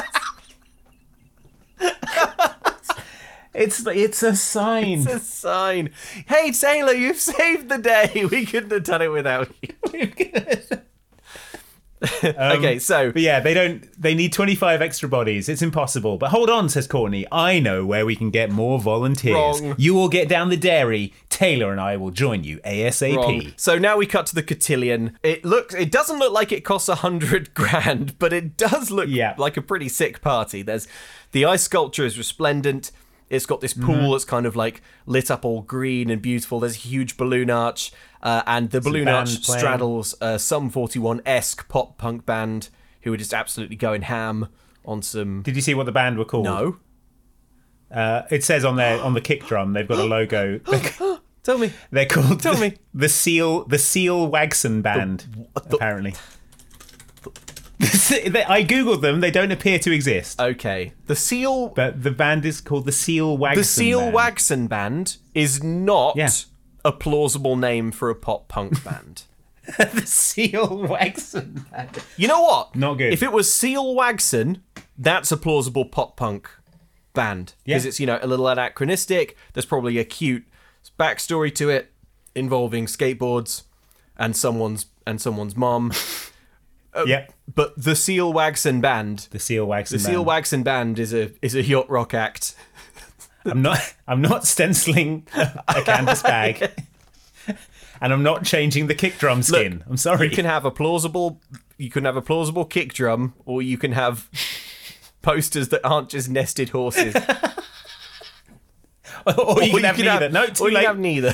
It's 3.53 3.85
it's 3.87 4.23
a 4.23 4.35
sign. 4.35 4.99
It's 5.01 5.07
a 5.07 5.19
sign. 5.19 5.91
Hey 6.27 6.51
Taylor, 6.51 6.93
you've 6.93 7.17
saved 7.19 7.69
the 7.69 7.77
day. 7.77 8.25
We 8.29 8.45
couldn't 8.45 8.71
have 8.71 8.83
done 8.83 9.01
it 9.01 9.09
without 9.11 9.49
you. 9.61 9.73
okay, 12.23 12.79
so 12.79 13.07
Um, 13.07 13.11
But 13.11 13.21
yeah, 13.21 13.39
they 13.39 13.53
don't. 13.53 13.87
They 14.01 14.15
need 14.15 14.33
twenty 14.33 14.55
five 14.55 14.81
extra 14.81 15.07
bodies. 15.07 15.47
It's 15.47 15.61
impossible. 15.61 16.17
But 16.17 16.31
hold 16.31 16.49
on, 16.49 16.67
says 16.67 16.87
Courtney. 16.87 17.27
I 17.31 17.59
know 17.59 17.85
where 17.85 18.07
we 18.07 18.15
can 18.15 18.31
get 18.31 18.49
more 18.49 18.79
volunteers. 18.79 19.61
Wrong. 19.61 19.75
You 19.77 19.93
will 19.93 20.09
get 20.09 20.27
down 20.27 20.49
the 20.49 20.57
dairy. 20.57 21.13
Taylor 21.29 21.71
and 21.71 21.79
I 21.79 21.97
will 21.97 22.09
join 22.09 22.43
you 22.43 22.57
asap. 22.59 23.17
Wrong. 23.17 23.53
So 23.55 23.77
now 23.77 23.97
we 23.97 24.07
cut 24.07 24.25
to 24.27 24.35
the 24.35 24.41
cotillion. 24.43 25.17
It 25.21 25.45
looks. 25.45 25.75
It 25.75 25.91
doesn't 25.91 26.17
look 26.17 26.33
like 26.33 26.51
it 26.51 26.61
costs 26.61 26.89
a 26.89 26.95
hundred 26.95 27.53
grand, 27.53 28.17
but 28.17 28.33
it 28.33 28.57
does 28.57 28.89
look 28.89 29.07
like 29.37 29.55
a 29.55 29.61
pretty 29.61 29.89
sick 29.89 30.21
party. 30.21 30.63
There's 30.63 30.87
the 31.33 31.45
ice 31.45 31.63
sculpture 31.63 32.05
is 32.05 32.17
resplendent. 32.17 32.91
It's 33.31 33.45
got 33.47 33.61
this 33.61 33.73
pool 33.73 33.95
Mhm. 33.95 34.11
that's 34.11 34.25
kind 34.25 34.45
of 34.45 34.55
like 34.55 34.81
lit 35.05 35.31
up 35.31 35.43
all 35.45 35.61
green 35.61 36.09
and 36.11 36.21
beautiful. 36.21 36.59
There's 36.59 36.75
a 36.75 36.79
huge 36.79 37.17
balloon 37.17 37.49
arch, 37.49 37.91
uh, 38.21 38.43
and 38.45 38.69
the 38.69 38.77
a 38.77 38.81
balloon 38.81 39.07
arch 39.07 39.41
playing. 39.43 39.59
straddles 39.59 40.13
a 40.21 40.37
Sum 40.37 40.69
41 40.69 41.21
esque 41.25 41.67
pop 41.69 41.97
punk 41.97 42.25
band 42.25 42.69
who 43.01 43.13
are 43.13 43.17
just 43.17 43.33
absolutely 43.33 43.75
going 43.77 44.03
ham 44.03 44.47
on 44.85 45.01
some. 45.01 45.41
Did 45.41 45.55
you 45.55 45.61
see 45.61 45.73
what 45.73 45.85
the 45.85 45.91
band 45.91 46.17
were 46.17 46.25
called? 46.25 46.43
No. 46.45 46.77
Uh, 47.89 48.23
it 48.29 48.43
says 48.43 48.63
on 48.63 48.75
their 48.77 49.01
on 49.01 49.13
the 49.13 49.21
kick 49.21 49.45
drum 49.45 49.73
they've 49.73 49.87
got 49.87 49.97
a 49.97 50.03
logo. 50.03 50.59
Tell 51.43 51.57
me. 51.57 51.71
They're 51.89 52.05
called. 52.05 52.39
Tell 52.41 52.57
me. 52.57 52.75
The 52.93 53.09
Seal 53.09 53.63
the 53.65 53.77
Seal 53.79 54.29
Wagson 54.29 54.81
Band. 54.81 55.47
apparently. 55.55 56.13
I 58.47 58.63
googled 58.63 59.01
them. 59.01 59.19
They 59.21 59.31
don't 59.31 59.51
appear 59.51 59.79
to 59.79 59.91
exist. 59.91 60.39
Okay. 60.39 60.93
The 61.07 61.15
Seal. 61.15 61.69
But 61.69 62.03
the 62.03 62.11
band 62.11 62.45
is 62.45 62.61
called 62.61 62.85
the 62.85 62.91
Seal 62.91 63.37
Wagson. 63.37 63.55
the 63.55 63.63
Seal 63.63 63.99
Band. 64.01 64.15
Wagson 64.15 64.67
Band 64.69 65.17
is 65.33 65.63
not 65.63 66.15
Yeah. 66.15 66.29
a 66.85 66.91
plausible 66.91 67.55
name 67.55 67.91
for 67.91 68.09
a 68.09 68.15
pop 68.15 68.47
punk 68.47 68.83
band. 68.85 69.23
the 69.77 70.03
Seal 70.05 70.67
Wagson 70.87 71.69
Band. 71.71 71.89
You 72.17 72.27
know 72.27 72.41
what? 72.41 72.75
Not 72.75 72.95
good. 72.95 73.13
If 73.13 73.23
it 73.23 73.31
was 73.31 73.51
Seal 73.51 73.95
Wagson, 73.95 74.61
that's 74.97 75.31
a 75.31 75.37
plausible 75.37 75.85
pop 75.85 76.17
punk 76.17 76.49
band 77.13 77.53
because 77.65 77.83
Yeah. 77.85 77.89
it's 77.89 77.99
you 77.99 78.05
know 78.05 78.19
a 78.21 78.27
little 78.27 78.47
anachronistic. 78.47 79.35
There's 79.53 79.65
probably 79.65 79.97
a 79.97 80.03
cute 80.05 80.45
backstory 80.99 81.53
to 81.55 81.69
it 81.69 81.91
involving 82.35 82.85
skateboards 82.85 83.63
and 84.17 84.35
someone's 84.35 84.85
and 85.07 85.19
someone's 85.21 85.55
mom. 85.55 85.91
Uh, 86.93 87.05
Yep. 87.07 87.33
But 87.53 87.73
the 87.81 87.95
Seal 87.95 88.33
Wagson 88.33 88.81
Band, 88.81 89.27
The 89.31 89.39
Seal 89.39 89.67
Wagson. 89.67 89.91
the 89.91 89.99
Seal 89.99 90.23
Band. 90.25 90.43
Wagson 90.45 90.63
Band 90.63 90.99
is 90.99 91.13
a 91.13 91.31
is 91.41 91.55
a 91.55 91.63
yacht 91.63 91.89
rock 91.89 92.13
act. 92.13 92.55
I'm 93.45 93.61
not. 93.61 93.79
I'm 94.07 94.21
not 94.21 94.45
stenciling 94.45 95.27
a, 95.33 95.63
a 95.67 95.81
canvas 95.83 96.21
bag, 96.21 96.71
and 98.01 98.13
I'm 98.13 98.23
not 98.23 98.43
changing 98.45 98.87
the 98.87 98.95
kick 98.95 99.17
drum 99.17 99.41
skin. 99.41 99.83
I'm 99.89 99.97
sorry. 99.97 100.29
You 100.29 100.35
can 100.35 100.45
have 100.45 100.65
a 100.65 100.71
plausible. 100.71 101.41
You 101.77 101.89
can 101.89 102.05
have 102.05 102.15
a 102.15 102.21
plausible 102.21 102.65
kick 102.65 102.93
drum, 102.93 103.33
or 103.45 103.61
you 103.61 103.77
can 103.77 103.93
have 103.93 104.29
posters 105.21 105.69
that 105.69 105.81
aren't 105.83 106.09
just 106.09 106.29
nested 106.29 106.69
horses. 106.69 107.15
or 109.37 109.63
you 109.63 109.71
can 109.73 109.83
have 109.83 109.97
neither. 109.97 110.29
no, 110.29 110.45
too 110.47 110.65
or 110.65 110.69
you 110.69 110.75
late. 110.75 110.81
can 110.81 110.87
have 110.89 110.99
neither. 110.99 111.33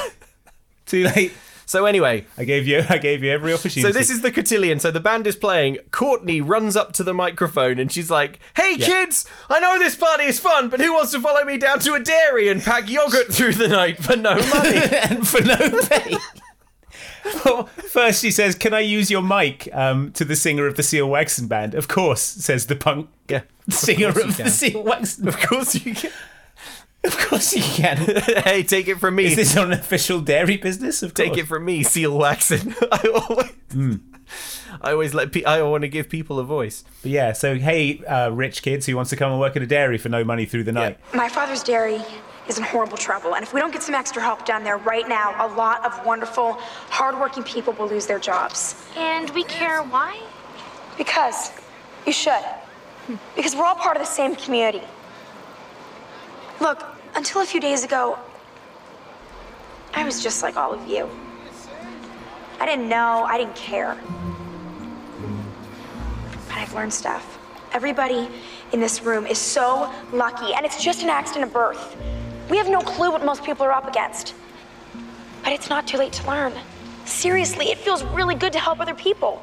Too 0.86 1.04
late. 1.04 1.34
So 1.68 1.86
anyway, 1.86 2.26
I 2.38 2.46
gave 2.46 2.66
you. 2.66 2.84
I 2.90 2.98
gave 2.98 3.24
you 3.24 3.30
every 3.30 3.54
opportunity. 3.54 3.82
so 3.82 3.92
this 3.92 4.10
is 4.10 4.22
the 4.22 4.32
cotillion. 4.32 4.80
So 4.80 4.90
the 4.90 5.00
band 5.02 5.28
is 5.28 5.36
playing. 5.36 5.78
Courtney 5.92 6.42
runs 6.42 6.76
up 6.78 6.94
to 6.94 7.04
the 7.04 7.14
microphone 7.14 7.78
and 7.78 7.92
she's 7.92 8.10
like, 8.10 8.40
"Hey 8.56 8.76
Yeah. 8.78 8.86
kids, 8.88 9.26
I 9.50 9.60
know 9.60 9.78
this 9.78 9.96
party 9.96 10.24
is 10.24 10.40
fun, 10.40 10.70
but 10.70 10.80
who 10.80 10.94
wants 10.94 11.12
to 11.12 11.20
follow 11.20 11.44
me 11.44 11.58
down 11.58 11.80
to 11.82 11.94
a 11.94 12.00
dairy 12.00 12.48
and 12.50 12.62
pack 12.64 12.90
yogurt 12.90 13.34
through 13.34 13.54
the 13.54 13.68
night 13.68 14.02
for 14.02 14.16
no 14.16 14.36
money?" 14.36 14.80
and 15.10 15.28
for 15.28 15.42
no 15.44 15.58
pay. 15.90 16.16
Well, 17.44 17.66
First, 17.66 18.22
she 18.22 18.32
says, 18.32 18.56
"Can 18.56 18.74
I 18.74 18.80
use 18.80 19.12
your 19.12 19.22
mic?" 19.22 19.68
Um, 19.74 20.14
to 20.14 20.24
the 20.24 20.36
singer 20.38 20.66
of 20.68 20.78
the 20.78 20.84
Seal 20.84 21.10
Waxen 21.10 21.48
Band. 21.48 21.76
Of 21.76 21.90
course, 21.90 22.22
says 22.22 22.68
the 22.68 22.76
punk 22.78 23.10
yeah, 23.28 23.42
singer 23.70 24.14
course 24.14 24.26
of 24.26 24.38
the. 24.38 24.50
Seal 24.50 24.82
Waxen. 24.84 25.28
of 25.28 25.38
course 25.42 25.76
you 25.76 25.94
can. 25.94 26.12
Of 27.08 27.18
course 27.18 27.54
you 27.54 27.62
can. 27.64 27.98
hey, 28.44 28.64
take 28.64 28.88
it 28.88 29.00
from 29.00 29.16
me. 29.16 29.26
Is 29.26 29.36
this 29.36 29.58
on 29.58 29.72
an 29.72 29.80
official 29.80 30.20
dairy 30.22 30.58
business? 30.58 31.02
Of 31.02 31.14
course. 31.14 31.30
Take 31.30 31.38
it 31.38 31.46
from 31.48 31.66
me, 31.66 31.82
Seal 31.84 32.12
Waxon. 32.18 32.76
I 32.92 33.08
always, 33.30 33.52
Hmm. 33.72 33.96
I 34.82 34.92
always 34.92 35.14
let. 35.14 35.32
Pe- 35.32 35.46
I 35.46 35.62
want 35.62 35.84
to 35.84 35.88
give 35.88 36.10
people 36.10 36.38
a 36.38 36.44
voice. 36.44 36.84
But 37.02 37.12
yeah, 37.12 37.32
so 37.34 37.56
hey, 37.56 38.04
uh, 38.06 38.30
rich 38.30 38.62
kids 38.62 38.86
who 38.86 38.96
wants 38.96 39.10
to 39.12 39.16
come 39.16 39.32
and 39.32 39.40
work 39.40 39.56
at 39.56 39.62
a 39.62 39.66
dairy 39.68 39.98
for 39.98 40.10
no 40.10 40.24
money 40.26 40.46
through 40.46 40.66
the 40.66 40.74
night. 40.74 41.00
My 41.14 41.30
father's 41.30 41.64
dairy 41.64 42.02
is 42.50 42.58
in 42.58 42.64
horrible 42.66 42.98
trouble, 42.98 43.36
and 43.36 43.44
if 43.44 43.54
we 43.54 43.62
don't 43.62 43.72
get 43.72 43.84
some 43.84 43.96
extra 43.96 44.22
help 44.22 44.46
down 44.46 44.64
there 44.66 44.78
right 44.78 45.08
now, 45.08 45.34
a 45.46 45.48
lot 45.56 45.86
of 45.86 46.06
wonderful, 46.06 46.54
hardworking 46.90 47.44
people 47.44 47.72
will 47.74 47.88
lose 47.88 48.06
their 48.06 48.20
jobs. 48.20 48.76
And 48.98 49.30
we 49.32 49.44
care 49.46 49.82
why? 49.84 50.22
Because 50.98 51.52
you 52.06 52.12
should. 52.12 52.44
Because 53.36 53.56
we're 53.56 53.64
all 53.66 53.76
part 53.76 53.96
of 53.96 54.02
the 54.04 54.08
same 54.08 54.36
community. 54.36 54.82
Look, 56.60 56.84
until 57.18 57.42
a 57.42 57.46
few 57.46 57.60
days 57.60 57.84
ago, 57.84 58.18
I 59.96 60.06
was 60.06 60.22
just 60.22 60.44
like 60.44 60.56
all 60.56 60.72
of 60.72 60.88
you. 60.88 61.10
I 62.60 62.66
didn't 62.68 62.88
know, 62.88 63.26
I 63.28 63.40
didn't 63.40 63.56
care. 63.56 63.98
But 66.48 66.58
I've 66.58 66.74
learned 66.76 66.94
stuff. 66.94 67.40
Everybody 67.74 68.30
in 68.72 68.80
this 68.80 69.02
room 69.02 69.26
is 69.26 69.40
so 69.40 69.92
lucky, 70.14 70.54
and 70.54 70.64
it's 70.64 70.82
just 70.82 71.02
an 71.02 71.10
accident 71.10 71.46
of 71.46 71.54
birth. 71.54 71.98
We 72.52 72.58
have 72.58 72.70
no 72.70 72.82
clue 72.82 73.12
what 73.12 73.26
most 73.26 73.44
people 73.44 73.66
are 73.66 73.72
up 73.72 73.88
against. 73.88 74.36
But 75.44 75.54
it's 75.54 75.70
not 75.70 75.88
too 75.88 75.98
late 75.98 76.14
to 76.14 76.28
learn. 76.28 76.54
Seriously, 77.06 77.72
it 77.72 77.80
feels 77.80 78.04
really 78.04 78.36
good 78.36 78.54
to 78.54 78.60
help 78.60 78.80
other 78.80 78.94
people. 78.94 79.42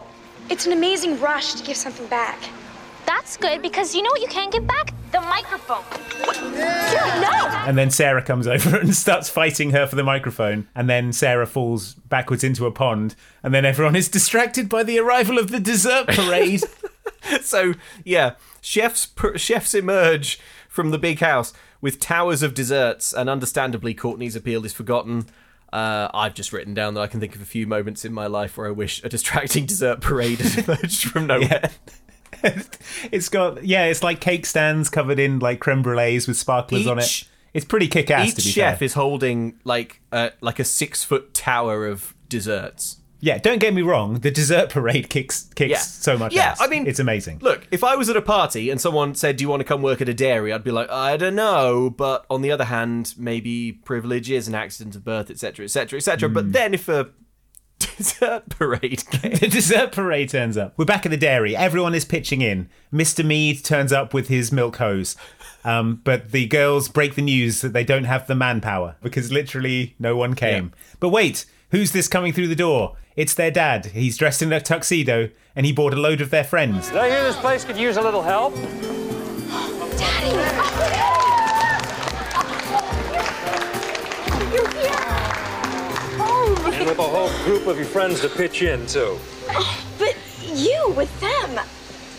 It's 0.48 0.66
an 0.66 0.72
amazing 0.72 1.20
rush 1.20 1.54
to 1.54 1.64
give 1.64 1.76
something 1.76 2.06
back. 2.06 2.38
That's 3.06 3.36
good 3.36 3.62
because 3.62 3.94
you 3.94 4.02
know 4.02 4.10
what 4.10 4.20
you 4.20 4.28
can 4.28 4.50
give 4.50 4.66
back? 4.66 4.92
The 5.12 5.20
microphone. 5.20 5.84
no! 6.54 7.48
And 7.66 7.78
then 7.78 7.90
Sarah 7.90 8.22
comes 8.22 8.46
over 8.46 8.76
and 8.80 8.94
starts 8.94 9.28
fighting 9.28 9.70
her 9.70 9.86
for 9.86 9.96
the 9.96 10.02
microphone. 10.02 10.68
And 10.74 10.88
then 10.88 11.12
Sarah 11.12 11.46
falls 11.46 11.94
backwards 11.94 12.42
into 12.42 12.66
a 12.66 12.72
pond. 12.72 13.14
And 13.42 13.54
then 13.54 13.64
everyone 13.64 13.96
is 13.96 14.08
distracted 14.08 14.68
by 14.68 14.82
the 14.82 14.98
arrival 14.98 15.38
of 15.38 15.50
the 15.50 15.60
dessert 15.60 16.08
parade. 16.08 16.62
so 17.42 17.74
yeah, 18.04 18.34
chefs 18.60 19.06
pr- 19.06 19.36
chefs 19.36 19.74
emerge 19.74 20.40
from 20.68 20.90
the 20.90 20.98
big 20.98 21.20
house 21.20 21.52
with 21.80 22.00
towers 22.00 22.42
of 22.42 22.54
desserts, 22.54 23.12
and 23.12 23.28
understandably, 23.28 23.92
Courtney's 23.92 24.34
appeal 24.34 24.64
is 24.64 24.72
forgotten. 24.72 25.26
Uh, 25.70 26.08
I've 26.14 26.32
just 26.34 26.52
written 26.52 26.72
down 26.72 26.94
that 26.94 27.00
I 27.02 27.06
can 27.06 27.20
think 27.20 27.34
of 27.34 27.42
a 27.42 27.44
few 27.44 27.66
moments 27.66 28.04
in 28.04 28.12
my 28.14 28.26
life 28.26 28.56
where 28.56 28.68
I 28.68 28.70
wish 28.70 29.04
a 29.04 29.08
distracting 29.10 29.66
dessert 29.66 30.00
parade 30.00 30.38
had 30.38 30.64
emerged 30.68 31.04
from 31.10 31.26
nowhere. 31.26 31.70
it's 33.12 33.28
got, 33.28 33.64
yeah, 33.64 33.84
it's 33.86 34.02
like 34.02 34.20
cake 34.20 34.46
stands 34.46 34.88
covered 34.88 35.18
in 35.18 35.38
like 35.38 35.60
creme 35.60 35.82
brulees 35.82 36.26
with 36.28 36.36
sparklers 36.36 36.86
on 36.86 36.98
it. 36.98 37.24
It's 37.52 37.64
pretty 37.64 37.86
kick 37.88 38.10
ass 38.10 38.28
Each 38.30 38.34
to 38.34 38.42
be 38.42 38.50
chef 38.50 38.78
fair. 38.80 38.84
is 38.86 38.94
holding 38.94 39.58
like 39.64 40.00
uh, 40.10 40.30
like 40.40 40.58
a 40.58 40.64
six 40.64 41.04
foot 41.04 41.32
tower 41.34 41.86
of 41.86 42.14
desserts. 42.28 42.98
Yeah, 43.20 43.38
don't 43.38 43.58
get 43.58 43.72
me 43.72 43.80
wrong. 43.80 44.18
The 44.20 44.30
dessert 44.30 44.68
parade 44.68 45.08
kicks 45.08 45.48
kicks 45.54 45.70
Yeah. 45.70 45.78
so 45.78 46.18
much. 46.18 46.34
Yeah, 46.34 46.50
ass. 46.50 46.60
I 46.60 46.66
mean, 46.66 46.86
it's 46.86 46.98
amazing. 46.98 47.38
Look, 47.40 47.66
if 47.70 47.82
I 47.82 47.96
was 47.96 48.10
at 48.10 48.16
a 48.18 48.22
party 48.22 48.68
and 48.68 48.78
someone 48.78 49.14
said, 49.14 49.36
"Do 49.36 49.44
you 49.44 49.48
want 49.48 49.60
to 49.60 49.64
come 49.64 49.80
work 49.80 50.02
at 50.02 50.08
a 50.10 50.14
dairy?" 50.14 50.52
I'd 50.52 50.62
be 50.64 50.72
like, 50.72 50.90
"I 50.90 51.16
don't 51.16 51.34
know," 51.36 51.88
but 51.88 52.26
on 52.28 52.42
the 52.42 52.50
other 52.50 52.64
hand, 52.64 53.14
maybe 53.16 53.72
privilege 53.72 54.30
is 54.30 54.46
an 54.46 54.54
accident 54.54 54.94
of 54.94 55.04
birth, 55.04 55.30
etc., 55.30 55.64
etc., 55.64 55.96
etc. 55.96 56.28
Hmm. 56.28 56.34
But 56.34 56.52
then 56.52 56.74
if 56.74 56.86
a 56.88 57.10
dessert 57.96 58.48
parade 58.48 59.04
came, 59.10 59.32
the 59.32 59.48
dessert 59.48 59.92
parade 59.92 60.28
turns 60.30 60.56
up. 60.56 60.74
We're 60.76 60.84
back 60.84 61.06
at 61.06 61.10
the 61.10 61.16
dairy. 61.16 61.56
Everyone 61.56 61.94
is 61.94 62.04
pitching 62.04 62.40
in. 62.40 62.68
Mr. 62.92 63.24
Mead 63.24 63.64
turns 63.64 63.92
up 63.92 64.14
with 64.14 64.28
his 64.28 64.52
milk 64.52 64.76
hose. 64.76 65.16
Um, 65.64 66.00
but 66.04 66.30
the 66.32 66.46
girls 66.46 66.88
break 66.88 67.14
the 67.14 67.22
news 67.22 67.62
that 67.62 67.72
they 67.72 67.84
don't 67.84 68.04
have 68.04 68.26
the 68.26 68.34
manpower 68.34 68.96
because 69.02 69.32
literally 69.32 69.94
no 69.98 70.14
one 70.16 70.34
came. 70.34 70.72
But 71.00 71.08
wait, 71.08 71.46
who's 71.70 71.92
this 71.92 72.06
coming 72.06 72.32
through 72.32 72.48
the 72.48 72.54
door? 72.54 72.96
It's 73.16 73.34
their 73.34 73.50
dad. 73.50 73.86
He's 73.86 74.18
dressed 74.18 74.42
in 74.42 74.52
a 74.52 74.60
tuxedo 74.60 75.30
and 75.56 75.64
he 75.64 75.72
brought 75.72 75.94
a 75.94 76.00
load 76.00 76.20
of 76.20 76.30
their 76.30 76.44
friends. 76.44 76.88
Did 76.88 76.98
I 76.98 77.08
hear 77.08 77.22
this 77.22 77.36
place 77.36 77.64
could 77.64 77.76
use 77.78 77.96
a 77.96 78.02
little 78.02 78.22
help? 78.22 78.54
You're 78.56 80.53
with 86.86 86.98
a 86.98 87.02
whole 87.02 87.30
group 87.44 87.66
of 87.66 87.76
your 87.76 87.86
friends 87.86 88.20
to 88.20 88.28
pitch 88.28 88.62
in, 88.62 88.86
too. 88.86 89.18
Oh, 89.50 89.84
but 89.98 90.16
you 90.42 90.92
with 90.96 91.20
them. 91.20 91.60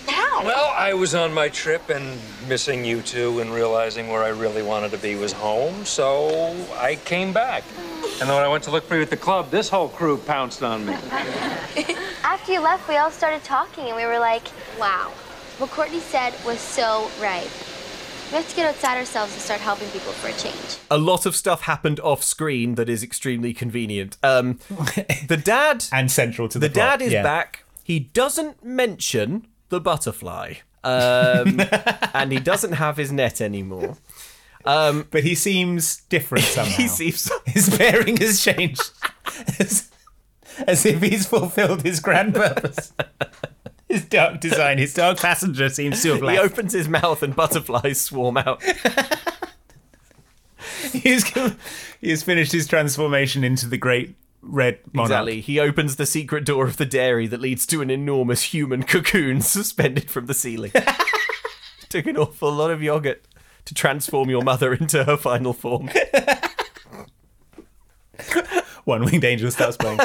How? 0.08 0.44
Well, 0.44 0.74
I 0.76 0.94
was 0.94 1.16
on 1.16 1.34
my 1.34 1.50
trip 1.50 1.90
and 1.90 2.20
missing 2.48 2.86
you 2.86 3.02
two 3.02 3.40
and 3.40 3.52
realizing 3.52 4.08
where 4.08 4.24
I 4.24 4.30
really 4.30 4.62
wanted 4.62 4.92
to 4.92 4.98
be 4.98 5.16
was 5.16 5.34
home, 5.34 5.86
so 5.86 6.56
I 6.78 6.96
came 6.96 7.34
back. 7.34 7.64
And 8.20 8.30
then 8.30 8.36
when 8.36 8.46
I 8.46 8.48
went 8.48 8.64
to 8.66 8.72
look 8.72 8.86
for 8.86 8.96
you 8.96 9.02
at 9.02 9.10
the 9.10 9.18
club, 9.18 9.52
this 9.52 9.70
whole 9.70 9.90
crew 9.90 10.18
pounced 10.18 10.64
on 10.64 10.86
me. 10.86 10.94
After 12.24 12.54
you 12.54 12.62
left, 12.62 12.88
we 12.88 12.98
all 12.98 13.12
started 13.12 13.44
talking 13.44 13.86
and 13.86 13.96
we 13.96 14.06
were 14.06 14.20
like, 14.20 14.48
wow, 14.80 15.12
what 15.58 15.70
Courtney 15.72 16.00
said 16.00 16.34
was 16.46 16.60
so 16.60 17.10
right. 17.20 17.50
We 18.32 18.38
have 18.38 18.50
to 18.50 18.56
get 18.56 18.68
outside 18.68 18.98
ourselves 18.98 19.34
and 19.34 19.42
start 19.42 19.62
helping 19.62 19.88
people 19.90 20.12
for 20.14 20.28
a 20.30 20.34
change. 20.34 20.78
a 20.90 20.98
lot 20.98 21.26
of 21.26 21.36
stuff 21.36 21.62
happened 21.62 22.00
off 22.00 22.24
screen 22.24 22.76
that 22.76 22.90
is 22.90 23.04
extremely 23.04 23.54
convenient. 23.54 24.18
Um, 24.24 24.60
the 25.28 25.40
dad 25.42 25.86
and 25.92 26.12
central 26.12 26.50
to 26.50 26.60
the, 26.60 26.68
the 26.68 26.74
plot, 26.74 27.00
dad 27.00 27.06
is 27.06 27.14
yeah. 27.14 27.24
back. 27.24 27.66
He 27.84 28.00
doesn't 28.00 28.64
mention 28.64 29.48
the 29.70 29.80
butterfly, 29.80 30.56
um, 30.84 31.62
and 32.14 32.32
he 32.32 32.40
doesn't 32.40 32.74
have 32.74 32.98
his 32.98 33.12
net 33.12 33.42
anymore. 33.42 33.98
Um, 34.66 35.08
but 35.12 35.24
he 35.24 35.36
seems 35.36 35.98
different 36.10 36.44
somehow. 36.46 36.72
he 36.72 36.88
seems 36.88 37.32
his 37.46 37.78
bearing 37.78 38.18
has 38.18 38.44
changed, 38.44 38.90
as, 39.60 39.92
as 40.68 40.84
if 40.86 41.02
he's 41.02 41.28
fulfilled 41.28 41.84
his 41.84 42.00
grand 42.00 42.34
purpose. 42.34 42.92
His 43.96 44.06
dark 44.06 44.42
design, 44.42 44.78
his 44.78 44.94
dark 44.94 45.20
passenger 45.20 45.70
seems 45.70 46.02
to 46.04 46.14
have 46.14 46.22
left. 46.22 46.38
he 46.38 46.46
opens 46.46 46.74
his 46.74 46.90
mouth 46.90 47.24
and 47.24 47.34
butterflies 47.34 48.02
swarm 48.02 48.36
out. 48.36 48.62
He's 50.92 51.26
he 52.02 52.10
has 52.10 52.22
finished 52.22 52.52
his 52.52 52.68
transformation 52.68 53.46
into 53.46 53.68
the 53.68 53.78
great 53.78 54.16
red 54.42 54.80
monarch. 54.92 55.12
Exactly. 55.12 55.40
He 55.40 55.62
opens 55.62 55.96
the 55.96 56.06
secret 56.06 56.44
door 56.44 56.66
of 56.66 56.76
the 56.76 56.86
dairy 56.86 57.26
that 57.28 57.40
leads 57.40 57.66
to 57.68 57.82
an 57.82 57.90
enormous 57.90 58.54
human 58.54 58.84
cocoon 58.84 59.40
suspended 59.44 60.12
from 60.12 60.26
the 60.26 60.34
ceiling. 60.34 60.74
Took 61.90 62.08
an 62.08 62.18
awful 62.18 62.52
lot 62.52 62.72
of 62.72 62.84
yogurt 62.84 63.26
to 63.64 63.74
transform 63.74 64.30
your 64.30 64.44
mother 64.44 64.74
into 64.74 65.06
her 65.06 65.16
final 65.16 65.54
form. 65.54 65.90
One 68.84 69.06
winged 69.06 69.24
angel 69.24 69.52
starts 69.52 69.78
playing. 69.78 70.00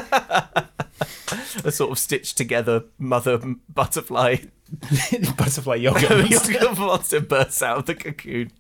a 1.65 1.73
sort 1.73 1.91
of 1.91 1.99
stitched 1.99 2.37
together 2.37 2.85
mother 2.99 3.41
butterfly. 3.69 4.37
Butterfly 5.37 5.75
yogurt 5.81 6.31
monster. 6.31 6.75
monster 6.75 7.21
bursts 7.21 7.63
out 7.63 7.79
of 7.79 7.87
the 7.87 7.95
cocoon. 7.95 8.53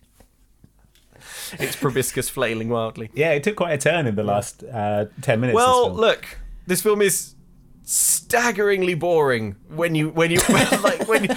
Its 1.52 1.76
proboscis 1.76 2.28
flailing 2.28 2.68
wildly. 2.68 3.10
Yeah, 3.14 3.32
it 3.32 3.44
took 3.44 3.56
quite 3.56 3.72
a 3.72 3.78
turn 3.78 4.06
in 4.06 4.14
the 4.16 4.24
last 4.24 4.64
uh, 4.64 5.06
ten 5.22 5.40
minutes. 5.40 5.55
Well, 5.55 5.92
look, 5.92 6.38
this 6.66 6.82
film 6.82 7.02
is 7.02 7.34
staggeringly 7.82 8.94
boring 8.94 9.56
when 9.68 9.94
you 9.94 10.10
when 10.10 10.30
you 10.30 10.40
like 10.48 11.06
when 11.09 11.24
you, 11.24 11.30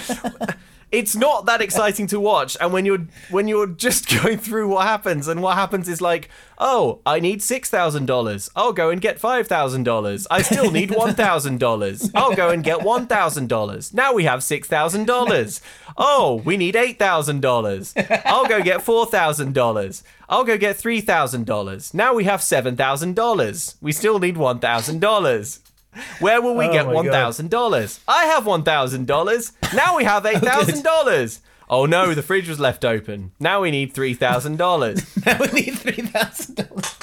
it's 0.94 1.16
not 1.16 1.46
that 1.46 1.60
exciting 1.60 2.06
to 2.06 2.20
watch 2.20 2.56
and 2.60 2.72
when 2.72 2.84
you're 2.84 3.06
when 3.30 3.48
you're 3.48 3.66
just 3.66 4.08
going 4.22 4.38
through 4.38 4.68
what 4.68 4.86
happens 4.86 5.26
and 5.26 5.42
what 5.42 5.56
happens 5.56 5.88
is 5.88 6.00
like 6.00 6.28
oh 6.58 7.00
i 7.04 7.18
need 7.18 7.40
$6000 7.40 8.50
i'll 8.54 8.72
go 8.72 8.90
and 8.90 9.00
get 9.00 9.20
$5000 9.20 10.26
i 10.30 10.42
still 10.42 10.70
need 10.70 10.90
$1000 10.90 12.10
i'll 12.14 12.36
go 12.36 12.50
and 12.50 12.62
get 12.62 12.78
$1000 12.78 13.94
now 13.94 14.12
we 14.12 14.24
have 14.24 14.40
$6000 14.40 15.60
oh 15.96 16.42
we 16.44 16.56
need 16.56 16.74
$8000 16.76 18.22
i'll 18.24 18.46
go 18.46 18.62
get 18.62 18.80
$4000 18.80 20.02
i'll 20.28 20.44
go 20.44 20.56
get 20.56 20.76
$3000 20.76 21.94
now 21.94 22.14
we 22.14 22.24
have 22.24 22.40
$7000 22.40 23.74
we 23.80 23.92
still 23.92 24.18
need 24.20 24.36
$1000 24.36 25.58
where 26.20 26.40
will 26.42 26.54
we 26.54 26.66
Oh 26.66 26.72
get 26.72 26.86
my 26.86 26.92
one 26.92 27.04
God. 27.06 27.12
thousand 27.12 27.50
dollars? 27.50 28.00
I 28.08 28.26
have 28.26 28.46
one 28.46 28.62
thousand 28.62 29.06
dollars. 29.06 29.52
Now 29.74 29.96
we 29.96 30.04
have 30.04 30.24
eight 30.26 30.42
thousand 30.42 30.82
dollars. 30.82 31.40
Oh 31.68 31.86
no, 31.86 32.14
the 32.14 32.22
fridge 32.22 32.48
was 32.48 32.60
left 32.60 32.84
open. 32.84 33.32
Now 33.40 33.62
we 33.62 33.70
need 33.70 33.92
three 33.94 34.14
thousand 34.14 34.56
dollars. 34.58 35.16
now 35.26 35.38
we 35.40 35.46
need 35.60 35.78
three 35.78 36.02
thousand 36.06 36.56
dollars. 36.56 36.96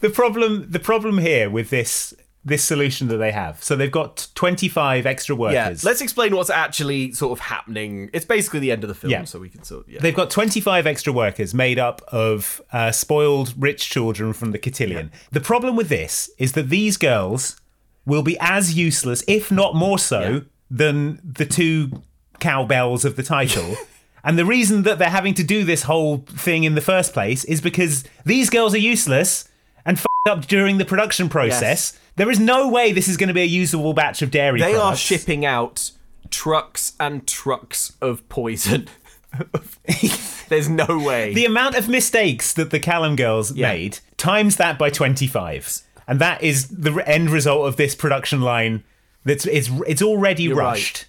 The 0.00 0.10
problem, 0.10 0.70
the 0.70 0.78
problem 0.78 1.18
here 1.18 1.48
with 1.48 1.70
this 1.70 2.14
this 2.46 2.62
solution 2.62 3.08
that 3.08 3.16
they 3.18 3.32
have, 3.32 3.62
so 3.62 3.74
they've 3.76 3.90
got 3.90 4.28
twenty 4.34 4.68
five 4.68 5.04
extra 5.04 5.34
workers. 5.34 5.82
Yeah, 5.84 5.88
let's 5.90 6.00
explain 6.00 6.34
what's 6.34 6.48
actually 6.48 7.12
sort 7.12 7.32
of 7.32 7.40
happening. 7.40 8.08
It's 8.14 8.24
basically 8.24 8.60
the 8.60 8.70
end 8.72 8.84
of 8.84 8.88
the 8.88 8.94
film, 8.94 9.10
Yeah. 9.10 9.24
so 9.24 9.38
we 9.40 9.48
can 9.50 9.64
sort 9.64 9.84
of 9.86 9.92
yeah. 9.92 10.00
They've 10.00 10.14
got 10.14 10.30
25 10.30 10.86
extra 10.86 11.12
workers 11.12 11.52
made 11.52 11.78
up 11.78 12.00
of 12.12 12.62
uh, 12.72 12.92
spoiled 12.92 13.52
rich 13.58 13.90
children 13.90 14.32
from 14.32 14.52
the 14.52 14.58
cotillion. 14.58 15.10
The 15.32 15.40
problem 15.40 15.74
with 15.76 15.88
this 15.88 16.30
is 16.38 16.52
that 16.52 16.70
these 16.70 16.96
girls 16.96 17.60
will 18.06 18.22
be 18.22 18.38
as 18.40 18.74
useless, 18.74 19.24
if 19.26 19.50
not 19.50 19.74
more 19.74 19.98
so, 19.98 20.42
than 20.70 21.20
the 21.24 21.44
two 21.44 22.02
Cow 22.38 22.64
Belles 22.64 23.04
of 23.04 23.16
the 23.16 23.22
title. 23.24 23.74
and 24.24 24.38
the 24.38 24.44
reason 24.44 24.82
that 24.84 24.98
they're 25.00 25.10
having 25.10 25.34
to 25.34 25.42
do 25.44 25.64
this 25.64 25.82
whole 25.82 26.18
thing 26.28 26.62
in 26.62 26.76
the 26.76 26.80
first 26.80 27.12
place 27.12 27.44
is 27.44 27.60
because 27.60 28.04
these 28.24 28.50
girls 28.50 28.72
are 28.74 28.78
useless 28.78 29.48
and 29.84 29.96
f***ed 29.98 30.30
up 30.30 30.46
during 30.46 30.78
the 30.78 30.84
production 30.84 31.28
process. 31.28 31.98
There 32.16 32.30
is 32.30 32.40
no 32.40 32.68
way 32.68 32.92
this 32.92 33.08
is 33.08 33.16
going 33.16 33.28
to 33.28 33.34
be 33.34 33.42
a 33.42 33.46
usable 33.46 33.92
batch 33.92 34.22
of 34.22 34.30
dairy 34.30 34.60
They 34.60 34.74
are 34.74 34.96
shipping 34.96 35.44
out 35.44 35.90
trucks 36.30 36.94
and 36.98 37.26
trucks 37.26 37.92
of 38.00 38.26
poison. 38.28 38.88
There's 40.48 40.68
no 40.68 40.98
way. 40.98 41.34
The 41.34 41.44
amount 41.44 41.76
of 41.76 41.88
mistakes 41.88 42.52
that 42.54 42.70
the 42.70 42.80
Callum 42.80 43.16
girls 43.16 43.52
made 43.54 43.98
times 44.16 44.56
that 44.56 44.78
by 44.78 44.90
25. 44.90 45.82
And 46.08 46.20
that 46.20 46.42
is 46.42 46.68
the 46.68 47.02
end 47.06 47.30
result 47.30 47.66
of 47.66 47.76
this 47.76 47.94
production 47.94 48.40
line 48.40 48.84
that's 49.24 49.44
it's 49.44 49.68
it's 49.86 50.02
already 50.02 50.44
You're 50.44 50.56
right. 50.56 51.06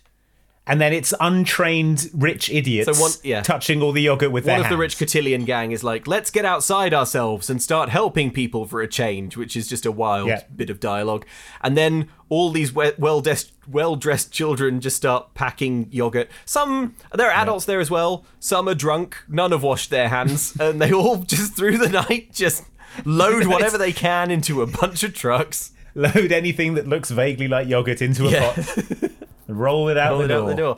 And 0.67 0.81
then 0.81 0.91
it's 0.91 1.13
untrained 1.19 2.09
rich 2.13 2.49
idiots 2.49 2.85
So 2.97 3.01
one- 3.01 3.11
yeah. 3.23 3.41
touching 3.41 3.81
all 3.81 3.93
the 3.93 4.01
yogurt 4.01 4.31
with 4.31 4.45
One 4.45 4.55
their 4.57 4.65
of 4.65 4.69
the 4.69 4.77
rich 4.77 4.97
cotillion 4.99 5.45
gang 5.45 5.71
is 5.71 5.83
like, 5.83 6.07
let's 6.07 6.29
get 6.29 6.43
outside 6.43 6.93
ourselves 6.93 7.49
and 7.49 7.61
start 7.61 7.87
helping 7.89 8.31
people 8.31 8.65
for 8.65 8.81
a 8.81 8.87
change, 8.87 9.37
which 9.37 9.55
is 9.55 9.67
just 9.67 9.85
a 9.85 9.91
wild 9.91 10.27
Yeah. 10.27 10.41
bit 10.53 10.69
of 10.69 10.79
dialogue. 10.81 11.25
And 11.61 11.77
then 11.77 12.09
all 12.29 12.51
these 12.51 12.73
well-dressed, 12.73 13.53
well-dressed 13.71 14.31
children 14.33 14.81
just 14.81 14.97
start 14.97 15.33
packing 15.33 15.87
yogurt. 15.89 16.29
Some 16.45 16.95
there 17.13 17.27
are 17.31 17.41
adults 17.41 17.63
there 17.65 17.79
as 17.79 17.89
well. 17.89 18.25
Some 18.39 18.67
are 18.67 18.75
drunk. 18.75 19.15
None 19.29 19.51
have 19.51 19.63
washed 19.63 19.89
their 19.89 20.09
hands, 20.09 20.55
and 20.59 20.81
they 20.81 20.91
all 20.91 21.17
just 21.17 21.55
through 21.55 21.77
the 21.77 21.87
night 21.89 22.33
just 22.33 22.65
load 23.05 23.45
whatever 23.47 23.77
they 23.77 23.93
can 23.93 24.29
into 24.31 24.61
a 24.61 24.67
bunch 24.67 25.03
of 25.03 25.13
trucks. 25.13 25.71
Load 25.95 26.31
anything 26.31 26.73
that 26.73 26.87
looks 26.87 27.09
vaguely 27.09 27.47
like 27.47 27.67
yogurt 27.67 28.01
into 28.01 28.27
a 28.27 28.31
Yeah. 28.31 28.53
pot. 28.53 29.11
roll 29.47 29.89
it 29.89 29.97
out, 29.97 30.11
Roll 30.11 30.19
the, 30.19 30.25
it 30.25 30.27
door. 30.29 30.41
out 30.43 30.47
the 30.47 30.55
door. 30.55 30.77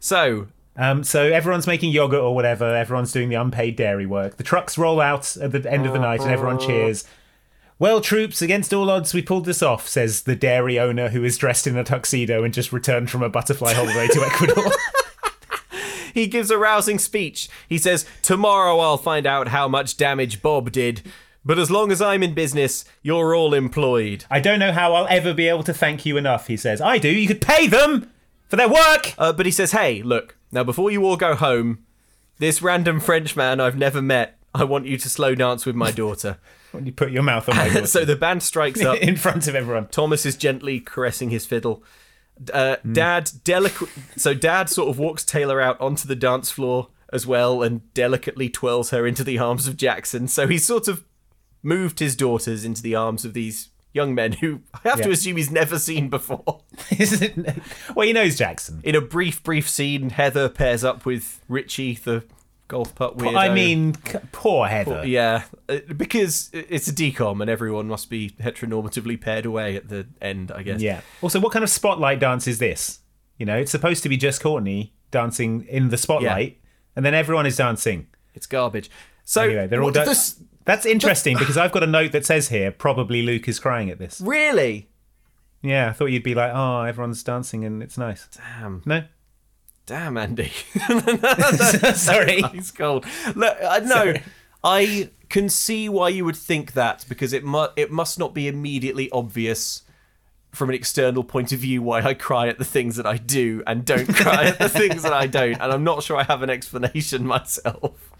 So 0.00 0.48
Um, 0.76 1.04
so 1.04 1.24
everyone's 1.24 1.66
making 1.66 1.92
yogurt 1.92 2.20
or 2.20 2.34
whatever. 2.34 2.74
Everyone's 2.74 3.12
doing 3.12 3.28
the 3.28 3.34
unpaid 3.36 3.76
dairy 3.76 4.06
work. 4.06 4.36
The 4.36 4.44
trucks 4.44 4.78
roll 4.78 5.00
out 5.00 5.36
at 5.36 5.52
the 5.52 5.70
end 5.70 5.86
of 5.86 5.92
the 5.92 5.98
night, 5.98 6.20
and 6.22 6.30
everyone 6.30 6.58
cheers. 6.58 7.04
Well, 7.78 8.00
troops, 8.02 8.42
against 8.42 8.74
all 8.74 8.90
odds, 8.90 9.14
we 9.14 9.22
pulled 9.22 9.46
this 9.46 9.62
off, 9.62 9.88
says 9.88 10.22
the 10.22 10.36
dairy 10.36 10.78
owner 10.78 11.08
who 11.08 11.24
is 11.24 11.38
dressed 11.38 11.66
in 11.66 11.76
a 11.78 11.84
tuxedo 11.84 12.44
and 12.44 12.52
just 12.52 12.72
returned 12.72 13.10
from 13.10 13.22
a 13.22 13.28
butterfly 13.30 13.72
holiday 13.72 14.06
to 14.08 14.20
Ecuador. 14.22 14.70
He 16.12 16.26
gives 16.26 16.50
a 16.50 16.58
rousing 16.58 16.98
speech. 16.98 17.48
He 17.68 17.78
says, 17.78 18.04
Tomorrow 18.20 18.78
I'll 18.80 18.98
find 18.98 19.26
out 19.26 19.48
how 19.48 19.68
much 19.68 19.96
damage 19.96 20.42
Bob 20.42 20.72
did. 20.72 21.02
But 21.44 21.58
as 21.58 21.70
long 21.70 21.90
as 21.90 22.02
I'm 22.02 22.22
in 22.22 22.34
business, 22.34 22.84
you're 23.02 23.34
all 23.34 23.54
employed. 23.54 24.24
I 24.30 24.40
don't 24.40 24.58
know 24.58 24.72
how 24.72 24.94
I'll 24.94 25.06
ever 25.08 25.32
be 25.32 25.48
able 25.48 25.62
to 25.64 25.74
thank 25.74 26.04
you 26.04 26.16
enough, 26.16 26.48
he 26.48 26.56
says. 26.56 26.80
I 26.80 26.98
do. 26.98 27.08
You 27.08 27.26
could 27.26 27.40
pay 27.40 27.66
them 27.66 28.10
for 28.48 28.56
their 28.56 28.68
work. 28.68 29.14
Uh, 29.16 29.32
but 29.32 29.46
he 29.46 29.52
says, 29.52 29.72
Hey, 29.72 30.02
look, 30.02 30.36
now 30.52 30.64
before 30.64 30.90
you 30.90 31.04
all 31.04 31.16
go 31.16 31.34
home, 31.34 31.84
this 32.38 32.60
random 32.60 33.00
Frenchman 33.00 33.60
I've 33.60 33.78
never 33.78 34.02
met, 34.02 34.38
I 34.54 34.64
want 34.64 34.86
you 34.86 34.98
to 34.98 35.08
slow 35.08 35.34
dance 35.34 35.64
with 35.64 35.76
my 35.76 35.90
daughter. 35.90 36.38
when 36.72 36.86
you 36.86 36.92
put 36.92 37.10
your 37.10 37.22
mouth 37.22 37.48
on 37.48 37.56
my 37.56 37.68
daughter. 37.72 37.86
so 37.86 38.04
the 38.04 38.16
band 38.16 38.42
strikes 38.42 38.82
up 38.82 38.98
in 39.00 39.16
front 39.16 39.48
of 39.48 39.54
everyone. 39.54 39.88
Thomas 39.88 40.26
is 40.26 40.36
gently 40.36 40.80
caressing 40.80 41.30
his 41.30 41.46
fiddle. 41.46 41.82
Uh, 42.52 42.76
Dad 42.90 43.30
delicate. 43.44 43.88
So 44.16 44.32
Dad 44.34 44.68
sort 44.70 44.88
of 44.88 44.98
walks 44.98 45.24
Taylor 45.24 45.60
out 45.60 45.80
onto 45.80 46.08
the 46.08 46.16
dance 46.16 46.50
floor 46.50 46.88
as 47.12 47.26
well, 47.26 47.62
and 47.62 47.92
delicately 47.92 48.48
twirls 48.48 48.90
her 48.90 49.06
into 49.06 49.24
the 49.24 49.38
arms 49.38 49.66
of 49.66 49.76
Jackson. 49.76 50.28
So 50.28 50.46
he's 50.46 50.64
sort 50.64 50.88
of 50.88 51.04
moved 51.62 51.98
his 51.98 52.16
daughters 52.16 52.64
into 52.64 52.82
the 52.82 52.94
arms 52.94 53.24
of 53.24 53.34
these 53.34 53.68
young 53.92 54.14
men 54.14 54.32
who 54.32 54.60
I 54.72 54.88
have 54.88 55.00
to 55.02 55.10
assume 55.10 55.36
he's 55.36 55.50
never 55.50 55.78
seen 55.78 56.08
before. 56.08 56.62
well, 57.94 58.06
he 58.06 58.12
knows 58.12 58.36
Jackson. 58.38 58.80
In 58.84 58.94
a 58.94 59.00
brief, 59.00 59.42
brief 59.42 59.68
scene, 59.68 60.10
Heather 60.10 60.48
pairs 60.48 60.84
up 60.84 61.04
with 61.04 61.40
Richie, 61.48 61.94
the 61.94 62.24
golf 62.68 62.94
putt 62.94 63.18
weirdo. 63.18 63.36
I 63.36 63.52
mean, 63.52 63.94
poor 64.32 64.68
Heather. 64.68 65.04
Yeah, 65.04 65.42
uh, 65.68 65.78
because 65.96 66.50
it's 66.52 66.86
a 66.88 66.92
DCOM 66.92 67.40
and 67.40 67.50
everyone 67.50 67.88
must 67.88 68.08
be 68.08 68.30
heteronormatively 68.30 69.20
paired 69.20 69.44
away 69.44 69.74
at 69.76 69.88
the 69.88 70.06
end, 70.22 70.52
I 70.52 70.62
guess. 70.62 70.80
Yeah. 70.80 71.00
Also, 71.20 71.40
what 71.40 71.52
kind 71.52 71.64
of 71.64 71.70
spotlight 71.70 72.20
dance 72.20 72.46
is 72.46 72.58
this? 72.58 73.00
You 73.38 73.46
know, 73.46 73.56
it's 73.56 73.72
supposed 73.72 74.02
to 74.04 74.08
be 74.08 74.16
just 74.16 74.40
Courtney 74.42 74.94
dancing 75.10 75.66
in 75.66 75.88
the 75.88 75.96
spotlight, 75.96 76.60
and 76.94 77.04
then 77.04 77.14
everyone 77.14 77.46
is 77.46 77.56
dancing. 77.56 78.06
It's 78.34 78.46
garbage. 78.46 78.88
So 79.24 79.42
anyway, 79.42 79.66
they're 79.66 79.82
all 79.82 79.90
this- 79.90 80.40
That's 80.64 80.86
interesting 80.86 81.36
because 81.38 81.56
I've 81.56 81.72
got 81.72 81.82
a 81.82 81.86
note 81.86 82.12
that 82.12 82.26
says 82.26 82.48
here 82.48 82.70
probably 82.70 83.22
Luke 83.22 83.48
is 83.48 83.58
crying 83.58 83.90
at 83.90 83.98
this. 83.98 84.20
Really? 84.20 84.88
Yeah, 85.62 85.88
I 85.88 85.92
thought 85.92 86.06
you'd 86.06 86.22
be 86.22 86.34
like, 86.34 86.52
oh, 86.54 86.82
everyone's 86.82 87.22
dancing 87.22 87.64
and 87.64 87.82
it's 87.82 87.98
nice. 87.98 88.28
Damn. 88.34 88.82
No. 88.86 89.04
Damn, 89.86 90.16
Andy. 90.16 90.52
Sorry. 91.94 92.42
He's 92.52 92.70
cold. 92.70 93.04
Look, 93.34 93.56
uh, 93.60 93.66
I 93.66 93.80
know. 93.80 94.14
I 94.62 95.10
can 95.28 95.48
see 95.48 95.88
why 95.88 96.10
you 96.10 96.24
would 96.24 96.36
think 96.36 96.72
that 96.72 97.04
because 97.08 97.32
it 97.32 97.44
mu- 97.44 97.68
it 97.76 97.90
must 97.90 98.18
not 98.18 98.34
be 98.34 98.46
immediately 98.48 99.10
obvious 99.10 99.82
from 100.52 100.68
an 100.68 100.74
external 100.74 101.22
point 101.22 101.52
of 101.52 101.60
view 101.60 101.80
why 101.82 102.00
I 102.02 102.14
cry 102.14 102.48
at 102.48 102.58
the 102.58 102.64
things 102.64 102.96
that 102.96 103.06
I 103.06 103.16
do 103.18 103.62
and 103.66 103.84
don't 103.84 104.12
cry 104.14 104.46
at 104.46 104.58
the 104.58 104.68
things 104.80 105.02
that 105.02 105.12
I 105.12 105.26
don't. 105.26 105.54
And 105.60 105.72
I'm 105.72 105.84
not 105.84 106.02
sure 106.02 106.16
I 106.16 106.24
have 106.24 106.42
an 106.42 106.50
explanation 106.50 107.24
myself. 107.36 108.10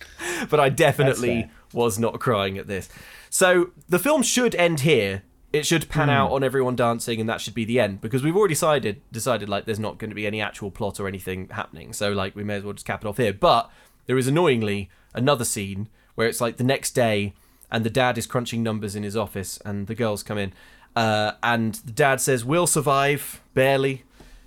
But 0.48 0.60
I 0.60 0.68
definitely 0.68 1.50
was 1.72 1.98
not 1.98 2.20
crying 2.20 2.56
at 2.58 2.66
this. 2.68 2.88
So 3.30 3.70
the 3.88 3.98
film 3.98 4.22
should 4.22 4.54
end 4.54 4.80
here. 4.80 5.22
It 5.52 5.66
should 5.66 5.88
pan 5.88 6.06
Hmm. 6.06 6.10
out 6.14 6.30
on 6.30 6.44
everyone 6.44 6.76
dancing, 6.76 7.18
and 7.20 7.28
that 7.28 7.40
should 7.40 7.54
be 7.54 7.64
the 7.64 7.80
end 7.80 8.00
because 8.00 8.22
we've 8.22 8.36
already 8.36 8.54
decided 8.54 9.00
decided 9.10 9.48
like 9.48 9.64
there's 9.64 9.80
not 9.80 9.98
going 9.98 10.10
to 10.10 10.14
be 10.14 10.24
any 10.26 10.40
actual 10.40 10.70
plot 10.70 11.00
or 11.00 11.08
anything 11.08 11.48
happening. 11.48 11.92
So 11.92 12.12
like 12.12 12.36
we 12.36 12.44
may 12.44 12.54
as 12.56 12.62
well 12.64 12.72
just 12.74 12.86
cap 12.86 13.04
it 13.04 13.08
off 13.08 13.16
here. 13.16 13.32
But 13.32 13.68
there 14.06 14.16
is 14.16 14.28
annoyingly 14.28 14.88
another 15.12 15.44
scene 15.44 15.88
where 16.14 16.28
it's 16.28 16.40
like 16.40 16.56
the 16.56 16.62
next 16.64 16.92
day, 16.92 17.34
and 17.68 17.84
the 17.84 17.90
dad 17.90 18.16
is 18.16 18.26
crunching 18.28 18.62
numbers 18.62 18.94
in 18.94 19.02
his 19.02 19.16
office, 19.16 19.58
and 19.64 19.88
the 19.88 19.94
girls 19.96 20.22
come 20.22 20.38
in, 20.38 20.52
uh, 21.00 21.32
and 21.42 21.74
the 21.86 21.92
dad 21.92 22.20
says, 22.20 22.44
"We'll 22.44 22.66
survive, 22.66 23.40
barely. 23.54 24.04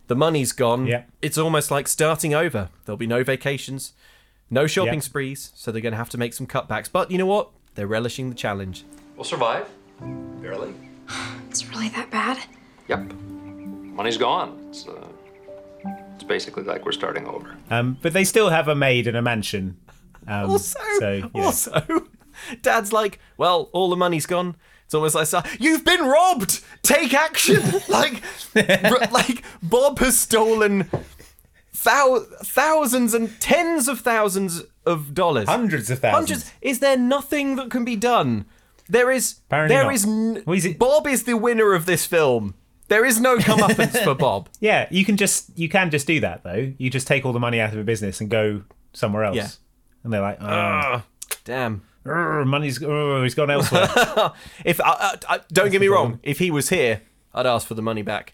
The 0.07 0.15
money's 0.15 0.51
gone. 0.51 0.85
Yeah. 0.87 1.03
It's 1.21 1.37
almost 1.37 1.71
like 1.71 1.87
starting 1.87 2.33
over. 2.35 2.69
There'll 2.85 2.97
be 2.97 3.07
no 3.07 3.23
vacations, 3.23 3.93
no 4.49 4.67
shopping 4.67 4.95
Yeah. 4.95 4.99
sprees, 5.11 5.51
so 5.55 5.71
they're 5.71 5.81
going 5.81 5.93
to 5.93 5.97
have 5.97 6.09
to 6.09 6.17
make 6.17 6.33
some 6.33 6.45
cutbacks. 6.47 6.89
But 6.91 7.09
you 7.11 7.17
know 7.17 7.25
what? 7.25 7.49
They're 7.75 7.87
relishing 7.87 8.29
the 8.29 8.35
challenge. 8.35 8.83
We'll 9.15 9.23
survive. 9.23 9.67
Barely. 10.41 10.73
It's 11.49 11.65
really 11.69 11.89
that 11.89 12.09
bad? 12.09 12.37
Yep. 12.87 13.13
Money's 13.13 14.17
gone. 14.17 14.49
It's, 14.69 14.87
uh, 14.87 15.07
it's 16.15 16.23
basically 16.23 16.63
like 16.63 16.83
we're 16.83 16.91
starting 16.91 17.27
over. 17.27 17.55
Um, 17.69 17.97
but 18.01 18.11
they 18.13 18.23
still 18.23 18.49
have 18.49 18.67
a 18.67 18.75
maid 18.75 19.05
and 19.07 19.15
a 19.15 19.21
mansion. 19.21 19.77
Um, 20.27 20.49
Also, 20.49 20.79
so, 20.99 21.29
yeah. 21.35 21.43
also, 21.45 22.07
Dad's 22.63 22.91
like, 22.91 23.19
well, 23.37 23.69
all 23.71 23.89
the 23.91 23.95
money's 23.95 24.25
gone. 24.25 24.55
It's 24.93 24.95
almost 24.95 25.15
like, 25.15 25.25
"Son, 25.25 25.43
you've 25.59 25.83
been 25.83 26.01
robbed. 26.05 26.61
Take 26.83 27.15
action. 27.15 27.59
like, 27.89 28.21
r- 28.55 29.07
like 29.11 29.43
Bob 29.63 29.97
has 29.97 30.19
stolen 30.19 30.87
thou- 31.83 32.25
thousands 32.43 33.15
and 33.15 33.39
tens 33.41 33.87
of 33.87 34.01
thousands 34.01 34.61
of 34.85 35.15
dollars, 35.15 35.47
Hundreds 35.49 35.89
of 35.89 35.97
thousands. 35.99 36.29
Hundreds. 36.29 36.51
Is 36.61 36.79
there 36.79 36.95
nothing 36.95 37.55
that 37.55 37.71
can 37.71 37.83
be 37.83 37.95
done? 37.95 38.45
There 38.87 39.09
is. 39.11 39.37
Apparently 39.47 39.75
there 39.75 39.85
not. 39.85 39.93
is. 39.95 40.67
N- 40.67 40.73
Bob 40.77 41.07
is 41.07 41.23
the 41.23 41.37
winner 41.37 41.73
of 41.73 41.87
this 41.87 42.05
film. 42.05 42.53
There 42.89 43.03
is 43.03 43.19
no 43.19 43.37
comeuppance 43.37 44.03
for 44.03 44.13
Bob. 44.13 44.49
Yeah, 44.59 44.87
you 44.91 45.05
can 45.05 45.17
just 45.17 45.57
you 45.57 45.69
can 45.69 45.89
just 45.89 46.05
do 46.05 46.19
that 46.19 46.43
though. 46.43 46.71
You 46.77 46.91
just 46.91 47.07
take 47.07 47.25
all 47.25 47.33
the 47.33 47.39
money 47.39 47.59
out 47.59 47.73
of 47.73 47.79
a 47.79 47.83
business 47.83 48.21
and 48.21 48.29
go 48.29 48.61
somewhere 48.93 49.23
else. 49.23 49.35
Yeah. 49.37 49.47
And 50.03 50.13
they're 50.13 50.21
like, 50.21 50.37
oh, 50.39 50.45
Ugh, 50.45 51.01
damn. 51.45 51.81
"Urgh, 52.05 52.45
money's 52.47 52.81
oh, 52.83 53.23
he's 53.23 53.35
gone 53.35 53.49
elsewhere. 53.49 53.87
if 54.65 54.81
I, 54.81 54.89
I, 54.89 55.15
I, 55.29 55.39
don't 55.51 55.71
get 55.71 55.81
me 55.81 55.87
wrong, 55.87 56.19
if 56.23 56.39
he 56.39 56.51
was 56.51 56.69
here, 56.69 57.01
I'd 57.33 57.45
ask 57.45 57.67
for 57.67 57.75
the 57.75 57.81
money 57.81 58.01
back. 58.01 58.33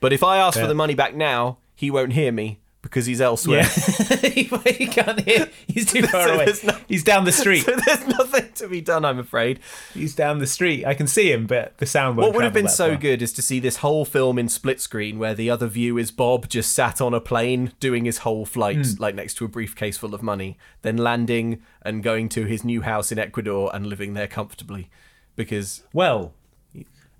But 0.00 0.12
if 0.12 0.22
I 0.22 0.36
ask 0.38 0.56
Yeah. 0.56 0.62
for 0.64 0.68
the 0.68 0.74
money 0.74 0.94
back 0.94 1.14
now, 1.14 1.58
he 1.74 1.90
won't 1.90 2.12
hear 2.12 2.30
me 2.32 2.60
because 2.86 3.06
he's 3.06 3.20
elsewhere. 3.20 3.64
he 4.22 4.86
can't 4.86 5.20
hear. 5.20 5.48
He's 5.66 5.90
too 5.92 6.02
far 6.06 6.26
So 6.28 6.34
away. 6.34 6.52
no- 6.64 6.78
he's 6.88 7.04
down 7.04 7.24
the 7.24 7.32
street. 7.32 7.64
So 7.64 7.76
there's 7.84 8.06
nothing 8.06 8.50
to 8.54 8.68
be 8.68 8.80
done, 8.80 9.04
I'm 9.04 9.18
afraid. 9.18 9.60
He's 9.92 10.14
down 10.14 10.38
the 10.38 10.46
street. 10.46 10.84
I 10.84 10.94
can 10.94 11.06
see 11.06 11.30
him, 11.32 11.46
but 11.46 11.76
the 11.78 11.86
sound 11.86 12.16
won't 12.16 12.28
What 12.28 12.36
would 12.36 12.44
have 12.44 12.52
been 12.52 12.68
so 12.68 12.90
far. 12.90 12.96
good 12.96 13.22
is 13.22 13.32
to 13.34 13.42
see 13.42 13.60
this 13.60 13.76
whole 13.78 14.04
film 14.04 14.38
in 14.38 14.48
split 14.48 14.80
screen 14.80 15.18
where 15.18 15.34
the 15.34 15.50
other 15.50 15.66
view 15.66 15.98
is 15.98 16.10
Bob 16.10 16.48
just 16.48 16.72
sat 16.72 17.00
on 17.00 17.12
a 17.14 17.20
plane 17.20 17.72
doing 17.80 18.04
his 18.04 18.18
whole 18.18 18.46
flight, 18.46 18.78
Mm. 18.78 19.00
like 19.00 19.14
next 19.14 19.34
to 19.34 19.44
a 19.44 19.48
briefcase 19.48 19.96
full 19.98 20.14
of 20.14 20.22
money, 20.22 20.56
then 20.82 20.96
landing 20.96 21.60
and 21.82 22.02
going 22.02 22.28
to 22.30 22.44
his 22.44 22.64
new 22.64 22.82
house 22.82 23.12
in 23.12 23.18
Ecuador 23.18 23.70
and 23.74 23.86
living 23.86 24.14
there 24.14 24.26
comfortably. 24.28 24.88
Because 25.36 25.82
Well, 25.92 26.32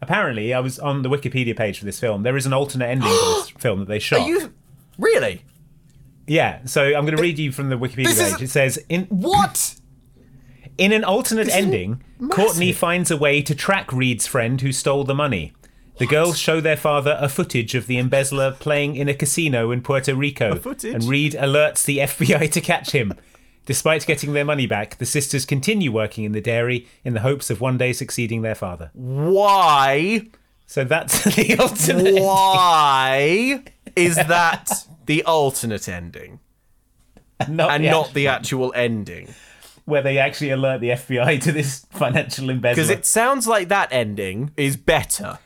apparently, 0.01 0.53
I 0.55 0.61
was 0.61 0.79
on 0.79 1.03
the 1.03 1.09
Wikipedia 1.09 1.57
page 1.57 1.79
for 1.79 1.85
this 1.85 2.01
film. 2.01 2.23
There 2.23 2.37
is 2.37 2.47
an 2.47 2.53
alternate 2.53 2.87
ending 2.89 3.09
to 3.09 3.35
this 3.37 3.51
film 3.59 3.81
that 3.81 3.89
they 3.89 3.99
shot. 3.99 4.21
Are 4.21 4.29
you 4.29 4.53
really? 4.99 5.43
Yeah, 6.27 6.61
so 6.65 6.82
I'm 6.85 7.05
going 7.05 7.16
to 7.16 7.23
read 7.23 7.39
you 7.39 7.53
from 7.53 7.69
the 7.69 7.77
Wikipedia 7.77 8.05
This 8.07 8.19
is- 8.20 8.32
page. 8.35 8.43
It 8.43 8.51
says 8.51 8.85
in 8.89 9.05
What? 9.05 9.77
in 10.78 10.93
an 10.93 11.05
alternate 11.05 11.48
ending. 11.48 12.03
Courtney 12.31 12.73
finds 12.73 13.11
a 13.11 13.16
way 13.16 13.40
to 13.43 13.55
track 13.55 13.90
Reed's 13.93 14.27
friend 14.27 14.61
who 14.61 14.73
stole 14.73 15.05
the 15.05 15.15
money. 15.15 15.53
The 15.98 16.07
girls 16.07 16.39
show 16.39 16.61
their 16.61 16.77
father 16.77 17.16
a 17.19 17.28
footage 17.31 17.74
of 17.74 17.86
the 17.86 17.97
embezzler 17.97 18.53
playing 18.53 18.97
in 18.97 19.09
a 19.09 19.15
casino 19.15 19.70
in 19.70 19.81
Puerto 19.81 20.15
Rico, 20.15 20.57
footage? 20.57 20.93
and 20.93 21.05
Reed 21.05 21.32
alerts 21.32 21.85
the 21.86 21.98
FBI 22.01 22.51
to 22.53 22.61
catch 22.61 22.90
him. 22.90 23.15
Despite 23.65 24.07
getting 24.07 24.35
their 24.35 24.44
money 24.44 24.66
back, 24.66 24.98
the 24.98 25.07
sisters 25.07 25.47
continue 25.47 25.90
working 25.90 26.24
in 26.24 26.32
the 26.32 26.40
dairy 26.43 26.86
in 27.05 27.15
the 27.15 27.20
hopes 27.20 27.48
of 27.48 27.62
one 27.62 27.78
day 27.78 27.94
succeeding 27.94 28.43
their 28.43 28.55
father. 28.55 28.90
Why? 28.93 30.28
So 30.66 30.85
that's 30.85 31.24
the 31.36 31.57
alternate. 31.59 32.20
Why 32.23 33.62
is 33.97 34.16
that 34.16 34.70
the 35.06 35.24
alternate 35.24 35.89
ending 35.89 36.40
Not 37.48 37.70
and 37.70 37.85
the 37.85 37.90
not 37.90 38.14
the 38.14 38.28
actual 38.28 38.73
ending? 38.74 39.35
where 39.86 40.02
they 40.02 40.18
actually 40.18 40.51
alert 40.51 40.81
the 40.81 40.90
FBI 40.90 41.40
to 41.43 41.52
this 41.52 41.86
financial 41.90 42.51
embezzler. 42.51 42.74
Because 42.74 42.90
it 42.90 43.06
sounds 43.06 43.47
like 43.47 43.68
that 43.68 43.93
ending 43.93 44.51
is 44.56 44.77
better. 44.77 45.39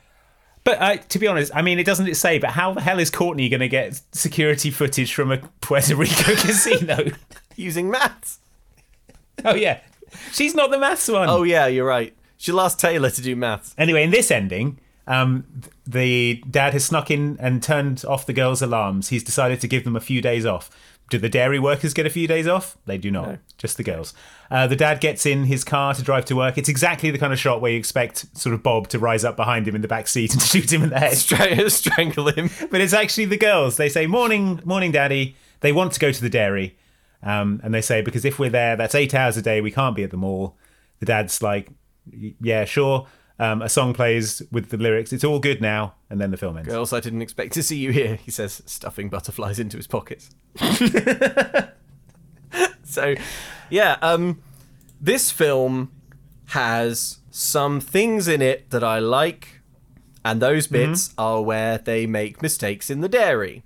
But 0.64 0.81
uh, 0.81 0.97
to 0.97 1.18
be 1.18 1.27
honest, 1.27 1.52
I 1.55 1.60
mean, 1.62 1.78
it 1.78 1.85
doesn't 1.85 2.14
say. 2.14 2.39
But 2.39 2.51
how 2.51 2.72
the 2.74 2.81
hell 2.81 2.98
is 2.98 3.10
Courtney 3.10 3.48
going 3.48 3.60
to 3.60 3.68
get 3.68 4.01
security 4.12 4.70
footage 4.70 5.12
from 5.14 5.31
a 5.31 5.39
Puerto 5.60 5.94
Rico 5.94 6.35
casino? 6.36 7.10
Using 7.56 7.90
maths. 7.90 8.39
Oh 9.44 9.55
yeah, 9.55 9.81
she's 10.32 10.55
not 10.55 10.70
the 10.70 10.78
maths 10.78 11.09
one. 11.09 11.28
Oh 11.28 11.43
yeah, 11.43 11.66
you're 11.66 11.86
right. 11.86 12.14
She'll 12.36 12.60
ask 12.60 12.78
Taylor 12.78 13.10
to 13.10 13.22
do 13.22 13.36
maths. 13.36 13.74
Anyway, 13.77 14.02
in 14.05 14.10
this 14.10 14.31
ending, 14.31 14.78
um, 15.11 15.45
the 15.85 16.41
dad 16.49 16.73
has 16.73 16.85
snuck 16.85 17.11
in 17.11 17.37
and 17.41 17.61
turned 17.61 18.05
off 18.07 18.27
the 18.27 18.32
girls' 18.32 18.62
alarms. 18.62 19.09
He's 19.09 19.24
decided 19.24 19.61
to 19.61 19.66
give 19.66 19.82
them 19.82 19.97
a 19.97 20.01
few 20.01 20.23
days 20.23 20.47
off. 20.47 20.70
Do 21.11 21.19
the 21.19 21.28
dairy 21.28 21.59
workers 21.59 21.93
get 21.93 22.07
a 22.07 22.11
few 22.11 22.28
days 22.28 22.47
off? 22.47 22.78
They 22.87 22.97
do 22.97 23.11
not. 23.11 23.27
No. 23.27 23.39
Just 23.59 23.77
the 23.77 23.82
girls. 23.82 24.15
Uh, 24.53 24.69
the 24.69 24.77
dad 24.77 25.01
gets 25.01 25.27
in 25.27 25.47
his 25.47 25.65
car 25.65 25.95
to 25.95 26.03
drive 26.03 26.27
to 26.27 26.37
work. 26.37 26.57
It's 26.57 26.69
exactly 26.69 27.11
the 27.11 27.19
kind 27.19 27.32
of 27.32 27.41
shot 27.41 27.61
where 27.61 27.73
you 27.73 27.78
expect 27.78 28.27
sort 28.39 28.55
of 28.55 28.62
Bob 28.62 28.87
to 28.91 29.01
rise 29.01 29.24
up 29.24 29.35
behind 29.35 29.66
him 29.66 29.74
in 29.74 29.82
the 29.82 29.89
back 29.89 30.07
seat 30.07 30.32
and 30.32 30.41
shoot 30.43 30.73
him 30.73 30.85
in 30.85 30.91
the 30.91 31.01
head. 31.01 31.16
Stra- 31.16 31.69
strangle 31.70 32.31
him. 32.31 32.49
But 32.70 32.81
it's 32.81 32.93
actually 32.93 33.24
the 33.24 33.37
girls. 33.37 33.77
They 33.77 33.89
say, 33.89 34.07
"Morning, 34.07 34.61
morning, 34.65 34.93
daddy." 34.93 35.35
They 35.59 35.73
want 35.73 35.93
to 35.95 36.01
go 36.01 36.12
to 36.12 36.20
the 36.23 36.31
dairy, 36.31 36.78
um, 37.24 37.61
and 37.65 37.74
they 37.74 37.82
say 37.82 38.01
because 38.01 38.24
if 38.24 38.39
we're 38.39 38.49
there, 38.49 38.77
that's 38.77 38.95
eight 38.95 39.12
hours 39.12 39.37
a 39.37 39.43
day. 39.43 39.61
We 39.61 39.73
can't 39.73 39.97
be 39.97 40.05
at 40.05 40.12
the 40.12 40.16
mall. 40.16 40.57
The 41.01 41.07
dad's 41.07 41.43
like, 41.43 41.69
"Yeah, 42.41 42.65
sure." 42.65 43.09
Um, 43.41 43.62
a 43.62 43.69
song 43.71 43.95
plays 43.95 44.43
with 44.53 44.69
the 44.69 44.77
lyrics. 44.77 45.12
It's 45.15 45.25
all 45.25 45.39
good 45.39 45.62
now, 45.62 45.95
and 46.11 46.21
then 46.21 46.31
the 46.31 46.37
film 46.37 46.59
ends. 46.59 46.69
Girls, 46.69 46.93
I 46.93 47.01
didn't 47.01 47.23
expect 47.23 47.55
to 47.55 47.62
see 47.62 47.79
you 47.79 47.91
here, 47.91 48.17
he 48.17 48.31
says, 48.31 48.62
stuffing 48.67 49.09
butterflies 49.09 49.59
into 49.59 49.79
his 49.79 49.87
pockets. 49.87 50.29
so, 52.85 53.15
yeah, 53.71 53.97
um, 54.03 54.43
this 55.01 55.31
film 55.31 55.91
has 56.49 57.19
some 57.31 57.81
things 57.81 58.29
in 58.29 58.43
it 58.43 58.69
that 58.71 58.85
I 58.85 58.99
like, 58.99 59.61
and 60.25 60.43
those 60.43 60.67
Mm-hmm. 60.67 60.91
bits 60.93 61.15
are 61.17 61.41
where 61.43 61.79
they 61.79 62.07
make 62.07 62.43
mistakes 62.43 62.91
in 62.91 63.01
the 63.01 63.09
dairy. 63.09 63.62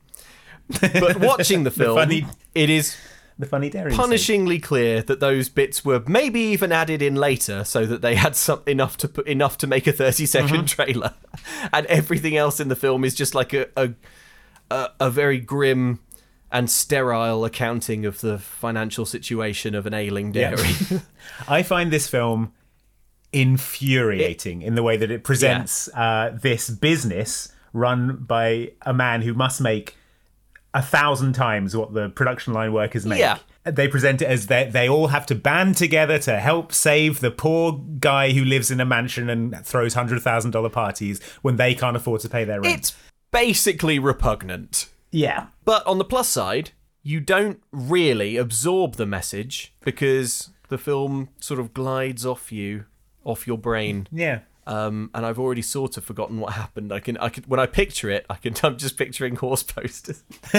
But 0.80 1.18
watching 1.18 1.64
the 1.64 1.70
film, 1.72 1.96
funny- 1.98 2.26
it 2.54 2.70
is 2.70 2.96
the 3.38 3.46
funny 3.46 3.68
dairy. 3.70 3.90
scene. 3.90 4.00
punishingly 4.00 4.62
clear 4.62 5.02
that 5.02 5.18
those 5.20 5.48
bits 5.48 5.84
were 5.84 6.02
maybe 6.06 6.40
even 6.40 6.70
added 6.72 7.02
in 7.02 7.14
later 7.16 7.64
so 7.64 7.84
that 7.86 8.00
they 8.02 8.14
had 8.14 8.36
some 8.36 8.62
enough 8.66 8.96
to 8.98 9.08
put 9.08 9.26
enough 9.26 9.58
to 9.58 9.66
make 9.66 9.86
a 9.86 9.92
30 9.92 10.24
second 10.26 10.60
Mhm. 10.62 10.66
trailer 10.68 11.14
and 11.72 11.84
everything 11.86 12.36
else 12.36 12.60
in 12.60 12.68
the 12.68 12.76
film 12.76 13.04
is 13.04 13.14
just 13.14 13.34
like 13.34 13.52
a 13.52 13.66
a, 13.76 13.90
a 14.70 14.88
a 15.00 15.10
very 15.10 15.40
grim 15.40 15.98
and 16.52 16.70
sterile 16.70 17.44
accounting 17.44 18.06
of 18.06 18.20
the 18.20 18.38
financial 18.38 19.04
situation 19.04 19.74
of 19.74 19.86
an 19.86 19.94
ailing 19.94 20.32
Yeah. 20.32 20.54
dairy 20.54 21.00
I 21.48 21.62
find 21.64 21.92
this 21.92 22.06
film 22.06 22.52
infuriating 23.32 24.62
in 24.62 24.74
the 24.76 24.82
way 24.82 24.96
that 24.96 25.10
it 25.10 25.24
presents 25.24 25.88
uh, 25.94 26.38
this 26.40 26.70
business 26.70 27.52
run 27.72 28.16
by 28.16 28.70
a 28.82 28.94
man 28.94 29.22
who 29.22 29.34
must 29.34 29.60
make 29.60 29.96
a 30.74 30.82
thousand 30.82 31.32
times 31.32 31.74
what 31.76 31.94
the 31.94 32.10
production 32.10 32.52
line 32.52 32.72
workers 32.72 33.06
make. 33.06 33.20
Yeah. 33.20 33.38
They 33.64 33.88
present 33.88 34.20
it 34.20 34.26
as 34.26 34.48
they 34.48 34.68
they 34.70 34.88
all 34.88 35.06
have 35.06 35.24
to 35.26 35.34
band 35.34 35.76
together 35.76 36.18
to 36.18 36.38
help 36.38 36.72
save 36.72 37.20
the 37.20 37.30
poor 37.30 37.80
guy 37.98 38.32
who 38.32 38.44
lives 38.44 38.70
in 38.70 38.80
a 38.80 38.84
mansion 38.84 39.30
and 39.30 39.64
throws 39.64 39.94
hundred 39.94 40.20
thousand 40.20 40.50
dollar 40.50 40.68
parties 40.68 41.22
when 41.40 41.56
they 41.56 41.74
can't 41.74 41.96
afford 41.96 42.20
to 42.20 42.28
pay 42.28 42.44
their 42.44 42.60
rent. 42.60 42.78
it's 42.78 42.96
basically 43.30 43.98
repugnant 43.98 44.88
yeah. 45.14 45.46
But 45.64 45.86
on 45.86 45.98
the 45.98 46.04
plus 46.04 46.28
side, 46.28 46.72
you 47.04 47.20
don't 47.20 47.62
really 47.70 48.36
absorb 48.36 48.96
the 48.96 49.06
message 49.06 49.72
because 49.80 50.50
the 50.68 50.76
film 50.76 51.28
sort 51.38 51.60
of 51.60 51.72
glides 51.72 52.26
off 52.26 52.50
you, 52.50 52.86
off 53.22 53.46
your 53.46 53.56
brain. 53.56 54.08
Yeah. 54.10 54.40
Um, 54.66 55.10
and 55.14 55.26
I've 55.26 55.38
already 55.38 55.62
sort 55.62 55.96
of 55.96 56.04
forgotten 56.04 56.40
what 56.40 56.54
happened. 56.54 56.92
I 56.92 57.00
can, 57.00 57.16
I 57.18 57.28
can, 57.28 57.44
when 57.44 57.60
I 57.60 57.66
picture 57.66 58.08
it, 58.10 58.24
I 58.30 58.34
can. 58.36 58.54
I'm 58.62 58.76
just 58.78 58.96
picturing 58.96 59.36
horse 59.36 59.62
posters. 59.62 60.22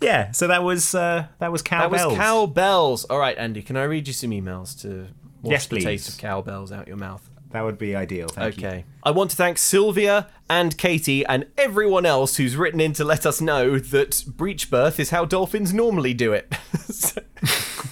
Yeah. 0.00 0.32
So 0.32 0.48
that 0.48 0.62
was 0.62 0.94
uh, 0.94 1.26
that 1.38 1.50
was 1.52 1.62
That 1.62 1.90
was 1.90 2.00
Cow 2.00 2.06
Belles. 2.08 2.16
cowbells. 2.18 3.04
All 3.06 3.18
right, 3.18 3.36
Andy, 3.38 3.62
can 3.62 3.76
I 3.76 3.84
read 3.84 4.06
you 4.06 4.12
some 4.12 4.30
emails 4.30 4.78
to 4.82 5.08
wash 5.42 5.52
Yes, 5.52 5.66
the 5.68 5.76
taste 5.76 5.86
please. 5.86 6.08
of 6.08 6.18
Cow 6.18 6.42
Belles 6.42 6.72
out 6.72 6.86
your 6.88 6.96
mouth? 6.96 7.30
That 7.50 7.62
would 7.62 7.78
be 7.78 7.94
ideal. 7.94 8.26
Thank 8.28 8.58
you. 8.60 8.66
okay. 8.66 8.84
I 9.04 9.12
want 9.12 9.30
to 9.30 9.36
thank 9.36 9.58
Sylvia 9.58 10.26
and 10.50 10.76
Katie 10.76 11.24
and 11.24 11.46
everyone 11.56 12.04
else 12.04 12.36
who's 12.36 12.56
written 12.56 12.80
in 12.80 12.92
to 12.94 13.04
let 13.04 13.24
us 13.24 13.40
know 13.40 13.78
that 13.78 14.24
breech 14.26 14.70
birth 14.70 14.98
is 14.98 15.10
how 15.10 15.24
dolphins 15.24 15.72
normally 15.72 16.12
do 16.14 16.32
it. 16.32 16.52
So 16.90 17.22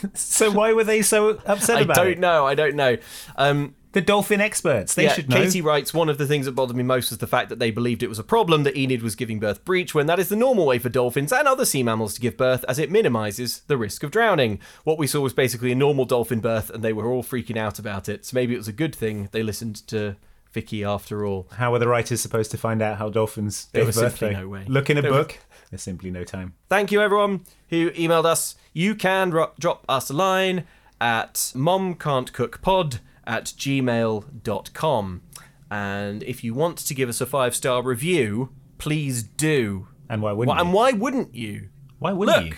why 0.53 0.73
were 0.73 0.85
they 0.85 1.03
so 1.03 1.41
upset 1.47 1.79
I 1.79 1.81
about 1.83 1.99
it? 1.99 2.01
I 2.01 2.05
don't 2.05 2.19
know. 2.21 2.47
I 2.47 2.55
don't 2.55 2.75
know. 2.77 2.97
Um, 3.37 3.75
The 3.93 4.01
dolphin 4.01 4.41
experts. 4.41 4.95
They 4.95 5.05
yeah, 5.05 5.13
should 5.13 5.29
know. 5.29 5.37
Katie 5.37 5.61
writes 5.61 5.93
one 5.93 6.09
of 6.09 6.17
the 6.17 6.27
things 6.27 6.47
that 6.47 6.53
bothered 6.53 6.75
me 6.77 6.83
most 6.83 7.11
was 7.11 7.19
the 7.19 7.27
fact 7.27 7.51
that 7.51 7.59
they 7.59 7.71
believed 7.71 8.03
it 8.03 8.09
was 8.09 8.19
a 8.19 8.25
problem 8.25 8.63
that 8.65 8.75
Enid 8.75 9.03
was 9.03 9.15
giving 9.15 9.39
birth 9.39 9.65
breech 9.67 9.95
when 9.95 10.07
that 10.07 10.19
is 10.19 10.31
the 10.31 10.37
normal 10.37 10.65
way 10.65 10.79
for 10.79 10.89
dolphins 10.89 11.31
and 11.31 11.47
other 11.47 11.67
sea 11.67 11.83
mammals 11.83 12.15
to 12.15 12.21
give 12.23 12.39
birth 12.39 12.65
as 12.69 12.79
it 12.79 12.91
minimizes 12.91 13.61
the 13.67 13.77
risk 13.77 14.03
of 14.03 14.11
drowning. 14.11 14.61
What 14.85 14.97
we 14.99 15.07
saw 15.07 15.21
was 15.21 15.35
basically 15.35 15.73
a 15.73 15.75
normal 15.75 16.07
dolphin 16.07 16.41
birth 16.41 16.71
and 16.71 16.83
they 16.83 16.95
were 16.95 17.07
all 17.07 17.23
freaking 17.23 17.59
out 17.59 17.79
about 17.79 18.09
it. 18.09 18.25
So 18.25 18.35
maybe 18.35 18.55
it 18.55 18.59
was 18.59 18.69
a 18.69 18.73
good 18.73 18.95
thing 18.95 19.29
they 19.33 19.43
listened 19.43 19.87
to 19.89 20.17
Vicky 20.53 20.83
after 20.85 21.27
all. 21.27 21.49
How 21.57 21.73
were 21.73 21.79
the 21.79 21.89
writers 21.89 22.21
supposed 22.23 22.51
to 22.53 22.59
find 22.59 22.81
out 22.81 22.97
how 22.99 23.11
dolphins 23.11 23.69
was 23.75 23.97
birth? 23.97 24.23
no 24.23 24.49
way. 24.49 24.65
Look 24.69 24.89
in 24.89 24.97
a 24.99 25.03
There 25.03 25.13
was- 25.13 25.27
book. 25.27 25.39
There's 25.73 25.81
simply 25.83 26.11
no 26.11 26.23
time. 26.23 26.53
Thank 26.69 26.93
you, 26.93 27.01
everyone 27.01 27.41
who 27.71 27.91
emailed 27.93 28.27
us. 28.27 28.57
You 28.75 28.95
can 28.95 29.31
ro- 29.31 29.53
drop 29.59 29.87
us 29.89 30.11
a 30.11 30.13
line 30.13 30.65
at 31.01 31.33
momcan'tcookpod 31.57 32.99
at 33.27 33.45
gmail.com. 33.47 35.23
And 35.71 36.23
if 36.25 36.45
you 36.45 36.53
want 36.53 36.77
to 36.77 36.95
give 36.95 37.09
us 37.09 37.23
a 37.23 37.27
five 37.27 37.57
star 37.57 37.83
review, 37.83 38.51
please 38.77 39.23
do. 39.23 39.89
And 40.11 40.21
why 40.21 40.33
wouldn't 40.33 40.55
Why- 40.55 40.61
And 40.61 40.69
you? 40.69 40.75
why 40.75 40.93
wouldn't 40.93 41.35
you? 41.35 41.69
Why 41.99 42.13
wouldn't 42.13 42.37
Look, 42.37 42.47
you? 42.51 42.57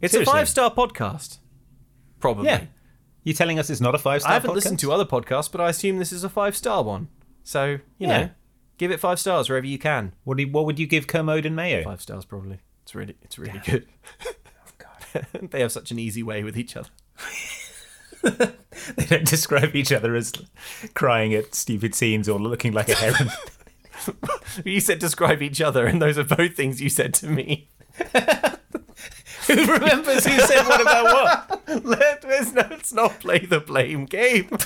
It's 0.00 0.12
Seriously. 0.12 0.32
a 0.32 0.34
five 0.38 0.48
star 0.48 0.74
podcast. 0.74 1.38
Probably. 2.18 2.46
Yeah. 2.46 2.64
You're 3.22 3.36
telling 3.36 3.60
us 3.60 3.70
it's 3.70 3.80
not 3.80 3.94
a 3.94 3.98
five 3.98 4.22
star? 4.22 4.32
I 4.32 4.34
haven't 4.34 4.54
listened 4.54 4.80
to 4.80 4.90
other 4.90 5.04
podcasts, 5.04 5.52
but 5.52 5.60
I 5.60 5.68
assume 5.68 5.98
this 5.98 6.12
is 6.12 6.24
a 6.24 6.28
five 6.28 6.56
star 6.56 6.82
one. 6.82 7.08
So, 7.44 7.78
you 7.98 8.08
Yeah. 8.08 8.18
know, 8.22 8.30
give 8.78 8.90
it 8.90 9.00
five 9.00 9.20
stars 9.20 9.48
wherever 9.48 9.66
you 9.66 9.78
can. 9.78 10.14
What 10.24 10.36
do 10.38 10.44
you, 10.44 10.50
What 10.50 10.64
would 10.64 10.78
you 10.78 10.86
give 10.86 11.06
Kermode 11.06 11.44
and 11.44 11.54
Mayo? 11.54 11.84
Five 11.84 12.00
stars, 12.00 12.24
probably. 12.24 12.60
It's 12.82 12.94
really, 12.94 13.16
it's 13.22 13.38
really 13.38 13.60
good. 13.64 13.86
Oh, 14.24 14.70
God. 14.78 15.26
they 15.50 15.60
have 15.60 15.72
such 15.72 15.90
an 15.90 15.98
easy 15.98 16.22
way 16.22 16.42
with 16.42 16.56
each 16.56 16.76
other. 16.76 16.88
They 18.96 19.06
don't 19.06 19.26
describe 19.28 19.74
each 19.74 19.92
other 19.92 20.14
as 20.14 20.32
crying 20.94 21.34
at 21.34 21.54
stupid 21.54 21.94
scenes 21.94 22.28
or 22.28 22.38
looking 22.38 22.72
like 22.72 22.88
a 22.88 22.94
heron. 22.94 23.30
You 24.64 24.80
said 24.80 24.98
describe 24.98 25.42
each 25.42 25.60
other, 25.60 25.84
and 25.86 26.00
those 26.00 26.16
are 26.16 26.24
both 26.24 26.54
things 26.54 26.80
you 26.80 26.88
said 26.88 27.12
to 27.14 27.26
me. 27.26 27.68
who 29.46 29.54
remembers 29.66 30.24
who 30.24 30.38
said 30.40 30.62
what 30.66 30.80
about 30.80 31.04
what? 31.04 31.84
Let, 31.84 32.24
let's, 32.24 32.52
not, 32.52 32.70
let's 32.70 32.92
not 32.92 33.20
play 33.20 33.40
the 33.40 33.60
blame 33.60 34.04
game. 34.06 34.56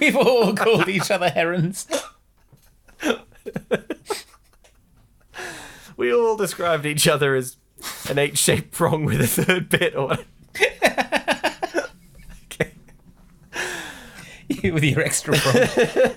We've 0.00 0.16
all 0.16 0.54
called 0.54 0.88
each 0.88 1.10
other 1.10 1.28
herons. 1.28 1.86
We 5.96 6.12
all 6.12 6.36
described 6.36 6.86
each 6.86 7.06
other 7.06 7.34
as 7.34 7.56
an 8.08 8.18
H-shaped 8.18 8.70
prong 8.72 9.04
with 9.04 9.20
a 9.20 9.26
third 9.26 9.68
bit 9.68 9.94
on. 9.94 10.18
You 14.48 14.72
with 14.74 14.84
your 14.84 15.00
extra 15.00 15.34
prong. 15.36 16.12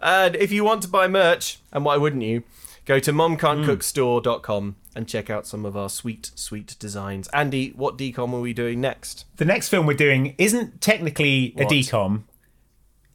And 0.00 0.36
if 0.36 0.50
you 0.52 0.64
want 0.64 0.82
to 0.82 0.88
buy 0.88 1.06
merch, 1.08 1.58
and 1.72 1.84
why 1.84 1.96
wouldn't 1.96 2.22
you, 2.22 2.42
go 2.84 2.98
to 3.00 3.12
momcan'tcookstore.com 3.12 4.76
and 4.94 5.08
check 5.08 5.28
out 5.30 5.46
some 5.46 5.64
of 5.66 5.76
our 5.76 5.88
sweet, 5.90 6.30
sweet 6.34 6.76
designs. 6.78 7.28
Andy, 7.28 7.70
what 7.70 7.98
DCOM 7.98 8.32
are 8.32 8.40
we 8.40 8.52
doing 8.52 8.80
next? 8.80 9.24
The 9.36 9.44
next 9.44 9.68
film 9.68 9.86
we're 9.86 9.94
doing 9.96 10.34
isn't 10.38 10.80
technically 10.80 11.52
What? 11.56 11.70
a 11.70 11.74
DCOM. 11.74 12.22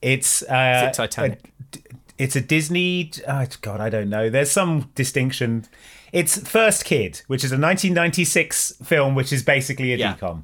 It's 0.01 0.43
uh, 0.43 0.81
Is 0.83 0.89
it 0.89 0.93
Titanic? 0.93 1.51
a- 1.73 1.79
it's 2.17 2.35
a 2.35 2.41
Disney. 2.41 3.11
Oh 3.27 3.45
God, 3.61 3.81
I 3.81 3.89
don't 3.89 4.09
know. 4.09 4.29
There's 4.29 4.51
some 4.51 4.91
distinction. 4.95 5.65
It's 6.11 6.37
First 6.47 6.85
Kid, 6.85 7.21
which 7.27 7.43
is 7.43 7.51
a 7.51 7.55
1996 7.57 8.73
film, 8.83 9.15
which 9.15 9.33
is 9.33 9.43
basically 9.43 9.93
a 9.93 9.97
Yeah. 9.97 10.15
DCOM. 10.15 10.43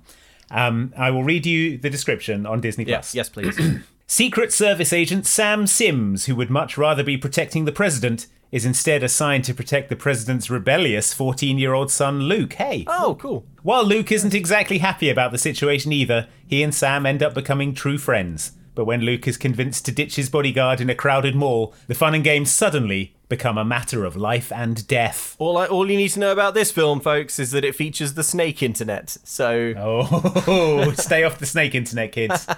Um, 0.52 0.94
I 0.98 1.12
will 1.12 1.24
read 1.24 1.46
you 1.46 1.78
the 1.78 1.90
description 1.92 2.46
on 2.48 2.60
Disney 2.60 2.84
Yes, 2.86 3.12
Plus. 3.12 3.16
yes, 3.16 3.30
please. 3.30 3.60
Secret 4.08 4.52
Service 4.52 4.92
agent 4.92 5.28
Sam 5.28 5.68
Sims, 5.68 6.26
who 6.26 6.36
would 6.36 6.50
much 6.50 6.76
rather 6.78 7.04
be 7.04 7.16
protecting 7.18 7.66
the 7.66 7.72
president, 7.72 8.26
is 8.52 8.66
instead 8.66 9.04
assigned 9.04 9.44
to 9.44 9.54
protect 9.54 9.90
the 9.90 9.96
president's 9.96 10.50
rebellious 10.50 11.14
14 11.14 11.60
year 11.60 11.76
old 11.76 11.92
son, 11.92 12.22
Luke. 12.22 12.54
Hey. 12.54 12.84
oh, 12.88 13.16
cool. 13.22 13.46
While 13.62 13.84
Luke 13.86 14.12
isn't 14.12 14.34
exactly 14.34 14.80
happy 14.80 15.08
about 15.12 15.32
the 15.32 15.38
situation 15.38 15.92
either, 15.94 16.28
he 16.48 16.64
and 16.64 16.74
Sam 16.74 17.06
end 17.06 17.22
up 17.22 17.36
becoming 17.36 17.76
true 17.76 18.00
friends. 18.00 18.54
But 18.76 18.86
when 18.86 19.02
Luke 19.02 19.28
is 19.28 19.38
convinced 19.38 19.86
to 19.86 19.92
ditch 19.92 20.16
his 20.16 20.30
bodyguard 20.30 20.80
in 20.82 20.90
a 20.90 20.96
crowded 20.96 21.36
mall, 21.36 21.74
the 21.88 21.96
fun 21.96 22.16
and 22.16 22.24
games 22.24 22.50
suddenly 22.52 23.16
become 23.28 23.58
a 23.58 23.66
matter 23.66 24.06
of 24.06 24.16
life 24.16 24.52
and 24.52 24.88
death. 24.88 25.36
All, 25.38 25.58
I, 25.58 25.68
all 25.68 25.90
you 25.92 25.98
need 25.98 26.10
to 26.10 26.20
know 26.20 26.32
about 26.32 26.54
this 26.56 26.72
film, 26.72 27.00
folks, 27.00 27.38
is 27.40 27.52
that 27.52 27.64
it 27.64 27.76
features 27.76 28.16
the 28.16 28.24
snake 28.24 28.64
internet. 28.64 29.18
So, 29.24 29.74
Oh, 30.48 30.92
stay 30.94 31.24
off 31.24 31.38
the 31.40 31.46
snake 31.46 31.76
internet, 31.76 32.12
kids. 32.12 32.48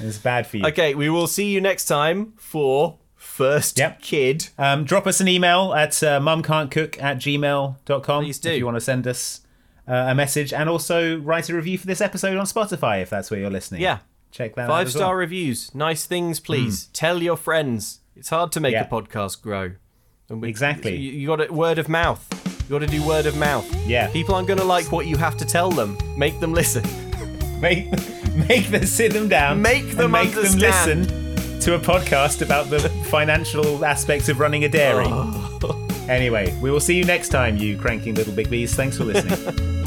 It's 0.00 0.18
bad 0.18 0.46
for 0.46 0.58
you. 0.58 0.66
okay, 0.66 0.94
we 0.94 1.08
will 1.10 1.26
see 1.26 1.46
you 1.50 1.60
next 1.60 1.86
time 1.86 2.34
for 2.36 2.98
First 3.16 3.78
Yep. 3.78 4.00
Kid. 4.02 4.48
Um, 4.58 4.84
drop 4.84 5.06
us 5.06 5.20
an 5.20 5.26
email 5.28 5.74
at 5.74 6.00
uh, 6.02 6.20
mumcan'tcook 6.20 7.02
at 7.02 7.16
gmail.com 7.18 8.24
Please 8.24 8.38
do. 8.38 8.50
if 8.50 8.58
you 8.58 8.64
want 8.64 8.76
to 8.76 8.80
send 8.80 9.06
us 9.06 9.40
uh, 9.88 9.92
a 10.08 10.14
message 10.14 10.52
and 10.52 10.68
also 10.68 11.18
write 11.18 11.48
a 11.50 11.54
review 11.54 11.76
for 11.78 11.86
this 11.86 12.00
episode 12.00 12.36
on 12.36 12.46
Spotify 12.46 13.02
if 13.02 13.10
that's 13.10 13.30
where 13.30 13.40
you're 13.40 13.50
listening. 13.50 13.80
Yeah. 13.82 13.98
Check 14.34 14.56
that 14.56 14.62
out. 14.62 14.68
Five 14.68 14.90
star 14.90 15.10
well. 15.10 15.14
reviews. 15.14 15.72
Nice 15.74 16.06
things, 16.06 16.40
please. 16.40 16.86
Hmm. 16.86 16.90
Tell 16.92 17.22
your 17.22 17.36
friends. 17.36 18.00
It's 18.16 18.30
hard 18.30 18.50
to 18.52 18.60
make 18.60 18.72
Yeah. 18.72 18.84
a 18.84 18.88
podcast 18.90 19.40
grow. 19.42 19.72
And 20.28 20.42
we- 20.42 20.48
Exactly. 20.48 20.96
You, 20.96 21.12
you 21.12 21.26
got 21.28 21.40
it. 21.40 21.52
word 21.52 21.78
of 21.78 21.88
mouth. 21.88 22.26
You 22.68 22.70
got 22.78 22.78
to 22.80 22.86
do 22.88 23.00
word 23.06 23.26
of 23.26 23.36
mouth. 23.36 23.64
Yeah. 23.86 24.08
People 24.08 24.34
aren't 24.34 24.48
going 24.48 24.58
to 24.58 24.64
like 24.64 24.90
what 24.90 25.06
you 25.06 25.16
have 25.18 25.36
to 25.36 25.44
tell 25.44 25.70
them. 25.70 25.96
Make 26.16 26.40
them 26.40 26.52
listen. 26.52 26.82
Make, 27.60 27.90
make 28.48 28.66
them 28.68 28.84
sit 28.84 29.12
them 29.12 29.28
down. 29.28 29.62
Make 29.62 29.92
them 29.92 30.10
make 30.10 30.36
understand. 30.36 31.06
them 31.06 31.16
listen 31.36 31.60
to 31.60 31.74
a 31.76 31.78
podcast 31.78 32.42
about 32.42 32.68
the 32.68 32.80
financial 33.10 33.84
aspects 33.84 34.28
of 34.28 34.38
running 34.40 34.64
a 34.64 34.68
dairy. 34.68 35.06
Oh. 35.08 35.40
Anyway, 36.08 36.54
we 36.60 36.70
will 36.70 36.80
see 36.80 36.94
you 36.98 37.04
next 37.04 37.30
time, 37.30 37.56
you 37.56 37.78
cranking 37.78 38.14
little 38.14 38.34
big 38.34 38.50
bees. 38.50 38.74
Thanks 38.74 38.98
for 38.98 39.04
listening. 39.04 39.80